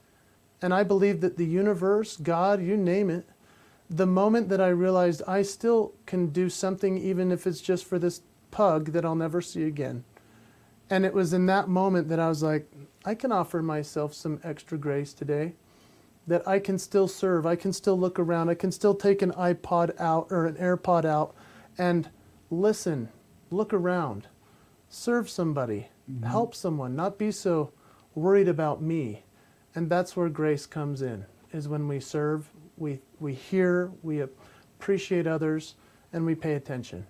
And 0.61 0.73
I 0.73 0.83
believe 0.83 1.21
that 1.21 1.37
the 1.37 1.45
universe, 1.45 2.15
God, 2.15 2.61
you 2.61 2.77
name 2.77 3.09
it, 3.09 3.27
the 3.89 4.05
moment 4.05 4.49
that 4.49 4.61
I 4.61 4.69
realized 4.69 5.21
I 5.27 5.41
still 5.41 5.93
can 6.05 6.27
do 6.27 6.49
something, 6.49 6.97
even 6.97 7.31
if 7.31 7.45
it's 7.45 7.61
just 7.61 7.85
for 7.85 7.99
this 7.99 8.21
pug 8.49 8.93
that 8.93 9.03
I'll 9.03 9.15
never 9.15 9.41
see 9.41 9.63
again. 9.63 10.03
And 10.89 11.05
it 11.05 11.13
was 11.13 11.33
in 11.33 11.45
that 11.47 11.67
moment 11.67 12.07
that 12.09 12.19
I 12.19 12.29
was 12.29 12.41
like, 12.41 12.71
I 13.05 13.15
can 13.15 13.31
offer 13.31 13.61
myself 13.61 14.13
some 14.13 14.39
extra 14.43 14.77
grace 14.77 15.13
today. 15.13 15.53
That 16.25 16.47
I 16.47 16.59
can 16.59 16.77
still 16.77 17.07
serve. 17.07 17.45
I 17.45 17.55
can 17.55 17.73
still 17.73 17.99
look 17.99 18.17
around. 18.17 18.49
I 18.49 18.55
can 18.55 18.71
still 18.71 18.95
take 18.95 19.21
an 19.21 19.31
iPod 19.33 19.99
out 19.99 20.27
or 20.29 20.45
an 20.45 20.55
AirPod 20.55 21.05
out 21.05 21.35
and 21.77 22.09
listen, 22.49 23.09
look 23.49 23.73
around, 23.73 24.27
serve 24.89 25.29
somebody, 25.29 25.87
mm-hmm. 26.09 26.23
help 26.25 26.55
someone, 26.55 26.95
not 26.95 27.17
be 27.17 27.31
so 27.31 27.71
worried 28.15 28.47
about 28.47 28.81
me. 28.81 29.23
And 29.75 29.89
that's 29.89 30.15
where 30.15 30.29
grace 30.29 30.65
comes 30.65 31.01
in, 31.01 31.25
is 31.51 31.67
when 31.67 31.87
we 31.87 31.99
serve, 31.99 32.49
we, 32.77 32.99
we 33.19 33.33
hear, 33.33 33.91
we 34.03 34.21
appreciate 34.21 35.25
others, 35.25 35.75
and 36.13 36.25
we 36.25 36.35
pay 36.35 36.53
attention. 36.53 37.05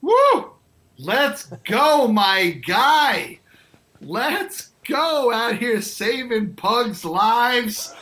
Woo! 0.00 0.50
Let's 0.98 1.46
go, 1.64 2.08
my 2.08 2.60
guy. 2.66 3.38
Let's 4.00 4.71
go 4.86 5.32
out 5.32 5.56
here 5.56 5.80
saving 5.80 6.54
pugs' 6.54 7.04
lives 7.04 7.94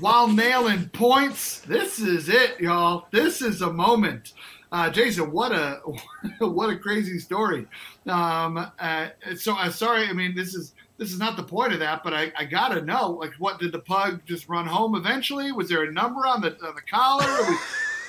while 0.00 0.28
nailing 0.28 0.88
points. 0.88 1.60
This 1.60 1.98
is 1.98 2.28
it, 2.28 2.60
y'all. 2.60 3.06
This 3.10 3.42
is 3.42 3.62
a 3.62 3.72
moment. 3.72 4.32
Uh, 4.72 4.90
Jason, 4.90 5.30
what 5.30 5.52
a 5.52 5.80
what 6.40 6.70
a 6.70 6.76
crazy 6.76 7.18
story. 7.18 7.66
Um, 8.06 8.70
uh, 8.78 9.08
so 9.36 9.54
uh, 9.54 9.70
sorry. 9.70 10.08
I 10.08 10.12
mean, 10.12 10.34
this 10.34 10.54
is 10.54 10.74
this 10.98 11.12
is 11.12 11.18
not 11.18 11.36
the 11.36 11.42
point 11.42 11.72
of 11.72 11.78
that, 11.80 12.02
but 12.02 12.12
I, 12.12 12.32
I 12.36 12.44
gotta 12.44 12.82
know. 12.82 13.10
Like, 13.10 13.34
what 13.38 13.60
did 13.60 13.72
the 13.72 13.78
pug 13.78 14.22
just 14.26 14.48
run 14.48 14.66
home 14.66 14.96
eventually? 14.96 15.52
Was 15.52 15.68
there 15.68 15.84
a 15.84 15.92
number 15.92 16.26
on 16.26 16.40
the 16.40 16.56
on 16.66 16.74
the 16.74 16.82
collar? 16.82 17.56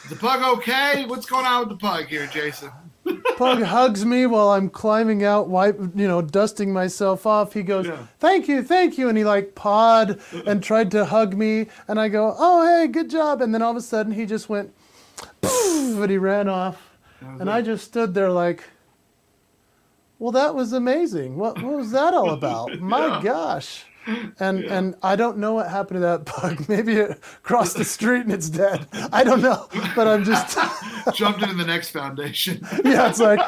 Is 0.03 0.09
the 0.09 0.15
pug 0.15 0.57
okay? 0.59 1.05
What's 1.05 1.25
going 1.25 1.45
on 1.45 1.61
with 1.61 1.69
the 1.69 1.77
pug 1.77 2.05
here, 2.05 2.27
Jason? 2.27 2.71
Pug 3.37 3.61
hugs 3.61 4.05
me 4.05 4.25
while 4.25 4.49
I'm 4.49 4.69
climbing 4.69 5.23
out, 5.23 5.47
wipe, 5.49 5.77
you 5.93 6.07
know, 6.07 6.21
dusting 6.21 6.71
myself 6.73 7.25
off. 7.27 7.53
He 7.53 7.61
goes, 7.63 7.85
Yeah. 7.87 7.97
"Thank 8.19 8.47
you, 8.47 8.63
thank 8.63 8.97
you," 8.97 9.09
and 9.09 9.17
he 9.17 9.23
like 9.23 9.53
pawed 9.55 10.19
and 10.47 10.63
tried 10.63 10.89
to 10.91 11.05
hug 11.05 11.35
me, 11.35 11.67
and 11.87 11.99
I 11.99 12.07
go, 12.07 12.35
"Oh, 12.37 12.65
hey, 12.65 12.87
good 12.87 13.09
job!" 13.09 13.41
And 13.41 13.53
then 13.53 13.61
all 13.61 13.71
of 13.71 13.77
a 13.77 13.81
sudden, 13.81 14.13
he 14.13 14.25
just 14.25 14.47
went, 14.49 14.73
poof, 15.41 15.99
and 16.01 16.09
he 16.09 16.17
ran 16.17 16.47
off, 16.49 16.97
and 17.21 17.49
I 17.49 17.61
just 17.61 17.83
stood 17.85 18.13
there 18.13 18.31
like, 18.31 18.63
"Well, 20.17 20.31
that 20.31 20.55
was 20.55 20.71
amazing. 20.73 21.35
What, 21.37 21.61
what 21.61 21.73
was 21.77 21.91
that 21.91 22.13
all 22.13 22.31
about? 22.31 22.79
My 22.79 23.05
Yeah. 23.07 23.21
gosh!" 23.21 23.85
And 24.39 24.63
yeah. 24.63 24.77
and 24.77 24.95
I 25.01 25.15
don't 25.15 25.37
know 25.37 25.53
what 25.53 25.69
happened 25.69 25.97
to 25.97 26.01
that 26.01 26.25
bug. 26.25 26.65
Maybe 26.69 26.93
it 26.93 27.19
crossed 27.41 27.77
the 27.77 27.85
street 27.85 28.21
and 28.21 28.31
it's 28.31 28.49
dead. 28.49 28.87
I 29.11 29.23
don't 29.23 29.41
know, 29.41 29.67
but 29.95 30.07
I'm 30.07 30.23
just 30.23 30.57
jumped 31.13 31.41
into 31.41 31.55
the 31.55 31.65
next 31.65 31.89
foundation. 31.89 32.59
yeah, 32.83 33.09
it's 33.09 33.19
like 33.19 33.39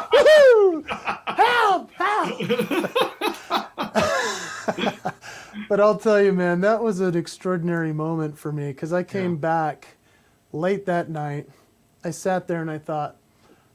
help, 1.28 1.92
help. 1.92 2.40
but 5.70 5.80
I'll 5.80 5.98
tell 5.98 6.22
you, 6.22 6.34
man, 6.34 6.62
that 6.62 6.82
was 6.82 7.02
an 7.02 7.16
extraordinary 7.16 7.94
moment 7.94 8.38
for 8.38 8.52
me 8.52 8.70
because 8.70 8.94
I 8.94 9.04
came 9.04 9.34
yeah. 9.34 9.38
back 9.40 9.88
late 10.54 10.86
that 10.86 11.10
night. 11.10 11.50
I 12.04 12.12
sat 12.12 12.48
there 12.48 12.62
and 12.62 12.72
I 12.72 12.78
thought, 12.78 13.18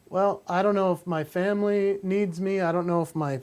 well, 0.09 0.43
I 0.49 0.63
don't 0.63 0.75
know 0.75 0.93
if 0.93 1.07
my 1.07 1.25
family 1.25 1.99
needs 2.03 2.41
me. 2.41 2.61
I 2.61 2.73
don't 2.73 2.87
know 2.87 3.03
if 3.03 3.15
my 3.15 3.41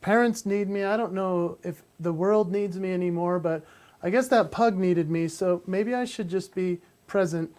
parents 0.00 0.46
need 0.46 0.68
me. 0.68 0.84
I 0.84 0.96
don't 0.96 1.12
know 1.12 1.58
if 1.62 1.82
the 2.00 2.12
world 2.12 2.52
needs 2.52 2.78
me 2.78 2.92
anymore, 2.92 3.38
but 3.38 3.64
I 4.02 4.10
guess 4.10 4.28
that 4.28 4.50
pug 4.50 4.76
needed 4.76 5.10
me. 5.10 5.28
So 5.28 5.62
maybe 5.66 5.94
I 5.94 6.04
should 6.04 6.28
just 6.28 6.54
be 6.54 6.80
present 7.06 7.54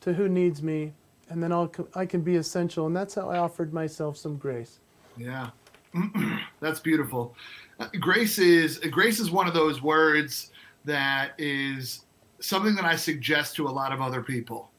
to 0.00 0.12
who 0.14 0.28
needs 0.28 0.62
me, 0.62 0.92
and 1.28 1.42
then 1.42 1.52
I'll 1.52 1.72
I 1.94 2.06
can 2.06 2.22
be 2.22 2.36
essential. 2.36 2.86
And 2.86 2.96
that's 2.96 3.14
how 3.14 3.30
I 3.30 3.38
offered 3.38 3.72
myself 3.72 4.16
some 4.16 4.36
grace. 4.36 4.80
Yeah, 5.16 5.50
that's 6.60 6.80
beautiful. 6.80 7.36
Uh, 7.78 7.88
grace 8.00 8.38
is 8.38 8.78
grace 8.78 9.20
is 9.20 9.30
one 9.30 9.46
of 9.46 9.54
those 9.54 9.82
words 9.82 10.50
that 10.84 11.32
is 11.38 12.04
something 12.40 12.74
that 12.74 12.84
I 12.84 12.96
suggest 12.96 13.54
to 13.56 13.68
a 13.68 13.70
lot 13.70 13.92
of 13.92 14.00
other 14.00 14.22
people, 14.22 14.70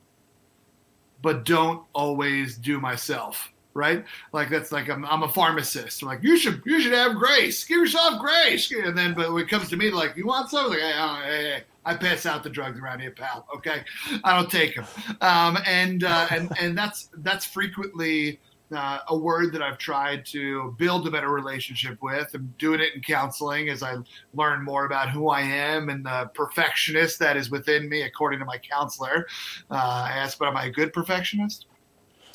but 1.22 1.46
don't 1.46 1.84
always 1.94 2.58
do 2.58 2.80
myself 2.80 3.53
right? 3.74 4.06
Like 4.32 4.50
that's 4.50 4.72
like 4.72 4.90
I'm, 4.90 5.06
I'm 5.06 5.24
a 5.24 5.30
pharmacist. 5.30 6.02
I'm 6.02 6.08
like 6.08 6.24
you 6.24 6.38
should 6.38 6.62
you 6.66 6.80
should 6.82 6.94
have 6.94 7.16
grace. 7.16 7.64
Give 7.64 7.80
yourself 7.80 8.20
grace. 8.20 8.72
And 8.72 8.98
then, 8.98 9.14
but 9.14 9.32
when 9.34 9.44
it 9.44 9.50
comes 9.50 9.70
to 9.70 9.78
me, 9.78 9.92
like 9.92 10.16
you 10.16 10.26
want 10.26 10.50
something, 10.50 10.80
like, 10.80 10.82
hey, 10.82 11.22
hey, 11.26 11.44
hey, 11.44 11.64
I 11.86 11.96
pass 11.96 12.26
out 12.26 12.44
the 12.44 12.50
drugs 12.50 12.80
around 12.80 13.00
here, 13.00 13.12
pal. 13.12 13.48
Okay, 13.56 13.84
I 14.24 14.36
don't 14.36 14.50
take 14.50 14.76
them. 14.76 14.86
Um, 15.22 15.58
and 15.66 16.04
uh, 16.04 16.28
and 16.32 16.52
and 16.60 16.78
that's 16.78 17.10
that's 17.18 17.46
frequently. 17.46 18.40
Uh, 18.74 19.00
a 19.10 19.16
word 19.16 19.54
that 19.54 19.62
I've 19.62 19.78
tried 19.78 20.26
to 20.28 20.74
build 20.80 21.08
a 21.08 21.12
better 21.12 21.30
relationship 21.30 22.02
with. 22.02 22.32
I'm 22.34 22.52
doing 22.58 22.80
it 22.80 22.96
in 22.96 23.02
counseling 23.02 23.70
as 23.70 23.84
I 23.84 23.98
learn 24.34 24.64
more 24.64 24.86
about 24.86 25.12
who 25.12 25.30
I 25.30 25.42
am 25.42 25.90
and 25.90 26.04
the 26.04 26.32
perfectionist 26.34 27.20
that 27.20 27.38
is 27.38 27.52
within 27.52 27.88
me, 27.88 28.02
according 28.02 28.40
to 28.40 28.46
my 28.46 28.58
counselor. 28.58 29.28
Uh, 29.70 29.76
I 30.08 30.14
asked, 30.16 30.40
but 30.40 30.48
am 30.48 30.58
I 30.58 30.68
a 30.68 30.72
good 30.72 30.92
perfectionist? 30.92 31.68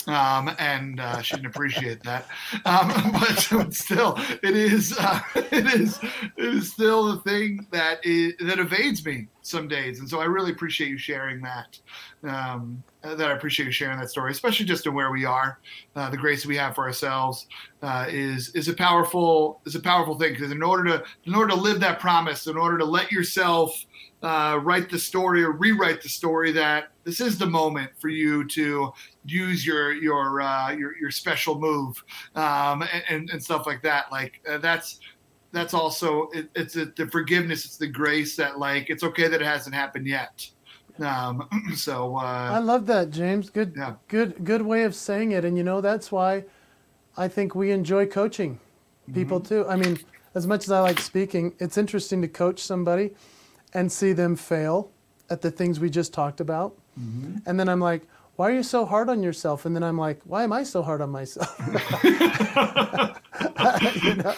Um, 0.08 0.50
and 0.58 1.00
uh, 1.00 1.20
she 1.20 1.36
didn't 1.36 1.48
appreciate 1.48 2.02
that. 2.02 2.26
Um, 2.64 3.12
but, 3.12 3.74
still, 3.74 4.14
it 4.42 4.56
is 4.56 4.96
uh, 4.98 5.20
it 5.34 5.66
is 5.66 5.98
it 6.02 6.44
is 6.44 6.72
still 6.72 7.14
the 7.14 7.20
thing 7.20 7.66
that 7.70 8.04
is, 8.04 8.32
that 8.40 8.58
evades 8.58 9.04
me 9.04 9.28
some 9.42 9.68
days, 9.68 10.00
and 10.00 10.08
so 10.08 10.20
I 10.20 10.24
really 10.24 10.50
appreciate 10.50 10.88
you 10.88 10.98
sharing 10.98 11.42
that. 11.42 11.78
Um, 12.24 12.82
that 13.02 13.30
I 13.30 13.32
appreciate 13.32 13.66
you 13.66 13.72
sharing 13.72 13.98
that 14.00 14.10
story, 14.10 14.32
especially 14.32 14.66
just 14.66 14.86
in 14.86 14.92
where 14.92 15.12
we 15.12 15.24
are. 15.24 15.60
Uh, 15.94 16.10
the 16.10 16.16
grace 16.16 16.44
we 16.44 16.56
have 16.56 16.74
for 16.74 16.84
ourselves 16.84 17.46
uh, 17.82 18.06
is 18.08 18.54
is 18.54 18.68
a 18.68 18.74
powerful 18.74 19.60
is 19.66 19.74
a 19.74 19.80
powerful 19.80 20.18
thing 20.18 20.32
because 20.32 20.50
in 20.50 20.62
order 20.62 20.84
to 20.84 21.04
in 21.24 21.34
order 21.34 21.54
to 21.54 21.60
live 21.60 21.80
that 21.80 22.00
promise, 22.00 22.46
in 22.46 22.56
order 22.56 22.78
to 22.78 22.84
let 22.84 23.12
yourself 23.12 23.86
uh, 24.22 24.58
write 24.62 24.90
the 24.90 24.98
story 24.98 25.44
or 25.44 25.52
rewrite 25.52 26.02
the 26.02 26.08
story 26.08 26.50
that 26.52 26.90
this 27.04 27.20
is 27.20 27.38
the 27.38 27.46
moment 27.46 27.90
for 27.98 28.08
you 28.08 28.46
to 28.48 28.92
use 29.30 29.66
your 29.66 29.92
your 29.92 30.40
uh, 30.40 30.72
your, 30.72 30.96
your 30.98 31.10
special 31.10 31.58
move 31.58 32.02
um, 32.34 32.84
and, 33.08 33.30
and 33.30 33.42
stuff 33.42 33.66
like 33.66 33.82
that. 33.82 34.10
Like 34.10 34.40
uh, 34.48 34.58
that's 34.58 35.00
that's 35.52 35.74
also 35.74 36.28
it, 36.30 36.48
it's 36.54 36.76
a, 36.76 36.86
the 36.86 37.06
forgiveness, 37.06 37.64
it's 37.64 37.76
the 37.76 37.86
grace 37.86 38.36
that 38.36 38.58
like 38.58 38.90
it's 38.90 39.02
okay 39.02 39.28
that 39.28 39.40
it 39.40 39.46
hasn't 39.46 39.74
happened 39.74 40.06
yet. 40.06 40.48
Um, 41.00 41.48
so 41.74 42.16
uh, 42.16 42.50
I 42.54 42.58
love 42.58 42.86
that, 42.86 43.10
James. 43.10 43.50
Good, 43.50 43.74
yeah. 43.76 43.94
good, 44.08 44.44
good 44.44 44.62
way 44.62 44.84
of 44.84 44.94
saying 44.94 45.32
it. 45.32 45.44
And 45.44 45.56
you 45.56 45.64
know 45.64 45.80
that's 45.80 46.10
why 46.12 46.44
I 47.16 47.28
think 47.28 47.54
we 47.54 47.70
enjoy 47.70 48.06
coaching 48.06 48.60
people 49.12 49.40
mm-hmm. 49.40 49.62
too. 49.62 49.68
I 49.68 49.76
mean, 49.76 49.98
as 50.34 50.46
much 50.46 50.64
as 50.64 50.70
I 50.70 50.80
like 50.80 51.00
speaking, 51.00 51.54
it's 51.58 51.78
interesting 51.78 52.22
to 52.22 52.28
coach 52.28 52.60
somebody 52.60 53.14
and 53.74 53.90
see 53.90 54.12
them 54.12 54.36
fail 54.36 54.90
at 55.30 55.42
the 55.42 55.50
things 55.50 55.78
we 55.78 55.90
just 55.90 56.12
talked 56.12 56.40
about. 56.40 56.76
Mm-hmm. 56.98 57.38
And 57.46 57.60
then 57.60 57.68
I'm 57.68 57.80
like, 57.80 58.02
why 58.38 58.48
are 58.50 58.54
you 58.54 58.62
so 58.62 58.86
hard 58.86 59.08
on 59.08 59.20
yourself? 59.20 59.66
And 59.66 59.74
then 59.74 59.82
I'm 59.82 59.98
like, 59.98 60.20
why 60.22 60.44
am 60.44 60.52
I 60.52 60.62
so 60.62 60.80
hard 60.80 61.00
on 61.00 61.10
myself? 61.10 61.52
you 64.04 64.14
know? 64.14 64.32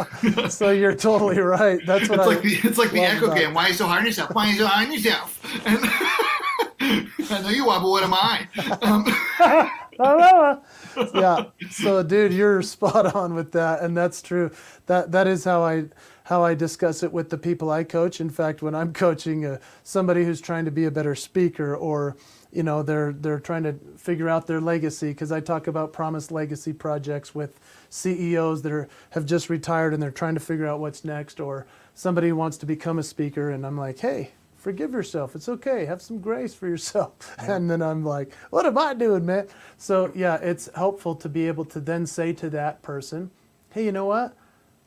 So 0.48 0.70
you're 0.70 0.94
totally 0.94 1.38
right. 1.38 1.84
That's 1.84 2.08
what 2.08 2.18
it's 2.18 2.26
I 2.26 2.30
like. 2.30 2.40
The, 2.40 2.58
it's 2.66 2.78
like 2.78 2.92
the 2.92 3.02
echo 3.02 3.26
about. 3.26 3.36
game. 3.36 3.52
Why 3.52 3.66
are 3.66 3.68
you 3.68 3.74
so 3.74 3.86
hard 3.86 4.00
on 4.00 4.06
yourself? 4.06 4.34
Why 4.34 4.46
are 4.46 4.52
you 4.52 4.58
so 4.58 4.66
hard 4.66 4.86
on 4.86 4.92
yourself? 4.94 5.38
And 5.66 5.78
I 7.30 7.42
know 7.42 7.50
you 7.50 7.68
are, 7.68 7.78
but 7.78 7.90
what 7.90 8.02
am 8.02 8.14
I? 8.14 8.48
Um, 8.80 9.04
yeah. 11.14 11.44
So, 11.70 12.02
dude, 12.02 12.32
you're 12.32 12.62
spot 12.62 13.14
on 13.14 13.34
with 13.34 13.52
that, 13.52 13.82
and 13.82 13.94
that's 13.94 14.22
true. 14.22 14.50
That 14.86 15.12
that 15.12 15.26
is 15.26 15.44
how 15.44 15.62
I 15.62 15.88
how 16.24 16.42
I 16.42 16.54
discuss 16.54 17.02
it 17.02 17.12
with 17.12 17.28
the 17.28 17.36
people 17.36 17.70
I 17.70 17.84
coach. 17.84 18.18
In 18.18 18.30
fact, 18.30 18.62
when 18.62 18.74
I'm 18.74 18.94
coaching 18.94 19.44
uh, 19.44 19.58
somebody 19.82 20.24
who's 20.24 20.40
trying 20.40 20.64
to 20.64 20.70
be 20.70 20.86
a 20.86 20.90
better 20.90 21.14
speaker 21.14 21.76
or 21.76 22.16
you 22.52 22.62
know 22.62 22.82
they're 22.82 23.12
they're 23.12 23.38
trying 23.38 23.62
to 23.62 23.74
figure 23.96 24.28
out 24.28 24.46
their 24.46 24.60
legacy 24.60 25.08
because 25.08 25.30
I 25.30 25.40
talk 25.40 25.66
about 25.66 25.92
promised 25.92 26.32
legacy 26.32 26.72
projects 26.72 27.34
with 27.34 27.60
CEOs 27.90 28.62
that 28.62 28.72
are 28.72 28.88
have 29.10 29.26
just 29.26 29.48
retired 29.48 29.94
and 29.94 30.02
they're 30.02 30.10
trying 30.10 30.34
to 30.34 30.40
figure 30.40 30.66
out 30.66 30.80
what's 30.80 31.04
next 31.04 31.40
or 31.40 31.66
somebody 31.94 32.32
wants 32.32 32.56
to 32.58 32.66
become 32.66 32.98
a 32.98 33.02
speaker 33.02 33.50
and 33.50 33.64
I'm 33.64 33.76
like, 33.78 33.98
"Hey, 33.98 34.32
forgive 34.56 34.92
yourself. 34.92 35.34
It's 35.36 35.48
okay. 35.48 35.84
Have 35.84 36.02
some 36.02 36.18
grace 36.18 36.54
for 36.54 36.66
yourself." 36.66 37.12
Yeah. 37.42 37.56
And 37.56 37.70
then 37.70 37.82
I'm 37.82 38.04
like, 38.04 38.32
"What 38.50 38.66
am 38.66 38.78
I 38.78 38.94
doing, 38.94 39.24
man?" 39.26 39.46
So, 39.78 40.10
yeah, 40.14 40.36
it's 40.36 40.68
helpful 40.74 41.14
to 41.16 41.28
be 41.28 41.46
able 41.46 41.64
to 41.66 41.80
then 41.80 42.06
say 42.06 42.32
to 42.34 42.50
that 42.50 42.82
person, 42.82 43.30
"Hey, 43.70 43.84
you 43.84 43.92
know 43.92 44.06
what? 44.06 44.36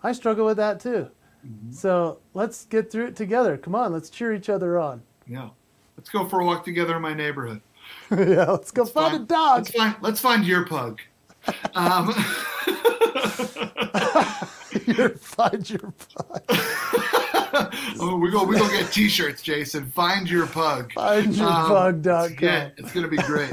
I 0.01 0.11
struggle 0.11 0.45
with 0.45 0.57
that 0.57 0.79
too." 0.79 1.09
Mm-hmm. 1.45 1.71
So 1.71 2.19
let's 2.33 2.65
get 2.65 2.91
through 2.91 3.07
it 3.07 3.15
together. 3.15 3.57
Come 3.57 3.75
on, 3.75 3.91
let's 3.93 4.09
cheer 4.09 4.33
each 4.33 4.49
other 4.49 4.79
on. 4.79 5.01
Yeah. 5.27 5.49
Let's 6.03 6.09
go 6.09 6.27
for 6.27 6.41
a 6.41 6.45
walk 6.45 6.65
together 6.65 6.97
in 6.97 7.01
my 7.01 7.13
neighborhood. 7.13 7.61
yeah, 8.11 8.43
let's 8.51 8.71
go 8.71 8.81
let's 8.81 8.91
find, 8.91 9.11
find, 9.11 9.23
a 9.23 9.25
dog. 9.25 9.57
Let's 9.59 9.71
find, 9.71 9.95
let's 10.01 10.19
find 10.19 10.45
your 10.45 10.65
pug. 10.65 10.99
Um, 11.75 12.07
your, 14.85 15.11
find 15.11 15.69
your 15.69 15.93
pug. 15.93 16.41
oh, 18.01 18.19
we 18.21 18.31
go 18.31 18.43
we 18.43 18.57
go 18.57 18.67
get 18.69 18.91
t-shirts, 18.91 19.41
Jason. 19.41 19.85
Find 19.85 20.29
your 20.29 20.45
pug. 20.47 20.91
Find 20.91 21.33
your 21.33 21.47
um, 21.47 21.67
pug.com. 22.03 22.35
Yeah, 22.41 22.71
it's 22.75 22.91
gonna 22.91 23.07
be 23.07 23.15
great. 23.15 23.49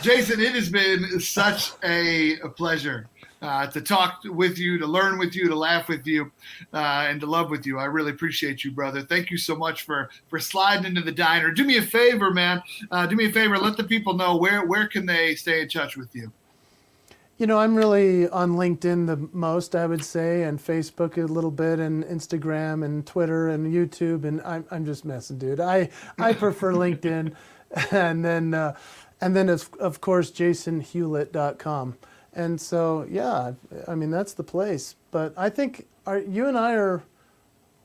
Jason, 0.00 0.40
it 0.40 0.54
has 0.54 0.70
been 0.70 1.20
such 1.20 1.72
a, 1.84 2.40
a 2.40 2.48
pleasure 2.48 3.06
uh, 3.42 3.66
to 3.68 3.80
talk 3.80 4.22
with 4.24 4.58
you, 4.58 4.78
to 4.78 4.86
learn 4.86 5.18
with 5.18 5.34
you, 5.34 5.48
to 5.48 5.54
laugh 5.54 5.88
with 5.88 6.06
you, 6.06 6.30
uh, 6.72 7.06
and 7.08 7.20
to 7.20 7.26
love 7.26 7.50
with 7.50 7.66
you. 7.66 7.78
I 7.78 7.84
really 7.84 8.10
appreciate 8.10 8.64
you, 8.64 8.70
brother. 8.70 9.02
Thank 9.02 9.30
you 9.30 9.38
so 9.38 9.54
much 9.54 9.82
for 9.82 10.10
for 10.28 10.38
sliding 10.38 10.86
into 10.86 11.02
the 11.02 11.12
diner. 11.12 11.50
Do 11.50 11.64
me 11.64 11.76
a 11.78 11.82
favor, 11.82 12.30
man. 12.30 12.62
Uh, 12.90 13.06
do 13.06 13.16
me 13.16 13.26
a 13.26 13.32
favor. 13.32 13.58
Let 13.58 13.76
the 13.76 13.84
people 13.84 14.14
know 14.14 14.36
where 14.36 14.64
where 14.64 14.86
can 14.86 15.06
they 15.06 15.34
stay 15.34 15.62
in 15.62 15.68
touch 15.68 15.96
with 15.96 16.14
you. 16.14 16.32
You 17.38 17.46
know, 17.46 17.58
I'm 17.58 17.74
really 17.74 18.26
on 18.30 18.52
LinkedIn 18.52 19.06
the 19.06 19.28
most, 19.30 19.76
I 19.76 19.84
would 19.84 20.02
say, 20.02 20.44
and 20.44 20.58
Facebook 20.58 21.22
a 21.22 21.26
little 21.26 21.50
bit, 21.50 21.78
and 21.78 22.02
Instagram, 22.04 22.82
and 22.82 23.06
Twitter, 23.06 23.48
and 23.48 23.72
YouTube, 23.72 24.24
and 24.24 24.40
I'm 24.42 24.64
I'm 24.70 24.86
just 24.86 25.04
messing, 25.04 25.36
dude. 25.36 25.60
I 25.60 25.90
I 26.18 26.32
prefer 26.32 26.72
LinkedIn, 26.84 27.34
and 27.90 28.24
then 28.24 28.54
uh, 28.54 28.74
and 29.20 29.36
then 29.36 29.50
of 29.50 29.68
of 29.78 30.00
course 30.00 30.30
JasonHewlett.com. 30.30 31.98
And 32.36 32.60
so, 32.60 33.06
yeah, 33.10 33.52
I 33.88 33.94
mean, 33.94 34.10
that's 34.10 34.34
the 34.34 34.44
place. 34.44 34.94
But 35.10 35.32
I 35.38 35.48
think 35.48 35.86
our, 36.06 36.18
you 36.18 36.46
and 36.48 36.56
I 36.56 36.74
are, 36.74 37.02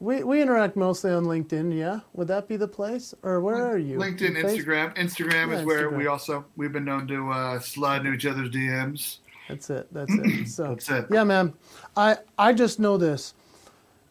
we, 0.02 0.24
we 0.24 0.42
interact 0.42 0.76
mostly 0.76 1.12
on 1.12 1.24
LinkedIn, 1.24 1.76
yeah? 1.76 2.02
Would 2.14 2.28
that 2.28 2.50
be 2.50 2.58
the 2.58 2.68
place? 2.68 3.16
Or 3.24 3.40
where 3.40 3.66
are 3.66 3.78
you? 3.78 3.98
LinkedIn, 3.98 4.36
Instagram. 4.36 4.94
Instagram 4.98 5.52
yeah, 5.52 5.60
is 5.60 5.66
where 5.66 5.90
Instagram. 5.90 5.98
we 5.98 6.08
also, 6.08 6.46
we've 6.58 6.74
been 6.74 6.84
known 6.84 7.08
to 7.08 7.32
uh, 7.32 7.60
slide 7.62 8.02
into 8.02 8.12
each 8.12 8.26
other's 8.26 8.50
DMs. 8.50 9.20
That's 9.48 9.70
it. 9.70 9.88
That's 9.94 10.14
it. 10.14 10.48
So, 10.50 10.64
that's 10.64 10.90
it. 10.90 11.06
Yeah, 11.10 11.24
man. 11.24 11.54
I, 11.96 12.18
I 12.38 12.52
just 12.52 12.78
know 12.78 12.98
this. 12.98 13.34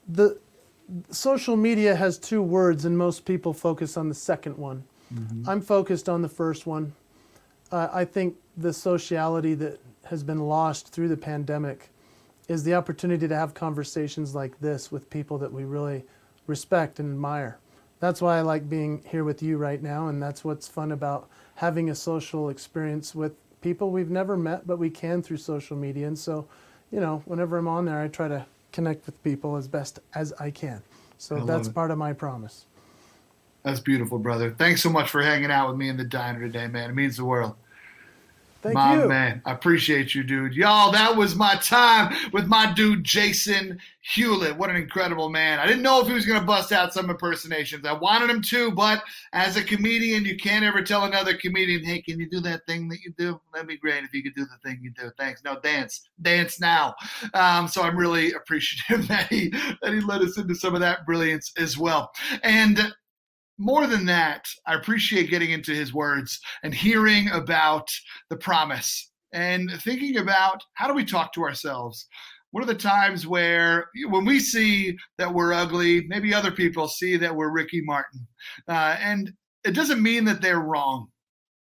The 0.08 0.38
social 1.10 1.56
media 1.56 1.94
has 1.94 2.16
two 2.16 2.40
words, 2.40 2.86
and 2.86 2.96
most 2.96 3.26
people 3.26 3.52
focus 3.52 3.98
on 3.98 4.08
the 4.08 4.14
second 4.14 4.56
one. 4.56 4.84
Mm-hmm. 5.12 5.50
I'm 5.50 5.60
focused 5.60 6.08
on 6.08 6.22
the 6.22 6.30
first 6.30 6.66
one. 6.66 6.94
Uh, 7.70 7.88
I 7.92 8.06
think 8.06 8.36
the 8.56 8.72
sociality 8.72 9.54
that 9.54 9.80
has 10.10 10.24
been 10.24 10.40
lost 10.40 10.88
through 10.88 11.06
the 11.06 11.16
pandemic 11.16 11.88
is 12.48 12.64
the 12.64 12.74
opportunity 12.74 13.28
to 13.28 13.36
have 13.36 13.54
conversations 13.54 14.34
like 14.34 14.58
this 14.60 14.90
with 14.90 15.08
people 15.08 15.38
that 15.38 15.52
we 15.52 15.62
really 15.62 16.02
respect 16.48 16.98
and 16.98 17.12
admire. 17.12 17.58
That's 18.00 18.20
why 18.20 18.38
I 18.38 18.40
like 18.40 18.68
being 18.68 19.04
here 19.06 19.22
with 19.22 19.40
you 19.40 19.56
right 19.56 19.80
now, 19.80 20.08
and 20.08 20.20
that's 20.20 20.44
what's 20.44 20.66
fun 20.66 20.90
about 20.90 21.28
having 21.54 21.90
a 21.90 21.94
social 21.94 22.48
experience 22.48 23.14
with 23.14 23.34
people 23.60 23.92
we've 23.92 24.10
never 24.10 24.36
met, 24.36 24.66
but 24.66 24.78
we 24.80 24.90
can 24.90 25.22
through 25.22 25.36
social 25.36 25.76
media. 25.76 26.08
And 26.08 26.18
so, 26.18 26.48
you 26.90 26.98
know, 26.98 27.22
whenever 27.26 27.56
I'm 27.56 27.68
on 27.68 27.84
there, 27.84 28.00
I 28.00 28.08
try 28.08 28.26
to 28.26 28.44
connect 28.72 29.06
with 29.06 29.22
people 29.22 29.54
as 29.54 29.68
best 29.68 30.00
as 30.16 30.32
I 30.40 30.50
can. 30.50 30.82
So 31.18 31.44
that's 31.44 31.68
part 31.68 31.92
of 31.92 31.98
my 31.98 32.14
promise. 32.14 32.64
That's 33.62 33.78
beautiful, 33.78 34.18
brother. 34.18 34.50
Thanks 34.58 34.82
so 34.82 34.90
much 34.90 35.08
for 35.08 35.22
hanging 35.22 35.52
out 35.52 35.68
with 35.68 35.76
me 35.76 35.88
in 35.88 35.96
the 35.98 36.04
diner 36.04 36.40
today, 36.40 36.66
man. 36.66 36.90
It 36.90 36.94
means 36.94 37.16
the 37.18 37.24
world. 37.24 37.54
Thank 38.62 38.74
my 38.74 39.00
you. 39.00 39.08
man. 39.08 39.40
I 39.46 39.52
appreciate 39.52 40.14
you, 40.14 40.22
dude. 40.22 40.54
Y'all, 40.54 40.92
that 40.92 41.16
was 41.16 41.34
my 41.34 41.54
time 41.56 42.14
with 42.32 42.46
my 42.46 42.70
dude, 42.72 43.04
Jason 43.04 43.78
Hewlett. 44.02 44.56
What 44.56 44.68
an 44.68 44.76
incredible 44.76 45.30
man. 45.30 45.58
I 45.58 45.66
didn't 45.66 45.82
know 45.82 46.00
if 46.00 46.08
he 46.08 46.12
was 46.12 46.26
going 46.26 46.38
to 46.38 46.46
bust 46.46 46.70
out 46.70 46.92
some 46.92 47.08
impersonations. 47.08 47.86
I 47.86 47.94
wanted 47.94 48.28
him 48.28 48.42
to, 48.42 48.70
but 48.72 49.02
as 49.32 49.56
a 49.56 49.64
comedian, 49.64 50.26
you 50.26 50.36
can't 50.36 50.64
ever 50.64 50.82
tell 50.82 51.04
another 51.04 51.34
comedian, 51.34 51.82
hey, 51.84 52.02
can 52.02 52.20
you 52.20 52.28
do 52.28 52.40
that 52.40 52.66
thing 52.66 52.88
that 52.88 53.00
you 53.00 53.14
do? 53.16 53.40
That'd 53.54 53.68
be 53.68 53.78
great 53.78 54.04
if 54.04 54.12
you 54.12 54.22
could 54.22 54.34
do 54.34 54.44
the 54.44 54.58
thing 54.68 54.78
you 54.82 54.90
do. 54.90 55.10
Thanks. 55.16 55.42
No, 55.42 55.58
dance. 55.60 56.08
Dance 56.20 56.60
now. 56.60 56.94
Um, 57.32 57.66
so 57.66 57.82
I'm 57.82 57.96
really 57.96 58.32
appreciative 58.34 59.08
that 59.08 59.28
he, 59.28 59.48
that 59.82 59.94
he 59.94 60.00
let 60.00 60.20
us 60.20 60.36
into 60.36 60.54
some 60.54 60.74
of 60.74 60.80
that 60.80 61.06
brilliance 61.06 61.50
as 61.56 61.78
well. 61.78 62.12
And 62.42 62.92
more 63.60 63.86
than 63.86 64.06
that, 64.06 64.46
I 64.66 64.74
appreciate 64.74 65.28
getting 65.28 65.50
into 65.50 65.72
his 65.72 65.92
words 65.92 66.40
and 66.62 66.74
hearing 66.74 67.28
about 67.28 67.86
the 68.30 68.36
promise 68.36 69.10
and 69.34 69.70
thinking 69.82 70.16
about 70.16 70.62
how 70.74 70.88
do 70.88 70.94
we 70.94 71.04
talk 71.04 71.34
to 71.34 71.42
ourselves? 71.42 72.06
What 72.52 72.64
are 72.64 72.66
the 72.66 72.74
times 72.74 73.26
where, 73.26 73.90
when 74.08 74.24
we 74.24 74.40
see 74.40 74.96
that 75.18 75.32
we're 75.32 75.52
ugly, 75.52 76.06
maybe 76.08 76.32
other 76.32 76.50
people 76.50 76.88
see 76.88 77.18
that 77.18 77.36
we're 77.36 77.52
Ricky 77.52 77.82
Martin? 77.84 78.26
Uh, 78.66 78.96
and 78.98 79.30
it 79.64 79.72
doesn't 79.72 80.02
mean 80.02 80.24
that 80.24 80.40
they're 80.40 80.60
wrong. 80.60 81.08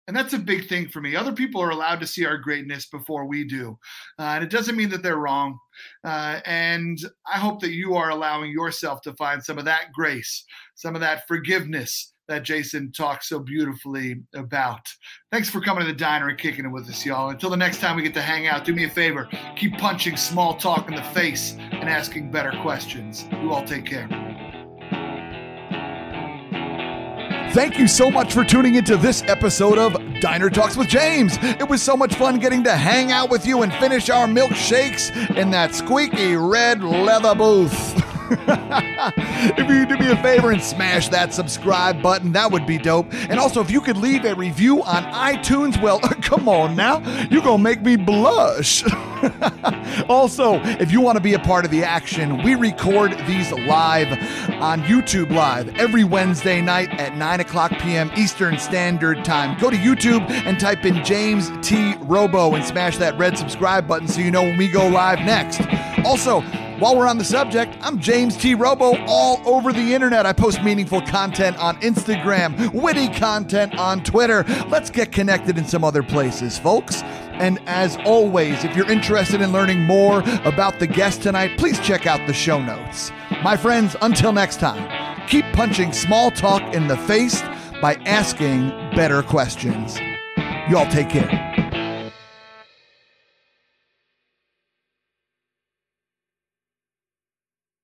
And 0.07 0.15
that's 0.15 0.33
a 0.33 0.39
big 0.39 0.67
thing 0.67 0.87
for 0.87 1.01
me. 1.01 1.15
Other 1.15 1.31
people 1.31 1.61
are 1.61 1.71
allowed 1.71 1.99
to 2.01 2.07
see 2.07 2.25
our 2.25 2.37
greatness 2.37 2.85
before 2.85 3.25
we 3.25 3.43
do. 3.43 3.77
Uh, 4.19 4.33
and 4.35 4.43
it 4.43 4.51
doesn't 4.51 4.75
mean 4.75 4.89
that 4.89 5.01
they're 5.01 5.17
wrong. 5.17 5.57
Uh, 6.03 6.41
and 6.45 6.99
I 7.31 7.39
hope 7.39 7.59
that 7.61 7.71
you 7.71 7.95
are 7.95 8.11
allowing 8.11 8.51
yourself 8.51 9.01
to 9.01 9.13
find 9.13 9.43
some 9.43 9.57
of 9.57 9.65
that 9.65 9.91
grace, 9.93 10.45
some 10.75 10.93
of 10.93 11.01
that 11.01 11.27
forgiveness 11.27 12.13
that 12.27 12.43
Jason 12.43 12.91
talks 12.91 13.29
so 13.29 13.39
beautifully 13.39 14.21
about. 14.33 14.87
Thanks 15.31 15.49
for 15.49 15.61
coming 15.61 15.85
to 15.85 15.91
the 15.91 15.97
diner 15.97 16.29
and 16.29 16.39
kicking 16.39 16.65
it 16.65 16.71
with 16.71 16.89
us, 16.89 17.05
y'all. 17.05 17.29
Until 17.29 17.49
the 17.49 17.57
next 17.57 17.79
time 17.79 17.95
we 17.95 18.01
get 18.01 18.13
to 18.15 18.21
hang 18.21 18.47
out, 18.47 18.65
do 18.65 18.73
me 18.73 18.85
a 18.85 18.89
favor 18.89 19.29
keep 19.55 19.77
punching 19.77 20.17
small 20.17 20.55
talk 20.55 20.89
in 20.89 20.95
the 20.95 21.03
face 21.03 21.55
and 21.59 21.89
asking 21.89 22.31
better 22.31 22.51
questions. 22.61 23.25
You 23.31 23.51
all 23.51 23.63
take 23.63 23.85
care. 23.85 24.24
Thank 27.55 27.79
you 27.79 27.87
so 27.87 28.11
much 28.11 28.33
for 28.33 28.43
tuning 28.43 28.75
into 28.75 28.97
this 28.97 29.23
episode 29.27 29.77
of 29.77 29.95
Diner 30.19 30.49
Talks 30.49 30.75
with 30.75 30.89
James. 30.89 31.37
It 31.41 31.69
was 31.69 31.81
so 31.81 31.95
much 31.95 32.15
fun 32.15 32.37
getting 32.37 32.65
to 32.65 32.75
hang 32.75 33.13
out 33.13 33.29
with 33.29 33.45
you 33.45 33.61
and 33.61 33.73
finish 33.75 34.09
our 34.09 34.27
milkshakes 34.27 35.37
in 35.37 35.51
that 35.51 35.73
squeaky 35.73 36.35
red 36.35 36.83
leather 36.83 37.33
booth. 37.33 38.03
if 39.57 39.69
you 39.69 39.85
do 39.85 39.97
me 39.97 40.11
a 40.11 40.15
favor 40.17 40.51
and 40.51 40.61
smash 40.61 41.09
that 41.09 41.33
subscribe 41.33 42.01
button, 42.01 42.31
that 42.31 42.51
would 42.51 42.65
be 42.65 42.77
dope. 42.77 43.13
And 43.29 43.39
also, 43.39 43.61
if 43.61 43.69
you 43.69 43.81
could 43.81 43.97
leave 43.97 44.25
a 44.25 44.33
review 44.33 44.81
on 44.83 45.03
iTunes, 45.03 45.81
well, 45.81 45.99
come 46.21 46.49
on 46.49 46.75
now, 46.75 46.99
you're 47.29 47.43
gonna 47.43 47.61
make 47.61 47.81
me 47.81 47.95
blush. 47.95 48.83
also, 50.09 50.59
if 50.63 50.91
you 50.91 51.01
want 51.01 51.17
to 51.17 51.21
be 51.21 51.33
a 51.33 51.39
part 51.39 51.65
of 51.65 51.71
the 51.71 51.83
action, 51.83 52.41
we 52.43 52.55
record 52.55 53.11
these 53.27 53.51
live 53.51 54.11
on 54.61 54.81
YouTube 54.83 55.31
Live 55.31 55.75
every 55.75 56.03
Wednesday 56.03 56.61
night 56.61 56.89
at 56.99 57.15
9 57.15 57.39
o'clock 57.39 57.71
p.m. 57.79 58.11
Eastern 58.15 58.57
Standard 58.57 59.23
Time. 59.23 59.57
Go 59.59 59.69
to 59.69 59.77
YouTube 59.77 60.29
and 60.29 60.59
type 60.59 60.85
in 60.85 61.03
James 61.03 61.51
T. 61.61 61.95
Robo 62.01 62.55
and 62.55 62.63
smash 62.63 62.97
that 62.97 63.17
red 63.17 63.37
subscribe 63.37 63.87
button 63.87 64.07
so 64.07 64.21
you 64.21 64.31
know 64.31 64.43
when 64.43 64.57
we 64.57 64.67
go 64.67 64.87
live 64.87 65.19
next. 65.19 65.61
Also, 66.03 66.41
while 66.79 66.97
we're 66.97 67.07
on 67.07 67.17
the 67.17 67.25
subject, 67.25 67.77
I'm 67.81 67.99
James 67.99 68.35
T. 68.35 68.53
Robo 68.53 68.97
all 69.07 69.41
over 69.45 69.71
the 69.71 69.93
internet. 69.93 70.25
I 70.25 70.33
post 70.33 70.61
meaningful 70.63 71.01
content 71.01 71.57
on 71.57 71.79
Instagram, 71.81 72.73
witty 72.73 73.07
content 73.09 73.77
on 73.77 74.03
Twitter. 74.03 74.43
Let's 74.67 74.89
get 74.89 75.11
connected 75.11 75.57
in 75.57 75.65
some 75.65 75.83
other 75.83 76.03
places, 76.03 76.57
folks. 76.57 77.01
And 77.33 77.59
as 77.65 77.97
always, 78.05 78.63
if 78.63 78.75
you're 78.75 78.89
interested 78.89 79.41
in 79.41 79.51
learning 79.51 79.83
more 79.83 80.19
about 80.43 80.79
the 80.79 80.87
guest 80.87 81.21
tonight, 81.21 81.57
please 81.57 81.79
check 81.79 82.07
out 82.07 82.25
the 82.27 82.33
show 82.33 82.61
notes. 82.61 83.11
My 83.41 83.55
friends, 83.55 83.95
until 84.01 84.33
next 84.33 84.59
time, 84.59 85.27
keep 85.27 85.45
punching 85.53 85.93
small 85.93 86.31
talk 86.31 86.61
in 86.73 86.87
the 86.87 86.97
face 86.97 87.41
by 87.81 87.95
asking 88.05 88.69
better 88.95 89.21
questions. 89.21 89.97
Y'all 90.69 90.89
take 90.89 91.09
care. 91.09 91.54